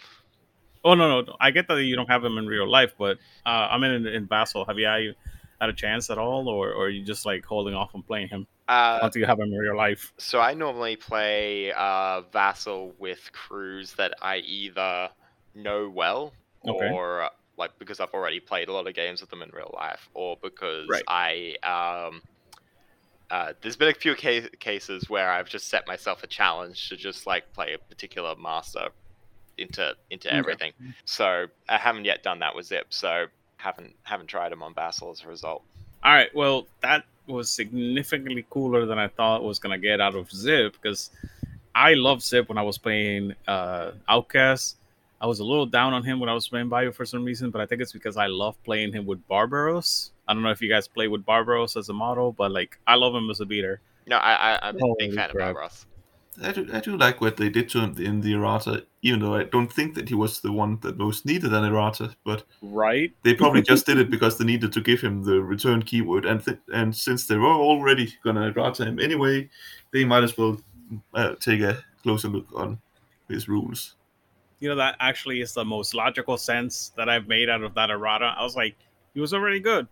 Oh 0.83 0.95
no, 0.95 1.21
no. 1.21 1.35
I 1.39 1.51
get 1.51 1.67
that 1.67 1.83
you 1.83 1.95
don't 1.95 2.09
have 2.09 2.25
him 2.25 2.39
in 2.39 2.47
real 2.47 2.67
life, 2.67 2.95
but 2.97 3.19
uh, 3.45 3.67
I'm 3.69 3.83
in 3.83 4.07
in 4.07 4.25
Vassal. 4.25 4.65
Have 4.65 4.79
you 4.79 4.87
had 4.87 5.15
had 5.61 5.69
a 5.69 5.73
chance 5.73 6.09
at 6.09 6.17
all, 6.17 6.49
or, 6.49 6.71
or 6.71 6.85
are 6.85 6.89
you 6.89 7.05
just 7.05 7.23
like 7.23 7.45
holding 7.45 7.75
off 7.75 7.91
on 7.93 8.01
playing 8.01 8.29
him 8.29 8.47
Uh, 8.71 8.99
until 9.03 9.19
you 9.19 9.25
have 9.25 9.39
him 9.39 9.51
in 9.51 9.59
real 9.59 9.75
life? 9.75 10.13
so 10.17 10.39
I 10.39 10.53
normally 10.53 10.95
play 10.95 11.71
uh, 11.73 12.21
Vassal 12.31 12.93
with 12.97 13.29
crews 13.33 13.93
that 13.95 14.13
I 14.21 14.37
either 14.37 15.09
know 15.53 15.89
well, 15.89 16.33
Okay. 16.65 16.89
or 16.89 17.29
like 17.57 17.71
because 17.79 17.99
I've 17.99 18.13
already 18.13 18.39
played 18.39 18.69
a 18.69 18.73
lot 18.73 18.87
of 18.87 18.93
games 18.93 19.19
with 19.21 19.29
them 19.29 19.41
in 19.41 19.49
real 19.51 19.71
life, 19.73 20.07
or 20.13 20.37
because 20.41 20.87
Right. 20.89 21.03
I 21.07 21.55
um. 22.09 22.21
Uh, 23.29 23.53
there's 23.61 23.77
been 23.77 23.87
a 23.87 23.93
few 23.93 24.13
ca- 24.13 24.49
cases 24.59 25.09
where 25.09 25.31
I've 25.31 25.47
just 25.47 25.69
set 25.69 25.87
myself 25.87 26.21
a 26.21 26.27
challenge 26.27 26.89
to 26.89 26.97
just 26.97 27.25
like 27.25 27.53
play 27.53 27.73
a 27.73 27.77
particular 27.77 28.35
master 28.35 28.89
into 29.57 29.95
into 30.09 30.27
Okay. 30.29 30.37
everything. 30.37 30.73
So 31.05 31.45
I 31.69 31.77
haven't 31.77 32.03
yet 32.05 32.23
done 32.23 32.39
that 32.39 32.55
with 32.55 32.67
Zipp. 32.69 32.85
So 32.89 33.27
haven't 33.57 33.95
haven't 34.03 34.27
tried 34.27 34.51
him 34.51 34.61
on 34.63 34.73
Vassal 34.73 35.11
as 35.11 35.23
a 35.23 35.27
result. 35.29 35.63
All 36.03 36.13
right. 36.13 36.29
Well, 36.35 36.67
that 36.81 37.05
was 37.27 37.49
significantly 37.49 38.45
cooler 38.49 38.85
than 38.85 38.99
I 38.99 39.07
thought 39.07 39.41
it 39.41 39.43
was 39.43 39.59
gonna 39.59 39.77
get 39.77 40.01
out 40.01 40.15
of 40.15 40.29
Zipp 40.29 40.73
because 40.73 41.11
I 41.73 41.93
love 41.93 42.19
Zipp 42.19 42.49
when 42.49 42.57
I 42.57 42.63
was 42.63 42.77
playing 42.77 43.33
uh, 43.47 43.91
Outcast. 44.09 44.77
I 45.21 45.27
was 45.27 45.39
a 45.39 45.43
little 45.43 45.67
down 45.67 45.93
on 45.93 46.03
him 46.03 46.19
when 46.19 46.29
I 46.29 46.33
was 46.33 46.47
playing 46.47 46.69
Bayou 46.69 46.91
for 46.91 47.05
some 47.05 47.23
reason, 47.23 47.51
but 47.51 47.61
I 47.61 47.67
think 47.67 47.81
it's 47.81 47.91
because 47.91 48.17
I 48.17 48.25
love 48.25 48.61
playing 48.63 48.91
him 48.91 49.05
with 49.05 49.25
Barbaros. 49.27 50.11
I 50.27 50.33
don't 50.33 50.41
know 50.41 50.49
if 50.49 50.61
you 50.61 50.69
guys 50.69 50.87
play 50.87 51.07
with 51.07 51.23
Barbaros 51.25 51.77
as 51.77 51.89
a 51.89 51.93
model, 51.93 52.31
but 52.31 52.51
like 52.51 52.79
I 52.87 52.95
love 52.95 53.13
him 53.13 53.29
as 53.29 53.39
a 53.39 53.45
beater. 53.45 53.81
No, 54.07 54.17
I, 54.17 54.55
I 54.55 54.69
I'm 54.69 54.75
a 54.77 54.95
big 54.97 55.13
fan 55.13 55.29
crap. 55.29 55.29
of 55.29 55.37
Barbaros. 55.37 55.85
I 56.43 56.51
do, 56.51 56.67
I 56.73 56.79
do 56.79 56.97
like 56.97 57.21
what 57.21 57.37
they 57.37 57.49
did 57.49 57.69
to 57.69 57.79
him 57.81 57.95
in 57.97 58.21
the 58.21 58.33
errata, 58.33 58.85
even 59.01 59.19
though 59.19 59.35
I 59.35 59.43
don't 59.43 59.71
think 59.71 59.95
that 59.95 60.09
he 60.09 60.15
was 60.15 60.39
the 60.41 60.51
one 60.51 60.79
that 60.81 60.97
most 60.97 61.25
needed 61.25 61.53
an 61.53 61.63
errata. 61.63 62.15
But 62.23 62.43
Right? 62.61 63.13
they 63.23 63.33
probably 63.33 63.61
just 63.61 63.85
did 63.85 63.97
it 63.99 64.09
because 64.09 64.37
they 64.37 64.45
needed 64.45 64.71
to 64.73 64.81
give 64.81 65.01
him 65.01 65.23
the 65.23 65.41
return 65.41 65.81
keyword, 65.83 66.25
and 66.25 66.43
th- 66.43 66.57
and 66.73 66.95
since 66.95 67.27
they 67.27 67.37
were 67.37 67.47
already 67.47 68.13
gonna 68.23 68.47
errata 68.47 68.85
him 68.85 68.99
anyway, 68.99 69.49
they 69.91 70.03
might 70.05 70.23
as 70.23 70.37
well 70.37 70.59
uh, 71.13 71.35
take 71.39 71.61
a 71.61 71.83
closer 72.03 72.27
look 72.27 72.47
on 72.55 72.79
his 73.29 73.47
rules. 73.47 73.95
you 74.59 74.69
know 74.69 74.75
that 74.75 74.95
actually 74.99 75.41
is 75.41 75.53
the 75.53 75.65
most 75.65 75.93
logical 75.95 76.37
sense 76.37 76.91
that 76.95 77.09
I've 77.09 77.27
made 77.27 77.49
out 77.49 77.63
of 77.63 77.73
that 77.75 77.89
errata. 77.89 78.33
I 78.37 78.43
was 78.43 78.55
like, 78.55 78.75
he 79.13 79.19
was 79.19 79.33
already 79.33 79.59
good. 79.59 79.87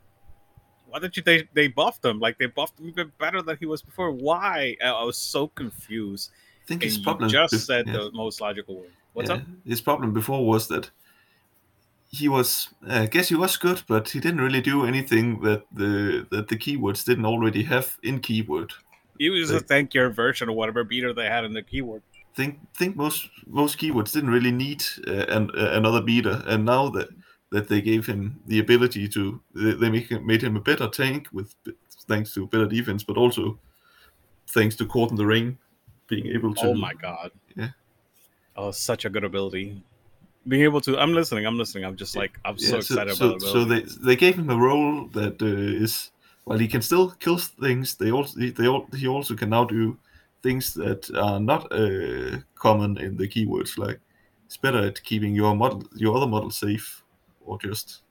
Why 0.90 1.00
did 1.00 1.16
you 1.16 1.24
they 1.24 1.48
they 1.54 1.68
buffed 1.68 2.04
him? 2.04 2.20
Like 2.20 2.38
they 2.38 2.48
buffed 2.48 2.80
him 2.80 2.90
even 2.90 3.12
better 3.20 3.42
than 3.42 3.58
he 3.58 3.66
was 3.66 3.82
before. 3.82 4.12
Why? 4.12 4.76
I 4.84 5.04
was 5.04 5.18
so 5.18 5.48
confused. 5.48 6.32
I 6.64 6.68
think 6.68 6.84
And 6.84 6.92
his 6.92 6.98
problem 6.98 7.30
just 7.30 7.56
bef- 7.56 7.66
said 7.66 7.88
yeah. 7.88 7.94
the 7.94 8.12
most 8.12 8.42
logical 8.42 8.76
word. 8.76 8.92
What's 9.14 9.30
Yeah, 9.30 9.38
up? 9.38 9.42
His 9.66 9.82
problem 9.82 10.14
before 10.14 10.46
was 10.46 10.68
that 10.68 10.92
he 12.12 12.28
was, 12.28 12.70
I 12.88 13.06
guess 13.06 13.30
he 13.30 13.36
was 13.36 13.56
good, 13.58 13.84
but 13.88 14.10
he 14.10 14.20
didn't 14.20 14.42
really 14.42 14.62
do 14.62 14.86
anything 14.86 15.42
that 15.42 15.64
the 15.72 16.28
that 16.32 16.48
the 16.48 16.58
keywords 16.58 17.06
didn't 17.06 17.26
already 17.26 17.64
have 17.64 17.98
in 18.04 18.20
keyword. 18.20 18.74
He 19.18 19.30
was 19.30 19.52
a 19.52 19.60
tankier 19.60 20.14
version 20.14 20.50
of 20.50 20.56
whatever 20.56 20.84
beater 20.84 21.14
they 21.14 21.26
had 21.26 21.44
in 21.44 21.54
the 21.54 21.62
keyword. 21.62 22.02
Think 22.36 22.60
think 22.76 22.96
most 22.96 23.30
most 23.46 23.78
keywords 23.78 24.14
didn't 24.14 24.30
really 24.30 24.52
need 24.52 24.84
uh, 25.08 25.26
an, 25.28 25.52
uh, 25.56 25.72
another 25.74 26.02
beater, 26.02 26.42
and 26.48 26.66
now 26.66 26.90
that 26.90 27.10
that 27.52 27.68
they 27.68 27.82
gave 27.82 28.06
him 28.06 28.40
the 28.46 28.60
ability 28.60 29.08
to, 29.10 29.42
they, 29.56 29.72
they 29.74 29.90
make 29.90 30.10
him, 30.10 30.26
made 30.26 30.44
him 30.44 30.56
a 30.56 30.62
better 30.62 30.88
tank 30.88 31.28
with 31.32 31.56
thanks 32.08 32.34
to 32.34 32.48
better 32.48 32.68
defense, 32.68 33.04
but 33.04 33.18
also 33.18 33.60
thanks 34.50 34.76
to 34.76 34.86
Court 34.86 35.12
in 35.12 35.18
the 35.18 35.26
Ring 35.26 35.58
being 36.08 36.28
able 36.28 36.54
to. 36.56 36.68
Oh 36.68 36.76
my 36.76 36.94
god. 36.94 37.32
Yeah. 37.56 37.70
Oh, 38.56 38.72
such 38.72 39.06
a 39.06 39.10
good 39.10 39.24
ability. 39.24 39.82
Being 40.48 40.64
able 40.64 40.82
to, 40.82 40.98
I'm 40.98 41.14
listening. 41.14 41.46
I'm 41.46 41.58
listening. 41.58 41.86
I'm 41.86 41.96
just 41.96 42.16
like, 42.16 42.38
I'm 42.46 42.58
so 42.58 42.76
Yeah, 42.76 42.80
excited 42.80 43.16
so, 43.16 43.26
about 43.28 43.40
the 43.40 43.46
so 43.48 43.66
they 43.66 43.82
they 43.82 44.16
gave 44.16 44.36
him 44.36 44.50
a 44.50 44.58
role 44.58 45.08
that 45.14 45.42
uh, 45.42 45.84
is 45.84 46.12
while 46.46 46.58
he 46.58 46.68
can 46.68 46.82
still 46.82 47.12
kill 47.12 47.38
things, 47.38 47.96
they 47.96 48.12
also 48.12 48.40
they 48.40 48.66
al- 48.66 48.88
he 48.96 49.08
also 49.08 49.36
can 49.36 49.50
now 49.50 49.66
do 49.66 49.98
things 50.42 50.74
that 50.74 51.10
are 51.16 51.40
not 51.40 51.72
uh, 51.72 52.40
common 52.56 52.98
in 52.98 53.18
the 53.18 53.28
keywords. 53.28 53.78
Like 53.78 54.00
it's 54.46 54.58
better 54.58 54.80
at 54.86 55.04
keeping 55.04 55.36
your 55.36 55.56
model 55.56 55.84
your 55.96 56.18
other 56.18 56.28
model 56.28 56.50
safe, 56.50 57.04
or 57.50 57.58
just 57.58 58.02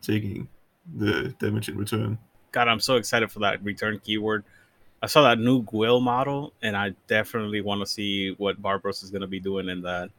taking 0.00 0.48
the 0.96 1.34
damage 1.38 1.68
in 1.68 1.76
return. 1.76 2.18
God, 2.52 2.68
I'm 2.68 2.80
so 2.80 2.96
excited 2.96 3.30
for 3.30 3.40
that 3.40 3.62
return 3.64 4.00
keyword. 4.02 4.44
I 5.02 5.06
saw 5.06 5.22
that 5.22 5.38
new 5.38 5.64
Gwyll 5.64 6.00
model, 6.00 6.52
and 6.62 6.76
I 6.76 6.94
definitely 7.08 7.60
want 7.60 7.80
to 7.80 7.86
see 7.86 8.34
what 8.38 8.62
Barbaros 8.62 9.02
is 9.02 9.10
going 9.10 9.22
to 9.22 9.26
be 9.26 9.40
doing 9.40 9.68
in 9.68 9.82
that. 9.82 10.10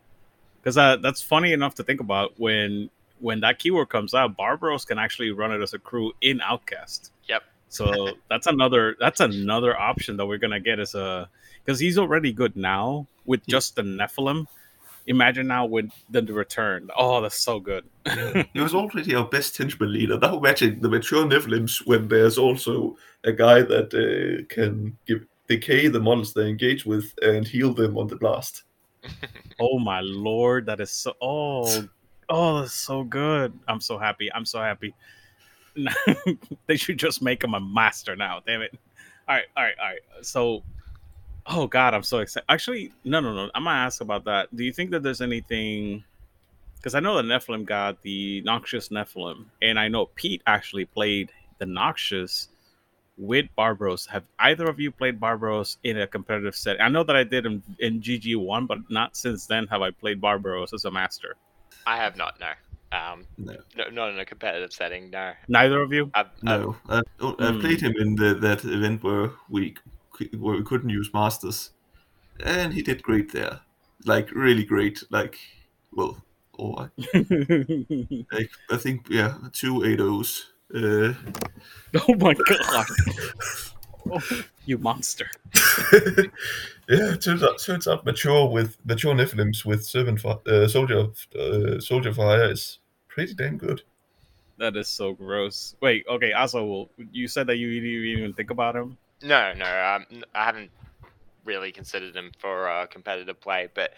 Because 0.59 0.77
uh, 0.77 0.97
that's 0.97 1.21
funny 1.21 1.53
enough 1.53 1.75
to 1.75 1.83
think 1.83 2.01
about 2.01 2.33
when 2.37 2.89
when 3.19 3.39
that 3.39 3.59
keyword 3.59 3.87
comes 3.87 4.13
out, 4.13 4.35
Barbaros 4.35 4.83
can 4.83 4.99
actually 4.99 5.31
run 5.31 5.53
it 5.53 5.61
as 5.61 5.73
a 5.73 5.79
crew 5.79 6.11
in 6.19 6.41
Outcast. 6.41 7.11
Yep. 7.29 7.43
So 7.69 8.09
that's 8.29 8.47
another 8.47 8.97
that's 8.99 9.21
another 9.21 9.79
option 9.79 10.17
that 10.17 10.25
we're 10.25 10.37
gonna 10.37 10.59
get 10.59 10.79
as 10.79 10.95
a 10.95 11.29
because 11.63 11.79
he's 11.79 11.97
already 11.97 12.33
good 12.33 12.57
now 12.57 13.07
with 13.25 13.45
just 13.47 13.77
the 13.77 13.83
Nephilim. 13.83 14.47
Imagine 15.07 15.47
now 15.47 15.65
with 15.65 15.91
the, 16.09 16.21
the 16.21 16.33
return. 16.33 16.89
Oh, 16.95 17.21
that's 17.21 17.39
so 17.39 17.59
good. 17.59 17.85
He 18.53 18.59
was 18.59 18.73
already 18.75 19.15
our 19.15 19.27
best 19.27 19.57
henchman 19.57 19.91
leader. 19.91 20.17
Now 20.17 20.37
imagine 20.37 20.79
the 20.79 20.89
mature 20.89 21.25
Nephilims 21.25 21.85
when 21.85 22.07
there's 22.07 22.37
also 22.37 22.95
a 23.23 23.33
guy 23.33 23.61
that 23.63 23.93
uh, 23.93 24.45
can 24.53 24.97
give 25.05 25.25
decay 25.47 25.87
the 25.87 25.99
models 25.99 26.33
they 26.33 26.47
engage 26.47 26.85
with 26.85 27.13
and 27.21 27.47
heal 27.47 27.73
them 27.73 27.97
on 27.97 28.07
the 28.07 28.15
blast. 28.15 28.63
oh 29.59 29.79
my 29.79 29.99
lord, 30.01 30.65
that 30.65 30.79
is 30.79 30.91
so 30.91 31.13
oh 31.21 31.83
oh 32.29 32.61
that's 32.61 32.73
so 32.73 33.03
good. 33.03 33.57
I'm 33.67 33.81
so 33.81 33.97
happy. 33.97 34.31
I'm 34.33 34.45
so 34.45 34.59
happy. 34.59 34.95
they 36.67 36.77
should 36.77 36.97
just 36.97 37.21
make 37.21 37.43
him 37.43 37.53
a 37.53 37.59
master 37.59 38.15
now. 38.15 38.41
Damn 38.45 38.61
it. 38.61 38.77
All 39.27 39.35
right, 39.35 39.45
all 39.57 39.63
right, 39.63 39.75
all 39.79 39.87
right. 39.87 40.25
So 40.25 40.63
oh 41.47 41.67
god, 41.67 41.93
I'm 41.93 42.03
so 42.03 42.19
excited. 42.19 42.45
Actually, 42.49 42.91
no 43.03 43.19
no 43.19 43.33
no. 43.33 43.49
I'm 43.55 43.63
gonna 43.65 43.77
ask 43.77 44.01
about 44.01 44.25
that. 44.25 44.55
Do 44.55 44.63
you 44.63 44.73
think 44.73 44.91
that 44.91 45.03
there's 45.03 45.21
anything 45.21 46.03
because 46.77 46.95
I 46.95 46.99
know 46.99 47.15
the 47.15 47.23
Nephilim 47.23 47.65
got 47.65 48.01
the 48.01 48.41
Noxious 48.41 48.89
Nephilim, 48.89 49.45
and 49.61 49.79
I 49.79 49.87
know 49.87 50.07
Pete 50.15 50.41
actually 50.47 50.85
played 50.85 51.31
the 51.59 51.65
Noxious 51.65 52.49
with 53.17 53.45
Barbaros. 53.55 54.05
Have 54.07 54.23
either 54.39 54.65
of 54.67 54.79
you 54.79 54.91
played 54.91 55.19
Barbaros 55.19 55.77
in 55.83 55.99
a 55.99 56.07
competitive 56.07 56.55
set? 56.55 56.81
I 56.81 56.89
know 56.89 57.03
that 57.03 57.15
I 57.15 57.23
did 57.23 57.45
in, 57.45 57.61
in 57.79 58.01
GG1, 58.01 58.67
but 58.67 58.79
not 58.89 59.15
since 59.15 59.45
then 59.45 59.67
have 59.67 59.81
I 59.81 59.91
played 59.91 60.19
Barbaros 60.19 60.73
as 60.73 60.83
a 60.85 60.91
master. 60.91 61.35
I 61.85 61.95
have 61.97 62.17
not. 62.17 62.39
No. 62.39 62.51
Um, 62.91 63.25
No. 63.37 63.55
no, 63.77 63.89
not 63.91 64.09
in 64.09 64.19
a 64.19 64.25
competitive 64.25 64.73
setting. 64.73 65.09
No. 65.11 65.31
Neither 65.47 65.81
of 65.81 65.93
you? 65.93 66.09
I've, 66.15 66.25
I've- 66.25 66.33
No, 66.43 66.75
I, 66.89 67.01
I 67.39 67.51
Hmm. 67.51 67.59
played 67.59 67.81
him 67.81 67.93
in 67.97 68.15
the, 68.15 68.33
that 68.33 68.65
event 68.65 69.03
where 69.03 69.29
we 69.47 69.69
c- 69.69 69.75
where 70.37 70.55
we 70.55 70.63
couldn't 70.63 70.89
use 70.89 71.13
masters, 71.13 71.71
and 72.43 72.73
he 72.73 72.81
did 72.81 73.03
great 73.03 73.31
there. 73.31 73.61
Like 74.05 74.31
really 74.31 74.63
great. 74.63 75.03
Like 75.09 75.37
well, 75.93 76.23
oh, 76.59 76.75
I, 76.75 76.89
like, 78.31 78.51
I 78.69 78.77
think 78.77 79.07
yeah, 79.09 79.35
two 79.51 79.83
eight 79.83 79.99
O's. 79.99 80.51
Uh, 80.73 81.13
oh 82.07 82.15
my 82.15 82.33
god. 82.47 82.85
Oh, 84.11 84.21
you 84.65 84.77
monster. 84.77 85.29
yeah, 86.89 87.15
turns 87.15 87.41
out, 87.41 87.59
turns 87.59 87.87
out 87.87 88.05
mature 88.05 88.49
with 88.49 88.77
mature 88.85 89.13
Nephilims 89.13 89.63
with 89.63 89.85
servant 89.85 90.19
fi- 90.19 90.39
uh, 90.45 90.67
soldier 90.67 90.97
of- 90.97 91.27
uh, 91.39 91.79
soldier 91.79 92.13
fire 92.13 92.51
is 92.51 92.79
pretty 93.07 93.33
damn 93.33 93.57
good. 93.57 93.81
That 94.57 94.75
is 94.75 94.87
so 94.87 95.13
gross. 95.13 95.75
Wait, 95.81 96.05
okay, 96.07 96.33
also, 96.33 96.89
you 97.11 97.27
said 97.27 97.47
that 97.47 97.57
you 97.57 97.69
didn't 97.73 98.19
even 98.19 98.33
think 98.33 98.49
about 98.51 98.75
him? 98.75 98.97
No, 99.23 99.53
no, 99.53 99.65
um, 99.65 100.23
I 100.35 100.43
haven't 100.45 100.71
really 101.45 101.71
considered 101.71 102.15
him 102.15 102.31
for 102.39 102.69
uh, 102.69 102.87
competitive 102.87 103.41
play, 103.41 103.69
but 103.75 103.91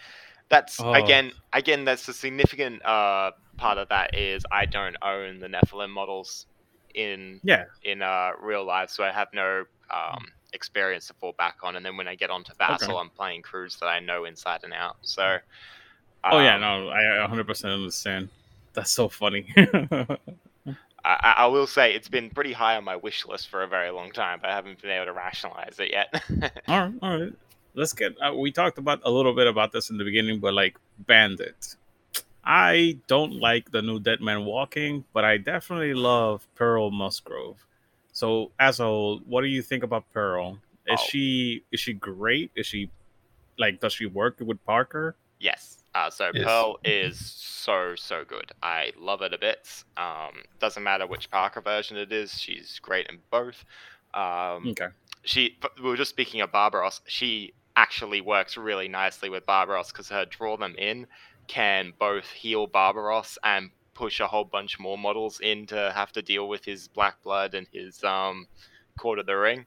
that's 0.49 0.85
Oh. 0.85 0.93
again, 0.93 1.31
again, 1.53 1.85
that's 1.85 2.07
a 2.09 2.13
significant 2.13 2.85
uh, 2.85 3.31
part 3.57 3.77
of 3.79 3.89
that 3.89 4.15
is 4.15 4.45
I 4.51 4.65
don't 4.67 4.97
own 5.03 5.39
the 5.39 5.47
Nephilim 5.47 5.89
models 5.91 6.47
in 6.95 7.41
Yeah. 7.43 7.65
in 7.83 8.01
uh, 8.01 8.31
real 8.41 8.65
life, 8.65 8.89
so 8.91 9.03
I 9.03 9.11
have 9.11 9.29
no 9.33 9.65
um, 9.93 10.25
experience 10.53 11.07
to 11.07 11.13
fall 11.15 11.33
back 11.37 11.55
on. 11.63 11.75
And 11.75 11.85
then 11.85 11.97
when 11.97 12.07
I 12.07 12.15
get 12.15 12.31
onto 12.31 12.53
Vassal, 12.59 12.97
Okay. 12.97 12.99
I'm 12.99 13.11
playing 13.11 13.43
crews 13.43 13.77
that 13.81 13.87
I 13.87 13.99
know 13.99 14.25
inside 14.25 14.61
and 14.63 14.73
out. 14.73 14.97
So, 15.03 15.37
Oh, 16.31 16.39
yeah, 16.39 16.57
um, 16.57 16.59
no, 16.59 16.89
I 16.89 17.01
I 17.17 17.19
100% 17.21 17.73
understand. 17.73 18.29
That's 18.73 18.91
so 18.91 19.09
funny. 19.09 19.47
I, 21.05 21.33
I 21.37 21.45
will 21.47 21.67
say 21.67 21.93
it's 21.93 22.07
been 22.09 22.29
pretty 22.31 22.51
high 22.53 22.75
on 22.77 22.83
my 22.83 22.95
wish 22.95 23.25
list 23.25 23.49
for 23.49 23.61
a 23.63 23.67
very 23.67 23.91
long 23.91 24.11
time, 24.11 24.39
but 24.41 24.49
I 24.49 24.55
haven't 24.55 24.81
been 24.81 24.91
able 24.91 25.05
to 25.05 25.13
rationalize 25.13 25.79
it 25.79 25.91
yet. 25.91 26.23
all 26.67 26.79
right, 26.81 26.93
all 27.01 27.19
right. 27.19 27.33
Let's 27.75 27.93
get. 27.93 28.15
Uh, 28.21 28.33
we 28.33 28.51
talked 28.51 28.77
about 28.77 29.01
a 29.03 29.11
little 29.11 29.33
bit 29.35 29.47
about 29.47 29.71
this 29.71 29.89
in 29.89 29.97
the 29.97 30.03
beginning, 30.03 30.39
but 30.39 30.53
like 30.53 30.77
Bandit, 30.99 31.75
I 32.43 32.97
don't 33.07 33.33
like 33.39 33.71
the 33.71 33.81
new 33.81 33.99
Dead 33.99 34.21
Man 34.21 34.45
Walking, 34.45 35.03
but 35.13 35.25
I 35.25 35.37
definitely 35.37 35.93
love 35.93 36.47
Pearl 36.55 36.89
Musgrove. 36.91 37.57
So, 38.13 38.51
as 38.59 38.79
a 38.79 38.83
whole, 38.85 39.19
what 39.25 39.41
do 39.41 39.47
you 39.47 39.61
think 39.61 39.83
about 39.83 40.05
Pearl? 40.13 40.57
Is 40.87 40.99
Oh. 41.01 41.05
she 41.09 41.63
is 41.71 41.79
she 41.79 41.93
great? 41.93 42.51
Is 42.55 42.65
she 42.65 42.89
like 43.57 43.79
does 43.79 43.93
she 43.93 44.05
work 44.05 44.37
with 44.39 44.63
Parker? 44.65 45.15
Yes. 45.39 45.64
Uh, 45.95 46.09
so 46.09 46.29
Yes. 46.33 46.43
Pearl 46.43 46.77
is 46.83 47.17
so 47.19 47.95
so 47.95 48.25
good. 48.25 48.51
I 48.61 48.91
love 48.99 49.21
it 49.21 49.33
a 49.33 49.37
bit. 49.37 49.83
Um, 49.95 50.43
doesn't 50.59 50.83
matter 50.83 51.07
which 51.07 51.31
Parker 51.31 51.61
version 51.61 51.95
it 51.95 52.11
is. 52.11 52.33
She's 52.39 52.79
great 52.79 53.07
in 53.07 53.19
both. 53.31 53.63
Um, 54.13 54.67
Okay. 54.67 54.89
she. 55.23 55.57
We 55.77 55.89
were 55.89 55.95
just 55.95 56.09
speaking 56.09 56.41
of 56.41 56.51
Barbaros. 56.51 56.99
She 57.07 57.53
actually 57.77 58.19
works 58.19 58.57
really 58.57 58.89
nicely 58.89 59.29
with 59.29 59.45
Barbaros 59.45 59.91
because 59.91 60.09
her 60.09 60.25
draw 60.25 60.57
them 60.57 60.75
in 60.77 61.07
can 61.47 61.93
both 61.97 62.29
heal 62.29 62.67
Barbaros 62.67 63.37
and 63.43 63.69
push 63.93 64.19
a 64.19 64.27
whole 64.27 64.43
bunch 64.43 64.77
more 64.79 64.97
models 64.97 65.39
in 65.39 65.65
to 65.67 65.91
have 65.95 66.11
to 66.11 66.21
deal 66.21 66.49
with 66.49 66.65
his 66.65 66.89
Black 66.89 67.23
Blood 67.23 67.53
and 67.53 67.67
his 67.71 68.03
um, 68.03 68.47
Court 68.97 69.19
of 69.19 69.25
the 69.25 69.35
Ring. 69.37 69.59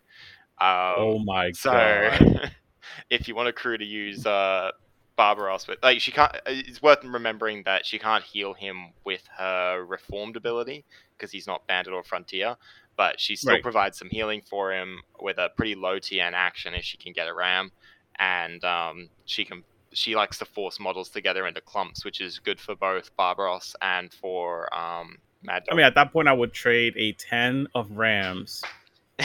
Um, 0.60 0.94
oh 0.98 1.18
my 1.24 1.46
god. 1.50 1.56
so, 1.56 1.70
god. 1.70 2.52
if 3.10 3.28
you 3.28 3.34
want 3.34 3.48
a 3.48 3.52
crew 3.52 3.78
to 3.78 3.84
use 3.84 4.26
uh, 4.26 4.70
Barbaros 5.18 5.66
with, 5.68 5.78
like, 5.82 6.00
she 6.00 6.12
can't. 6.12 6.34
uh, 6.34 6.38
It's 6.46 6.80
worth 6.80 7.04
remembering 7.04 7.64
that 7.64 7.84
she 7.84 7.98
can't 7.98 8.24
heal 8.24 8.54
him 8.54 8.94
with 9.04 9.22
her 9.36 9.84
Reformed 9.84 10.36
ability 10.36 10.86
because 11.18 11.30
he's 11.32 11.46
not 11.46 11.66
Bandit 11.66 11.92
or 11.92 12.04
Frontier. 12.04 12.56
But 12.96 13.20
she 13.20 13.36
still 13.36 13.54
Right. 13.56 13.62
provides 13.62 13.98
some 13.98 14.08
healing 14.10 14.42
for 14.48 14.72
him 14.72 15.02
with 15.20 15.38
a 15.38 15.50
pretty 15.56 15.74
low 15.74 15.98
TN 15.98 16.32
action 16.34 16.72
if 16.74 16.84
she 16.84 16.96
can 16.96 17.12
get 17.12 17.28
a 17.28 17.34
ram, 17.34 17.70
and 18.18 18.64
um, 18.64 19.10
she 19.26 19.44
can. 19.44 19.64
She 19.92 20.16
likes 20.16 20.38
to 20.38 20.44
force 20.44 20.78
models 20.80 21.08
together 21.10 21.46
into 21.46 21.60
clumps, 21.62 22.04
which 22.04 22.20
is 22.20 22.38
good 22.38 22.60
for 22.60 22.74
both 22.76 23.10
Barbaros 23.16 23.74
and 23.82 24.12
for 24.12 24.72
um, 24.76 25.18
Mad 25.42 25.62
I 25.70 25.74
mean, 25.74 25.86
at 25.86 25.94
that 25.94 26.12
point, 26.12 26.28
I 26.28 26.32
would 26.32 26.52
trade 26.52 26.94
a 26.96 27.12
10 27.12 27.68
of 27.74 27.90
Rams, 27.92 28.62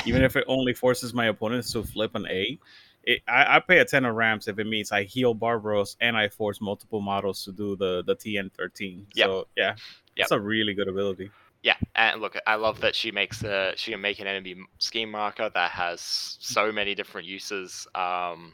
even 0.05 0.23
if 0.23 0.35
it 0.35 0.45
only 0.47 0.73
forces 0.73 1.13
my 1.13 1.27
opponents 1.27 1.71
to 1.73 1.83
flip 1.83 2.15
an 2.15 2.27
8. 2.29 2.59
It, 3.03 3.21
I, 3.27 3.57
I 3.57 3.59
pay 3.59 3.79
a 3.79 3.85
10 3.85 4.05
of 4.05 4.15
Rams 4.15 4.47
if 4.47 4.59
it 4.59 4.67
means 4.67 4.91
I 4.91 5.03
heal 5.03 5.33
Barbaros 5.33 5.97
and 5.99 6.15
I 6.15 6.29
force 6.29 6.61
multiple 6.61 7.01
models 7.01 7.43
to 7.45 7.51
do 7.51 7.75
the, 7.75 8.03
the 8.05 8.15
TN13. 8.15 9.05
Yep. 9.15 9.25
So, 9.25 9.47
yeah, 9.57 9.75
that's 10.17 10.31
a 10.31 10.39
really 10.39 10.73
good 10.73 10.87
ability. 10.87 11.29
Yeah, 11.63 11.75
and 11.95 12.21
look, 12.21 12.37
I 12.45 12.55
love 12.55 12.81
that 12.81 12.93
she 12.93 13.11
makes 13.11 13.41
a 13.43 13.73
she 13.77 13.91
can 13.91 14.01
make 14.01 14.19
an 14.19 14.27
enemy 14.27 14.55
scheme 14.79 15.11
marker 15.11 15.49
that 15.53 15.71
has 15.71 16.37
so 16.41 16.73
many 16.73 16.93
different 16.93 17.25
uses. 17.25 17.87
Um, 17.95 18.51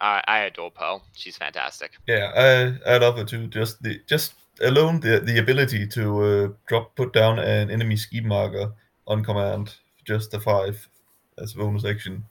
I, 0.00 0.22
I 0.26 0.38
adore 0.40 0.70
Pearl. 0.70 1.02
She's 1.12 1.36
fantastic. 1.36 1.92
Yeah, 2.06 2.32
I 2.34 2.94
I 2.94 2.96
love 2.96 3.18
her 3.18 3.24
too. 3.24 3.48
Just 3.48 3.82
the 3.82 4.00
just 4.06 4.32
alone 4.62 5.00
the 5.00 5.20
the 5.20 5.38
ability 5.38 5.86
to 5.88 6.22
uh, 6.22 6.48
drop 6.66 6.96
put 6.96 7.12
down 7.12 7.38
an 7.38 7.70
enemy 7.70 7.96
scheme 7.96 8.28
marker 8.28 8.72
on 9.06 9.22
command, 9.22 9.74
just 10.04 10.32
a 10.32 10.40
five 10.40 10.88
as 11.36 11.54
a 11.54 11.58
bonus 11.58 11.84
action, 11.84 12.24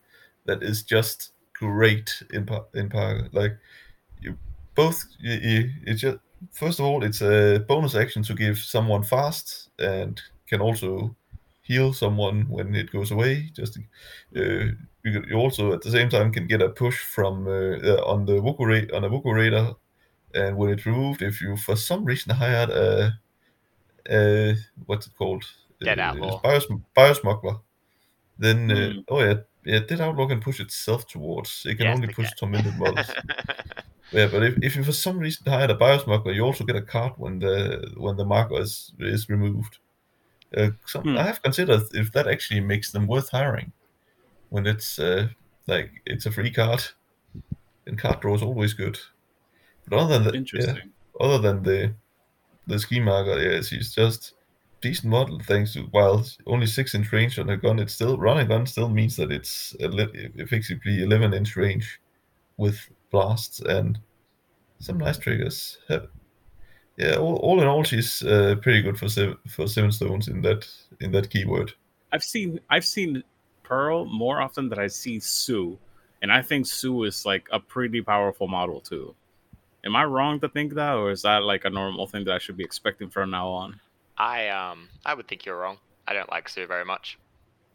that 0.45 0.63
is 0.63 0.81
just 0.81 1.31
great 1.59 2.23
in 2.33 2.47
in 2.73 2.89
Parker. 2.89 3.29
Like 3.31 3.57
you 4.21 4.37
both 4.75 5.03
you, 5.19 5.33
you 5.33 5.69
it's 5.85 6.01
just 6.01 6.17
first 6.51 6.79
of 6.79 6.85
all 6.85 7.03
it's 7.03 7.21
a 7.21 7.63
bonus 7.67 7.95
action 7.95 8.23
to 8.23 8.33
give 8.33 8.57
someone 8.57 9.03
fast 9.03 9.69
and 9.79 10.21
can 10.47 10.61
also 10.61 11.15
heal 11.61 11.93
someone 11.93 12.45
when 12.49 12.75
it 12.75 12.91
goes 12.91 13.11
away. 13.11 13.49
Just 13.53 13.77
uh, 14.35 14.39
you, 15.03 15.23
you 15.29 15.35
also 15.35 15.73
at 15.73 15.81
the 15.81 15.91
same 15.91 16.09
time 16.09 16.31
can 16.31 16.47
get 16.47 16.61
a 16.61 16.69
push 16.69 16.99
from 16.99 17.47
uh, 17.47 17.77
uh, 17.83 18.03
on 18.05 18.25
the 18.25 18.33
Wokou 18.33 18.65
ra- 18.65 18.97
on 18.97 19.03
a 19.03 19.09
Wokou 19.09 19.33
Raider, 19.35 19.73
and 20.33 20.57
when 20.57 20.69
it's 20.69 20.85
removed, 20.85 21.21
if 21.21 21.41
you 21.41 21.57
for 21.57 21.75
some 21.75 22.05
reason 22.05 22.35
hired 22.35 22.69
a, 22.69 23.19
a 24.09 24.55
what's 24.85 25.07
it 25.07 25.13
called? 25.17 25.43
Dead 25.81 25.99
Uh, 25.99 26.03
Outlaw. 26.03 26.41
Bios, 26.41 26.65
Bayou 26.95 27.13
Smuggler, 27.13 27.57
then 28.39 28.71
uh, 28.71 28.75
Mm. 28.75 29.03
oh 29.09 29.19
yeah, 29.19 29.35
yeah, 29.67 29.79
Dead 29.79 30.01
Outlaw 30.01 30.27
can 30.27 30.39
push 30.39 30.59
itself 30.59 31.07
towards. 31.07 31.63
It 31.65 31.75
can 31.75 31.87
Yes, 31.87 31.95
only 31.95 32.07
push 32.07 32.29
can. 32.29 32.37
tormented 32.39 32.77
models. 32.77 33.09
Yeah, 34.11 34.27
but 34.27 34.43
if, 34.43 34.57
if 34.61 34.75
you 34.75 34.83
for 34.83 34.93
some 34.93 35.19
reason 35.19 35.51
hired 35.51 35.69
a 35.69 35.75
Bayou 35.75 35.99
Smuggler, 35.99 36.31
you 36.31 36.41
also 36.43 36.63
get 36.63 36.77
a 36.77 36.81
card 36.81 37.13
when 37.17 37.39
the 37.39 37.93
when 37.97 38.15
the 38.15 38.25
marker 38.25 38.59
is 38.61 38.93
is 38.99 39.29
removed. 39.29 39.79
Uh, 40.55 40.71
some, 40.85 41.03
Hmm. 41.03 41.17
I 41.17 41.23
have 41.23 41.41
considered 41.43 41.83
if 41.93 42.11
that 42.13 42.27
actually 42.27 42.61
makes 42.61 42.91
them 42.91 43.07
worth 43.07 43.29
hiring, 43.31 43.73
when 44.49 44.67
it's 44.67 44.99
uh, 44.99 45.29
like 45.67 45.91
it's 46.05 46.25
a 46.25 46.31
free 46.31 46.51
card, 46.51 46.83
and 47.85 47.97
card 47.99 48.21
draw 48.21 48.35
is 48.35 48.43
always 48.43 48.73
good. 48.73 48.99
But 49.87 49.99
other 49.99 50.19
than 50.19 50.23
that, 50.25 50.33
yeah, 50.35 50.37
Interesting. 50.37 50.93
other 51.19 51.39
than 51.39 51.63
the 51.63 51.95
the 52.67 52.79
ski 52.79 52.99
marker, 52.99 53.39
yeah, 53.39 53.61
she's 53.61 53.93
just 53.93 54.33
decent 54.81 55.09
model 55.11 55.39
thanks 55.39 55.73
to 55.73 55.81
while 55.91 56.25
only 56.45 56.65
six 56.67 56.93
inch 56.95 57.11
range 57.11 57.39
on 57.39 57.49
a 57.49 57.57
gun. 57.57 57.79
It's 57.79 57.93
still 57.93 58.17
run 58.17 58.37
a 58.37 58.45
gun 58.45 58.65
still 58.65 58.89
means 58.89 59.15
that 59.17 59.31
it's 59.31 59.75
effectively 59.79 61.03
11 61.03 61.33
inch 61.33 61.55
range 61.55 61.99
with 62.57 62.79
blasts 63.11 63.59
and 63.61 63.99
some 64.79 64.97
nice 64.97 65.17
triggers. 65.17 65.77
Ha- 65.87 66.07
Yeah, 66.97 67.17
all, 67.17 67.35
all 67.37 67.61
in 67.61 67.67
all, 67.67 67.83
she's 67.83 68.23
uh, 68.23 68.55
pretty 68.61 68.81
good 68.81 68.97
for 68.97 69.07
seven, 69.07 69.37
for 69.47 69.67
seven 69.67 69.91
stones 69.91 70.27
in 70.27 70.41
that 70.41 70.67
in 70.99 71.11
that 71.11 71.29
keyword. 71.29 71.73
I've 72.11 72.23
seen 72.23 72.59
I've 72.69 72.85
seen 72.85 73.23
Pearl 73.63 74.05
more 74.05 74.41
often 74.41 74.69
than 74.69 74.79
I 74.79 74.87
see 74.87 75.19
Sue, 75.19 75.77
and 76.21 76.31
I 76.31 76.41
think 76.41 76.65
Sue 76.65 77.03
is 77.03 77.25
like 77.25 77.47
a 77.51 77.59
pretty 77.59 78.01
powerful 78.01 78.47
model 78.47 78.81
too. 78.81 79.13
Am 79.85 79.95
I 79.95 80.05
wrong 80.05 80.39
to 80.39 80.49
think 80.49 80.73
that, 80.73 80.95
or 80.95 81.11
is 81.11 81.21
that 81.21 81.43
like 81.43 81.65
a 81.65 81.69
normal 81.69 82.07
thing 82.07 82.25
that 82.25 82.33
I 82.33 82.39
should 82.39 82.57
be 82.57 82.63
expecting 82.63 83.09
from 83.09 83.29
now 83.29 83.47
on? 83.47 83.79
I 84.17 84.49
um 84.49 84.89
I 85.05 85.13
would 85.13 85.27
think 85.27 85.45
you're 85.45 85.57
wrong. 85.57 85.79
I 86.07 86.13
don't 86.13 86.29
like 86.29 86.49
Sue 86.49 86.67
very 86.67 86.85
much, 86.85 87.17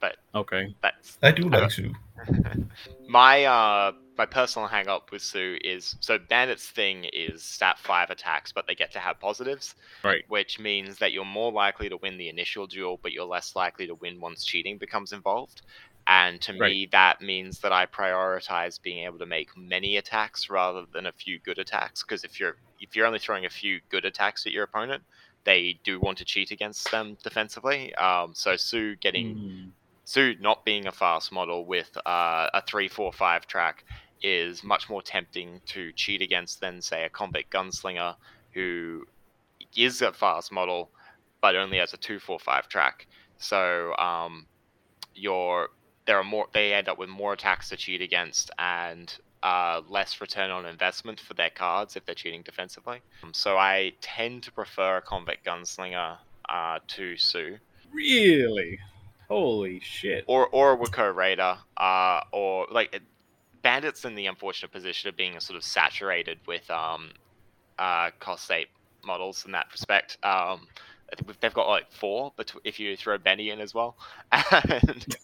but 0.01 0.16
Okay. 0.35 0.74
that's 0.82 1.19
I 1.23 1.32
do 1.32 1.51
I 1.52 1.59
like 1.59 1.70
Sue. 1.70 1.93
my 3.09 3.44
uh 3.44 3.93
my 4.19 4.27
personal 4.27 4.69
hang 4.69 4.89
up 4.89 5.10
with 5.12 5.23
Sue 5.23 5.59
is 5.62 5.97
so 6.01 6.19
Bandit's 6.19 6.69
thing 6.70 7.05
is 7.12 7.44
stat 7.44 7.78
five 7.78 8.10
attacks, 8.10 8.52
but 8.52 8.66
they 8.66 8.74
get 8.74 8.93
to 8.93 8.98
have 9.01 9.20
positives. 9.20 9.74
Right. 10.05 10.24
Which 10.28 10.59
means 10.60 10.98
that 10.98 11.12
you're 11.12 11.24
more 11.24 11.52
likely 11.52 11.89
to 11.89 11.98
win 12.02 12.16
the 12.16 12.28
initial 12.28 12.66
duel, 12.66 12.98
but 13.02 13.12
you're 13.12 13.24
less 13.27 13.56
likely 13.56 13.86
to 13.89 13.94
win 13.97 14.20
once 14.20 14.44
cheating 14.44 14.78
becomes 14.78 15.12
involved. 15.12 15.62
And 16.06 16.40
to 16.43 16.52
Right. 16.59 16.77
me, 16.77 16.89
that 16.93 17.20
means 17.20 17.60
that 17.60 17.73
I 17.73 17.86
prioritize 17.86 18.81
being 18.82 19.05
able 19.05 19.19
to 19.19 19.27
make 19.27 19.48
many 19.56 19.97
attacks 19.97 20.48
rather 20.51 20.85
than 20.93 21.06
a 21.06 21.12
few 21.12 21.40
good 21.40 21.59
attacks. 21.59 22.02
Because 22.05 22.24
if 22.24 22.40
you're 22.40 22.56
if 22.78 22.97
you're 22.97 23.06
only 23.06 23.19
throwing 23.19 23.44
a 23.47 23.51
few 23.51 23.81
good 23.90 24.05
attacks 24.05 24.47
at 24.47 24.52
your 24.52 24.64
opponent, 24.64 25.05
they 25.44 25.78
do 25.85 25.98
want 26.01 26.19
to 26.19 26.24
cheat 26.24 26.51
against 26.51 26.90
them 26.90 27.16
defensively. 27.23 27.94
Um, 27.94 28.32
so 28.35 28.56
Sue 28.56 28.97
getting 28.97 29.36
Mm. 29.36 29.70
Sue 30.05 30.35
not 30.40 30.64
being 30.64 30.86
a 30.86 30.93
fast 30.93 31.31
model 31.32 31.64
with 31.64 31.97
uh, 32.05 32.51
a 32.52 32.62
three, 32.66 32.89
four, 32.89 33.12
five 33.12 33.47
track 33.47 33.85
is 34.23 34.62
much 34.64 34.89
more 34.89 35.02
tempting 35.02 35.60
to 35.66 35.93
cheat 35.93 36.20
against 36.23 36.60
than 36.60 36.82
say 36.82 37.05
a 37.05 37.09
convict 37.09 37.52
gunslinger 37.52 38.14
who 38.52 39.06
is 39.77 40.02
a 40.02 40.12
fast 40.12 40.52
model 40.52 40.90
but 41.40 41.56
only 41.56 41.78
has 41.78 41.93
a 41.93 41.97
two, 41.97 42.19
four, 42.19 42.39
five 42.39 42.69
track. 42.69 43.06
So 43.39 43.94
um, 43.97 44.47
your 45.14 45.70
there 46.06 46.19
are 46.19 46.24
more 46.24 46.47
they 46.52 46.73
end 46.73 46.89
up 46.89 46.98
with 46.98 47.09
more 47.09 47.32
attacks 47.32 47.69
to 47.69 47.77
cheat 47.77 48.01
against 48.01 48.51
and 48.59 49.16
uh, 49.43 49.82
less 49.89 50.20
return 50.20 50.51
on 50.51 50.66
investment 50.66 51.19
for 51.20 51.35
their 51.35 51.51
cards 51.51 51.97
if 51.97 52.05
they're 52.05 52.14
cheating 52.14 52.43
defensively. 52.43 53.01
Um, 53.23 53.35
so 53.35 53.56
I 53.59 53.93
tend 54.01 54.43
to 54.44 54.52
prefer 54.52 54.98
a 54.98 55.02
convict 55.02 55.44
gunslinger 55.44 56.19
uh, 56.48 56.78
to 56.89 57.16
Sue 57.16 57.59
Really? 57.93 58.78
Holy 59.28 59.81
shit! 59.81 60.24
or 60.27 60.48
or 60.48 60.73
a 60.73 60.77
Wokou 60.77 61.14
Raider, 61.14 61.56
uh, 61.77 62.20
or 62.32 62.66
like 62.70 62.94
it- 62.94 63.02
Bandits 63.62 64.05
in 64.05 64.16
the 64.16 64.27
unfortunate 64.27 64.73
position 64.73 65.09
of 65.09 65.16
being 65.16 65.39
sort 65.39 65.56
of 65.56 65.62
saturated 65.62 66.40
with 66.48 66.69
um, 66.69 67.12
uh, 67.78 68.10
cost 68.19 68.51
eight 68.51 68.66
models 69.05 69.44
in 69.47 69.52
that 69.52 69.66
respect. 69.70 70.19
Um, 70.24 70.66
I 71.12 71.16
think 71.16 71.39
they've 71.39 71.55
got 71.55 71.69
like 71.69 71.93
four, 71.93 72.32
but 72.36 72.52
if 72.64 72.81
you 72.81 72.97
throw 72.97 73.19
Benny 73.19 73.51
in 73.51 73.60
as 73.60 73.73
well, 73.73 73.97
and 74.32 75.16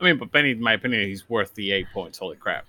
I 0.00 0.04
mean, 0.04 0.18
but 0.18 0.30
Benny, 0.30 0.50
in 0.50 0.60
my 0.60 0.74
opinion, 0.74 1.08
he's 1.08 1.28
worth 1.28 1.54
the 1.54 1.72
eight 1.72 1.86
points. 1.92 2.18
Holy 2.18 2.36
crap! 2.36 2.66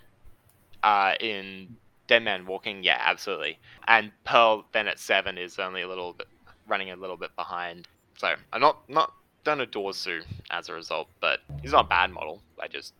uh, 0.83 1.13
in 1.19 1.75
Dead 2.07 2.23
Man 2.23 2.45
Walking, 2.45 2.83
yeah, 2.83 2.97
absolutely. 2.99 3.59
And 3.87 4.11
Pearl 4.23 4.65
then 4.71 4.87
at 4.87 4.99
seven 4.99 5.37
is 5.37 5.59
only 5.59 5.81
a 5.81 5.87
little 5.87 6.13
bit 6.13 6.27
running 6.67 6.91
a 6.91 6.95
little 6.95 7.17
bit 7.17 7.35
behind. 7.35 7.87
So 8.17 8.33
I'm 8.53 8.61
not 8.61 8.89
not 8.89 9.13
don't 9.43 9.61
adore 9.61 9.93
Sue 9.93 10.21
as 10.49 10.69
a 10.69 10.73
result, 10.73 11.07
but 11.21 11.39
he's 11.61 11.71
not 11.71 11.85
a 11.85 11.87
bad 11.87 12.11
model. 12.11 12.41
I 12.61 12.67
just 12.67 12.93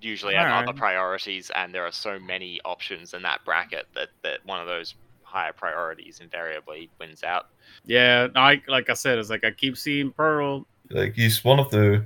usually 0.00 0.34
have 0.34 0.46
Alright. 0.46 0.68
other 0.68 0.76
priorities, 0.76 1.50
and 1.54 1.72
there 1.72 1.86
are 1.86 1.92
so 1.92 2.18
many 2.18 2.60
options 2.64 3.14
in 3.14 3.22
that 3.22 3.44
bracket 3.44 3.86
that 3.94 4.08
that 4.22 4.44
one 4.44 4.60
of 4.60 4.66
those 4.66 4.94
higher 5.22 5.52
priorities 5.52 6.20
invariably 6.20 6.90
wins 6.98 7.22
out. 7.22 7.46
Yeah, 7.84 8.28
I 8.34 8.62
like 8.68 8.90
I 8.90 8.94
said, 8.94 9.18
it's 9.18 9.30
like 9.30 9.44
I 9.44 9.50
keep 9.50 9.76
seeing 9.76 10.10
Pearl. 10.10 10.66
Like 10.90 11.14
he's 11.14 11.42
one 11.44 11.58
of 11.58 11.70
the 11.70 12.04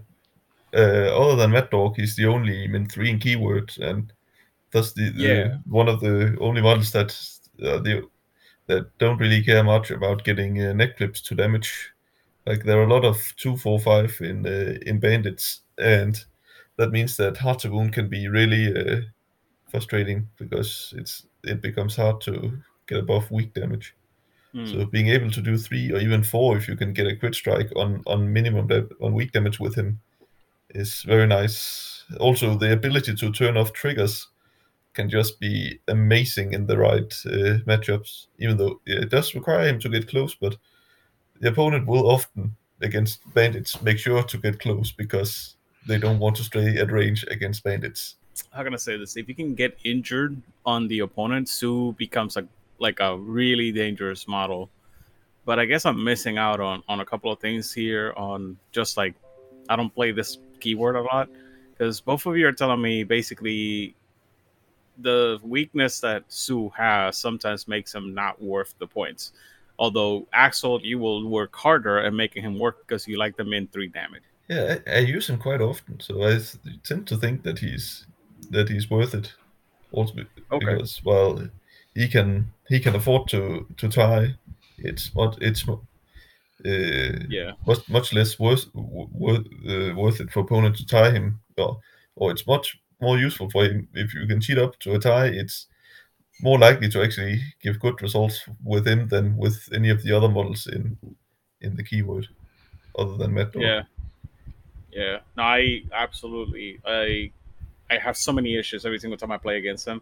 other 0.80 1.36
than 1.36 1.52
Mad 1.52 1.70
Dog, 1.70 1.96
he's 1.96 2.16
the 2.16 2.26
only 2.26 2.66
min 2.68 2.86
three 2.86 3.10
in 3.10 3.18
keyword, 3.18 3.76
and 3.78 4.12
that's 4.72 4.92
the, 4.92 5.10
the 5.10 5.22
Yeah. 5.22 5.56
one 5.66 5.88
of 5.88 6.00
the 6.00 6.36
only 6.40 6.60
models 6.62 6.92
that 6.92 7.16
uh, 7.62 7.78
the 7.78 8.02
that 8.66 8.98
don't 8.98 9.18
really 9.20 9.42
care 9.44 9.62
much 9.62 9.90
about 9.90 10.24
getting 10.24 10.60
uh, 10.60 10.72
neg 10.72 10.96
flips 10.96 11.20
to 11.22 11.34
damage. 11.34 11.92
Like 12.46 12.64
there 12.64 12.78
are 12.78 12.84
a 12.84 12.92
lot 12.94 13.04
of 13.04 13.16
two, 13.36 13.56
four, 13.56 13.78
five 13.80 14.16
in 14.20 14.46
uh, 14.46 14.78
in 14.86 15.00
bandits, 15.00 15.62
and 15.78 16.22
that 16.76 16.90
means 16.90 17.16
that 17.16 17.36
heart 17.38 17.60
to 17.60 17.70
wound 17.70 17.92
can 17.92 18.08
be 18.08 18.28
really 18.28 18.74
uh, 18.76 19.00
frustrating 19.70 20.28
because 20.36 20.94
it's 20.96 21.26
it 21.44 21.62
becomes 21.62 21.96
hard 21.96 22.20
to 22.22 22.58
get 22.86 22.98
above 22.98 23.30
weak 23.30 23.54
damage. 23.54 23.94
Hmm. 24.52 24.66
So 24.66 24.84
being 24.86 25.08
able 25.08 25.30
to 25.30 25.40
do 25.40 25.56
three 25.58 25.92
or 25.92 25.98
even 25.98 26.22
four, 26.22 26.56
if 26.56 26.68
you 26.68 26.76
can 26.76 26.92
get 26.92 27.06
a 27.06 27.16
crit 27.16 27.34
strike 27.34 27.70
on 27.76 28.02
on 28.06 28.32
minimum 28.32 28.66
da- 28.66 28.94
on 29.00 29.14
weak 29.14 29.32
damage 29.32 29.58
with 29.60 29.74
him, 29.74 30.00
is 30.70 31.02
very 31.02 31.26
nice. 31.26 32.04
Also, 32.20 32.56
the 32.56 32.72
ability 32.72 33.14
to 33.16 33.32
turn 33.32 33.56
off 33.56 33.72
triggers 33.72 34.28
can 34.94 35.10
just 35.10 35.38
be 35.38 35.78
amazing 35.88 36.52
in 36.52 36.66
the 36.66 36.78
right 36.78 37.12
uh, 37.26 37.58
matchups. 37.66 38.26
Even 38.38 38.56
though 38.56 38.80
it 38.86 39.10
does 39.10 39.34
require 39.34 39.68
him 39.68 39.78
to 39.80 39.88
get 39.88 40.08
close, 40.08 40.34
but 40.34 40.56
the 41.40 41.48
opponent 41.48 41.86
will 41.86 42.10
often 42.10 42.56
against 42.80 43.20
bandits 43.34 43.80
make 43.82 43.98
sure 43.98 44.22
to 44.22 44.38
get 44.38 44.60
close 44.60 44.92
because 44.92 45.56
they 45.86 45.98
don't 45.98 46.18
want 46.18 46.36
to 46.36 46.44
stay 46.44 46.78
at 46.78 46.92
range 46.92 47.24
against 47.30 47.62
bandits. 47.62 48.16
how 48.50 48.62
can 48.62 48.74
I 48.74 48.76
say 48.76 48.96
this? 48.96 49.16
If 49.16 49.28
you 49.28 49.34
can 49.34 49.54
get 49.54 49.78
injured 49.84 50.40
on 50.64 50.88
the 50.88 51.00
opponent, 51.00 51.48
Sue 51.48 51.92
becomes 51.92 52.36
a 52.36 52.46
like 52.78 53.00
a 53.00 53.16
really 53.16 53.72
dangerous 53.72 54.28
model. 54.28 54.68
But 55.44 55.58
I 55.58 55.64
guess 55.64 55.86
I'm 55.86 56.02
missing 56.02 56.38
out 56.38 56.60
on 56.60 56.82
on 56.88 57.00
a 57.00 57.04
couple 57.04 57.30
of 57.32 57.38
things 57.38 57.72
here. 57.72 58.12
On 58.16 58.58
just 58.72 58.96
like 58.96 59.14
I 59.68 59.76
don't 59.76 59.94
play 59.94 60.12
this 60.12 60.38
keyword 60.66 60.96
a 60.96 61.02
lot 61.02 61.28
because 61.70 62.00
both 62.00 62.26
of 62.26 62.36
you 62.36 62.46
are 62.48 62.52
telling 62.52 62.82
me 62.82 63.04
basically 63.04 63.94
the 64.98 65.38
weakness 65.42 66.00
that 66.00 66.24
Sue 66.28 66.72
has 66.76 67.18
sometimes 67.18 67.68
makes 67.68 67.94
him 67.94 68.14
not 68.14 68.42
worth 68.42 68.74
the 68.78 68.86
points. 68.86 69.32
Although 69.78 70.26
Axel, 70.32 70.80
you 70.82 70.98
will 70.98 71.28
work 71.28 71.54
harder 71.54 71.98
at 71.98 72.12
making 72.14 72.42
him 72.42 72.58
work 72.58 72.76
because 72.86 73.06
you 73.06 73.18
like 73.18 73.36
them 73.36 73.52
in 73.52 73.66
three 73.68 73.88
damage. 73.88 74.22
Yeah, 74.48 74.76
I, 74.86 74.98
I 74.98 74.98
use 75.00 75.28
him 75.28 75.38
quite 75.38 75.60
often, 75.60 76.00
so 76.00 76.22
I 76.22 76.38
tend 76.88 77.06
to 77.08 77.16
think 77.16 77.42
that 77.42 77.58
he's 77.58 78.06
that 78.50 78.68
he's 78.68 78.90
worth 78.90 79.14
it. 79.14 79.34
Also, 79.92 80.14
Okay. 80.14 80.28
because 80.58 81.02
well, 81.04 81.48
he 81.94 82.08
can 82.08 82.52
he 82.68 82.80
can 82.80 82.94
afford 82.94 83.28
to 83.28 83.66
to 83.76 83.88
tie. 83.88 84.34
It's 84.78 85.14
what 85.14 85.36
it's 85.40 85.62
uh, 86.64 87.24
Yeah. 87.28 87.52
much 87.66 87.88
much 87.88 88.12
less 88.12 88.38
worth 88.38 88.66
worth 88.74 89.46
uh, 89.68 89.94
worth 89.94 90.20
it 90.20 90.30
for 90.30 90.40
opponent 90.40 90.76
to 90.76 90.86
tie 90.86 91.10
him, 91.10 91.40
or 91.56 91.80
or 92.14 92.30
it's 92.30 92.46
much 92.46 92.78
more 93.00 93.18
useful 93.18 93.50
for 93.50 93.64
him 93.64 93.88
if 93.94 94.14
you 94.14 94.26
can 94.26 94.40
cheat 94.40 94.58
up 94.58 94.78
to 94.80 94.94
a 94.94 94.98
tie. 94.98 95.26
It's 95.26 95.66
more 96.40 96.58
likely 96.58 96.88
to 96.90 97.02
actually 97.02 97.40
give 97.62 97.80
good 97.80 98.00
results 98.02 98.44
with 98.64 98.86
him 98.86 99.08
than 99.08 99.36
with 99.36 99.68
any 99.74 99.90
of 99.90 100.02
the 100.02 100.12
other 100.16 100.28
models 100.28 100.66
in 100.66 100.96
in 101.60 101.76
the 101.76 101.82
keyword, 101.82 102.28
other 102.98 103.16
than 103.16 103.34
Dog. 103.34 103.56
Yeah. 103.56 103.82
Yeah. 104.92 105.18
No, 105.36 105.42
I 105.42 105.82
absolutely 105.92 106.80
I 106.86 107.30
I 107.90 107.98
have 107.98 108.16
so 108.16 108.32
many 108.32 108.56
issues 108.56 108.86
every 108.86 108.98
single 108.98 109.18
time 109.18 109.30
I 109.32 109.38
play 109.38 109.58
against 109.58 109.86
him 109.86 110.00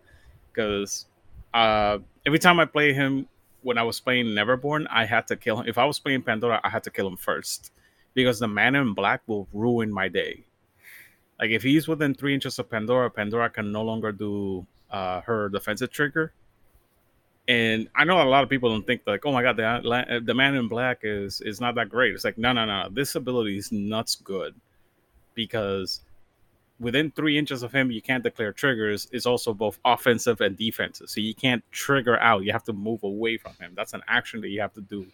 because 0.52 1.06
uh 1.52 1.98
every 2.26 2.38
time 2.38 2.60
I 2.60 2.64
play 2.64 2.92
him 2.92 3.26
when 3.64 3.78
I 3.78 3.82
was 3.82 3.98
playing 3.98 4.26
Neverborn, 4.26 4.86
I 4.90 5.06
had 5.06 5.26
to 5.28 5.36
kill 5.36 5.60
him. 5.60 5.66
If 5.66 5.78
I 5.78 5.84
was 5.84 5.98
playing 5.98 6.22
Pandora, 6.22 6.60
I 6.62 6.68
had 6.68 6.84
to 6.84 6.90
kill 6.90 7.06
him 7.08 7.16
first 7.16 7.72
because 8.12 8.38
the 8.38 8.46
man 8.46 8.74
in 8.76 8.94
black 8.94 9.22
will 9.26 9.48
ruin 9.52 9.90
my 9.90 10.08
day. 10.08 10.44
Like 11.40 11.50
if 11.50 11.62
he's 11.62 11.88
within 11.88 12.14
three 12.14 12.34
inches 12.34 12.58
of 12.58 12.70
Pandora, 12.70 13.10
Pandora 13.10 13.50
can 13.50 13.72
no 13.72 13.82
longer 13.82 14.12
do 14.12 14.66
uh, 14.90 15.22
her 15.22 15.48
defensive 15.48 15.90
trigger. 15.90 16.32
And 17.48 17.88
I 17.94 18.04
know 18.04 18.22
a 18.22 18.24
lot 18.24 18.44
of 18.44 18.48
people 18.48 18.70
don't 18.70 18.86
think 18.86 19.02
like, 19.06 19.26
oh 19.26 19.32
my 19.32 19.42
god, 19.42 19.56
the 19.56 20.22
the 20.24 20.34
man 20.34 20.54
in 20.54 20.68
black 20.68 21.00
is 21.02 21.40
is 21.40 21.60
not 21.60 21.74
that 21.74 21.88
great. 21.88 22.14
It's 22.14 22.24
like 22.24 22.38
no, 22.38 22.52
no, 22.52 22.64
no. 22.64 22.88
This 22.90 23.16
ability 23.16 23.58
is 23.58 23.72
nuts 23.72 24.14
good 24.14 24.54
because 25.34 26.00
within 26.80 27.10
three 27.12 27.38
inches 27.38 27.62
of 27.62 27.72
him, 27.72 27.90
you 27.90 28.02
can't 28.02 28.22
declare 28.22 28.52
triggers. 28.52 29.08
It's 29.12 29.26
also 29.26 29.54
both 29.54 29.78
offensive 29.84 30.40
and 30.40 30.56
defensive, 30.56 31.08
so 31.08 31.20
you 31.20 31.34
can't 31.34 31.62
trigger 31.70 32.18
out. 32.18 32.44
You 32.44 32.52
have 32.52 32.64
to 32.64 32.72
move 32.72 33.02
away 33.04 33.36
from 33.36 33.52
him. 33.60 33.72
That's 33.76 33.94
an 33.94 34.02
action 34.08 34.40
that 34.40 34.48
you 34.48 34.60
have 34.60 34.72
to 34.74 34.80
do. 34.80 35.06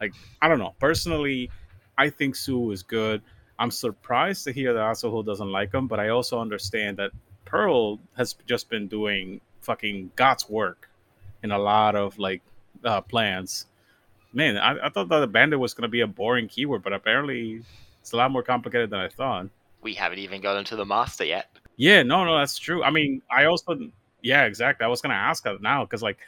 Like 0.00 0.14
I 0.40 0.48
don't 0.48 0.58
know. 0.58 0.74
Personally, 0.80 1.50
I 1.98 2.10
think 2.10 2.34
Sue 2.34 2.70
is 2.70 2.82
good. 2.82 3.22
I'm 3.58 3.70
surprised 3.70 4.44
to 4.44 4.52
hear 4.52 4.72
that 4.72 4.80
Asaho 4.80 5.24
doesn't 5.24 5.50
like 5.50 5.72
him, 5.72 5.86
but 5.86 6.00
I 6.00 6.08
also 6.08 6.40
understand 6.40 6.96
that 6.96 7.12
Pearl 7.44 8.00
has 8.16 8.34
just 8.46 8.68
been 8.68 8.88
doing 8.88 9.40
fucking 9.60 10.10
God's 10.16 10.48
work 10.48 10.88
in 11.42 11.52
a 11.52 11.58
lot 11.58 11.94
of 11.94 12.18
like 12.18 12.42
uh, 12.84 13.00
plans. 13.02 13.66
Man, 14.32 14.56
I, 14.56 14.86
I 14.86 14.88
thought 14.88 15.08
that 15.10 15.20
the 15.20 15.26
bandit 15.26 15.58
was 15.58 15.74
gonna 15.74 15.88
be 15.88 16.00
a 16.00 16.06
boring 16.06 16.48
keyword, 16.48 16.82
but 16.82 16.92
apparently 16.92 17.62
it's 18.00 18.12
a 18.12 18.16
lot 18.16 18.30
more 18.30 18.42
complicated 18.42 18.90
than 18.90 19.00
I 19.00 19.08
thought. 19.08 19.48
We 19.82 19.94
haven't 19.94 20.18
even 20.18 20.40
gotten 20.40 20.64
to 20.66 20.76
the 20.76 20.86
master 20.86 21.24
yet. 21.24 21.58
Yeah, 21.76 22.02
no, 22.02 22.24
no, 22.24 22.38
that's 22.38 22.58
true. 22.58 22.82
I 22.82 22.90
mean, 22.90 23.22
I 23.30 23.44
also, 23.44 23.78
yeah, 24.22 24.44
exactly. 24.44 24.84
I 24.84 24.88
was 24.88 25.00
gonna 25.00 25.14
ask 25.14 25.42
that 25.44 25.60
now 25.62 25.84
because, 25.84 26.02
like, 26.02 26.18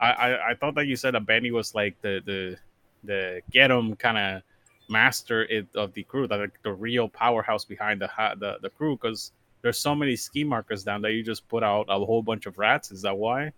I, 0.00 0.12
I, 0.12 0.50
I 0.50 0.54
thought 0.54 0.74
that 0.76 0.86
you 0.86 0.96
said 0.96 1.14
a 1.14 1.20
Benny 1.20 1.50
was 1.50 1.74
like 1.74 2.00
the 2.00 2.22
the 2.24 2.56
the 3.04 3.40
get 3.50 3.70
'em 3.70 3.96
kind 3.96 4.18
of 4.18 4.42
master 4.88 5.44
it, 5.44 5.66
of 5.74 5.92
the 5.94 6.02
crew, 6.04 6.26
like 6.26 6.58
the 6.62 6.72
real 6.72 7.08
powerhouse 7.08 7.64
behind 7.64 8.00
the 8.00 8.08
ha- 8.08 8.34
the 8.34 8.58
the 8.62 8.70
crew. 8.70 8.96
Because 8.96 9.32
there's 9.62 9.78
so 9.78 9.94
many 9.94 10.16
ski 10.16 10.44
markers 10.44 10.84
down 10.84 11.02
there, 11.02 11.10
you 11.10 11.22
just 11.22 11.48
put 11.48 11.62
out 11.62 11.86
a 11.88 11.98
whole 11.98 12.22
bunch 12.22 12.46
of 12.46 12.58
rats. 12.58 12.90
Is 12.90 13.02
that 13.02 13.16
why? 13.16 13.52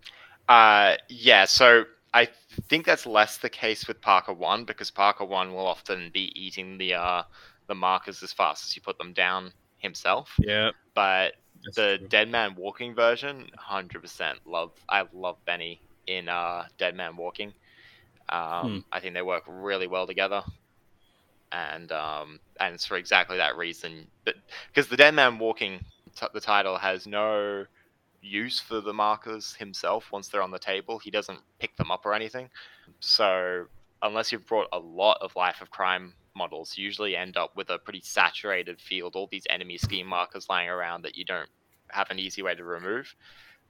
Uh, 0.49 0.95
yeah. 1.09 1.45
So 1.45 1.85
I 2.13 2.29
think 2.67 2.85
that's 2.85 3.05
less 3.05 3.37
the 3.37 3.49
case 3.49 3.87
with 3.87 4.01
Parker 4.01 4.33
One 4.33 4.65
because 4.65 4.91
Parker 4.91 5.25
One 5.25 5.53
will 5.53 5.65
often 5.67 6.09
be 6.13 6.31
eating 6.39 6.77
the 6.77 6.95
uh 6.95 7.23
the 7.67 7.75
markers 7.75 8.21
as 8.23 8.33
fast 8.33 8.65
as 8.65 8.75
you 8.75 8.81
put 8.81 8.97
them 8.97 9.13
down 9.13 9.53
himself. 9.77 10.39
Yeah, 10.39 10.71
But 10.95 11.33
that's 11.63 11.77
the 11.77 11.97
true. 11.97 12.09
Dead 12.09 12.29
Man 12.29 12.55
Walking 12.55 12.95
version, 12.95 13.49
hundred 13.57 14.01
percent 14.01 14.39
love. 14.45 14.71
I 14.89 15.05
love 15.13 15.37
Benny 15.45 15.81
in 16.07 16.27
uh, 16.29 16.63
Dead 16.77 16.95
Man 16.95 17.15
Walking. 17.17 17.53
Um, 18.29 18.79
Hmm. 18.79 18.79
I 18.91 18.99
think 18.99 19.13
they 19.13 19.21
work 19.21 19.43
really 19.47 19.87
well 19.87 20.07
together, 20.07 20.43
and 21.51 21.91
um, 21.91 22.39
and 22.59 22.73
it's 22.75 22.85
for 22.85 22.97
exactly 22.97 23.37
that 23.37 23.57
reason. 23.57 24.07
But 24.25 24.35
because 24.73 24.87
the 24.89 24.97
Dead 24.97 25.13
Man 25.13 25.37
Walking, 25.39 25.79
t- 26.15 26.27
the 26.33 26.41
title 26.41 26.77
has 26.77 27.05
no 27.07 27.65
use 28.21 28.59
for 28.59 28.81
the 28.81 28.93
markers 28.93 29.55
himself 29.55 30.11
once 30.11 30.27
they're 30.29 30.41
on 30.41 30.51
the 30.51 30.59
table. 30.59 30.99
He 30.99 31.11
doesn't 31.11 31.39
pick 31.59 31.75
them 31.77 31.91
up 31.91 32.05
or 32.05 32.13
anything. 32.13 32.49
So 32.99 33.65
unless 34.01 34.31
you've 34.31 34.45
brought 34.47 34.67
a 34.73 34.79
lot 34.79 35.17
of 35.21 35.35
Life 35.35 35.61
of 35.61 35.69
Crime 35.69 36.13
models, 36.35 36.77
usually 36.77 37.15
end 37.15 37.37
up 37.37 37.55
with 37.55 37.69
a 37.69 37.77
pretty 37.77 38.01
saturated 38.01 38.79
field, 38.79 39.15
all 39.15 39.27
these 39.31 39.47
enemy 39.49 39.77
scheme 39.77 40.07
markers 40.07 40.47
lying 40.49 40.69
around 40.69 41.03
that 41.03 41.17
you 41.17 41.25
don't 41.25 41.49
have 41.89 42.09
an 42.09 42.19
easy 42.19 42.41
way 42.41 42.55
to 42.55 42.63
remove. 42.63 43.15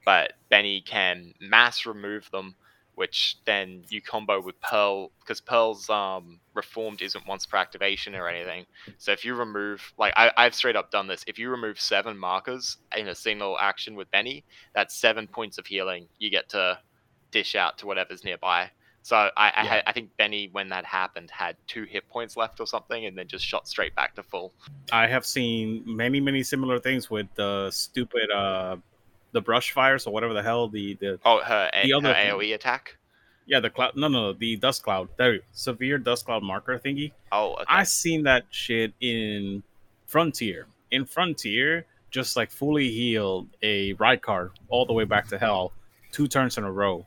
But 0.04 0.34
Benny 0.50 0.80
can 0.82 1.34
mass 1.40 1.86
remove 1.86 2.30
them, 2.30 2.54
which 2.94 3.38
then 3.46 3.84
you 3.88 4.02
combo 4.02 4.40
with 4.40 4.60
Pearl 4.60 5.10
because 5.20 5.40
Pearl's 5.40 5.88
um, 5.88 6.40
reformed 6.54 7.02
isn't 7.02 7.26
once 7.26 7.46
per 7.46 7.56
activation 7.56 8.14
or 8.14 8.28
anything. 8.28 8.66
So 8.98 9.12
if 9.12 9.24
you 9.24 9.34
remove, 9.34 9.92
like 9.98 10.12
I, 10.16 10.30
I've 10.36 10.54
straight 10.54 10.76
up 10.76 10.90
done 10.90 11.06
this, 11.06 11.24
if 11.26 11.38
you 11.38 11.50
remove 11.50 11.80
seven 11.80 12.18
markers 12.18 12.76
in 12.96 13.08
a 13.08 13.14
single 13.14 13.58
action 13.58 13.94
with 13.94 14.10
Benny, 14.10 14.44
that's 14.74 14.94
seven 14.94 15.26
points 15.26 15.58
of 15.58 15.66
healing 15.66 16.06
you 16.18 16.30
get 16.30 16.48
to 16.50 16.78
dish 17.30 17.54
out 17.54 17.78
to 17.78 17.86
whatever's 17.86 18.24
nearby. 18.24 18.70
So 19.04 19.16
I, 19.16 19.30
I, 19.36 19.64
Yeah. 19.64 19.82
I 19.86 19.92
think 19.92 20.16
Benny, 20.16 20.48
when 20.50 20.70
that 20.70 20.86
happened, 20.86 21.30
had 21.30 21.56
two 21.66 21.84
hit 21.84 22.08
points 22.08 22.38
left 22.38 22.58
or 22.58 22.66
something, 22.66 23.04
and 23.04 23.16
then 23.18 23.28
just 23.28 23.44
shot 23.44 23.68
straight 23.68 23.94
back 23.94 24.14
to 24.14 24.22
full. 24.22 24.54
I 24.92 25.06
have 25.06 25.26
seen 25.26 25.82
many, 25.86 26.20
many 26.20 26.42
similar 26.42 26.78
things 26.80 27.10
with 27.10 27.26
the 27.34 27.70
stupid 27.70 28.30
uh 28.30 28.76
the 29.32 29.42
brush 29.42 29.72
fires 29.72 30.06
or 30.06 30.12
whatever 30.14 30.32
the 30.32 30.42
hell 30.42 30.68
the 30.68 30.94
the 30.94 31.18
Oh, 31.24 31.40
her, 31.42 31.68
A- 31.74 31.82
The 31.86 31.90
her 31.90 31.96
other- 31.98 32.14
AOE 32.14 32.54
attack. 32.54 32.96
yeah 33.46 33.60
the 33.60 33.68
cloud 33.68 33.92
no 33.94 34.08
no 34.08 34.32
the 34.32 34.56
dust 34.56 34.82
cloud 34.82 35.08
there 35.18 35.40
severe 35.52 35.98
dust 35.98 36.24
cloud 36.24 36.42
marker 36.42 36.78
thingy. 36.82 37.12
Oh, 37.30 37.52
okay. 37.54 37.64
I 37.68 37.82
seen 37.84 38.22
that 38.22 38.44
shit 38.50 38.94
in 39.02 39.62
Frontier. 40.06 40.66
In 40.92 41.04
Frontier, 41.04 41.84
just 42.10 42.36
like 42.36 42.50
fully 42.50 42.88
healed 42.90 43.48
a 43.60 43.92
Rykar 43.94 44.50
all 44.70 44.86
the 44.86 44.92
way 44.94 45.04
back 45.04 45.28
to 45.28 45.38
hell, 45.38 45.72
two 46.10 46.26
turns 46.26 46.56
in 46.56 46.64
a 46.64 46.72
row. 46.72 47.06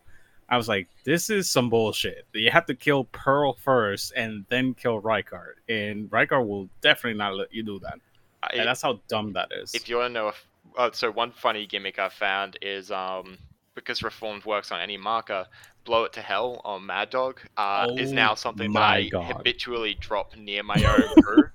I 0.49 0.56
was 0.57 0.68
like, 0.69 0.88
this 1.03 1.30
is 1.30 1.49
some 1.49 1.69
bullshit. 1.69 2.26
You 2.34 2.49
have 2.52 2.65
to 2.68 2.76
kill 2.76 3.03
Pearl 3.06 3.53
first 3.53 4.14
and 4.15 4.45
then 4.49 4.74
kill 4.74 5.02
Rykar, 5.02 5.56
and 5.68 6.10
Rykar 6.10 6.45
will 6.48 6.69
definitely 6.82 7.18
not 7.18 7.36
let 7.36 7.53
you 7.53 7.64
do 7.64 7.80
that. 7.80 7.99
I- 8.44 8.56
And 8.56 8.68
that's 8.68 8.82
how 8.82 9.02
dumb 9.10 9.34
that 9.34 9.49
is. 9.52 9.74
if 9.76 9.90
you 9.90 9.98
want 9.98 10.10
to 10.10 10.14
know 10.14 10.28
if 10.30 10.45
oh, 10.78 10.91
so 10.91 11.10
one 11.11 11.32
funny 11.32 11.65
gimmick 11.65 11.98
i 11.99 12.07
found 12.07 12.57
is 12.61 12.91
um 12.91 13.38
because 13.76 14.03
reformed 14.03 14.45
works 14.45 14.72
on 14.72 14.80
any 14.80 14.95
marker 14.98 15.45
blow 15.86 16.03
it 16.03 16.14
to 16.14 16.22
hell 16.22 16.61
on 16.64 16.86
mad 16.86 17.10
dog 17.10 17.40
uh, 17.57 17.88
is 17.98 18.11
Oh 18.11 18.15
now 18.15 18.36
something 18.36 18.72
that 18.74 18.84
i 18.84 19.10
God. 19.10 19.26
habitually 19.36 19.95
drop 19.99 20.36
near 20.38 20.61
my 20.64 20.76
own 20.86 21.10
crew 21.24 21.49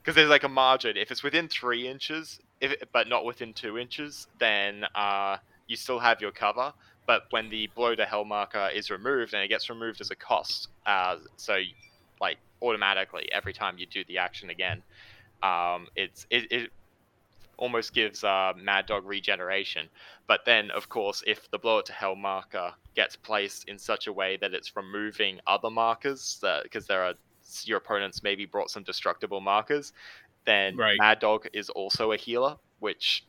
because 0.00 0.14
there's 0.14 0.28
like 0.30 0.44
a 0.44 0.48
margin 0.48 0.96
if 0.96 1.10
it's 1.10 1.22
within 1.22 1.48
three 1.48 1.86
inches 1.88 2.40
if 2.60 2.72
it, 2.72 2.88
but 2.92 3.08
not 3.08 3.24
within 3.24 3.52
two 3.52 3.78
inches 3.78 4.26
then 4.38 4.84
uh, 4.94 5.36
you 5.68 5.76
still 5.76 5.98
have 5.98 6.20
your 6.20 6.32
cover 6.32 6.72
but 7.06 7.24
when 7.30 7.48
the 7.50 7.68
blow 7.74 7.94
to 7.94 8.04
hell 8.04 8.24
marker 8.24 8.68
is 8.74 8.90
removed 8.90 9.34
and 9.34 9.42
it 9.42 9.48
gets 9.48 9.68
removed 9.68 10.00
as 10.00 10.10
a 10.10 10.16
cost 10.16 10.68
uh, 10.86 11.16
so 11.36 11.56
like 12.20 12.38
automatically 12.60 13.28
every 13.32 13.52
time 13.52 13.76
you 13.78 13.86
do 13.86 14.04
the 14.08 14.18
action 14.18 14.50
again 14.50 14.82
um, 15.42 15.88
it's 15.96 16.26
it, 16.30 16.50
it 16.52 16.70
almost 17.62 17.94
gives 17.94 18.24
uh, 18.24 18.52
Mad 18.56 18.86
Dog 18.86 19.04
regeneration. 19.06 19.88
But 20.26 20.40
then, 20.44 20.70
of 20.72 20.88
course, 20.88 21.22
if 21.26 21.50
the 21.50 21.58
blow 21.58 21.78
it 21.78 21.86
to 21.86 21.92
hell 21.92 22.16
marker 22.16 22.72
gets 22.96 23.16
placed 23.16 23.68
in 23.68 23.78
such 23.78 24.06
a 24.06 24.12
way 24.12 24.36
that 24.40 24.52
it's 24.52 24.74
removing 24.76 25.38
other 25.46 25.70
markers, 25.70 26.42
because 26.62 26.86
there 26.86 27.04
are 27.04 27.14
your 27.64 27.78
opponents 27.78 28.22
maybe 28.22 28.46
brought 28.46 28.70
some 28.70 28.82
destructible 28.82 29.40
markers, 29.40 29.92
then 30.44 30.76
Right. 30.76 30.98
Mad 30.98 31.20
Dog 31.20 31.46
is 31.52 31.70
also 31.70 32.12
a 32.12 32.16
healer, 32.16 32.56
which 32.80 33.24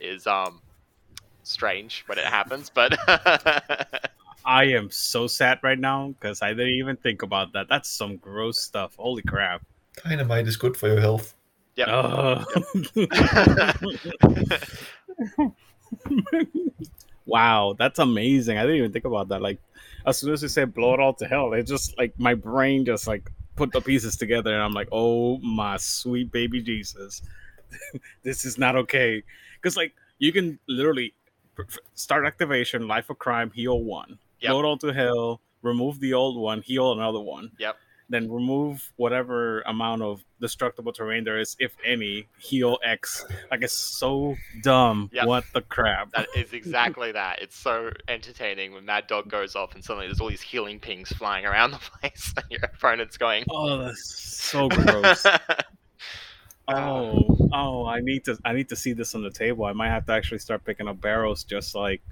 is 0.00 0.26
um 0.26 0.60
strange 1.46 2.04
when 2.06 2.18
it 2.18 2.24
happens. 2.24 2.70
But 2.70 2.98
I 4.44 4.64
am 4.64 4.90
so 4.90 5.26
sad 5.26 5.58
right 5.62 5.78
now 5.78 6.08
because 6.08 6.42
I 6.42 6.50
didn't 6.50 6.74
even 6.74 6.96
think 6.96 7.22
about 7.22 7.52
that. 7.52 7.68
That's 7.68 7.88
some 7.88 8.16
gross 8.16 8.60
stuff. 8.60 8.94
Holy 8.96 9.22
crap. 9.22 9.62
Dynamite 10.04 10.46
is 10.46 10.56
good 10.56 10.76
for 10.76 10.88
your 10.88 11.00
health. 11.00 11.34
Yep. 11.76 11.88
Ugh. 11.90 12.46
wow, 17.26 17.74
that's 17.78 17.98
amazing. 17.98 18.58
I 18.58 18.62
didn't 18.62 18.76
even 18.76 18.92
think 18.92 19.04
about 19.04 19.28
that. 19.28 19.42
Like, 19.42 19.60
as 20.06 20.18
soon 20.18 20.32
as 20.32 20.42
you 20.42 20.48
said 20.48 20.72
blow 20.74 20.94
it 20.94 21.00
all 21.00 21.14
to 21.14 21.26
hell, 21.26 21.52
it 21.52 21.64
just 21.64 21.96
like 21.98 22.18
my 22.18 22.34
brain 22.34 22.84
just 22.84 23.06
like 23.06 23.30
put 23.56 23.72
the 23.72 23.80
pieces 23.80 24.16
together, 24.16 24.54
and 24.54 24.62
I'm 24.62 24.72
like, 24.72 24.88
oh 24.92 25.38
my 25.38 25.76
sweet 25.76 26.30
baby 26.32 26.62
Jesus, 26.62 27.22
this 28.22 28.44
is 28.44 28.58
not 28.58 28.76
okay. 28.76 29.22
Because 29.56 29.76
like 29.76 29.92
you 30.18 30.32
can 30.32 30.58
literally 30.68 31.12
pr- 31.12 31.12
pr- 31.12 31.25
start 31.94 32.26
activation, 32.26 32.86
life 32.88 33.10
of 33.10 33.18
crime, 33.18 33.50
heal 33.54 33.82
one, 33.82 34.18
Yep. 34.40 34.50
it 34.50 34.64
all 34.64 34.78
to 34.78 34.92
hell, 34.92 35.40
remove 35.62 36.00
the 36.00 36.14
old 36.14 36.36
one, 36.38 36.62
heal 36.62 36.92
another 36.92 37.20
one. 37.20 37.50
Yep. 37.58 37.76
Then 38.08 38.30
remove 38.30 38.92
whatever 38.94 39.62
amount 39.62 40.02
of 40.02 40.24
destructible 40.40 40.92
terrain 40.92 41.24
there 41.24 41.40
is, 41.40 41.56
if 41.58 41.72
any, 41.84 42.28
heal 42.38 42.78
X. 42.84 43.24
Like 43.50 43.62
it's 43.62 43.72
so 43.72 44.36
dumb. 44.62 45.10
Yep. 45.12 45.26
What 45.26 45.44
the 45.52 45.62
crap? 45.62 46.12
That 46.12 46.28
is 46.36 46.52
exactly 46.52 47.10
that. 47.10 47.42
It's 47.42 47.56
so 47.58 47.90
entertaining 48.06 48.74
when 48.74 48.84
Mad 48.84 49.08
Dog 49.08 49.28
goes 49.28 49.56
off 49.56 49.74
and 49.74 49.82
suddenly 49.84 50.06
there's 50.06 50.20
all 50.20 50.28
these 50.28 50.40
healing 50.40 50.78
pings 50.78 51.08
flying 51.08 51.46
around 51.46 51.72
the 51.72 51.78
place 52.00 52.32
and 52.36 52.46
your 52.48 52.60
opponent's 52.62 53.16
going. 53.16 53.44
Oh, 53.50 53.76
that's 53.78 54.20
so 54.40 54.68
gross. 54.68 55.26
Oh, 56.68 57.48
oh, 57.52 57.86
I 57.86 58.00
need 58.00 58.24
to 58.24 58.38
I 58.44 58.52
need 58.52 58.68
to 58.70 58.76
see 58.76 58.92
this 58.92 59.14
on 59.14 59.22
the 59.22 59.30
table. 59.30 59.64
I 59.64 59.72
might 59.72 59.88
have 59.88 60.06
to 60.06 60.12
actually 60.12 60.38
start 60.38 60.64
picking 60.64 60.88
up 60.88 61.00
barrels 61.00 61.44
just 61.44 61.74
like 61.74 62.02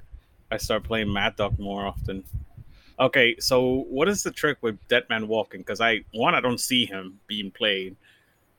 I 0.50 0.56
start 0.56 0.84
playing 0.84 1.12
Mad 1.12 1.36
Dog 1.36 1.58
more 1.58 1.86
often. 1.86 2.24
Okay, 2.98 3.36
so 3.40 3.84
what 3.88 4.08
is 4.08 4.22
the 4.22 4.30
trick 4.30 4.58
with 4.60 4.78
Dead 4.88 5.04
Man 5.10 5.26
Walking? 5.26 5.60
Because 5.60 5.80
I 5.80 6.04
one 6.12 6.34
I 6.34 6.40
don't 6.40 6.60
see 6.60 6.86
him 6.86 7.18
being 7.26 7.50
played, 7.50 7.96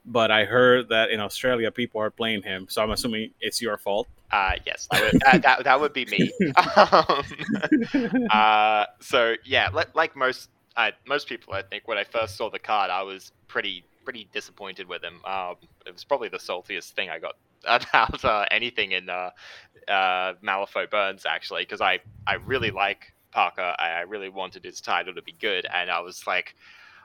but 0.05 0.29
I 0.29 0.43
heard 0.45 0.89
that 0.89 1.09
in 1.09 1.19
Australia 1.19 1.71
people 1.71 2.01
are 2.01 2.11
playing 2.11 2.43
him, 2.43 2.67
so 2.69 2.81
I'm 2.81 2.91
assuming 2.91 3.31
it's 3.39 3.61
your 3.61 3.77
fault. 3.77 4.07
Uh, 4.31 4.53
yes, 4.65 4.87
that 4.91 5.01
would, 5.01 5.21
that, 5.25 5.41
that, 5.43 5.63
that 5.63 5.79
would 5.79 5.93
be 5.93 6.05
me. 6.05 6.33
um, 6.75 8.27
uh, 8.29 8.85
so 8.99 9.35
yeah, 9.45 9.69
li- 9.73 9.83
like 9.93 10.15
most 10.17 10.49
uh, 10.75 10.91
most 11.07 11.29
people, 11.29 11.53
I 11.53 11.61
think 11.61 11.87
when 11.87 11.97
I 11.97 12.03
first 12.03 12.35
saw 12.35 12.49
the 12.49 12.59
card, 12.59 12.89
I 12.89 13.03
was 13.03 13.31
pretty 13.47 13.85
pretty 14.05 14.29
disappointed 14.31 14.87
with 14.87 15.03
him. 15.03 15.19
Um, 15.25 15.55
it 15.85 15.93
was 15.93 16.03
probably 16.03 16.29
the 16.29 16.37
saltiest 16.37 16.91
thing 16.91 17.09
I 17.09 17.19
got 17.19 17.35
about 17.67 18.23
uh, 18.23 18.45
anything 18.51 18.93
in 18.93 19.09
uh, 19.09 19.31
uh, 19.87 20.33
Malifaux 20.43 20.89
Burns 20.89 21.25
actually, 21.25 21.63
because 21.63 21.81
I 21.81 21.99
I 22.25 22.35
really 22.35 22.71
like 22.71 23.13
Parker. 23.31 23.75
I, 23.77 23.89
I 23.89 24.01
really 24.01 24.29
wanted 24.29 24.63
his 24.63 24.79
title 24.79 25.13
to 25.15 25.21
be 25.21 25.33
good, 25.39 25.65
and 25.73 25.89
I 25.89 25.99
was 25.99 26.25
like. 26.27 26.55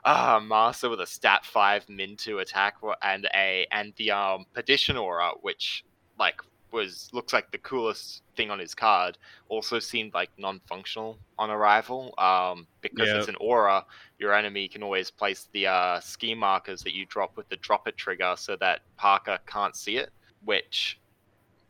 Ah, 0.03 0.39
master 0.39 0.89
with 0.89 0.99
a 0.99 1.05
stat 1.05 1.45
five 1.45 1.87
min 1.87 2.15
two 2.17 2.39
attack 2.39 2.77
and 3.03 3.29
a 3.35 3.67
and 3.71 3.93
the 3.97 4.09
um 4.09 4.45
perdition 4.51 4.97
aura, 4.97 5.33
which 5.41 5.85
like 6.17 6.41
was 6.71 7.09
looks 7.11 7.33
like 7.33 7.51
the 7.51 7.57
coolest 7.57 8.23
thing 8.35 8.49
on 8.49 8.59
his 8.59 8.73
card 8.73 9.17
also 9.49 9.79
seemed 9.79 10.13
like 10.13 10.29
non-functional 10.37 11.17
on 11.37 11.49
arrival 11.49 12.13
um, 12.17 12.65
because 12.81 13.07
Yeah. 13.09 13.17
it's 13.17 13.27
an 13.27 13.35
aura 13.39 13.85
your 14.19 14.33
enemy 14.33 14.67
can 14.67 14.83
always 14.83 15.11
place 15.11 15.47
the 15.53 15.67
uh, 15.67 15.99
ski 15.99 16.33
markers 16.35 16.81
that 16.83 16.93
you 16.93 17.05
drop 17.05 17.35
with 17.37 17.49
the 17.49 17.57
drop 17.57 17.87
it 17.87 17.97
trigger 17.97 18.35
so 18.37 18.55
that 18.57 18.81
parker 18.97 19.37
can't 19.47 19.75
see 19.75 19.97
it 19.97 20.11
which 20.45 20.99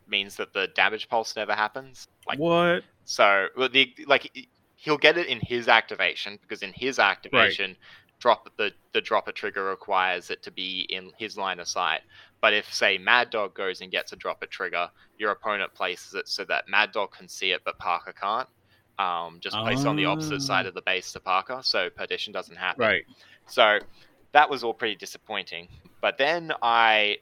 means 0.07 0.35
that 0.35 0.53
the 0.53 0.67
damage 0.75 1.07
pulse 1.09 1.35
never 1.35 1.53
happens 1.53 2.07
like 2.27 2.39
what? 2.39 2.83
so 3.05 3.47
well, 3.57 3.69
the 3.69 3.93
like 4.07 4.29
he- 4.33 4.49
he'll 4.75 4.97
get 4.97 5.17
it 5.17 5.27
in 5.27 5.39
his 5.39 5.67
activation 5.67 6.39
because 6.41 6.63
in 6.63 6.73
his 6.73 6.97
activation, 6.97 7.75
drop 8.21 8.49
the 8.55 8.71
the 8.93 9.01
dropper 9.01 9.33
trigger 9.33 9.65
requires 9.65 10.29
it 10.29 10.41
to 10.43 10.51
be 10.51 10.87
in 10.89 11.11
his 11.17 11.37
line 11.37 11.59
of 11.59 11.67
sight. 11.67 12.01
But 12.39 12.53
if 12.53 12.73
say 12.73 12.97
Mad 12.97 13.29
Dog 13.31 13.53
goes 13.53 13.81
and 13.81 13.91
gets 13.91 14.13
a 14.13 14.15
dropper 14.15 14.45
trigger, 14.45 14.89
your 15.17 15.31
opponent 15.31 15.73
places 15.73 16.13
it 16.13 16.29
so 16.29 16.45
that 16.45 16.69
Mad 16.69 16.91
Dog 16.93 17.11
can 17.11 17.27
see 17.27 17.51
it 17.51 17.61
but 17.65 17.77
Parker 17.77 18.13
can't. 18.13 18.47
Um, 18.99 19.39
just 19.39 19.55
placed 19.57 19.87
on 19.87 19.95
the 19.95 20.05
opposite 20.05 20.41
side 20.41 20.67
of 20.67 20.75
the 20.75 20.81
base 20.83 21.11
to 21.13 21.19
Parker, 21.19 21.61
so 21.63 21.89
perdition 21.89 22.31
doesn't 22.31 22.55
happen. 22.55 22.81
Right. 22.81 23.03
So 23.47 23.79
that 24.31 24.49
was 24.49 24.63
all 24.63 24.75
pretty 24.75 24.95
disappointing. 24.95 25.67
But 26.01 26.17
then 26.17 26.51
I, 26.61 27.17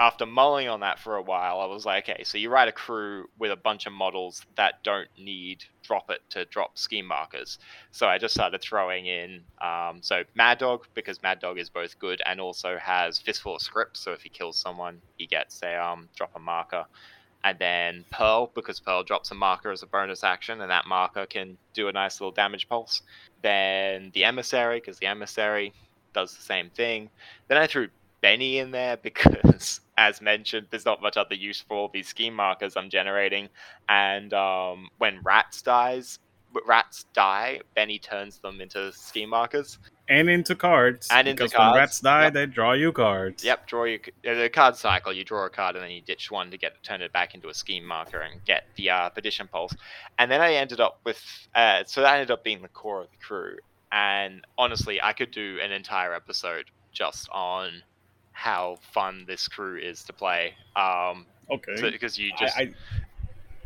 after 0.00 0.24
mulling 0.24 0.66
on 0.66 0.80
that 0.80 0.98
for 0.98 1.16
a 1.16 1.22
while, 1.22 1.60
I 1.60 1.66
was 1.66 1.84
like, 1.84 2.08
okay, 2.08 2.24
so 2.24 2.38
you 2.38 2.48
write 2.48 2.68
a 2.68 2.72
crew 2.72 3.28
with 3.38 3.52
a 3.52 3.56
bunch 3.56 3.84
of 3.84 3.92
models 3.92 4.46
that 4.56 4.82
don't 4.82 5.08
need 5.18 5.62
drop 5.82 6.10
it 6.10 6.20
to 6.30 6.46
drop 6.46 6.78
scheme 6.78 7.04
markers. 7.04 7.58
So 7.90 8.06
I 8.06 8.16
just 8.16 8.32
started 8.32 8.62
throwing 8.62 9.06
in, 9.06 9.42
um, 9.60 9.98
so 10.00 10.22
Mad 10.34 10.56
Dog, 10.56 10.86
because 10.94 11.22
Mad 11.22 11.38
Dog 11.38 11.58
is 11.58 11.68
both 11.68 11.98
good 11.98 12.22
and 12.24 12.40
also 12.40 12.78
has 12.78 13.18
Fistful 13.18 13.56
of 13.56 13.62
Scrip. 13.62 13.94
So 13.94 14.12
if 14.12 14.22
he 14.22 14.30
kills 14.30 14.56
someone, 14.56 15.02
he 15.18 15.26
gets 15.26 15.62
a 15.62 15.76
um, 15.76 16.08
drop 16.16 16.30
a 16.34 16.38
marker. 16.38 16.86
And 17.44 17.58
then 17.58 18.06
Pearl, 18.10 18.50
because 18.54 18.80
Pearl 18.80 19.02
drops 19.02 19.30
a 19.32 19.34
marker 19.34 19.70
as 19.70 19.82
a 19.82 19.86
bonus 19.86 20.24
action, 20.24 20.62
and 20.62 20.70
that 20.70 20.86
marker 20.86 21.26
can 21.26 21.58
do 21.74 21.88
a 21.88 21.92
nice 21.92 22.20
little 22.20 22.32
damage 22.32 22.70
pulse. 22.70 23.02
Then 23.42 24.12
the 24.14 24.24
Emissary, 24.24 24.80
because 24.80 24.98
the 24.98 25.06
Emissary 25.06 25.74
does 26.14 26.34
the 26.34 26.42
same 26.42 26.70
thing. 26.70 27.10
Then 27.48 27.58
I 27.58 27.66
threw 27.66 27.88
Benny 28.20 28.58
in 28.58 28.70
there 28.70 28.96
because, 29.02 29.80
as 29.96 30.20
mentioned, 30.20 30.66
there's 30.70 30.84
not 30.84 31.02
much 31.02 31.16
other 31.16 31.34
use 31.34 31.60
for 31.60 31.76
all 31.76 31.90
these 31.92 32.08
scheme 32.08 32.34
markers 32.34 32.76
I'm 32.76 32.90
generating. 32.90 33.48
And 33.88 34.32
um, 34.34 34.88
when 34.98 35.20
Rats 35.22 35.62
dies, 35.62 36.18
Rats 36.66 37.06
die, 37.12 37.60
Benny 37.74 37.98
turns 37.98 38.38
them 38.38 38.60
into 38.60 38.92
scheme 38.92 39.30
markers. 39.30 39.78
And 40.08 40.28
into 40.28 40.56
cards. 40.56 41.06
And 41.10 41.28
into 41.28 41.44
because 41.44 41.52
cards, 41.52 41.72
when 41.72 41.80
rats 41.80 42.00
die, 42.00 42.24
yep. 42.24 42.32
they 42.32 42.46
draw 42.46 42.72
you 42.72 42.90
cards. 42.90 43.44
Yep, 43.44 43.68
draw 43.68 43.84
your 43.84 44.00
uh, 44.28 44.34
the 44.34 44.50
card 44.52 44.74
cycle. 44.74 45.12
You 45.12 45.24
draw 45.24 45.46
a 45.46 45.50
card 45.50 45.76
and 45.76 45.84
then 45.84 45.92
you 45.92 46.00
ditch 46.00 46.32
one 46.32 46.50
to 46.50 46.58
get 46.58 46.82
turn 46.82 47.00
it 47.00 47.12
back 47.12 47.34
into 47.34 47.48
a 47.48 47.54
scheme 47.54 47.84
marker 47.84 48.18
and 48.18 48.44
get 48.44 48.64
the 48.74 48.90
uh, 48.90 49.10
perdition 49.10 49.46
pulse. 49.46 49.72
And 50.18 50.28
then 50.28 50.40
I 50.40 50.54
ended 50.54 50.80
up 50.80 50.98
with 51.04 51.22
uh, 51.54 51.84
so 51.86 52.00
that 52.00 52.14
ended 52.14 52.32
up 52.32 52.42
being 52.42 52.60
the 52.60 52.68
core 52.68 53.02
of 53.02 53.10
the 53.12 53.24
crew. 53.24 53.56
And 53.92 54.44
honestly, 54.58 55.00
I 55.00 55.12
could 55.12 55.30
do 55.30 55.58
an 55.62 55.70
entire 55.70 56.12
episode 56.12 56.64
just 56.92 57.28
on 57.30 57.82
how 58.40 58.78
fun 58.80 59.24
this 59.26 59.46
crew 59.48 59.76
is 59.76 60.02
to 60.02 60.14
play. 60.14 60.54
Um, 60.74 61.26
Okay. 61.50 61.90
because 61.90 62.16
you 62.16 62.30
just 62.38 62.56
I, 62.56 62.62
I, 62.62 62.74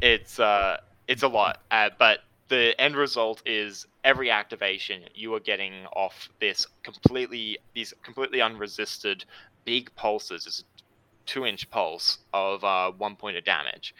it's 0.00 0.40
uh 0.40 0.78
it's 1.06 1.22
a 1.22 1.28
lot 1.28 1.60
uh, 1.70 1.90
but 1.98 2.20
the 2.48 2.74
end 2.80 2.96
result 2.96 3.42
is 3.44 3.86
every 4.04 4.30
activation 4.30 5.02
you 5.14 5.34
are 5.34 5.40
getting 5.40 5.84
off 5.94 6.30
this 6.40 6.66
completely 6.82 7.58
these 7.74 7.92
completely 8.02 8.40
unresisted 8.40 9.24
big 9.66 9.94
pulses 9.96 10.46
it's 10.46 10.60
a 10.60 10.64
two 11.26 11.44
inch 11.44 11.68
pulse 11.70 12.18
of 12.32 12.64
uh, 12.64 12.90
one 12.92 13.16
point 13.16 13.36
of 13.36 13.44
damage 13.44 13.94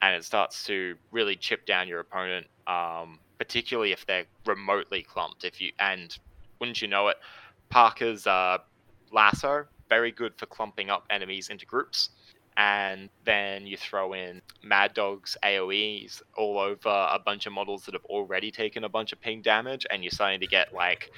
and 0.00 0.14
it 0.14 0.24
starts 0.24 0.64
to 0.64 0.94
really 1.10 1.34
chip 1.34 1.66
down 1.66 1.88
your 1.88 1.98
opponent 1.98 2.46
um, 2.68 3.18
particularly 3.38 3.90
if 3.90 4.06
they're 4.06 4.26
remotely 4.46 5.02
clumped 5.02 5.44
if 5.44 5.60
you 5.60 5.72
and 5.80 6.18
wouldn't 6.60 6.80
you 6.80 6.86
know 6.86 7.08
it 7.08 7.16
parker's 7.68 8.28
uh, 8.28 8.58
lasso 9.10 9.66
very 9.94 10.12
good 10.12 10.34
for 10.36 10.46
clumping 10.46 10.90
up 10.90 11.04
enemies 11.10 11.48
into 11.48 11.66
groups 11.66 12.10
and 12.56 13.08
then 13.24 13.66
you 13.66 13.76
throw 13.76 14.12
in 14.12 14.40
Mad 14.62 14.94
Dog's 14.94 15.36
AoEs 15.42 16.22
all 16.36 16.58
over 16.58 16.88
a 16.88 17.18
bunch 17.18 17.46
of 17.46 17.52
models 17.52 17.84
that 17.84 17.94
have 17.94 18.04
already 18.04 18.50
taken 18.50 18.84
a 18.84 18.88
bunch 18.88 19.12
of 19.12 19.20
ping 19.20 19.42
damage, 19.42 19.86
and 19.90 20.04
you're 20.04 20.10
starting 20.10 20.40
to 20.40 20.46
get 20.46 20.72
like 20.72 21.10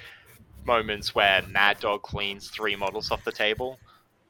moments 0.65 1.15
where 1.15 1.43
Mad 1.43 1.79
Dog 1.81 2.03
cleans 2.03 2.49
three 2.49 2.75
models 2.75 3.11
off 3.11 3.23
the 3.25 3.33
table, 3.33 3.79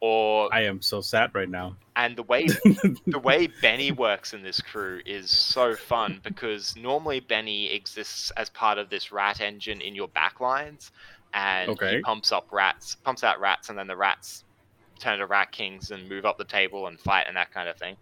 or 0.01 0.52
I 0.52 0.62
am 0.62 0.82
so 0.82 1.01
sad 1.01 1.32
right 1.35 1.48
now. 1.48 1.77
and 1.94 2.16
the 2.16 2.24
way 2.24 2.47
the 3.06 3.20
way 3.23 3.47
Benny 3.62 3.93
works 3.93 4.35
in 4.35 4.43
this 4.43 4.60
crew 4.60 5.01
is 5.06 5.31
so 5.31 5.77
fun 5.77 6.20
because 6.24 6.74
normally 6.77 7.20
Benny 7.20 7.73
exists 7.73 8.32
as 8.32 8.51
part 8.51 8.78
of 8.78 8.90
this 8.90 9.12
rat 9.12 9.40
engine 9.40 9.81
in 9.81 9.94
your 9.94 10.09
backlines, 10.09 10.90
and 11.35 11.74
Okay. 11.74 11.86
he 11.89 11.98
pumps 12.05 12.32
up 12.32 12.47
rats, 12.53 12.97
pumps 13.05 13.24
out 13.24 13.40
rats, 13.40 13.69
and 13.69 13.78
then 13.78 13.86
the 13.89 13.97
rats 13.97 14.44
turn 15.01 15.19
to 15.19 15.27
rat 15.27 15.53
kings 15.53 15.90
and 15.90 16.09
move 16.09 16.24
up 16.24 16.39
the 16.39 16.44
table 16.44 16.86
and 16.86 17.01
fight 17.01 17.27
and 17.28 17.36
that 17.36 17.51
kind 17.53 17.69
of 17.69 17.77
thing. 17.78 17.97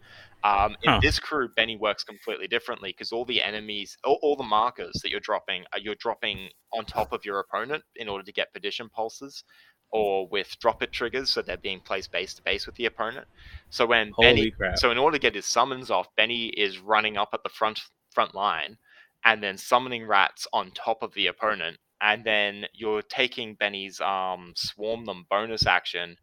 Um, 0.44 0.76
in 0.82 0.92
Huh. 0.92 1.02
this 1.02 1.18
crew, 1.18 1.48
Benny 1.56 1.76
works 1.76 2.04
completely 2.04 2.46
differently 2.46 2.90
because 2.90 3.12
all 3.12 3.24
the 3.24 3.42
enemies, 3.42 3.96
all, 4.04 4.18
all 4.22 4.36
the 4.36 4.44
markers 4.44 5.00
that 5.02 5.10
you're 5.10 5.20
dropping, 5.20 5.64
are 5.72 5.78
you're 5.80 5.94
dropping 5.96 6.50
on 6.72 6.84
top 6.86 7.12
of 7.12 7.24
your 7.24 7.40
opponent 7.40 7.82
in 7.96 8.08
order 8.08 8.24
to 8.24 8.32
get 8.32 8.52
perdition 8.52 8.88
pulses, 8.90 9.42
or 9.90 10.28
with 10.28 10.56
drop 10.60 10.82
it 10.82 10.92
triggers, 10.92 11.30
so 11.30 11.40
they're 11.42 11.56
being 11.56 11.80
placed 11.80 12.12
base 12.12 12.34
to 12.34 12.42
base 12.42 12.66
with 12.66 12.74
the 12.76 12.86
opponent. 12.86 13.26
So 13.70 13.86
when 13.86 14.14
Holy 14.16 14.50
Benny, 14.52 14.56
crap. 14.56 14.80
so 14.80 14.90
in 14.90 14.98
order 14.98 15.16
to 15.16 15.22
get 15.22 15.34
his 15.34 15.46
summons 15.46 15.90
off, 15.90 16.08
Benny 16.16 16.48
is 16.48 16.78
running 16.78 17.16
up 17.16 17.30
at 17.32 17.42
the 17.42 17.48
front 17.48 17.80
front 18.12 18.34
line, 18.34 18.76
and 19.24 19.42
then 19.42 19.56
summoning 19.58 20.06
rats 20.06 20.46
on 20.52 20.70
top 20.72 21.02
of 21.02 21.14
the 21.14 21.26
opponent, 21.28 21.78
and 22.00 22.24
then 22.24 22.66
you're 22.74 23.02
taking 23.02 23.54
Benny's 23.54 24.00
um 24.00 24.52
swarm 24.56 25.04
them 25.04 25.26
bonus 25.30 25.66
action 25.66 26.16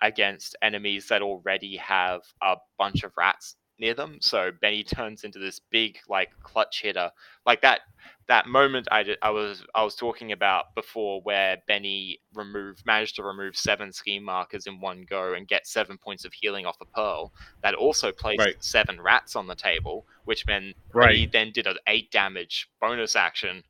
against 0.00 0.56
enemies 0.62 1.08
that 1.08 1.22
already 1.22 1.76
have 1.76 2.22
a 2.42 2.56
bunch 2.78 3.04
of 3.04 3.12
rats 3.16 3.56
near 3.78 3.94
them. 3.94 4.18
So 4.20 4.50
Benny 4.60 4.82
turns 4.84 5.24
into 5.24 5.38
this 5.38 5.60
big 5.70 5.98
like 6.08 6.30
clutch 6.42 6.82
hitter, 6.82 7.10
like 7.46 7.62
that 7.62 7.80
that 8.28 8.46
moment 8.46 8.86
I, 8.92 9.02
did, 9.02 9.18
I 9.22 9.30
was 9.30 9.64
I 9.74 9.82
was 9.84 9.94
talking 9.94 10.32
about 10.32 10.74
before, 10.74 11.20
where 11.22 11.58
Benny 11.66 12.20
removed 12.34 12.84
managed 12.86 13.16
to 13.16 13.22
remove 13.22 13.56
seven 13.56 13.92
scheme 13.92 14.24
markers 14.24 14.66
in 14.66 14.80
one 14.80 15.04
go 15.08 15.34
and 15.34 15.46
get 15.48 15.66
seven 15.66 15.98
points 15.98 16.24
of 16.24 16.32
healing 16.32 16.66
off 16.66 16.76
a 16.80 16.84
pearl. 16.84 17.32
That 17.62 17.74
also 17.74 18.12
placed 18.12 18.38
Right. 18.40 18.62
seven 18.62 19.00
rats 19.00 19.34
on 19.36 19.46
the 19.46 19.54
table, 19.54 20.06
which 20.24 20.46
meant 20.46 20.76
Benny 21.06 21.26
then 21.32 21.52
did 21.52 21.66
an 21.66 21.78
eight 21.86 22.10
damage 22.10 22.68
bonus 22.80 23.16
action 23.16 23.64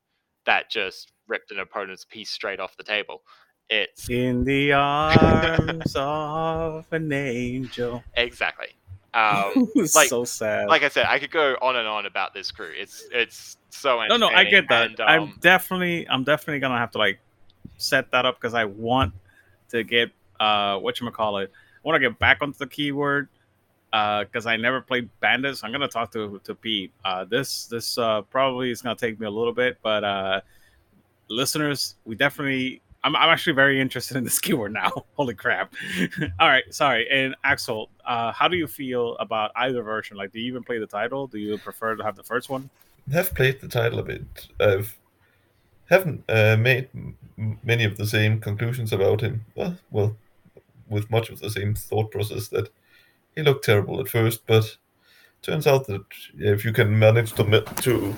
that 0.47 0.71
just 0.71 1.13
ripped 1.29 1.51
an 1.51 1.59
opponent's 1.59 2.05
piece 2.05 2.31
straight 2.31 2.61
off 2.61 2.77
the 2.77 2.83
table. 2.83 3.23
It's 3.71 4.09
In 4.11 4.45
the 4.45 4.73
arms 4.73 5.95
of 5.97 6.85
an 6.91 7.13
angel. 7.13 8.03
exactly. 8.15 8.69
Um, 9.15 9.71
like- 9.95 10.09
so 10.09 10.25
sad. 10.25 10.69
like 10.69 10.83
I 10.83 10.89
said, 10.89 11.07
I 11.07 11.19
could 11.19 11.31
go 11.31 11.57
on 11.61 11.77
and 11.77 11.87
on 11.87 12.07
about 12.07 12.35
this 12.35 12.51
crew. 12.51 12.71
It's 12.75 13.05
it's 13.13 13.57
so 13.71 14.03
no, 14.07 14.17
no, 14.17 14.29
I 14.29 14.45
get 14.45 14.69
that. 14.69 14.91
And, 14.91 15.01
I'm 15.01 15.23
um, 15.23 15.39
definitely, 15.41 16.09
I'm 16.09 16.25
definitely 16.25 16.61
gonna 16.61 16.79
have 16.79 16.91
to 16.93 16.99
like 16.99 17.19
set 17.77 18.11
that 18.13 18.27
up 18.27 18.41
because 18.41 18.55
I 18.55 18.65
want 18.65 19.15
to 19.71 19.85
get 19.85 20.11
uh 20.41 20.79
what 20.79 21.01
you 21.01 21.11
call 21.11 21.39
it. 21.39 21.51
I 21.55 21.89
want 21.89 22.01
to 22.01 22.09
get 22.09 22.19
back 22.19 22.39
onto 22.41 22.59
the 22.59 22.67
keyword 22.67 23.29
because 23.93 24.47
I 24.47 24.57
never 24.57 24.81
played 24.81 25.09
bandits. 25.21 25.63
I'm 25.63 25.71
gonna 25.71 25.89
talk 25.89 26.13
to 26.13 26.41
to 26.45 26.55
Pete. 26.55 26.93
Uh, 27.05 27.25
this 27.25 27.67
this 27.67 27.99
uh, 27.99 28.23
probably 28.23 28.71
is 28.71 28.83
gonna 28.83 28.97
take 28.97 29.21
me 29.21 29.27
a 29.27 29.31
little 29.31 29.53
bit, 29.53 29.79
but 29.83 30.03
uh, 30.03 30.41
listeners, 31.29 31.97
we 32.05 32.15
definitely. 32.17 32.81
I'm, 33.05 33.17
I'm 33.17 33.31
actually 33.31 33.55
very 33.55 33.81
interested 33.81 34.17
in 34.17 34.23
this 34.23 34.39
keyword 34.45 34.73
now. 34.73 35.05
Holy 35.15 35.35
crap! 35.35 35.75
All 36.41 36.49
right, 36.49 36.65
sorry. 36.71 37.07
And 37.11 37.35
Axel, 37.45 37.91
uh, 38.07 38.33
how 38.33 38.49
do 38.49 38.57
you 38.57 38.67
feel 38.67 39.17
about 39.17 39.51
either 39.57 39.83
version? 39.83 40.17
Like, 40.17 40.33
do 40.33 40.41
you 40.41 40.47
even 40.47 40.63
play 40.63 40.79
the 40.79 40.87
title? 40.87 41.27
Do 41.27 41.39
you 41.39 41.59
prefer 41.59 41.97
to 41.97 42.03
have 42.05 42.17
the 42.17 42.23
first 42.23 42.49
one? 42.49 42.71
I've 43.15 43.35
played 43.35 43.61
the 43.61 43.69
title 43.69 43.99
a 43.99 44.05
bit. 44.05 44.23
I've 44.61 44.97
haven't 45.91 46.25
uh, 46.29 46.57
made 46.57 46.89
m- 46.95 47.59
many 47.63 47.85
of 47.85 47.99
the 47.99 48.07
same 48.07 48.41
conclusions 48.41 48.93
about 48.93 49.21
him. 49.21 49.45
Well, 49.55 49.77
well, 49.91 50.17
with 50.89 51.11
much 51.11 51.29
of 51.29 51.41
the 51.41 51.51
same 51.51 51.75
thought 51.75 52.11
process 52.11 52.49
that 52.49 52.71
he 53.37 53.43
looked 53.43 53.65
terrible 53.65 54.01
at 54.01 54.09
first, 54.09 54.47
but 54.47 54.77
turns 55.43 55.67
out 55.67 55.87
that 55.87 56.05
if 56.39 56.65
you 56.65 56.73
can 56.73 56.99
manage 56.99 57.33
to 57.35 57.45
ma- 57.45 57.61
to 57.83 58.15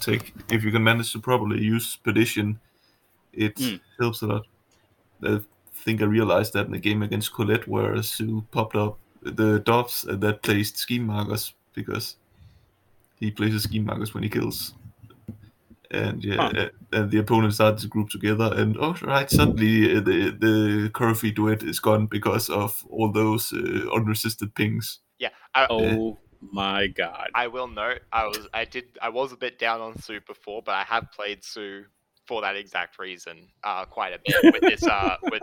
Take 0.00 0.34
if 0.50 0.64
you 0.64 0.72
can 0.72 0.82
manage 0.82 1.12
to 1.12 1.20
properly 1.20 1.62
use 1.62 1.96
Perdition, 1.96 2.58
it 3.32 3.54
Mm. 3.56 3.80
helps 4.00 4.22
a 4.22 4.26
lot. 4.26 4.46
I 5.22 5.40
think 5.72 6.02
I 6.02 6.04
realized 6.04 6.52
that 6.54 6.66
in 6.66 6.72
the 6.72 6.78
game 6.78 7.02
against 7.02 7.32
Colette 7.32 7.68
where 7.68 8.02
Sue 8.02 8.44
popped 8.50 8.76
up 8.76 8.98
the 9.22 9.60
doves 9.60 10.04
and 10.04 10.20
that 10.20 10.42
placed 10.42 10.76
scheme 10.76 11.06
markers 11.06 11.54
because 11.74 12.16
he 13.20 13.30
places 13.30 13.62
scheme 13.62 13.84
markers 13.86 14.12
when 14.14 14.22
he 14.24 14.28
kills. 14.28 14.74
And 15.90 16.24
yeah, 16.24 16.36
Huh. 16.36 16.52
uh, 16.56 16.68
and 16.92 17.10
the 17.10 17.18
opponent 17.18 17.54
started 17.54 17.78
to 17.80 17.88
group 17.88 18.08
together, 18.08 18.50
and 18.56 18.76
oh 18.78 18.96
right, 19.02 19.30
suddenly 19.30 19.96
uh, 19.96 20.00
the 20.00 20.30
the 20.30 20.90
Coryphée 20.92 21.34
Duet 21.34 21.62
is 21.62 21.78
gone 21.80 22.06
because 22.06 22.48
of 22.48 22.84
all 22.88 23.12
those 23.12 23.52
uh, 23.52 23.90
unresisted 23.94 24.54
pings. 24.54 25.00
yeah. 25.18 25.30
I, 25.54 25.66
Oh 25.70 26.18
my 26.40 26.88
god! 26.88 27.30
I 27.34 27.46
will 27.48 27.68
note 27.68 28.00
I 28.12 28.26
was 28.26 28.48
I 28.52 28.64
did 28.64 28.84
I 29.00 29.08
was 29.10 29.32
a 29.32 29.36
bit 29.36 29.58
down 29.58 29.80
on 29.80 30.00
Sue 30.00 30.20
before, 30.26 30.62
but 30.62 30.74
I 30.74 30.84
have 30.84 31.12
played 31.12 31.44
Sue 31.44 31.84
for 32.26 32.40
that 32.42 32.56
exact 32.56 32.98
reason 32.98 33.48
uh, 33.62 33.84
quite 33.84 34.14
a 34.14 34.18
bit 34.24 34.52
with 34.52 34.62
this 34.62 34.82
uh, 34.86 35.16
with 35.30 35.42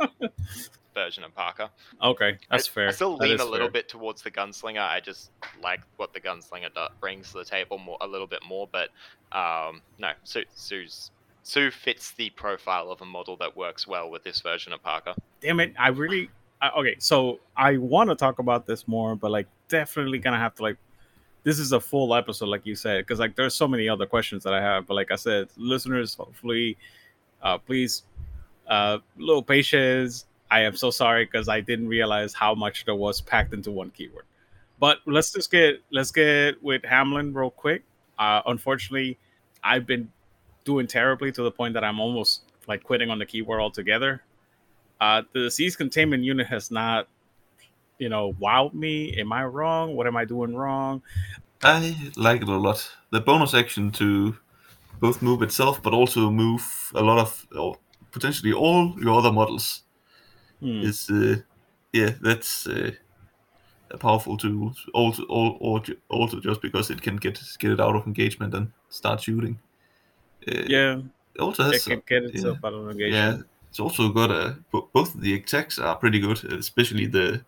version 0.93 1.23
of 1.23 1.33
Parker. 1.33 1.69
Okay, 2.01 2.37
that's 2.49 2.67
I, 2.67 2.71
fair. 2.71 2.87
I 2.87 2.91
still 2.91 3.17
That 3.17 3.29
lean 3.29 3.39
a 3.39 3.45
little 3.45 3.67
fair. 3.67 3.71
bit 3.71 3.89
towards 3.89 4.21
the 4.21 4.31
gunslinger. 4.31 4.81
I 4.81 4.99
just 4.99 5.31
like 5.61 5.81
what 5.97 6.13
the 6.13 6.19
gunslinger 6.19 6.73
do- 6.73 6.93
brings 6.99 7.31
to 7.31 7.39
the 7.39 7.45
table 7.45 7.77
more 7.77 7.97
a 8.01 8.07
little 8.07 8.27
bit 8.27 8.43
more. 8.47 8.67
But 8.71 8.89
um, 9.37 9.81
no, 9.99 10.11
Sue, 10.23 10.43
Sue's 10.55 11.11
Sue 11.43 11.71
fits 11.71 12.11
the 12.11 12.29
profile 12.31 12.91
of 12.91 13.01
a 13.01 13.05
model 13.05 13.35
that 13.37 13.55
works 13.55 13.87
well 13.87 14.09
with 14.09 14.23
this 14.23 14.41
version 14.41 14.73
of 14.73 14.83
Parker. 14.83 15.13
Damn 15.41 15.59
it! 15.59 15.73
I 15.77 15.89
really. 15.89 16.29
I, 16.61 16.69
okay, 16.79 16.95
so 16.99 17.39
I 17.57 17.77
want 17.77 18.11
to 18.11 18.15
talk 18.15 18.37
about 18.37 18.67
this 18.67 18.87
more, 18.87 19.15
but 19.15 19.31
like, 19.31 19.47
definitely 19.67 20.19
gonna 20.19 20.37
have 20.37 20.53
to 20.55 20.61
like. 20.61 20.77
This 21.43 21.57
is 21.57 21.71
a 21.71 21.79
full 21.79 22.13
episode, 22.13 22.49
like 22.49 22.67
you 22.67 22.75
said, 22.75 23.03
because 23.03 23.17
like 23.19 23.35
there's 23.35 23.55
so 23.55 23.67
many 23.67 23.89
other 23.89 24.05
questions 24.05 24.43
that 24.43 24.53
I 24.53 24.61
have. 24.61 24.85
But 24.85 24.93
like 24.93 25.11
I 25.11 25.15
said, 25.15 25.47
listeners, 25.57 26.13
hopefully, 26.13 26.77
uh, 27.41 27.57
please, 27.57 28.03
uh, 28.67 28.99
little 29.17 29.41
patience. 29.41 30.27
I 30.51 30.61
am 30.63 30.75
so 30.75 30.91
sorry 30.91 31.23
because 31.23 31.47
I 31.47 31.61
didn't 31.61 31.87
realize 31.87 32.33
how 32.33 32.53
much 32.53 32.83
there 32.85 32.93
was 32.93 33.21
packed 33.21 33.53
into 33.53 33.71
one 33.71 33.89
keyword. 33.91 34.25
But 34.79 34.97
let's 35.05 35.31
just 35.31 35.49
get 35.49 35.81
let's 35.91 36.11
get 36.11 36.61
with 36.61 36.81
Hamelin 36.81 37.33
real 37.33 37.49
quick. 37.49 37.83
Uh, 38.19 38.41
unfortunately, 38.45 39.17
I've 39.63 39.87
been 39.87 40.11
doing 40.65 40.87
terribly 40.87 41.31
to 41.31 41.41
the 41.41 41.51
point 41.51 41.73
that 41.75 41.85
I'm 41.85 42.01
almost 42.01 42.41
like 42.67 42.83
quitting 42.83 43.09
on 43.09 43.17
the 43.17 43.25
keyword 43.25 43.61
altogether. 43.61 44.23
Uh, 44.99 45.21
the 45.33 45.39
disease 45.39 45.75
containment 45.77 46.23
unit 46.23 46.47
has 46.47 46.69
not, 46.69 47.07
you 47.97 48.09
know, 48.09 48.33
wowed 48.33 48.73
me. 48.73 49.15
Am 49.17 49.31
I 49.31 49.45
wrong? 49.45 49.95
What 49.95 50.05
am 50.05 50.17
I 50.17 50.25
doing 50.25 50.53
wrong? 50.53 51.01
I 51.63 52.11
like 52.17 52.41
it 52.41 52.49
a 52.49 52.57
lot. 52.57 52.91
The 53.11 53.21
bonus 53.21 53.53
action 53.53 53.91
to 53.93 54.35
both 54.99 55.21
move 55.21 55.41
itself, 55.41 55.81
but 55.81 55.93
also 55.93 56.29
move 56.29 56.91
a 56.93 57.01
lot 57.01 57.19
of, 57.19 57.47
or 57.55 57.77
potentially 58.11 58.51
all 58.51 58.95
your 59.01 59.17
other 59.17 59.31
models 59.31 59.83
Hmm. 60.61 60.81
is, 60.81 61.09
uh, 61.09 61.37
yeah, 61.93 62.11
that's 62.21 62.67
uh, 62.67 62.91
a 63.91 63.97
powerful 63.97 64.37
tool. 64.37 64.73
Also, 64.93 65.23
all, 65.23 65.57
all, 65.61 65.83
also 66.09 66.39
just 66.39 66.61
because 66.61 66.89
it 66.89 67.01
can 67.01 67.17
get 67.17 67.39
get 67.59 67.71
it 67.71 67.79
out 67.81 67.95
of 67.95 68.07
engagement 68.07 68.53
and 68.53 68.71
start 68.89 69.21
shooting. 69.21 69.59
Uh, 70.47 70.63
Yeah, 70.67 71.01
It 71.35 71.41
also 71.41 71.63
it 71.63 71.73
has 71.73 71.85
can 71.85 72.01
get 72.07 72.23
itself 72.23 72.59
out 72.63 72.73
of 72.73 72.85
negation. 72.85 73.13
yeah, 73.13 73.41
it's 73.69 73.79
also 73.79 74.09
got 74.09 74.31
a 74.31 74.57
both 74.93 75.13
the 75.19 75.35
attacks 75.35 75.79
are 75.79 75.95
pretty 75.97 76.19
good, 76.19 76.43
especially 76.45 77.05
the 77.07 77.43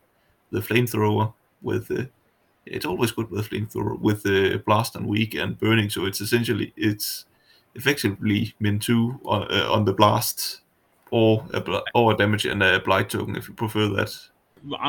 the 0.52 0.61
flamethrower 0.61 1.34
with 1.61 1.91
uh, 1.91 2.06
it's 2.65 2.85
always 2.85 3.11
good 3.11 3.30
with 3.31 3.49
the 3.49 3.49
flamethrower 3.57 3.99
with 3.99 4.23
the 4.23 4.61
blast 4.65 4.95
and 4.95 5.07
weak 5.07 5.35
and 5.35 5.60
burning. 5.60 5.90
So 5.90 6.06
it's 6.06 6.22
essentially 6.22 6.73
it's 6.77 7.26
effectively 7.76 8.53
min 8.60 8.80
two 8.80 9.19
on, 9.26 9.44
uh, 9.52 9.72
on 9.72 9.85
the 9.85 9.94
blast 9.94 10.61
or 11.18 11.45
or 11.94 12.14
damage 12.15 12.45
and 12.45 12.61
a 12.64 12.80
blight 12.80 13.10
token 13.10 13.35
if 13.35 13.48
you 13.48 13.53
prefer 13.53 13.85
that. 13.98 14.11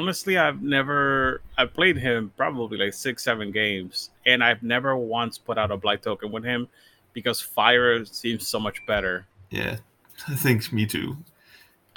honestly 0.00 0.34
i've 0.38 0.62
never 0.62 1.40
i 1.58 1.64
played 1.78 1.98
him 2.08 2.32
probably 2.36 2.76
like 2.84 2.94
six 2.94 3.22
seven 3.24 3.48
games 3.52 4.10
and 4.30 4.38
i've 4.48 4.62
never 4.62 4.96
once 4.96 5.34
put 5.48 5.56
out 5.58 5.70
a 5.70 5.76
blight 5.76 6.02
token 6.02 6.28
with 6.32 6.44
him 6.44 6.66
because 7.12 7.40
fire 7.40 8.04
seems 8.04 8.42
so 8.52 8.58
much 8.66 8.78
better 8.86 9.14
Yeah, 9.50 9.76
I 10.34 10.36
think 10.44 10.72
me 10.72 10.84
too. 10.86 11.08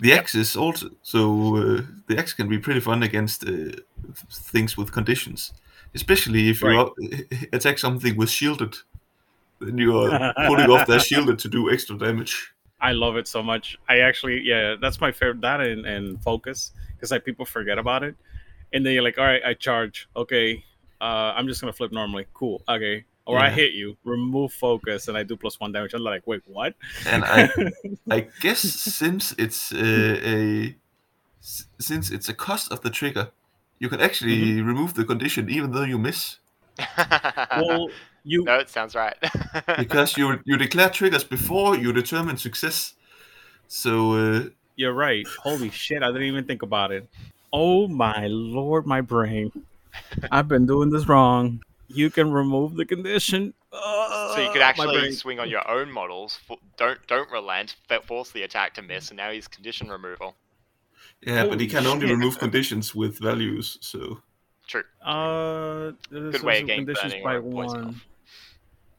The 0.03 0.11
X 0.13 0.35
is 0.35 0.55
also 0.63 0.85
so 1.01 1.19
uh, 1.61 1.81
the 2.07 2.15
X 2.23 2.33
can 2.33 2.47
be 2.49 2.59
pretty 2.65 2.81
fun 2.89 3.01
against 3.03 3.43
uh, 3.43 3.71
things 4.53 4.77
with 4.77 4.91
conditions, 4.91 5.53
especially 5.95 6.49
if 6.49 6.61
you 6.61 6.67
Right. 6.67 6.87
uh, 6.87 7.47
attack 7.57 7.77
something 7.79 8.15
with 8.19 8.29
shielded. 8.29 8.73
Then 9.59 9.77
you 9.83 9.91
are 9.99 10.33
putting 10.49 10.69
off 10.73 10.85
their 10.87 10.99
shielded 11.09 11.39
to 11.39 11.47
do 11.49 11.71
extra 11.73 11.97
damage. 11.97 12.33
I 12.79 12.91
love 12.91 13.17
it 13.17 13.27
so 13.27 13.41
much. 13.43 13.77
I 13.89 13.99
actually 13.99 14.41
yeah 14.41 14.75
that's 14.81 15.01
my 15.01 15.11
favorite 15.11 15.41
that 15.41 15.61
and, 15.61 15.85
and 15.85 16.21
focus 16.23 16.71
because 16.95 17.11
like 17.11 17.25
people 17.25 17.45
forget 17.45 17.77
about 17.77 18.03
it. 18.03 18.15
And 18.73 18.85
then 18.85 18.93
you're 18.93 19.03
like 19.03 19.17
all 19.17 19.25
right 19.25 19.41
i 19.45 19.53
charge. 19.53 20.07
Okay 20.15 20.63
uh 21.01 21.33
i'm 21.35 21.47
just 21.47 21.61
gonna 21.61 21.73
flip 21.73 21.91
normally. 21.91 22.25
Cool. 22.33 22.61
Okay. 22.69 23.05
Or 23.25 23.37
i 23.39 23.49
hit 23.49 23.73
you. 23.73 23.97
Remove 24.03 24.53
focus 24.53 25.07
and 25.07 25.17
i 25.17 25.23
do 25.23 25.35
plus 25.35 25.59
one 25.59 25.71
damage. 25.71 25.93
I'm 25.93 26.01
like 26.03 26.25
wait 26.27 26.41
what? 26.47 26.75
And 27.05 27.23
I, 27.25 27.49
I 28.09 28.19
guess 28.39 28.59
since 28.59 29.33
it's 29.37 29.73
uh, 29.73 30.19
a 30.23 30.75
s- 31.41 31.67
since 31.79 32.11
it's 32.11 32.29
a 32.29 32.33
cost 32.33 32.71
of 32.71 32.81
the 32.81 32.89
trigger, 32.89 33.31
you 33.79 33.89
can 33.89 34.01
actually 34.01 34.61
remove 34.61 34.93
the 34.93 35.05
condition 35.05 35.49
even 35.49 35.71
though 35.71 35.83
you 35.83 35.97
miss. 35.97 36.37
Well 37.57 37.89
you 38.27 38.43
no, 38.43 38.55
it 38.59 38.69
sounds 38.69 38.93
right. 38.95 39.15
because 39.77 40.17
you 40.17 40.39
you 40.45 40.57
declare 40.57 40.89
triggers 40.89 41.23
before 41.23 41.75
you 41.77 41.93
determine 41.93 42.37
success. 42.37 42.93
So 43.67 43.91
uh, 44.13 44.43
You're 44.75 44.93
right. 44.93 45.25
Holy 45.43 45.69
shit, 45.71 46.03
I 46.03 46.07
didn't 46.07 46.23
even 46.33 46.45
think 46.45 46.61
about 46.61 46.91
it. 46.91 47.07
Oh 47.51 47.87
my 47.87 48.27
lord, 48.27 48.85
my 48.85 49.01
brain. 49.01 49.51
I've 50.31 50.47
been 50.47 50.65
doing 50.67 50.89
this 50.89 51.07
wrong. 51.07 51.61
You 51.87 52.09
can 52.09 52.31
remove 52.31 52.75
the 52.75 52.85
condition. 52.85 53.53
so 53.71 54.35
you 54.43 54.49
could 54.51 54.61
Uh, 54.61 54.71
actually 54.71 55.11
swing 55.13 55.39
on 55.39 55.49
your 55.49 55.65
own 55.69 55.91
models. 55.91 56.39
Don't 56.77 56.99
don't 57.07 57.29
relent. 57.31 57.75
Force 58.05 58.31
the 58.31 58.43
attack 58.43 58.73
to 58.75 58.81
miss, 58.81 59.09
and 59.09 59.17
now 59.17 59.31
he's 59.31 59.47
condition 59.47 59.87
removal. 59.89 60.35
Yeah, 61.25 61.43
but 61.49 61.59
he 61.59 61.67
Holy 61.67 61.67
can 61.67 61.85
only 61.87 62.07
shit. 62.07 62.15
remove 62.17 62.37
conditions 62.37 62.93
with 62.93 63.17
values. 63.19 63.77
So 63.81 64.21
True. 64.67 64.83
Uh, 65.01 65.91
Good 66.11 66.43
way 66.43 66.59
of 66.61 66.67
getting 66.67 66.85
conditions 66.85 67.15
by 67.23 67.39
one. 67.39 67.85
off. 67.87 67.95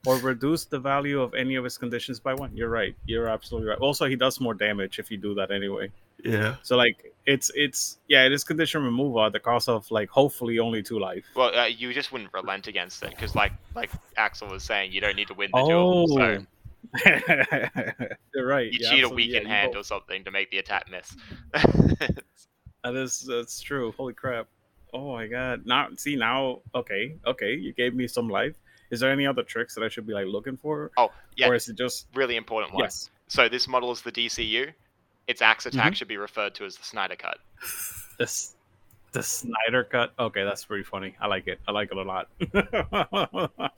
Or 0.07 0.17
reduce 0.19 0.65
the 0.65 0.79
value 0.79 1.21
of 1.21 1.35
any 1.35 1.57
of 1.57 1.65
his 1.65 1.77
conditions 1.77 2.21
by 2.21 2.33
one. 2.35 2.57
You're 2.57 2.71
right. 2.71 2.95
You're 3.07 3.29
absolutely 3.29 3.69
right. 3.69 3.79
Also, 3.79 4.07
he 4.07 4.17
does 4.17 4.41
more 4.41 4.55
damage 4.55 4.99
if 4.99 5.11
you 5.11 5.17
do 5.19 5.35
that 5.35 5.51
anyway. 5.51 5.91
yeah, 6.25 6.55
So 6.63 6.77
like, 6.77 7.13
it's 7.27 7.51
it's 7.55 7.99
yeah, 8.09 8.25
it 8.25 8.33
is 8.33 8.43
condition 8.45 8.83
removal 8.85 9.23
at 9.25 9.33
the 9.33 9.41
cost 9.41 9.69
of 9.69 9.91
like 9.91 10.09
hopefully 10.09 10.59
only 10.61 10.83
two 10.83 10.99
life. 10.99 11.25
Well, 11.35 11.55
uh, 11.55 11.67
you 11.67 11.93
just 11.93 12.13
wouldn't 12.13 12.33
relent 12.33 12.69
against 12.69 13.03
it 13.03 13.11
because, 13.11 13.35
like 13.35 13.53
like 13.75 13.91
Axel 14.17 14.49
was 14.49 14.63
saying, 14.63 14.93
you 14.93 15.01
don't 15.01 15.17
need 15.17 15.29
to 15.29 15.35
win 15.35 15.51
the 15.53 15.65
duel. 15.65 16.07
So 16.09 16.17
Oh, 16.21 16.39
you're 18.35 18.47
right. 18.47 18.73
you 18.73 18.79
Yeah, 18.81 18.91
cheat 18.91 19.05
a 19.05 19.07
absolutely, 19.07 19.17
weakened 19.17 19.49
yeah, 19.49 19.61
hand 19.63 19.77
or 19.77 19.83
something 19.85 20.25
to 20.25 20.31
make 20.31 20.51
the 20.51 20.59
attack 20.59 20.89
miss. 20.91 21.15
That 22.85 22.95
is 22.95 23.21
that's 23.29 23.61
true. 23.61 23.93
Holy 23.97 24.15
crap. 24.15 24.47
Oh 24.95 25.13
my 25.13 25.27
god. 25.27 25.67
Now 25.67 25.89
see 25.97 26.17
now 26.17 26.61
okay, 26.75 27.17
okay, 27.27 27.55
you 27.55 27.73
gave 27.73 27.95
me 27.95 28.07
some 28.07 28.29
life. 28.29 28.55
Is 28.91 29.01
there 29.01 29.11
any 29.13 29.27
other 29.27 29.43
tricks 29.43 29.75
that 29.75 29.83
I 29.85 29.89
should 29.89 30.07
be 30.07 30.13
like 30.15 30.27
looking 30.27 30.57
for? 30.57 30.91
oh 30.97 31.11
yeah, 31.37 31.49
Or 31.49 31.55
is 31.55 31.69
it 31.69 31.77
just 31.77 32.07
really 32.15 32.37
important 32.37 32.73
one. 32.75 32.85
yes. 32.85 33.11
So 33.29 33.49
this 33.49 33.69
model 33.69 33.91
is 33.93 34.01
the 34.03 34.13
DCU. 34.13 34.73
Its 35.27 35.43
axe 35.43 35.67
attack 35.67 35.93
Mhm. 35.93 35.97
should 35.97 36.09
be 36.09 36.17
referred 36.17 36.55
to 36.55 36.65
as 36.65 36.77
the 36.77 36.85
Snyder 36.85 37.17
Cut. 37.17 37.39
This 38.19 38.55
the 39.13 39.23
Snyder 39.23 39.85
cut. 39.85 40.13
Okay, 40.19 40.45
that's 40.45 40.65
pretty 40.65 40.85
funny. 40.85 41.17
I 41.21 41.27
like 41.29 41.47
it. 41.49 41.61
I 41.67 41.73
like 41.73 41.91
it 41.91 41.97
a 41.97 42.03
lot. 42.03 42.29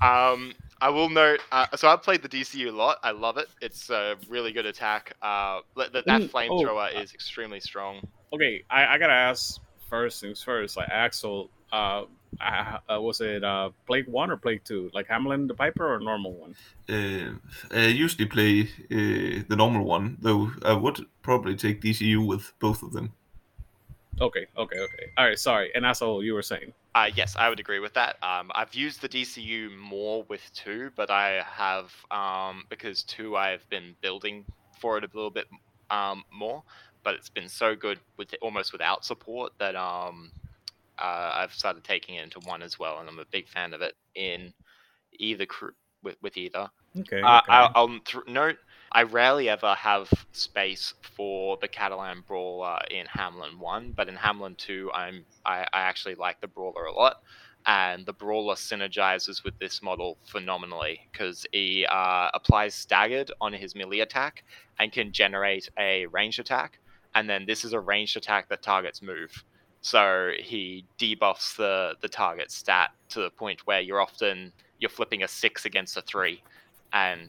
Um, 0.00 0.52
I 0.80 0.88
will 0.90 1.08
note. 1.08 1.38
Uh, 1.52 1.66
so 1.76 1.86
I've 1.88 2.02
played 2.02 2.22
the 2.22 2.28
DCU 2.28 2.68
a 2.68 2.72
lot. 2.72 2.98
I 3.04 3.12
love 3.12 3.36
it. 3.38 3.48
It's 3.60 3.88
a 3.88 4.16
really 4.28 4.50
good 4.52 4.66
attack. 4.66 5.12
Uh, 5.22 5.60
that, 5.76 5.92
that 5.92 6.04
oh, 6.08 6.26
flamethrower 6.26 6.96
uh, 6.96 7.00
is 7.00 7.14
extremely 7.14 7.60
strong. 7.60 8.00
okay, 8.32 8.64
I, 8.68 8.86
I 8.86 8.98
gotta 8.98 9.12
ask 9.12 9.60
first 9.88 10.20
things 10.20 10.42
first. 10.42 10.76
Like 10.76 10.88
Axel, 10.88 11.50
uh, 11.70 12.02
uh, 12.40 12.78
uh, 12.92 13.00
was 13.00 13.20
it 13.20 13.44
uh 13.44 13.70
Plague 13.86 14.08
One 14.08 14.30
or 14.30 14.36
Plague 14.36 14.64
Two? 14.64 14.90
Like 14.92 15.08
Hamelin 15.08 15.48
the 15.48 15.54
Piper 15.54 15.94
or 15.94 16.00
normal 16.00 16.32
one? 16.32 16.54
uh, 16.88 17.32
I 17.70 17.86
usually 17.86 18.26
play 18.26 18.62
uh, 18.62 19.42
the 19.48 19.56
normal 19.56 19.84
one, 19.84 20.18
though 20.20 20.52
I 20.64 20.72
would 20.72 21.06
probably 21.22 21.56
take 21.56 21.80
DCU 21.80 22.26
with 22.26 22.52
both 22.58 22.82
of 22.82 22.92
them. 22.92 23.12
Okay, 24.20 24.46
okay, 24.56 24.78
okay. 24.78 25.06
All 25.16 25.24
right, 25.26 25.38
sorry. 25.38 25.70
And 25.74 25.84
that's 25.84 26.02
all 26.02 26.22
you 26.22 26.34
were 26.34 26.42
saying. 26.42 26.72
Uh, 26.94 27.08
yes, 27.14 27.34
I 27.36 27.48
would 27.48 27.58
agree 27.58 27.78
with 27.80 27.94
that. 27.94 28.22
Um, 28.22 28.50
I've 28.54 28.74
used 28.74 29.00
the 29.00 29.08
DCU 29.08 29.76
more 29.76 30.24
with 30.28 30.42
two, 30.54 30.90
but 30.96 31.10
I 31.10 31.42
have 31.46 31.92
um, 32.10 32.64
because 32.68 33.02
two 33.02 33.36
I've 33.36 33.68
been 33.70 33.96
building 34.02 34.44
for 34.78 34.98
it 34.98 35.04
a 35.04 35.08
little 35.14 35.30
bit 35.30 35.46
um, 35.90 36.24
more. 36.30 36.62
But 37.02 37.14
it's 37.14 37.30
been 37.30 37.48
so 37.48 37.74
good 37.74 37.98
with 38.16 38.34
almost 38.42 38.72
without 38.72 39.04
support 39.04 39.52
that 39.58 39.74
um, 39.74 40.30
uh, 41.02 41.32
I've 41.34 41.52
started 41.52 41.82
taking 41.82 42.14
it 42.14 42.22
into 42.22 42.38
one 42.40 42.62
as 42.62 42.78
well, 42.78 43.00
and 43.00 43.08
I'm 43.08 43.18
a 43.18 43.24
big 43.24 43.48
fan 43.48 43.74
of 43.74 43.82
it 43.82 43.94
in 44.14 44.54
either 45.18 45.46
crew 45.46 45.72
with, 46.02 46.16
with 46.22 46.36
either. 46.36 46.70
Okay. 46.98 47.20
Uh, 47.20 47.38
okay. 47.38 47.52
I'll, 47.52 47.72
I'll 47.74 47.88
th- 47.88 48.24
note 48.28 48.56
I 48.92 49.02
rarely 49.02 49.48
ever 49.48 49.74
have 49.74 50.08
space 50.32 50.94
for 51.16 51.56
the 51.60 51.68
Catalan 51.68 52.22
Brawler 52.26 52.78
in 52.90 53.06
Hamelin 53.06 53.58
One, 53.58 53.92
but 53.96 54.08
in 54.08 54.14
Hamelin 54.14 54.56
Two, 54.56 54.90
I'm 54.94 55.24
I, 55.44 55.66
I 55.72 55.80
actually 55.80 56.14
like 56.14 56.40
the 56.40 56.46
Brawler 56.46 56.84
a 56.84 56.92
lot, 56.92 57.22
and 57.66 58.06
the 58.06 58.12
Brawler 58.12 58.54
synergizes 58.54 59.42
with 59.42 59.58
this 59.58 59.82
model 59.82 60.18
phenomenally 60.26 61.00
because 61.10 61.46
he 61.52 61.86
uh, 61.90 62.30
applies 62.34 62.74
staggered 62.74 63.32
on 63.40 63.52
his 63.52 63.74
melee 63.74 64.00
attack 64.00 64.44
and 64.78 64.92
can 64.92 65.12
generate 65.12 65.68
a 65.78 66.06
ranged 66.06 66.38
attack, 66.38 66.78
and 67.14 67.28
then 67.28 67.44
this 67.46 67.64
is 67.64 67.72
a 67.72 67.80
ranged 67.80 68.16
attack 68.16 68.48
that 68.50 68.62
targets 68.62 69.02
move. 69.02 69.44
So 69.82 70.30
he 70.40 70.84
debuffs 70.98 71.56
the 71.56 71.96
the 72.00 72.08
target 72.08 72.50
stat 72.50 72.90
to 73.10 73.20
the 73.20 73.30
point 73.30 73.66
where 73.66 73.80
you're 73.80 74.00
often 74.00 74.52
you're 74.78 74.88
flipping 74.88 75.22
a 75.22 75.28
six 75.28 75.64
against 75.64 75.96
a 75.96 76.02
three, 76.02 76.42
and 76.92 77.28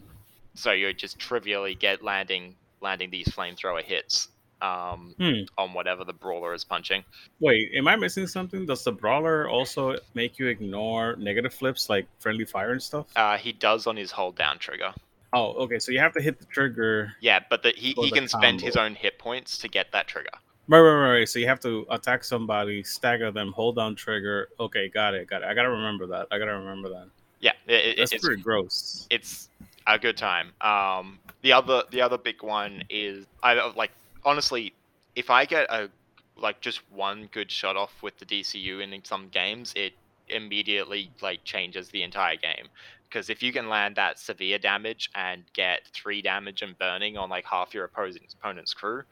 so 0.56 0.72
you're 0.72 0.94
just 0.94 1.18
trivially 1.20 1.76
get 1.76 2.04
landing 2.04 2.56
landing 2.80 3.10
these 3.10 3.28
flamethrower 3.28 3.82
hits 3.82 4.28
um, 4.62 5.14
Hmm. 5.18 5.42
on 5.58 5.74
whatever 5.74 6.04
the 6.06 6.14
brawler 6.14 6.54
is 6.54 6.64
punching. 6.64 7.04
Wait, 7.40 7.72
am 7.76 7.88
I 7.88 7.96
missing 7.96 8.28
something? 8.28 8.66
Does 8.66 8.84
the 8.84 8.92
brawler 8.92 9.50
also 9.50 9.98
make 10.14 10.38
you 10.40 10.48
ignore 10.48 11.16
negative 11.18 11.54
flips 11.54 11.90
like 11.90 12.06
friendly 12.20 12.46
fire 12.46 12.72
and 12.72 12.82
stuff? 12.82 13.08
Uh, 13.16 13.38
he 13.38 13.52
does 13.52 13.88
on 13.88 13.98
his 13.98 14.12
hold 14.12 14.36
down 14.36 14.60
trigger. 14.60 14.94
oh, 15.34 15.54
okay. 15.64 15.80
So 15.80 15.92
you 15.92 16.00
have 16.00 16.14
to 16.14 16.22
hit 16.22 16.40
the 16.40 16.46
trigger. 16.46 17.14
Yeah, 17.20 17.40
but 17.50 17.64
the, 17.64 17.72
he, 17.76 17.94
he 17.98 18.12
can 18.12 18.28
spend 18.28 18.62
his 18.62 18.76
own 18.78 18.94
hit 18.96 19.18
points 19.18 19.58
to 19.60 19.68
get 19.68 19.92
that 19.92 20.08
trigger. 20.08 20.30
Right, 20.68 20.80
right, 20.80 21.12
right. 21.20 21.30
So 21.30 21.40
you 21.40 21.48
have 21.48 21.60
to 21.62 21.86
attack 21.90 22.24
somebody, 22.24 22.84
stagger 22.84 23.32
them, 23.32 23.52
hold 23.52 23.76
down 23.76 23.96
trigger. 23.96 24.48
Okay, 24.60 24.88
got 24.88 25.14
it, 25.14 25.28
got 25.28 25.42
it. 25.42 25.46
I 25.46 25.54
gotta 25.54 25.70
remember 25.70 26.08
that. 26.08 26.28
I 26.32 26.40
gotta 26.40 26.54
remember 26.58 26.90
that. 26.90 27.08
Yeah, 27.42 27.52
it, 27.68 27.74
it- 27.74 27.98
That's 27.98 28.14
it's 28.14 28.26
pretty 28.26 28.42
gross. 28.42 29.08
it's 29.10 29.50
a 29.88 30.00
good 30.00 30.16
time. 30.16 30.52
Um, 30.62 31.20
the 31.42 31.52
other 31.52 31.84
the 31.92 32.02
other 32.02 32.18
big 32.18 32.42
one 32.42 32.84
is 32.90 33.26
I 33.44 33.54
like 33.76 33.92
honestly, 34.24 34.74
if 35.16 35.30
I 35.30 35.44
get 35.46 35.70
a 35.70 35.90
like 36.38 36.62
just 36.62 36.80
one 36.92 37.28
good 37.34 37.52
shot 37.52 37.76
off 37.76 38.02
with 38.02 38.18
the 38.18 38.26
DCU 38.26 38.82
in 38.82 39.04
some 39.04 39.28
games, 39.30 39.74
it 39.76 39.94
immediately 40.30 41.12
like 41.22 41.44
changes 41.44 41.90
the 41.90 42.04
entire 42.04 42.38
game. 42.38 42.68
Because 43.04 43.30
if 43.30 43.44
you 43.44 43.54
can 43.54 43.70
land 43.70 43.96
that 43.98 44.18
severe 44.18 44.58
damage 44.58 45.12
and 45.14 45.44
get 45.54 45.82
three 45.94 46.22
damage 46.22 46.64
and 46.64 46.76
burning 46.80 47.16
on 47.18 47.30
like 47.30 47.46
half 47.46 47.74
your 47.74 47.84
opposing 47.86 48.24
opponent's 48.40 48.74
crew, 48.74 49.04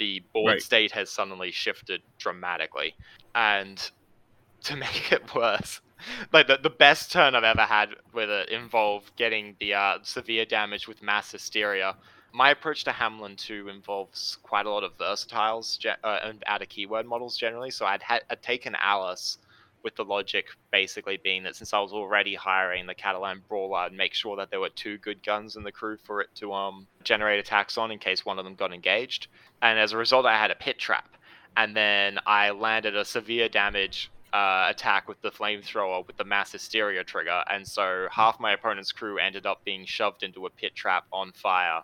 the 0.00 0.20
board 0.32 0.54
Right. 0.54 0.62
state 0.62 0.90
has 0.92 1.10
suddenly 1.10 1.52
shifted 1.52 2.02
dramatically. 2.18 2.96
And 3.36 3.78
to 4.64 4.74
make 4.84 5.12
it 5.12 5.32
worse, 5.34 5.80
like 6.32 6.48
the, 6.48 6.58
the 6.60 6.70
best 6.70 7.12
turn 7.12 7.36
I've 7.36 7.44
ever 7.44 7.62
had 7.62 7.90
with 8.12 8.28
it 8.30 8.48
involved 8.48 9.14
getting 9.16 9.54
the 9.60 9.74
uh, 9.74 9.98
severe 10.02 10.44
damage 10.44 10.88
with 10.88 11.02
mass 11.02 11.30
hysteria. 11.30 11.94
My 12.32 12.50
approach 12.50 12.84
to 12.84 12.90
Hamelin 12.90 13.36
2 13.36 13.68
involves 13.68 14.38
quite 14.42 14.64
a 14.66 14.70
lot 14.70 14.84
of 14.84 14.96
versatiles 14.98 15.78
uh, 15.84 16.18
and 16.24 16.42
out 16.46 16.62
of 16.62 16.68
keyword 16.68 17.06
models 17.06 17.36
generally. 17.36 17.70
So 17.70 17.86
I'd, 17.86 18.02
had 18.02 18.22
I'd 18.30 18.42
taken 18.42 18.74
Alice 18.80 19.38
with 19.82 19.96
the 19.96 20.04
logic 20.04 20.46
basically 20.70 21.18
being 21.22 21.42
that 21.44 21.56
since 21.56 21.72
I 21.72 21.80
was 21.80 21.92
already 21.92 22.34
hiring 22.34 22.86
the 22.86 22.94
Catalan 22.94 23.42
Brawler, 23.48 23.78
I'd 23.78 23.92
make 23.92 24.14
sure 24.14 24.36
that 24.36 24.50
there 24.50 24.60
were 24.60 24.70
two 24.70 24.98
good 24.98 25.22
guns 25.22 25.56
in 25.56 25.62
the 25.62 25.72
crew 25.72 25.96
for 25.96 26.20
it 26.20 26.28
to 26.36 26.52
um, 26.52 26.86
generate 27.04 27.40
attacks 27.40 27.78
on 27.78 27.90
in 27.90 27.98
case 27.98 28.24
one 28.24 28.38
of 28.38 28.44
them 28.44 28.54
got 28.54 28.72
engaged. 28.72 29.28
And 29.62 29.78
as 29.78 29.92
a 29.92 29.96
result, 29.96 30.26
I 30.26 30.38
had 30.38 30.50
a 30.50 30.54
pit 30.54 30.78
trap. 30.78 31.16
And 31.56 31.76
then 31.76 32.18
I 32.26 32.50
landed 32.50 32.96
a 32.96 33.04
severe 33.04 33.48
damage 33.48 34.10
uh, 34.32 34.68
attack 34.70 35.08
with 35.08 35.20
the 35.22 35.30
flamethrower 35.30 36.06
with 36.06 36.16
the 36.16 36.24
mass 36.24 36.52
hysteria 36.52 37.02
trigger, 37.02 37.42
and 37.50 37.66
so 37.66 38.06
half 38.10 38.38
my 38.38 38.52
opponent's 38.52 38.92
crew 38.92 39.18
ended 39.18 39.46
up 39.46 39.64
being 39.64 39.84
shoved 39.84 40.22
into 40.22 40.46
a 40.46 40.50
pit 40.50 40.74
trap 40.74 41.04
on 41.12 41.32
fire 41.32 41.82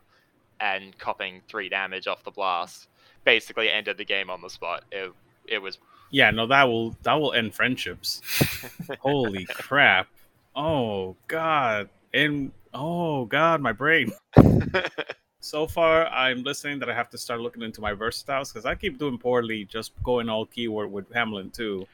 and 0.60 0.97
copping 0.98 1.43
three 1.48 1.68
damage 1.68 2.06
off 2.06 2.23
the 2.24 2.31
blast. 2.31 2.89
Basically, 3.24 3.68
ended 3.68 3.98
the 3.98 4.05
game 4.05 4.31
on 4.31 4.40
the 4.40 4.48
spot. 4.48 4.85
It, 4.93 5.12
it 5.48 5.59
was 5.59 5.78
Yeah, 6.16 6.30
no, 6.30 6.47
that 6.47 6.64
will 6.64 6.97
that 7.02 7.12
will 7.12 7.34
end 7.34 7.55
friendships. 7.55 8.22
Holy 9.01 9.44
crap! 9.44 10.09
Oh 10.55 11.14
god, 11.28 11.90
and 12.14 12.52
oh 12.72 13.26
god, 13.26 13.60
my 13.60 13.72
brain. 13.72 14.12
So 15.40 15.66
far, 15.66 16.06
I'm 16.06 16.43
listening 16.43 16.78
that 16.80 16.88
I 16.88 16.94
have 16.94 17.10
to 17.10 17.18
start 17.18 17.40
looking 17.40 17.62
into 17.62 17.80
my 17.82 17.93
versatiles 17.93 18.51
because 18.52 18.64
I 18.64 18.74
keep 18.74 18.98
doing 18.98 19.18
poorly 19.18 19.64
just 19.66 19.93
going 20.02 20.28
all 20.30 20.47
keyword 20.47 20.90
with 20.90 21.09
Hamelin 21.12 21.52
too. 21.52 21.86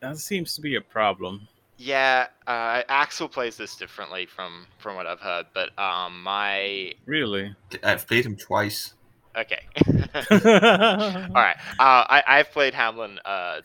That 0.00 0.18
seems 0.18 0.54
to 0.54 0.60
be 0.62 0.76
a 0.76 0.80
problem. 0.80 1.48
yeah. 1.78 2.28
Uh, 2.46 2.82
Axel 2.88 3.28
plays 3.28 3.56
this 3.56 3.74
differently 3.76 4.24
from 4.24 4.66
from 4.78 4.94
what 4.94 5.06
I've 5.08 5.20
heard, 5.20 5.46
but 5.52 5.76
um, 5.78 6.22
my 6.22 6.94
Really? 7.06 7.56
I've 7.82 8.06
played 8.06 8.24
him 8.24 8.36
twice. 8.36 8.94
Okay. 9.36 9.60
All 10.30 11.42
right. 11.42 11.56
Uh, 11.78 12.04
I, 12.08 12.22
I've 12.26 12.50
played 12.50 12.74
Hamelin 12.74 13.18
uh, 13.24 13.60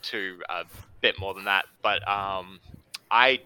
a 0.49 0.64
bit 1.02 1.19
more 1.19 1.34
than 1.34 1.45
that, 1.45 1.65
but 1.81 2.07
um, 2.07 2.60
I 3.10 3.41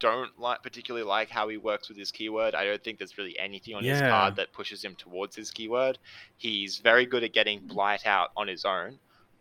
don't 0.00 0.38
like 0.38 0.62
particularly 0.62 1.04
like 1.06 1.28
how 1.28 1.48
he 1.48 1.56
works 1.56 1.88
with 1.88 1.98
his 1.98 2.12
keyword. 2.12 2.54
I 2.54 2.64
don't 2.64 2.82
think 2.82 2.98
there's 2.98 3.18
really 3.18 3.38
anything 3.38 3.74
on 3.74 3.82
his 3.84 4.00
card 4.00 4.36
that 4.36 4.52
pushes 4.52 4.84
him 4.84 4.94
towards 4.94 5.34
his 5.34 5.50
keyword. 5.50 5.98
He's 6.36 6.78
very 6.78 7.04
good 7.06 7.24
at 7.24 7.32
getting 7.32 7.60
blight 7.66 8.06
out 8.06 8.30
on 8.36 8.46
his 8.46 8.64
own. 8.64 8.98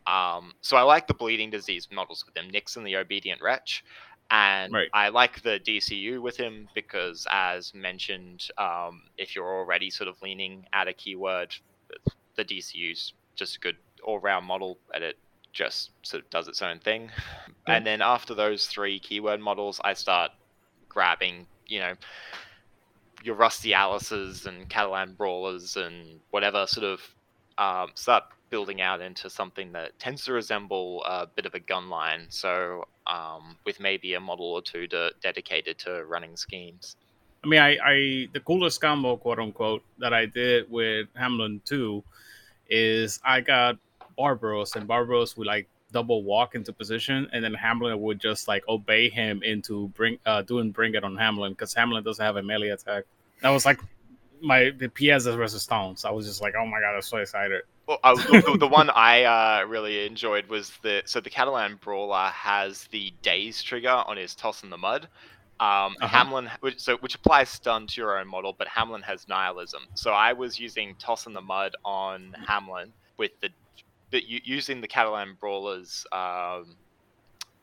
Um, 0.08 0.54
so 0.62 0.78
I 0.78 0.84
like 0.84 1.08
the 1.08 1.14
bleeding 1.14 1.50
disease 1.50 1.88
models 1.92 2.26
with 2.26 2.36
him, 2.36 2.50
Nixon 2.50 2.84
the 2.84 2.96
obedient 2.96 3.42
wretch. 3.42 3.84
And 4.30 4.74
Right. 4.74 4.90
I 4.94 5.10
like 5.10 5.42
the 5.42 5.60
DCU 5.60 6.22
with 6.22 6.36
him 6.38 6.68
because, 6.74 7.28
as 7.30 7.74
mentioned, 7.74 8.50
um, 8.58 9.04
if 9.18 9.36
you're 9.36 9.48
already 9.48 9.90
sort 9.90 10.08
of 10.10 10.22
leaning 10.22 10.66
at 10.74 10.88
a 10.88 10.94
keyword, 10.94 11.56
the 12.36 12.46
DCU's 12.46 13.14
just 13.36 13.58
a 13.58 13.60
good 13.60 13.78
all-round 14.04 14.46
model, 14.46 14.78
and 14.94 15.04
it 15.04 15.18
just 15.54 15.92
sort 16.04 16.24
of 16.24 16.30
does 16.30 16.48
its 16.48 16.62
own 16.62 16.80
thing. 16.80 17.10
And 17.66 17.86
then 17.86 18.02
after 18.02 18.34
those 18.34 18.68
three 18.68 19.00
keyword 19.00 19.40
models, 19.40 19.82
I 19.84 19.94
start 19.94 20.32
grabbing, 20.88 21.48
you 21.68 21.80
know, 21.80 21.94
your 23.24 23.36
Rusty 23.36 23.74
Alice's 23.74 24.46
and 24.46 24.70
Catalan 24.70 25.14
Brawlers 25.14 25.76
and 25.76 26.20
whatever 26.32 26.66
sort 26.68 26.86
of 26.86 27.02
um, 27.58 27.92
start 27.96 28.24
building 28.50 28.82
out 28.82 29.02
into 29.02 29.30
something 29.30 29.72
that 29.74 29.98
tends 30.00 30.24
to 30.26 30.34
resemble 30.34 31.04
a 31.06 31.28
bit 31.28 31.46
of 31.46 31.54
a 31.54 31.60
gun 31.60 31.90
line. 31.90 32.28
So 32.30 32.86
um, 33.08 33.58
with 33.66 33.80
maybe 33.80 34.14
a 34.14 34.20
model 34.20 34.46
or 34.46 34.62
two 34.62 34.88
to, 34.88 35.12
dedicated 35.22 35.78
to 35.80 36.06
running 36.06 36.38
schemes. 36.38 36.96
I 37.44 37.48
mean, 37.48 37.60
I, 37.60 37.78
I 37.84 38.28
the 38.34 38.40
coolest 38.40 38.82
combo, 38.82 39.18
quote 39.18 39.40
unquote, 39.40 39.84
that 40.00 40.14
I 40.14 40.26
did 40.26 40.70
with 40.70 41.08
Hamelin 41.14 41.64
2 41.66 42.04
is 42.70 43.20
I 43.24 43.42
got 43.42 43.78
Barbaros, 44.18 44.76
and 44.76 44.88
Barbaros 44.88 45.38
would 45.38 45.48
like 45.48 45.68
double 45.92 46.24
walk 46.24 46.56
into 46.56 46.74
position, 46.74 47.30
and 47.32 47.44
then 47.44 47.54
Hamelin 47.56 48.00
would 48.00 48.20
just 48.20 48.48
like 48.48 48.68
obey 48.68 49.10
him 49.10 49.44
into 49.44 49.88
bring 49.90 50.18
uh 50.26 50.42
doing 50.42 50.72
bring 50.72 50.96
it 50.96 51.04
on 51.04 51.16
Hamelin 51.16 51.50
because 51.50 51.74
Hamelin 51.74 52.04
doesn't 52.04 52.24
have 52.24 52.36
a 52.36 52.44
melee 52.44 52.70
attack. 52.70 53.06
That 53.42 53.50
was 53.52 53.66
like 53.66 53.80
my 54.42 54.72
the 54.78 54.90
PS 54.90 55.28
resistance. 55.28 56.06
I 56.06 56.12
was 56.12 56.26
just 56.26 56.42
like, 56.42 56.54
oh 56.60 56.66
my 56.66 56.80
god, 56.80 56.96
I'm 56.96 57.02
so 57.02 57.18
excited. 57.18 57.62
Well, 57.88 58.00
uh, 58.04 58.16
the, 58.16 58.44
the, 58.46 58.58
the 58.58 58.68
one 58.68 58.90
I 58.90 59.24
uh, 59.24 59.66
really 59.66 60.06
enjoyed 60.06 60.48
was 60.48 60.72
the 60.82 61.04
so 61.06 61.22
the 61.22 61.30
Catalan 61.30 61.78
Brawler 61.82 62.30
has 62.30 62.86
the 62.88 63.14
Daze 63.22 63.64
trigger 63.64 64.04
on 64.08 64.18
his 64.18 64.36
Toss 64.36 64.64
in 64.64 64.70
the 64.70 64.78
Mud. 64.78 65.08
Um, 65.60 65.96
Uh-huh. 66.02 66.26
Hamelin, 66.26 66.52
which, 66.62 66.80
so 66.80 66.98
which 66.98 67.16
applies 67.16 67.50
stun 67.50 67.88
to 67.88 68.02
your 68.02 68.18
own 68.20 68.28
model, 68.28 68.54
but 68.58 68.68
Hamelin 68.68 69.04
has 69.04 69.28
Nihilism. 69.28 69.88
So 69.96 70.12
I 70.12 70.34
was 70.34 70.60
using 70.60 70.96
Toss 71.00 71.26
in 71.26 71.34
the 71.34 71.42
Mud 71.42 71.74
on 71.84 72.36
Hamelin 72.48 72.94
with 73.18 73.32
the, 73.42 73.50
but 74.12 74.24
using 74.26 74.82
the 74.82 74.88
Catalan 74.88 75.36
Brawler's 75.40 76.06
um, 76.12 76.78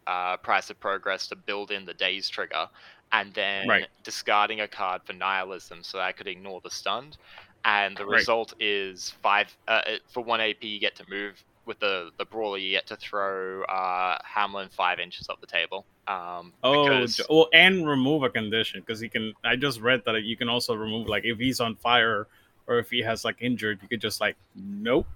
uh, 0.06 0.36
Price 0.38 0.70
of 0.70 0.80
Progress 0.80 1.28
to 1.28 1.36
build 1.36 1.70
in 1.70 1.84
the 1.84 1.94
Daze 1.94 2.28
trigger, 2.28 2.68
and 3.12 3.32
then 3.34 3.66
Right. 3.68 3.88
discarding 4.02 4.60
a 4.60 4.68
card 4.68 5.02
for 5.06 5.12
Nihilism 5.12 5.82
so 5.84 6.00
I 6.00 6.12
could 6.12 6.26
ignore 6.28 6.60
the 6.62 6.70
stunned 6.70 7.16
and 7.64 7.96
the 7.96 8.06
Right. 8.06 8.18
result 8.18 8.52
is 8.60 9.10
five 9.22 9.56
uh, 9.68 9.80
for 10.12 10.22
one 10.22 10.40
AP. 10.40 10.62
You 10.66 10.80
get 10.80 10.96
to 10.96 11.04
move 11.08 11.42
with 11.66 11.78
the 11.80 12.10
the 12.18 12.24
brawler. 12.24 12.58
You 12.58 12.70
get 12.70 12.86
to 12.88 12.96
throw 12.96 13.62
uh, 13.64 14.18
Hamelin 14.22 14.70
five 14.72 14.98
inches 14.98 15.28
up 15.28 15.40
the 15.40 15.46
table. 15.46 15.84
Um, 16.06 16.52
Oh, 16.62 16.84
because- 16.84 17.20
well, 17.30 17.48
and 17.52 17.86
remove 17.86 18.22
a 18.22 18.30
condition 18.30 18.80
because 18.80 19.00
he 19.00 19.08
can. 19.08 19.32
I 19.44 19.56
just 19.56 19.80
read 19.80 20.02
that 20.06 20.22
you 20.22 20.36
can 20.36 20.48
also 20.48 20.74
remove 20.74 21.08
like 21.08 21.24
if 21.24 21.38
he's 21.38 21.60
on 21.60 21.76
fire 21.76 22.26
or 22.66 22.78
if 22.78 22.90
he 22.90 23.00
has 23.02 23.24
like 23.24 23.36
injured, 23.40 23.78
you 23.82 23.88
could 23.88 24.00
just 24.00 24.20
like 24.20 24.36
nope. 24.54 25.06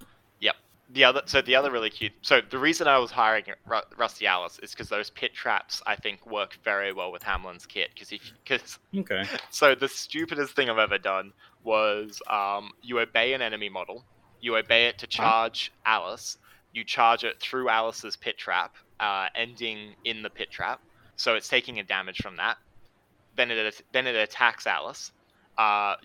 Yep. 0.40 0.56
The 0.90 1.04
other 1.04 1.22
so 1.26 1.42
the 1.42 1.54
other 1.54 1.70
really 1.70 1.90
cute. 1.90 2.12
So 2.22 2.40
the 2.40 2.58
reason 2.58 2.88
I 2.88 2.98
was 2.98 3.10
hiring 3.10 3.44
Ru- 3.66 3.80
Rusty 3.98 4.26
Alice 4.26 4.58
is 4.62 4.70
because 4.72 4.88
those 4.88 5.10
pit 5.10 5.34
traps 5.34 5.82
I 5.86 5.96
think 5.96 6.26
work 6.26 6.58
very 6.64 6.92
well 6.94 7.12
with 7.12 7.22
Hamelin's 7.22 7.66
kit 7.66 7.90
because 7.94 8.10
if 8.12 8.32
because 8.44 8.78
Okay. 8.96 9.24
so 9.50 9.74
the 9.74 9.88
stupidest 9.88 10.54
thing 10.56 10.70
I've 10.70 10.78
ever 10.78 10.96
done 10.98 11.32
was 11.64 12.22
um, 12.30 12.70
you 12.82 12.98
obey 13.00 13.34
an 13.34 13.42
enemy 13.42 13.68
model, 13.68 14.04
you 14.40 14.56
obey 14.56 14.86
it 14.86 14.98
to 14.98 15.06
charge 15.06 15.72
Alice, 15.86 16.38
you 16.72 16.84
charge 16.84 17.24
it 17.24 17.40
through 17.40 17.68
Alice's 17.68 18.16
pit 18.16 18.36
trap, 18.38 18.74
uh, 19.00 19.28
ending 19.34 19.94
in 20.04 20.22
the 20.22 20.30
pit 20.30 20.50
trap, 20.50 20.80
so 21.16 21.34
it's 21.34 21.48
taking 21.48 21.78
a 21.80 21.84
damage 21.84 22.18
from 22.22 22.36
that. 22.36 22.56
Then 23.36 23.50
it 23.50 23.82
then 23.92 24.06
it 24.06 24.16
attacks 24.16 24.66
Alice. 24.66 25.12
Uh, 25.56 25.96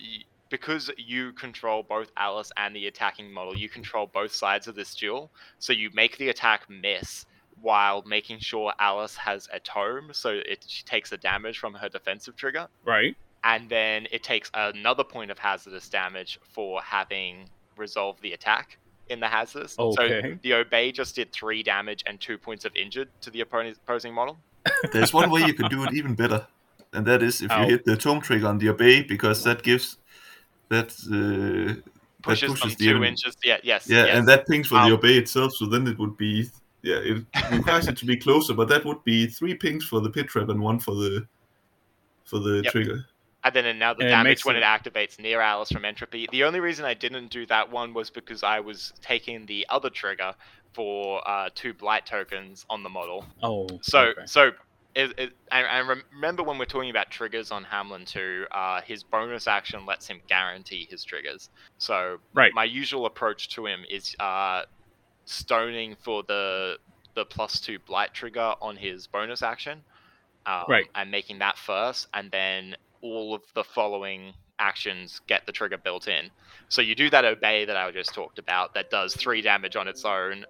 because 0.49 0.91
you 0.97 1.31
control 1.33 1.81
both 1.83 2.11
Alice 2.17 2.51
and 2.57 2.75
the 2.75 2.85
attacking 2.87 3.31
model, 3.31 3.57
you 3.57 3.69
control 3.69 4.05
both 4.13 4.31
sides 4.31 4.67
of 4.67 4.75
this 4.75 4.93
duel. 4.95 5.31
So 5.57 5.73
you 5.73 5.89
make 5.93 6.17
the 6.17 6.29
attack 6.29 6.69
miss 6.69 7.25
while 7.61 8.03
making 8.05 8.39
sure 8.39 8.73
Alice 8.79 9.15
has 9.15 9.47
a 9.51 9.59
tome, 9.59 10.09
so 10.11 10.29
it 10.45 10.63
she 10.67 10.83
takes 10.83 11.09
the 11.09 11.17
damage 11.17 11.57
from 11.59 11.73
her 11.75 11.89
defensive 11.89 12.35
trigger 12.35 12.67
Right. 12.85 13.15
and 13.43 13.69
then 13.69 14.07
it 14.11 14.21
takes 14.23 14.51
another 14.53 15.03
point 15.03 15.31
of 15.31 15.39
hazardous 15.39 15.87
damage 15.89 16.39
for 16.51 16.81
having 16.81 17.49
resolved 17.77 18.21
the 18.21 18.33
attack 18.33 18.77
in 19.09 19.19
the 19.19 19.27
hazardous. 19.27 19.77
Okay. 19.77 20.21
So 20.21 20.37
the 20.41 20.53
obey 20.53 20.91
just 20.91 21.15
did 21.15 21.31
three 21.31 21.63
damage 21.63 22.03
and 22.05 22.19
two 22.19 22.37
points 22.37 22.65
of 22.65 22.75
injured 22.75 23.09
to 23.21 23.29
the 23.29 23.41
opposing 23.41 24.13
model. 24.13 24.37
There's 24.91 25.13
one 25.13 25.29
way 25.29 25.41
you 25.41 25.53
can 25.53 25.67
do 25.69 25.83
it 25.83 25.93
even 25.93 26.15
better, 26.15 26.47
and 26.93 27.05
that 27.05 27.21
is 27.21 27.41
if 27.41 27.51
you 27.51 27.65
hit 27.65 27.85
the 27.85 27.97
tome 27.97 28.21
trigger 28.21 28.47
on 28.47 28.57
the 28.57 28.69
obey, 28.69 29.03
because 29.03 29.43
that 29.43 29.63
gives 29.63 29.97
that 30.69 30.89
uh, 31.11 31.81
Pushes, 32.21 32.51
pushes 32.51 32.77
the 32.77 32.85
two 32.85 32.91
enemy. 32.91 33.09
inches. 33.09 33.35
Yeah, 33.43 33.57
yes. 33.63 33.89
yeah, 33.89 34.05
yes. 34.05 34.17
and 34.17 34.27
that 34.29 34.47
pings 34.47 34.67
for 34.69 34.77
Um, 34.77 34.87
the 34.89 34.95
obey 34.95 35.17
itself. 35.17 35.51
So 35.55 35.65
then 35.65 35.85
it 35.87 35.99
would 35.99 36.15
be 36.15 36.49
yeah, 36.81 36.95
it 36.97 37.25
requires 37.51 37.87
it 37.89 37.97
to 37.97 38.05
be 38.05 38.15
closer, 38.15 38.53
but 38.53 38.69
that 38.69 38.85
would 38.85 39.03
be 39.03 39.27
three 39.27 39.55
pings 39.55 39.85
for 39.85 39.99
the 39.99 40.09
pit 40.09 40.27
trap 40.27 40.47
and 40.47 40.61
one 40.61 40.79
for 40.79 40.95
the 40.95 41.27
for 42.23 42.39
the 42.39 42.61
Yep. 42.63 42.71
trigger. 42.71 43.05
And 43.43 43.53
then 43.55 43.77
now 43.79 43.93
the 43.93 44.03
And 44.03 44.09
damage 44.11 44.25
makes 44.29 44.45
when 44.45 44.55
it- 44.55 44.63
it 44.63 44.63
activates 44.63 45.19
near 45.19 45.41
Alice 45.41 45.69
from 45.69 45.85
entropy. 45.85 46.27
The 46.31 46.43
only 46.45 46.59
reason 46.59 46.85
I 46.85 46.93
didn't 46.93 47.27
do 47.27 47.45
that 47.47 47.69
one 47.69 47.93
was 47.93 48.09
because 48.09 48.43
I 48.43 48.59
was 48.61 48.91
taking 49.01 49.45
the 49.45 49.65
other 49.69 49.89
trigger 49.89 50.33
for 50.73 51.27
uh, 51.27 51.49
two 51.55 51.73
blight 51.73 52.05
tokens 52.05 52.65
on 52.69 52.83
the 52.83 52.89
model. 52.89 53.25
Oh, 53.41 53.67
So 53.81 54.11
okay. 54.11 54.25
so 54.25 54.51
it, 54.95 55.13
it, 55.17 55.33
I, 55.51 55.63
I 55.63 55.77
remember 55.79 56.43
when 56.43 56.57
we're 56.57 56.65
talking 56.65 56.89
about 56.91 57.09
triggers 57.11 57.51
on 57.51 57.65
Hamelin 57.65 58.05
2, 58.05 58.45
uh, 58.51 58.81
his 58.81 59.03
bonus 59.03 59.47
action 59.47 59.85
lets 59.85 60.07
him 60.07 60.21
guarantee 60.27 60.87
his 60.89 61.03
triggers. 61.03 61.49
So 61.79 62.19
Right. 62.33 62.53
my 62.53 62.63
usual 62.63 63.05
approach 63.07 63.49
to 63.55 63.65
him 63.65 63.83
is 63.89 64.15
uh, 64.19 64.61
stoning 65.25 65.95
for 66.03 66.23
the 66.27 66.77
the 67.15 67.25
plus 67.25 67.59
two 67.61 67.79
blight 67.85 68.13
trigger 68.13 68.55
on 68.61 68.75
his 68.75 69.07
bonus 69.07 69.43
action, 69.43 69.83
um, 70.45 70.65
Right. 70.67 70.85
and 70.95 71.11
making 71.11 71.39
that 71.39 71.57
first, 71.57 72.07
and 72.13 72.31
then 72.31 72.75
all 73.03 73.35
of 73.35 73.43
the 73.53 73.63
following 73.63 74.33
actions 74.57 75.21
get 75.27 75.45
the 75.45 75.51
trigger 75.51 75.77
built 75.77 76.07
in. 76.07 76.31
So 76.69 76.81
you 76.81 76.95
do 76.95 77.09
that 77.11 77.25
obey 77.25 77.65
that 77.65 77.77
I 77.77 77.91
just 77.91 78.13
talked 78.15 78.39
about 78.39 78.73
that 78.73 78.89
does 78.89 79.15
three 79.15 79.41
damage 79.41 79.75
on 79.75 79.87
its 79.87 80.05
own, 80.05 80.45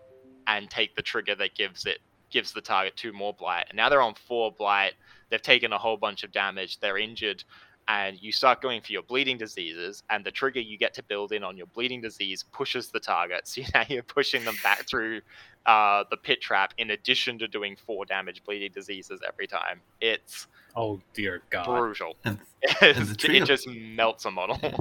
and 0.47 0.69
take 0.69 0.95
the 0.95 1.01
trigger 1.01 1.35
that 1.35 1.55
gives 1.55 1.85
it 1.85 1.99
gives 2.29 2.51
the 2.51 2.61
target 2.61 2.95
two 2.95 3.13
more 3.13 3.33
blight. 3.33 3.65
And 3.69 3.77
now 3.77 3.89
they're 3.89 4.01
on 4.01 4.15
four 4.27 4.51
blight. 4.51 4.93
They've 5.29 5.41
taken 5.41 5.71
a 5.71 5.77
whole 5.77 5.97
bunch 5.97 6.23
of 6.23 6.31
damage. 6.31 6.79
They're 6.79 6.97
injured, 6.97 7.43
and 7.87 8.21
you 8.21 8.31
start 8.31 8.61
going 8.61 8.81
for 8.81 8.91
your 8.91 9.01
bleeding 9.03 9.37
diseases. 9.37 10.03
And 10.09 10.23
the 10.25 10.31
trigger 10.31 10.59
you 10.59 10.77
get 10.77 10.93
to 10.95 11.03
build 11.03 11.31
in 11.31 11.43
on 11.43 11.57
your 11.57 11.67
bleeding 11.67 12.01
disease 12.01 12.43
pushes 12.51 12.89
the 12.89 12.99
target. 12.99 13.47
So 13.47 13.61
now 13.73 13.83
you're 13.89 14.03
pushing 14.03 14.43
them 14.45 14.55
back 14.63 14.87
through 14.87 15.21
uh, 15.65 16.03
the 16.09 16.17
pit 16.17 16.41
trap. 16.41 16.73
In 16.77 16.91
addition 16.91 17.37
to 17.39 17.47
doing 17.47 17.75
four 17.75 18.05
damage 18.05 18.43
bleeding 18.43 18.71
diseases 18.73 19.19
every 19.27 19.47
time, 19.47 19.81
it's 20.01 20.47
oh 20.75 20.99
dear 21.13 21.41
God. 21.49 21.65
brutal. 21.65 22.15
And- 22.25 22.39
It's- 22.81 23.09
the 23.09 23.15
trigger- 23.15 23.43
it 23.43 23.47
just 23.47 23.67
melts 23.67 24.25
a 24.25 24.31
model. 24.31 24.59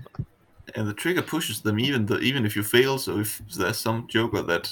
And 0.76 0.86
the 0.86 0.94
trigger 0.94 1.22
pushes 1.22 1.60
them 1.62 1.80
even 1.80 2.06
the 2.06 2.20
even 2.20 2.46
if 2.46 2.54
you 2.54 2.62
fail. 2.62 2.96
So 2.96 3.18
if 3.18 3.42
there's 3.56 3.78
some 3.78 4.06
joker 4.06 4.42
that 4.42 4.70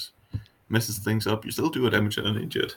messes 0.69 0.97
things 0.99 1.27
up, 1.27 1.43
you 1.43 1.51
still 1.51 1.69
do 1.69 1.85
a 1.85 1.89
damage 1.89 2.17
and 2.17 2.25
an 2.27 2.41
injured. 2.41 2.75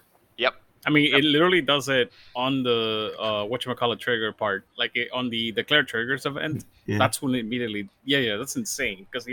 I 0.86 0.90
mean, 0.90 1.14
it 1.14 1.24
literally 1.24 1.60
does 1.62 1.88
it 1.88 2.12
on 2.36 2.62
the 2.62 3.14
uh, 3.18 3.44
what 3.44 3.64
you 3.64 3.74
call 3.74 3.92
it 3.92 4.00
trigger 4.00 4.32
part, 4.32 4.64
like 4.76 4.92
it, 4.94 5.08
on 5.12 5.30
the 5.30 5.52
declare 5.52 5.82
triggers 5.82 6.26
event. 6.26 6.64
Yeah. 6.86 6.98
That's 6.98 7.22
when 7.22 7.34
it 7.34 7.38
immediately. 7.38 7.88
Yeah, 8.04 8.18
yeah, 8.18 8.36
that's 8.36 8.56
insane. 8.56 9.06
Because 9.10 9.26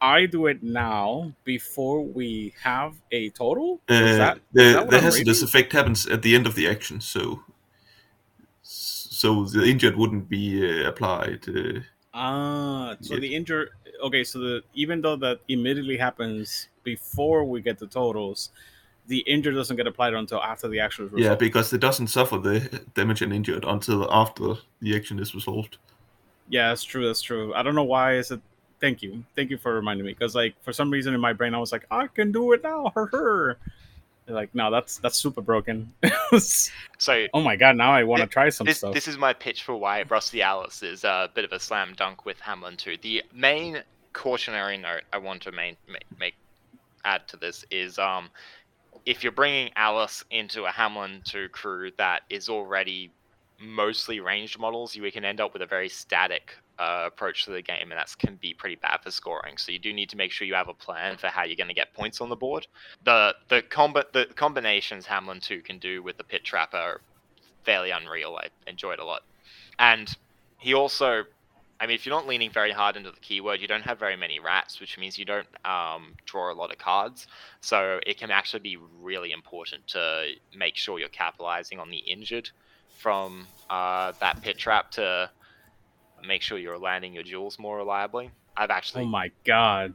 I 0.00 0.26
do 0.26 0.46
it 0.46 0.62
now 0.62 1.32
before 1.44 2.00
we 2.04 2.54
have 2.62 2.94
a 3.10 3.30
total. 3.30 3.80
Is 3.88 4.14
Uh, 4.14 4.18
that- 4.18 4.36
is 4.36 4.42
the 4.52 4.62
that 4.62 4.90
the 4.90 4.96
I'm 4.98 5.02
hazardous 5.04 5.38
reading? 5.42 5.48
effect 5.48 5.72
happens 5.72 6.06
at 6.06 6.22
the 6.22 6.34
end 6.36 6.46
of 6.46 6.54
the 6.54 6.68
action, 6.68 7.00
so 7.00 7.42
so 8.62 9.44
the 9.44 9.64
injured 9.64 9.96
wouldn't 9.96 10.28
be 10.28 10.62
uh, 10.84 10.88
applied. 10.88 11.48
Uh, 11.48 11.80
Ah, 12.14 12.94
so 13.00 13.14
Yeah. 13.14 13.20
the 13.20 13.34
injure. 13.34 13.70
Okay, 14.02 14.22
so 14.22 14.38
the 14.38 14.62
even 14.74 15.00
though 15.00 15.16
that 15.16 15.40
immediately 15.48 15.96
happens 15.96 16.68
before 16.84 17.44
we 17.44 17.62
get 17.62 17.78
the 17.78 17.86
totals, 17.86 18.50
the 19.06 19.18
injure 19.20 19.52
doesn't 19.52 19.76
get 19.76 19.86
applied 19.86 20.14
until 20.14 20.42
after 20.42 20.68
the 20.68 20.80
actual 20.80 21.06
result. 21.06 21.22
yeah, 21.22 21.34
because 21.34 21.72
it 21.72 21.78
doesn't 21.78 22.08
suffer 22.08 22.38
the 22.38 22.82
damage 22.94 23.22
and 23.22 23.32
injured 23.32 23.64
until 23.64 24.10
after 24.12 24.54
the 24.80 24.94
action 24.94 25.18
is 25.18 25.34
resolved. 25.34 25.78
Yeah, 26.48 26.68
that's 26.68 26.84
true. 26.84 27.06
That's 27.06 27.22
true. 27.22 27.54
I 27.54 27.62
don't 27.62 27.74
know 27.74 27.84
why 27.84 28.16
is 28.16 28.30
it. 28.30 28.40
Thank 28.80 29.00
you, 29.00 29.24
thank 29.36 29.50
you 29.50 29.58
for 29.58 29.74
reminding 29.74 30.06
me. 30.06 30.12
Because 30.12 30.34
like 30.34 30.54
for 30.62 30.72
some 30.72 30.90
reason 30.90 31.14
in 31.14 31.20
my 31.20 31.32
brain 31.32 31.54
I 31.54 31.58
was 31.58 31.72
like, 31.72 31.86
I 31.90 32.08
can 32.08 32.32
do 32.32 32.52
it 32.52 32.62
now. 32.62 32.92
Her 32.94 33.06
her. 33.06 33.58
Like 34.28 34.54
no, 34.54 34.70
that's 34.70 34.98
that's 34.98 35.16
super 35.16 35.40
broken. 35.40 35.92
so 36.38 37.26
oh 37.34 37.42
my 37.42 37.56
god, 37.56 37.76
now 37.76 37.92
I 37.92 38.04
want 38.04 38.22
to 38.22 38.28
try 38.28 38.48
some 38.50 38.66
this, 38.66 38.78
stuff. 38.78 38.94
this 38.94 39.08
is 39.08 39.18
my 39.18 39.32
pitch 39.32 39.64
for 39.64 39.76
why 39.76 40.02
Rusty 40.02 40.42
Alice 40.42 40.82
is 40.82 41.04
a 41.04 41.28
bit 41.34 41.44
of 41.44 41.52
a 41.52 41.58
slam 41.58 41.94
dunk 41.96 42.24
with 42.24 42.38
Hamelin 42.40 42.76
too. 42.76 42.96
The 43.02 43.22
main 43.34 43.82
cautionary 44.12 44.78
note 44.78 45.02
I 45.12 45.18
want 45.18 45.42
to 45.42 45.52
main, 45.52 45.76
make, 45.88 46.04
make 46.18 46.34
add 47.04 47.26
to 47.28 47.36
this 47.36 47.64
is 47.70 47.98
um, 47.98 48.30
if 49.06 49.22
you're 49.22 49.32
bringing 49.32 49.70
Alice 49.76 50.24
into 50.30 50.64
a 50.64 50.70
Hamelin 50.70 51.24
2 51.24 51.48
crew 51.48 51.90
that 51.98 52.22
is 52.30 52.48
already 52.48 53.10
mostly 53.60 54.20
ranged 54.20 54.58
models, 54.58 54.94
you 54.94 55.10
can 55.12 55.24
end 55.24 55.40
up 55.40 55.52
with 55.52 55.62
a 55.62 55.66
very 55.66 55.88
static 55.88 56.54
uh, 56.78 57.04
approach 57.06 57.44
to 57.44 57.50
the 57.50 57.62
game, 57.62 57.90
and 57.90 57.92
that 57.92 58.12
can 58.18 58.36
be 58.36 58.54
pretty 58.54 58.76
bad 58.76 58.98
for 59.02 59.10
scoring. 59.10 59.56
So 59.56 59.72
you 59.72 59.78
do 59.78 59.92
need 59.92 60.08
to 60.10 60.16
make 60.16 60.32
sure 60.32 60.46
you 60.46 60.54
have 60.54 60.68
a 60.68 60.74
plan 60.74 61.16
for 61.16 61.28
how 61.28 61.44
you're 61.44 61.56
going 61.56 61.68
to 61.68 61.74
get 61.74 61.94
points 61.94 62.20
on 62.20 62.28
the 62.28 62.36
board. 62.36 62.66
The 63.04 63.34
the 63.48 63.62
combi- 63.62 64.10
the 64.12 64.26
combinations 64.34 65.06
Hamelin 65.06 65.42
2 65.42 65.60
can 65.62 65.78
do 65.78 66.02
with 66.02 66.16
the 66.16 66.24
pit 66.24 66.44
trap 66.44 66.74
are 66.74 67.00
fairly 67.64 67.90
unreal. 67.90 68.36
I 68.36 68.48
enjoyed 68.68 68.98
a 68.98 69.04
lot. 69.04 69.22
And 69.78 70.14
he 70.58 70.74
also, 70.74 71.24
I 71.82 71.86
mean, 71.86 71.96
if 71.96 72.06
you're 72.06 72.14
not 72.14 72.28
leaning 72.28 72.48
very 72.48 72.70
hard 72.70 72.96
into 72.96 73.10
the 73.10 73.18
keyword, 73.18 73.60
you 73.60 73.66
don't 73.66 73.82
have 73.82 73.98
very 73.98 74.14
many 74.14 74.38
rats, 74.38 74.78
which 74.78 74.96
means 74.98 75.18
you 75.18 75.24
don't 75.24 75.48
um, 75.64 76.14
draw 76.24 76.52
a 76.52 76.54
lot 76.54 76.70
of 76.70 76.78
cards. 76.78 77.26
So 77.60 77.98
it 78.06 78.18
can 78.18 78.30
actually 78.30 78.60
be 78.60 78.78
really 79.00 79.32
important 79.32 79.88
to 79.88 80.28
make 80.56 80.76
sure 80.76 81.00
you're 81.00 81.08
capitalizing 81.08 81.80
on 81.80 81.90
the 81.90 81.96
injured 81.96 82.50
from 82.98 83.48
uh, 83.68 84.12
that 84.20 84.40
pit 84.42 84.58
trap 84.58 84.92
to 84.92 85.28
make 86.24 86.40
sure 86.40 86.56
you're 86.56 86.78
landing 86.78 87.14
your 87.14 87.24
jewels 87.24 87.58
more 87.58 87.78
reliably. 87.78 88.30
I've 88.56 88.70
actually 88.70 89.02
oh 89.02 89.06
my 89.06 89.32
god. 89.42 89.92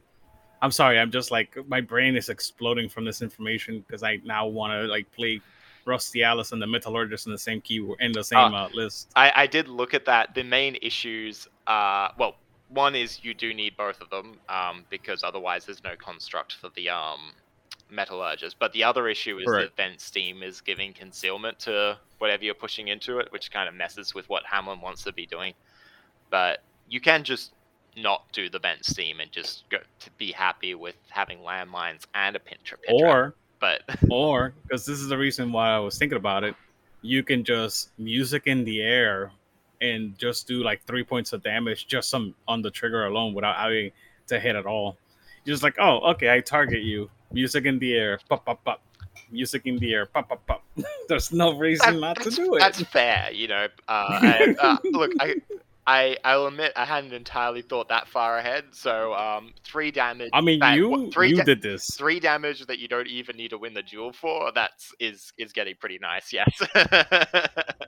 I'm 0.60 0.72
sorry. 0.72 0.98
I'm 0.98 1.10
just 1.10 1.30
like 1.30 1.56
my 1.68 1.80
brain 1.80 2.16
is 2.16 2.28
exploding 2.28 2.90
from 2.90 3.06
this 3.06 3.22
information 3.22 3.82
because 3.86 4.02
I 4.02 4.20
now 4.26 4.46
want 4.46 4.74
to 4.74 4.86
like 4.88 5.10
play 5.12 5.40
Rusty 5.88 6.22
Alice 6.22 6.52
and 6.52 6.60
the 6.60 6.66
Metallurgist 6.66 7.26
in 7.26 7.32
the 7.32 7.38
same 7.38 7.60
keyword 7.60 8.00
in 8.00 8.12
the 8.12 8.22
same 8.22 8.54
uh, 8.54 8.68
list. 8.74 9.10
I, 9.16 9.32
I 9.34 9.46
did 9.46 9.68
look 9.68 9.94
at 9.94 10.04
that. 10.04 10.34
The 10.34 10.44
main 10.44 10.76
issues, 10.82 11.48
uh, 11.66 12.08
well, 12.18 12.36
one 12.68 12.94
is 12.94 13.24
you 13.24 13.34
do 13.34 13.54
need 13.54 13.76
both 13.76 14.00
of 14.00 14.10
them 14.10 14.38
um, 14.48 14.84
because 14.90 15.24
otherwise 15.24 15.64
there's 15.64 15.82
no 15.82 15.96
construct 15.96 16.54
for 16.54 16.68
the 16.76 16.90
um, 16.90 17.32
metallurgist. 17.90 18.58
But 18.58 18.72
the 18.72 18.84
other 18.84 19.08
issue 19.08 19.38
is 19.38 19.46
Correct. 19.46 19.76
that 19.76 19.82
vent 19.82 20.00
steam 20.00 20.42
is 20.42 20.60
giving 20.60 20.92
concealment 20.92 21.58
to 21.60 21.98
whatever 22.18 22.44
you're 22.44 22.54
pushing 22.54 22.88
into 22.88 23.18
it, 23.18 23.32
which 23.32 23.50
kind 23.50 23.68
of 23.68 23.74
messes 23.74 24.14
with 24.14 24.28
what 24.28 24.44
Hamelin 24.44 24.82
wants 24.82 25.02
to 25.04 25.12
be 25.12 25.26
doing. 25.26 25.54
But 26.30 26.62
you 26.88 27.00
can 27.00 27.24
just 27.24 27.52
not 27.96 28.30
do 28.32 28.48
the 28.48 28.58
vent 28.58 28.84
steam 28.84 29.20
and 29.20 29.32
just 29.32 29.64
go 29.70 29.78
to 30.00 30.10
be 30.12 30.30
happy 30.30 30.74
with 30.74 30.96
having 31.08 31.38
landmines 31.38 32.04
and 32.14 32.36
a 32.36 32.38
pinch 32.38 32.70
pit 32.70 32.96
trap. 32.98 33.02
Or 33.02 33.34
But 33.60 33.82
or 34.10 34.54
because 34.62 34.86
this 34.86 35.00
is 35.00 35.08
the 35.08 35.18
reason 35.18 35.52
why 35.52 35.70
I 35.70 35.78
was 35.78 35.98
thinking 35.98 36.16
about 36.16 36.44
it, 36.44 36.54
you 37.02 37.22
can 37.22 37.44
just 37.44 37.90
music 37.98 38.44
in 38.46 38.64
the 38.64 38.80
air 38.82 39.30
and 39.80 40.18
just 40.18 40.48
do 40.48 40.62
like 40.64 40.84
three 40.86 41.04
points 41.04 41.32
of 41.32 41.42
damage 41.42 41.86
just 41.86 42.10
some 42.10 42.34
on 42.48 42.62
the 42.62 42.70
trigger 42.70 43.06
alone 43.06 43.34
without 43.34 43.56
having 43.56 43.90
to 44.26 44.40
hit 44.40 44.56
at 44.56 44.66
all. 44.66 44.96
You're 45.44 45.54
just 45.54 45.62
like, 45.62 45.76
oh, 45.78 45.98
okay, 46.10 46.32
I 46.32 46.40
target 46.40 46.82
you. 46.82 47.10
Music 47.32 47.64
in 47.64 47.78
the 47.78 47.94
air, 47.94 48.18
pop, 48.28 48.44
pop, 48.44 48.64
pop. 48.64 48.82
Music 49.30 49.62
in 49.66 49.76
the 49.78 49.92
air, 49.94 50.06
pop, 50.06 50.28
pop, 50.28 50.44
pop. 50.46 50.64
There's 51.08 51.32
no 51.32 51.56
reason 51.56 51.94
That- 51.94 52.00
not 52.00 52.20
to 52.22 52.30
do 52.30 52.54
it. 52.56 52.60
That's 52.60 52.82
fair, 52.82 53.30
you 53.32 53.48
know. 53.48 53.68
Uh, 53.86 54.20
and, 54.40 54.58
uh, 54.58 54.76
look, 54.84 55.12
I, 55.20 55.36
I, 55.88 56.18
I'll 56.22 56.46
admit 56.46 56.72
I 56.76 56.84
hadn't 56.84 57.14
entirely 57.14 57.62
thought 57.62 57.88
that 57.88 58.08
far 58.08 58.36
ahead. 58.36 58.64
So, 58.72 59.14
um, 59.14 59.54
three 59.64 59.90
damage. 59.90 60.28
I 60.34 60.42
mean, 60.42 60.58
that- 60.60 60.76
you 60.76 61.10
three 61.10 61.30
you 61.30 61.36
da- 61.36 61.44
did 61.44 61.62
this. 61.62 61.86
three 61.96 62.20
damage 62.20 62.66
that 62.66 62.78
you 62.78 62.88
don't 62.88 63.06
even 63.08 63.36
need 63.36 63.48
to 63.50 63.58
win 63.58 63.72
the 63.72 63.82
duel 63.82 64.12
for. 64.12 64.52
That's 64.54 64.92
is 65.00 65.32
is 65.38 65.52
getting 65.52 65.76
pretty 65.76 65.98
nice. 66.00 66.32
Yes. 66.32 66.52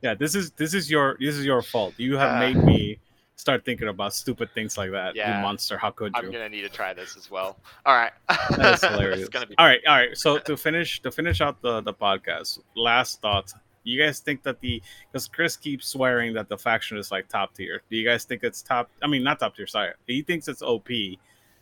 Yeah, 0.02 0.14
this 0.14 0.34
is 0.34 0.50
this 0.52 0.72
is 0.72 0.90
your 0.90 1.18
this 1.20 1.36
is 1.36 1.44
your 1.44 1.60
fault. 1.60 1.92
You 1.98 2.16
have 2.16 2.36
Uh. 2.36 2.40
made 2.40 2.56
me 2.64 2.98
start 3.36 3.64
thinking 3.66 3.88
about 3.88 4.14
stupid 4.14 4.48
things 4.54 4.78
like 4.78 4.92
that. 4.92 5.14
Yeah. 5.14 5.36
You 5.36 5.42
monster! 5.42 5.76
How 5.76 5.90
could 5.90 6.12
you? 6.16 6.22
I'm 6.22 6.32
gonna 6.32 6.48
need 6.48 6.62
to 6.62 6.70
try 6.70 6.94
this 6.94 7.16
as 7.18 7.30
well. 7.30 7.58
All 7.84 7.94
right. 7.94 8.12
That's 8.56 8.82
hilarious. 8.82 9.28
Be- 9.28 9.38
all 9.58 9.66
right. 9.66 9.80
All 9.86 9.96
right. 9.96 10.16
So 10.16 10.38
to 10.38 10.56
finish 10.56 11.02
to 11.02 11.10
finish 11.10 11.42
out 11.42 11.60
the 11.60 11.82
the 11.82 11.92
podcast, 11.92 12.60
last 12.74 13.20
thought. 13.20 13.52
You 13.84 14.02
guys 14.02 14.20
think 14.20 14.42
that 14.42 14.60
the 14.60 14.82
because 15.10 15.28
Chris 15.28 15.56
keeps 15.56 15.88
swearing 15.88 16.34
that 16.34 16.48
the 16.48 16.58
faction 16.58 16.98
is 16.98 17.10
like 17.10 17.28
top 17.28 17.54
tier. 17.54 17.82
Do 17.90 17.96
you 17.96 18.06
guys 18.06 18.24
think 18.24 18.44
it's 18.44 18.62
top? 18.62 18.90
I 19.02 19.06
mean, 19.06 19.22
not 19.22 19.40
top 19.40 19.56
tier. 19.56 19.66
Sorry, 19.66 19.92
he 20.06 20.22
thinks 20.22 20.48
it's 20.48 20.62
OP. 20.62 20.88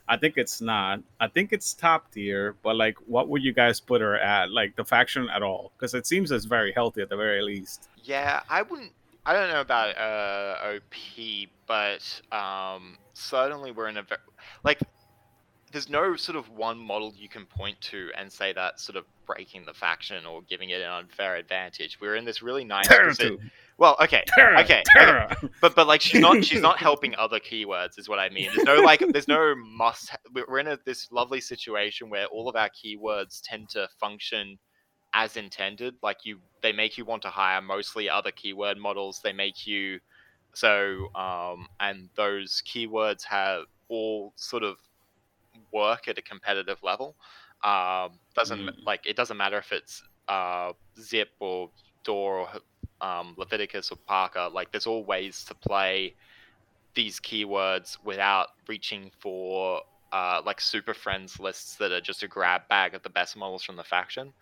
I 0.08 0.16
think 0.16 0.38
it's 0.38 0.60
not. 0.60 1.00
I 1.20 1.28
think 1.28 1.52
it's 1.52 1.74
top 1.74 2.10
tier, 2.12 2.56
but 2.62 2.76
like, 2.76 2.96
what 3.06 3.28
would 3.28 3.42
you 3.42 3.52
guys 3.52 3.78
put 3.78 4.00
her 4.00 4.16
at? 4.18 4.50
Like 4.50 4.74
the 4.74 4.84
faction 4.84 5.28
at 5.28 5.42
all? 5.42 5.72
Because 5.76 5.94
it 5.94 6.06
seems 6.06 6.30
it's 6.30 6.46
very 6.46 6.72
healthy 6.72 7.02
at 7.02 7.10
the 7.10 7.16
very 7.16 7.42
least. 7.42 7.88
Yeah, 8.02 8.40
I 8.48 8.62
wouldn't. 8.62 8.92
I 9.26 9.34
don't 9.34 9.50
know 9.50 9.60
about 9.60 9.98
uh, 9.98 10.76
OP, 10.76 11.48
but 11.66 12.22
um, 12.34 12.96
certainly 13.12 13.70
we're 13.72 13.88
in 13.88 13.98
a 13.98 14.02
very 14.02 14.20
like. 14.64 14.80
There's 15.72 15.88
no 15.88 16.16
sort 16.16 16.36
of 16.36 16.48
one 16.50 16.78
model 16.78 17.12
you 17.16 17.28
can 17.28 17.46
point 17.46 17.80
to 17.82 18.10
and 18.16 18.32
say 18.32 18.52
that 18.52 18.80
sort 18.80 18.96
of 18.96 19.04
breaking 19.26 19.64
the 19.66 19.74
faction 19.74 20.24
or 20.24 20.42
giving 20.42 20.70
it 20.70 20.80
an 20.80 20.90
unfair 20.90 21.36
advantage. 21.36 21.98
We're 22.00 22.16
in 22.16 22.24
this 22.24 22.42
really 22.42 22.64
nice 22.64 22.88
Terror 22.88 23.10
posi- 23.10 23.18
two. 23.18 23.38
Well, 23.76 23.96
okay, 24.00 24.24
Tara, 24.26 24.60
okay, 24.62 24.82
Tara. 24.96 25.36
but 25.60 25.76
but 25.76 25.86
like 25.86 26.00
she's 26.00 26.20
not 26.20 26.44
she's 26.44 26.62
not 26.62 26.78
helping 26.78 27.14
other 27.14 27.38
keywords 27.38 27.98
is 27.98 28.08
what 28.08 28.18
I 28.18 28.28
mean. 28.30 28.50
There's 28.54 28.66
no 28.66 28.76
like 28.76 29.04
there's 29.12 29.28
no 29.28 29.54
must. 29.54 30.16
We're 30.32 30.58
in 30.58 30.66
a, 30.68 30.78
this 30.84 31.12
lovely 31.12 31.40
situation 31.40 32.10
where 32.10 32.26
all 32.26 32.48
of 32.48 32.56
our 32.56 32.70
keywords 32.70 33.40
tend 33.44 33.68
to 33.70 33.88
function 34.00 34.58
as 35.14 35.36
intended. 35.36 35.94
Like 36.02 36.24
you, 36.24 36.38
they 36.62 36.72
make 36.72 36.98
you 36.98 37.04
want 37.04 37.22
to 37.22 37.28
hire 37.28 37.60
mostly 37.60 38.10
other 38.10 38.30
keyword 38.30 38.78
models. 38.78 39.20
They 39.22 39.32
make 39.32 39.66
you 39.66 40.00
so 40.54 41.14
um, 41.14 41.68
and 41.78 42.08
those 42.16 42.62
keywords 42.66 43.22
have 43.24 43.64
all 43.88 44.32
sort 44.36 44.64
of 44.64 44.78
work 45.72 46.08
at 46.08 46.18
a 46.18 46.22
competitive 46.22 46.78
level. 46.82 47.16
Um, 47.64 48.20
doesn't 48.34 48.60
Mm. 48.60 48.86
like 48.86 49.06
it 49.06 49.16
doesn't 49.16 49.36
matter 49.36 49.58
if 49.58 49.72
it's 49.72 50.02
uh, 50.28 50.72
Zipp 50.98 51.28
or 51.40 51.70
Door 52.04 52.40
or 52.40 53.06
um, 53.06 53.34
Leveticus 53.36 53.90
or 53.90 53.96
Parker. 54.06 54.48
Like 54.52 54.70
there's 54.72 54.86
all 54.86 55.04
ways 55.04 55.44
to 55.44 55.54
play 55.54 56.14
these 56.94 57.20
keywords 57.20 57.96
without 58.04 58.48
reaching 58.68 59.10
for 59.20 59.82
uh, 60.12 60.40
like 60.44 60.60
super 60.60 60.94
friends 60.94 61.38
lists 61.38 61.76
that 61.76 61.92
are 61.92 62.00
just 62.00 62.22
a 62.22 62.28
grab 62.28 62.62
bag 62.68 62.94
of 62.94 63.02
the 63.02 63.10
best 63.10 63.36
models 63.36 63.62
from 63.62 63.76
the 63.76 63.84
faction. 63.84 64.32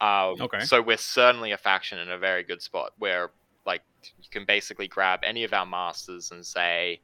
Um, 0.00 0.36
Okay. 0.40 0.60
So 0.60 0.82
we're 0.82 0.96
certainly 0.96 1.52
a 1.52 1.58
faction 1.58 1.98
in 1.98 2.10
a 2.10 2.18
very 2.18 2.42
good 2.42 2.62
spot 2.62 2.92
where 2.98 3.30
like 3.66 3.82
you 4.18 4.24
can 4.30 4.44
basically 4.44 4.88
grab 4.88 5.20
any 5.22 5.44
of 5.44 5.52
our 5.52 5.66
masters 5.66 6.30
and 6.32 6.44
say 6.44 7.00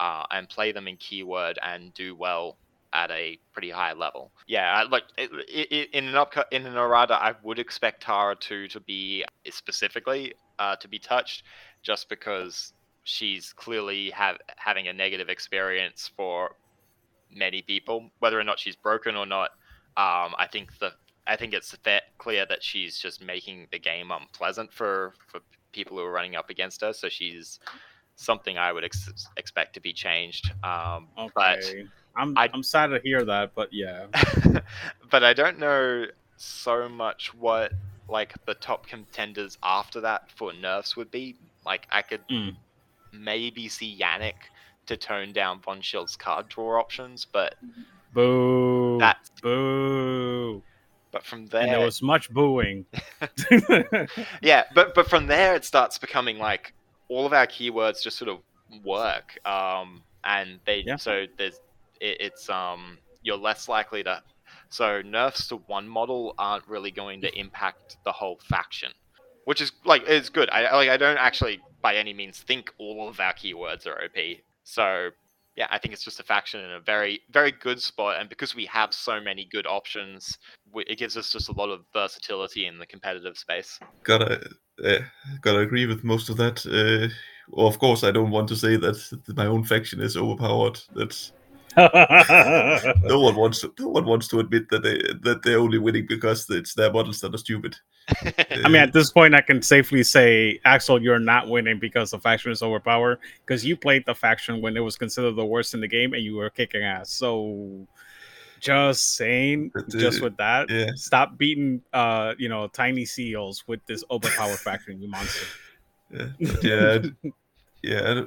uh, 0.00 0.24
and 0.30 0.48
play 0.48 0.72
them 0.72 0.88
in 0.88 0.96
keyword 0.96 1.58
and 1.62 1.92
do 1.94 2.16
well 2.16 2.58
at 2.92 3.10
a 3.10 3.38
pretty 3.52 3.70
high 3.70 3.92
level. 3.92 4.32
Yeah, 4.46 4.84
like 4.90 5.04
in 5.18 6.08
an 6.08 6.14
up 6.14 6.34
in 6.50 6.66
an 6.66 6.76
errata, 6.76 7.14
I 7.14 7.34
would 7.42 7.58
expect 7.58 8.02
Tara 8.02 8.36
two 8.36 8.68
to 8.68 8.80
be 8.80 9.24
specifically 9.48 10.34
uh, 10.58 10.76
to 10.76 10.88
be 10.88 10.98
touched, 10.98 11.44
just 11.82 12.08
because 12.08 12.72
she's 13.04 13.52
clearly 13.52 14.10
have 14.10 14.36
having 14.56 14.88
a 14.88 14.92
negative 14.92 15.28
experience 15.28 16.10
for 16.16 16.50
many 17.30 17.62
people, 17.62 18.10
whether 18.18 18.38
or 18.38 18.44
not 18.44 18.58
she's 18.58 18.76
broken 18.76 19.16
or 19.16 19.26
not. 19.26 19.50
Um, 19.96 20.34
I 20.38 20.48
think 20.50 20.70
the 20.78 20.92
I 21.26 21.36
think 21.36 21.54
it's 21.54 21.74
fair, 21.84 22.00
clear 22.18 22.46
that 22.46 22.62
she's 22.62 22.98
just 22.98 23.22
making 23.22 23.68
the 23.70 23.78
game 23.78 24.10
unpleasant 24.10 24.72
for 24.72 25.14
for 25.28 25.40
people 25.72 25.96
who 25.96 26.02
are 26.02 26.12
running 26.12 26.36
up 26.36 26.50
against 26.50 26.80
her. 26.80 26.92
So 26.92 27.08
she's 27.08 27.58
something 28.16 28.58
I 28.58 28.72
would 28.72 28.84
ex- 28.84 29.30
expect 29.36 29.74
to 29.74 29.80
be 29.80 29.92
changed. 29.92 30.52
Um, 30.64 31.08
But 31.34 31.58
Okay. 31.58 31.84
I'm 32.20 32.36
I- 32.38 32.50
I'm 32.52 32.62
sad 32.62 32.88
to 32.88 33.00
hear 33.02 33.24
that, 33.24 33.54
but 33.54 33.72
yeah. 33.72 34.06
but 35.10 35.24
I 35.24 35.32
don't 35.32 35.58
know 35.58 36.06
so 36.36 36.88
much 36.88 37.34
what 37.34 37.72
like 38.08 38.34
the 38.46 38.54
top 38.54 38.86
contenders 38.86 39.56
after 39.62 40.00
that 40.02 40.30
for 40.36 40.52
nerfs 40.52 40.96
would 40.96 41.10
be. 41.10 41.36
Like 41.64 41.86
I 41.90 42.02
could 42.02 42.26
Mm. 42.28 42.56
maybe 43.12 43.68
see 43.68 43.96
Yannick 44.00 44.34
to 44.86 44.96
tone 44.96 45.32
down 45.32 45.60
Von 45.60 45.80
Schill's 45.80 46.16
card 46.16 46.48
draw 46.48 46.78
options, 46.80 47.24
but 47.24 47.54
Boo. 48.12 48.98
that's 48.98 49.30
Boo. 49.42 50.62
but 51.12 51.24
from 51.24 51.40
And 51.40 51.50
there, 51.50 51.66
there 51.68 51.80
was 51.84 52.02
much 52.02 52.30
booing. 52.30 52.86
yeah, 54.42 54.64
but 54.74 54.94
but 54.94 55.08
from 55.08 55.26
there 55.26 55.54
it 55.54 55.64
starts 55.64 55.98
becoming 55.98 56.38
like 56.38 56.72
all 57.08 57.26
of 57.26 57.32
our 57.32 57.46
keywords 57.46 58.02
just 58.02 58.16
sort 58.18 58.28
of 58.30 58.38
work, 58.84 59.38
um, 59.46 60.02
and 60.24 60.58
they 60.64 60.82
Yeah. 60.86 60.96
so 60.96 61.26
there's 61.36 61.60
it, 62.00 62.16
it's 62.20 62.48
um 62.48 62.98
you're 63.22 63.36
less 63.36 63.68
likely 63.68 64.02
to 64.02 64.22
so 64.70 65.02
nerfs 65.02 65.48
to 65.48 65.56
one 65.56 65.88
model 65.88 66.34
aren't 66.38 66.66
really 66.68 66.90
going 66.90 67.20
to 67.22 67.38
impact 67.38 67.96
the 68.04 68.12
whole 68.12 68.38
faction, 68.48 68.92
which 69.44 69.60
is 69.60 69.72
like 69.84 70.02
it's 70.06 70.28
good. 70.28 70.48
I 70.50 70.74
like 70.74 70.88
I 70.88 70.96
don't 70.96 71.18
actually 71.18 71.60
by 71.82 71.96
any 71.96 72.12
means 72.12 72.38
think 72.38 72.72
all 72.78 73.08
of 73.08 73.20
our 73.20 73.34
keywords 73.34 73.86
are 73.86 74.04
OP. 74.04 74.38
So 74.64 75.10
yeah, 75.56 75.66
I 75.70 75.78
think 75.78 75.92
it's 75.92 76.04
just 76.04 76.20
a 76.20 76.22
faction 76.22 76.60
in 76.60 76.70
a 76.70 76.80
very 76.80 77.20
very 77.30 77.50
good 77.50 77.80
spot, 77.82 78.20
and 78.20 78.28
because 78.28 78.54
we 78.54 78.64
have 78.66 78.94
so 78.94 79.20
many 79.20 79.48
good 79.50 79.66
options, 79.66 80.38
it 80.74 80.98
gives 80.98 81.16
us 81.16 81.32
just 81.32 81.48
a 81.48 81.52
lot 81.52 81.70
of 81.70 81.80
versatility 81.92 82.66
in 82.66 82.78
the 82.78 82.86
competitive 82.86 83.36
space. 83.36 83.78
gotta 84.04 84.40
uh, 84.84 84.98
gotta 85.42 85.58
agree 85.58 85.86
with 85.86 86.04
most 86.04 86.30
of 86.30 86.36
that. 86.36 86.64
Uh, 86.64 87.12
well, 87.48 87.66
of 87.66 87.80
course, 87.80 88.04
I 88.04 88.12
don't 88.12 88.30
want 88.30 88.48
to 88.48 88.56
say 88.56 88.76
that 88.76 89.34
my 89.36 89.46
own 89.46 89.64
faction 89.64 90.00
is 90.00 90.16
overpowered. 90.16 90.80
That's 90.94 91.32
no 91.76 93.20
one 93.20 93.36
wants 93.36 93.60
to, 93.60 93.72
no 93.78 93.88
one 93.88 94.04
wants 94.04 94.28
to 94.28 94.40
admit 94.40 94.68
that 94.70 94.82
they 94.82 94.98
that 95.22 95.42
they're 95.42 95.58
only 95.58 95.78
winning 95.78 96.06
because 96.08 96.48
it's 96.50 96.74
their 96.74 96.92
models 96.92 97.20
that 97.20 97.34
are 97.34 97.38
stupid. 97.38 97.76
I 98.64 98.68
mean, 98.68 98.76
at 98.76 98.92
this 98.92 99.12
point, 99.12 99.34
I 99.34 99.40
can 99.40 99.62
safely 99.62 100.02
say, 100.02 100.60
Axel, 100.64 101.00
you're 101.00 101.18
not 101.20 101.48
winning 101.48 101.78
because 101.78 102.10
the 102.10 102.18
faction 102.18 102.50
is 102.50 102.62
overpowered. 102.62 103.18
Because 103.44 103.64
you 103.64 103.76
played 103.76 104.04
the 104.04 104.14
faction 104.14 104.60
when 104.60 104.76
it 104.76 104.80
was 104.80 104.96
considered 104.96 105.36
the 105.36 105.44
worst 105.44 105.74
in 105.74 105.80
the 105.80 105.88
game, 105.88 106.12
and 106.12 106.22
you 106.22 106.36
were 106.36 106.50
kicking 106.50 106.82
ass. 106.82 107.12
So, 107.12 107.86
just 108.58 109.14
saying, 109.16 109.70
But, 109.74 109.88
just 109.90 110.20
uh, 110.20 110.24
with 110.24 110.36
that, 110.38 110.70
yeah. 110.70 110.90
stop 110.96 111.38
beating, 111.38 111.82
uh, 111.92 112.34
you 112.38 112.48
know, 112.48 112.66
tiny 112.68 113.04
seals 113.04 113.64
with 113.68 113.84
this 113.86 114.02
overpowered 114.10 114.58
faction, 114.58 115.00
you 115.00 115.08
monster. 115.08 115.46
Yeah, 116.12 116.26
yeah, 116.62 116.98
I- 117.24 117.30
yeah. 117.82 118.22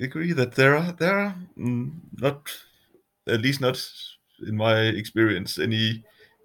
I 0.00 0.04
agree 0.04 0.32
that 0.32 0.54
there 0.54 0.76
are 0.76 0.92
there 0.92 1.18
are 1.18 1.34
mm, 1.56 1.92
not 2.18 2.50
at 3.28 3.40
least 3.42 3.60
not 3.60 3.78
in 4.46 4.56
my 4.56 4.80
experience 4.80 5.58
any 5.58 6.02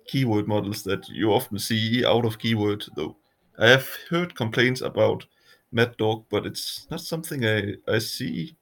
keyword 0.08 0.48
models 0.48 0.84
that 0.84 1.08
you 1.10 1.32
often 1.34 1.60
see 1.60 2.06
out 2.06 2.26
of 2.26 2.38
keyword 2.40 2.86
though. 2.96 3.16
I 3.60 3.68
have 3.70 3.88
heard 4.10 4.36
complaints 4.36 4.82
about 4.82 5.26
Mad 5.72 5.98
Dog, 5.98 6.26
but 6.30 6.46
it's 6.46 6.88
not 6.92 7.02
something 7.02 7.44
I 7.46 7.76
I 7.88 8.00
see. 8.00 8.56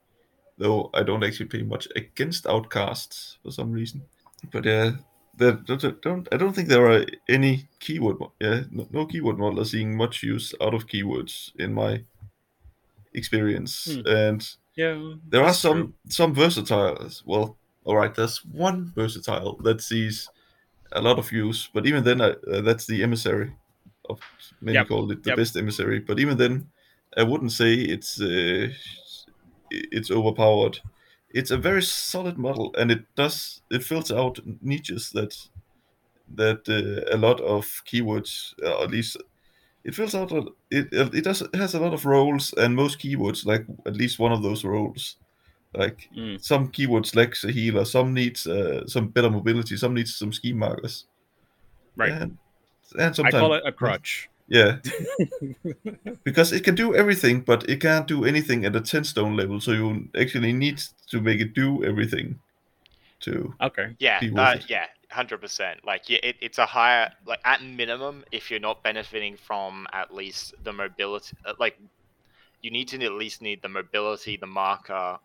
Though 0.58 0.90
I 0.94 1.04
don't 1.04 1.24
actually 1.24 1.48
play 1.50 1.64
much 1.64 1.88
against 1.98 2.48
outcasts 2.48 3.38
for 3.44 3.52
some 3.52 3.74
reason. 3.74 4.04
But 4.54 4.64
yeah, 4.66 4.92
there 5.38 5.52
don't, 5.52 6.02
don't 6.02 6.28
I 6.32 6.38
don't 6.38 6.54
think 6.56 6.70
there 6.70 6.88
are 6.90 7.06
any 7.28 7.68
keyword 7.80 8.18
yeah 8.40 8.62
no, 8.72 8.88
no 8.92 9.06
keyword 9.06 9.38
model 9.38 9.60
are 9.60 9.66
seeing 9.66 9.98
much 9.98 10.24
use 10.24 10.56
out 10.62 10.74
of 10.74 10.88
keywords 10.88 11.52
in 11.60 11.74
my 11.74 12.06
experience 13.14 13.86
Hmm. 13.86 14.08
and 14.08 14.56
Yeah, 14.76 15.14
there 15.30 15.44
are 15.44 15.54
some 15.54 15.78
true. 15.78 15.94
some 16.10 16.36
versatiles 16.36 17.22
well 17.26 17.58
all 17.86 17.96
right 17.98 18.16
there's 18.16 18.44
one 18.46 18.92
versatile 18.96 19.58
that 19.64 19.82
sees 19.82 20.30
a 20.94 21.02
lot 21.02 21.20
of 21.20 21.32
use 21.32 21.70
but 21.74 21.86
even 21.88 22.04
then 22.04 22.22
I, 22.22 22.32
uh, 22.52 22.62
that's 22.62 22.88
the 22.88 23.04
emissary 23.04 23.54
of 24.10 24.20
many 24.62 24.80
Yep, 24.80 24.88
call 24.88 25.12
it 25.12 25.24
the 25.24 25.32
yep. 25.32 25.38
best 25.38 25.58
emissary 25.58 26.00
but 26.00 26.20
even 26.20 26.38
then 26.38 26.70
i 27.18 27.24
wouldn't 27.24 27.52
say 27.52 27.74
it's 27.76 28.22
uh, 28.22 28.70
it's 29.70 30.12
overpowered 30.12 30.80
it's 31.30 31.52
a 31.52 31.58
very 31.58 31.82
solid 31.82 32.38
model 32.38 32.74
and 32.78 32.92
it 32.92 33.04
does 33.16 33.62
it 33.72 33.84
fills 33.84 34.12
out 34.12 34.40
niches 34.62 35.12
that 35.12 35.36
that 36.28 36.68
uh, 36.70 37.16
a 37.16 37.18
lot 37.18 37.40
of 37.42 37.66
keywords 37.86 38.54
uh, 38.64 38.84
at 38.84 38.92
least 38.92 39.18
it 39.84 39.96
fills 39.96 40.16
out 40.16 40.32
a, 40.32 40.44
it 40.72 40.88
it 40.94 41.24
does 41.24 41.42
it 41.42 41.56
has 41.56 41.76
a 41.76 41.80
lot 41.80 41.94
of 41.94 42.06
roles 42.06 42.54
and 42.54 42.76
most 42.76 43.00
keywords 43.00 43.46
like 43.46 43.66
at 43.86 43.96
least 43.96 44.20
one 44.20 44.32
of 44.32 44.44
those 44.44 44.66
roles 44.66 45.18
like 45.78 46.10
Mm. 46.16 46.42
some 46.44 46.70
keywords 46.72 47.16
lacks 47.16 47.44
a 47.44 47.52
healer 47.52 47.86
some 47.86 48.14
needs 48.14 48.48
uh, 48.48 48.86
some 48.88 49.08
better 49.10 49.30
mobility 49.30 49.78
some 49.78 49.94
needs 49.94 50.16
some 50.16 50.32
scheme 50.34 50.58
markers 50.60 51.06
Right. 51.96 52.12
and, 52.12 52.38
and 53.00 53.10
I 53.10 53.12
sometimes 53.12 53.34
call 53.42 53.54
it 53.54 53.64
a 53.66 53.72
crutch. 53.72 54.30
yeah 54.48 54.78
because 56.24 56.52
it 56.52 56.64
can 56.64 56.76
do 56.76 56.96
everything 56.96 57.42
but 57.42 57.68
it 57.70 57.82
can't 57.82 58.08
do 58.08 58.26
anything 58.26 58.66
at 58.66 58.76
a 58.76 58.82
10 58.82 59.04
stone 59.04 59.36
level 59.36 59.60
so 59.60 59.72
you 59.72 60.08
actually 60.20 60.54
need 60.54 60.82
to 61.10 61.22
make 61.22 61.40
it 61.40 61.54
do 61.54 61.84
everything 61.84 62.40
to 63.22 63.54
Okay. 63.62 63.96
Yeah, 64.00 64.20
be 64.20 64.30
worth 64.30 64.56
uh, 64.56 64.58
it. 64.60 64.70
yeah, 64.70 64.86
hundred 65.10 65.40
percent. 65.40 65.80
Like, 65.86 66.10
yeah, 66.10 66.20
it, 66.22 66.36
it's 66.42 66.58
a 66.58 66.66
higher, 66.66 67.10
like 67.26 67.40
at 67.46 67.64
minimum, 67.64 68.26
if 68.32 68.52
you're 68.52 68.60
not 68.60 68.84
benefiting 68.84 69.38
from 69.38 69.88
at 69.94 70.14
least 70.14 70.54
the 70.64 70.74
mobility, 70.74 71.36
uh, 71.46 71.54
like 71.58 71.80
you 72.62 72.72
need 72.72 72.90
to 72.90 73.02
at 73.04 73.14
least 73.14 73.42
need 73.42 73.62
the 73.62 73.70
mobility, 73.70 74.36
the 74.38 74.46
marker, 74.48 75.18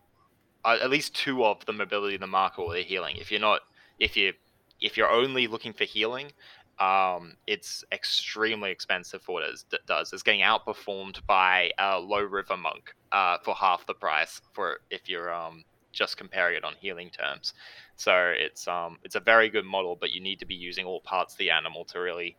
at 0.65 0.89
least 0.89 1.15
two 1.15 1.43
of 1.45 1.65
the 1.65 1.73
mobility, 1.73 2.17
the 2.17 2.27
marker, 2.27 2.61
or 2.61 2.73
the 2.73 2.81
healing. 2.81 3.17
If 3.17 3.31
you're 3.31 3.39
not, 3.39 3.61
if 3.99 4.15
you, 4.15 4.33
if 4.79 4.97
you're 4.97 5.09
only 5.09 5.47
looking 5.47 5.73
for 5.73 5.83
healing, 5.83 6.31
um, 6.79 7.35
it's 7.47 7.83
extremely 7.91 8.71
expensive 8.71 9.21
for 9.21 9.33
what 9.33 9.43
it 9.43 9.53
is- 9.53 9.65
does. 9.87 10.13
It's 10.13 10.23
getting 10.23 10.41
outperformed 10.41 11.25
by 11.27 11.71
a 11.77 11.99
low 11.99 12.21
river 12.23 12.57
monk 12.57 12.95
uh, 13.11 13.37
for 13.43 13.53
half 13.55 13.85
the 13.85 13.93
price 13.93 14.41
for 14.53 14.79
if 14.89 15.07
you're 15.07 15.33
um, 15.33 15.63
just 15.91 16.17
comparing 16.17 16.57
it 16.57 16.63
on 16.63 16.73
healing 16.79 17.09
terms. 17.09 17.53
So 17.97 18.33
it's 18.35 18.67
um 18.67 18.97
it's 19.03 19.15
a 19.15 19.19
very 19.19 19.49
good 19.49 19.65
model, 19.65 19.95
but 19.99 20.11
you 20.11 20.21
need 20.21 20.39
to 20.39 20.45
be 20.45 20.55
using 20.55 20.85
all 20.85 21.01
parts 21.01 21.33
of 21.35 21.37
the 21.37 21.51
animal 21.51 21.85
to 21.85 21.99
really 21.99 22.35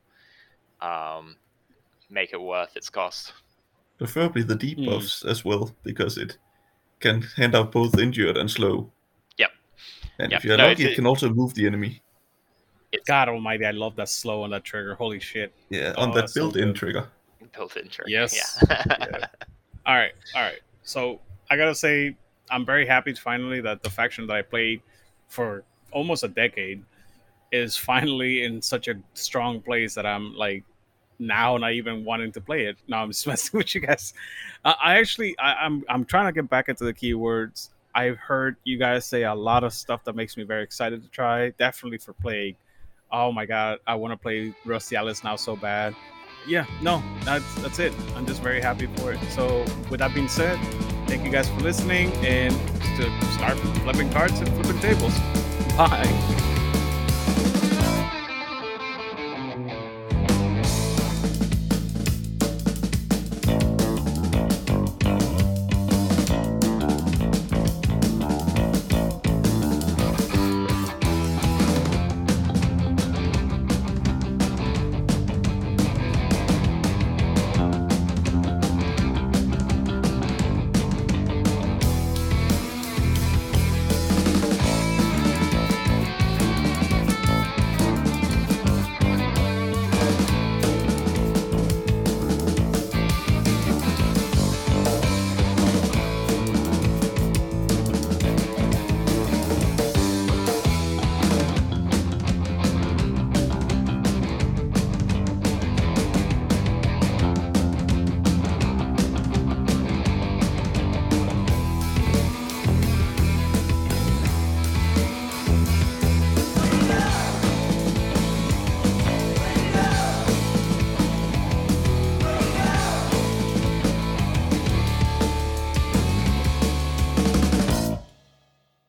um 0.80 1.36
make 2.10 2.32
it 2.32 2.40
worth 2.40 2.76
its 2.76 2.90
cost. 2.90 3.32
preferably 3.98 4.42
the 4.42 4.56
debuffs 4.56 5.24
as 5.24 5.44
well 5.44 5.76
because 5.84 6.18
it 6.18 6.38
can 7.02 7.22
hand 7.36 7.54
out 7.54 7.72
both 7.72 7.98
injured 7.98 8.36
and 8.36 8.50
slow 8.50 8.90
Yep. 9.38 9.50
and 10.18 10.30
Yep. 10.32 10.38
if 10.40 10.44
you're 10.44 10.56
No, 10.56 10.68
lucky 10.68 10.82
it's- 10.84 10.92
it 10.92 10.96
can 10.96 11.06
also 11.06 11.28
move 11.28 11.54
the 11.54 11.66
enemy 11.66 12.00
God 13.06 13.28
Almighty, 13.30 13.64
I 13.64 13.70
love 13.70 13.96
that 13.96 14.10
slow 14.10 14.42
on 14.42 14.50
that 14.50 14.64
trigger. 14.64 14.94
Holy 14.94 15.18
shit. 15.18 15.52
yeah 15.70 15.94
Oh, 15.96 16.02
on 16.02 16.10
that 16.14 16.30
built-in 16.34 16.68
good. 16.68 16.76
trigger 16.76 17.08
Built 17.56 17.76
in 17.76 17.88
trigger. 17.88 18.10
Yes. 18.10 18.32
Yeah. 18.70 19.26
All 19.84 19.96
right, 19.96 20.12
all 20.36 20.42
right. 20.42 20.60
So 20.84 21.20
I 21.50 21.56
gotta 21.56 21.74
say, 21.74 22.16
I'm 22.50 22.64
very 22.66 22.86
happy 22.86 23.14
finally 23.14 23.60
that 23.62 23.82
the 23.82 23.90
faction 23.90 24.26
that 24.28 24.36
I 24.36 24.42
played 24.42 24.80
for 25.28 25.64
almost 25.90 26.22
a 26.22 26.28
decade 26.28 26.84
is 27.50 27.76
finally 27.76 28.44
in 28.44 28.60
such 28.62 28.88
a 28.88 28.94
strong 29.14 29.60
place 29.60 29.94
that 29.94 30.06
I'm 30.06 30.34
like 30.36 30.62
now 31.26 31.56
not 31.56 31.72
even 31.72 32.04
wanting 32.04 32.32
to 32.32 32.40
play 32.40 32.66
it. 32.66 32.76
Now 32.88 33.02
I'm 33.02 33.10
just 33.10 33.26
messing 33.28 33.58
with 33.58 33.74
you 33.74 33.80
guys. 33.80 34.14
Uh, 34.64 34.74
I 34.82 34.98
actually, 34.98 35.38
I, 35.38 35.54
I'm, 35.54 35.84
I'm 35.88 36.04
trying 36.04 36.26
to 36.26 36.32
get 36.32 36.48
back 36.48 36.68
into 36.68 36.84
the 36.84 36.94
keywords. 36.94 37.70
I've 37.94 38.16
heard 38.18 38.56
you 38.64 38.78
guys 38.78 39.04
say 39.06 39.24
a 39.24 39.34
lot 39.34 39.64
of 39.64 39.72
stuff 39.72 40.04
that 40.04 40.16
makes 40.16 40.36
me 40.36 40.44
very 40.44 40.62
excited 40.62 41.02
to 41.02 41.08
try. 41.10 41.50
Definitely 41.50 41.98
for 41.98 42.14
Plague. 42.14 42.56
Oh 43.10 43.30
my 43.30 43.44
god, 43.44 43.78
I 43.86 43.94
want 43.94 44.12
to 44.12 44.16
play 44.16 44.54
Rusty 44.64 44.96
Alice 44.96 45.22
now 45.22 45.36
so 45.36 45.54
bad. 45.54 45.94
Yeah, 46.46 46.64
no, 46.80 47.02
that's 47.24 47.54
that's 47.56 47.78
it. 47.78 47.92
I'm 48.16 48.26
just 48.26 48.42
very 48.42 48.60
happy 48.60 48.86
for 48.96 49.12
it. 49.12 49.20
So 49.30 49.64
with 49.90 50.00
that 50.00 50.14
being 50.14 50.28
said, 50.28 50.58
thank 51.06 51.22
you 51.22 51.30
guys 51.30 51.48
for 51.48 51.60
listening 51.60 52.10
and 52.24 52.54
to 52.96 53.22
start 53.32 53.58
flipping 53.58 54.10
cards 54.10 54.40
and 54.40 54.48
flipping 54.48 54.80
tables. 54.80 55.16
Bye. 55.76 56.41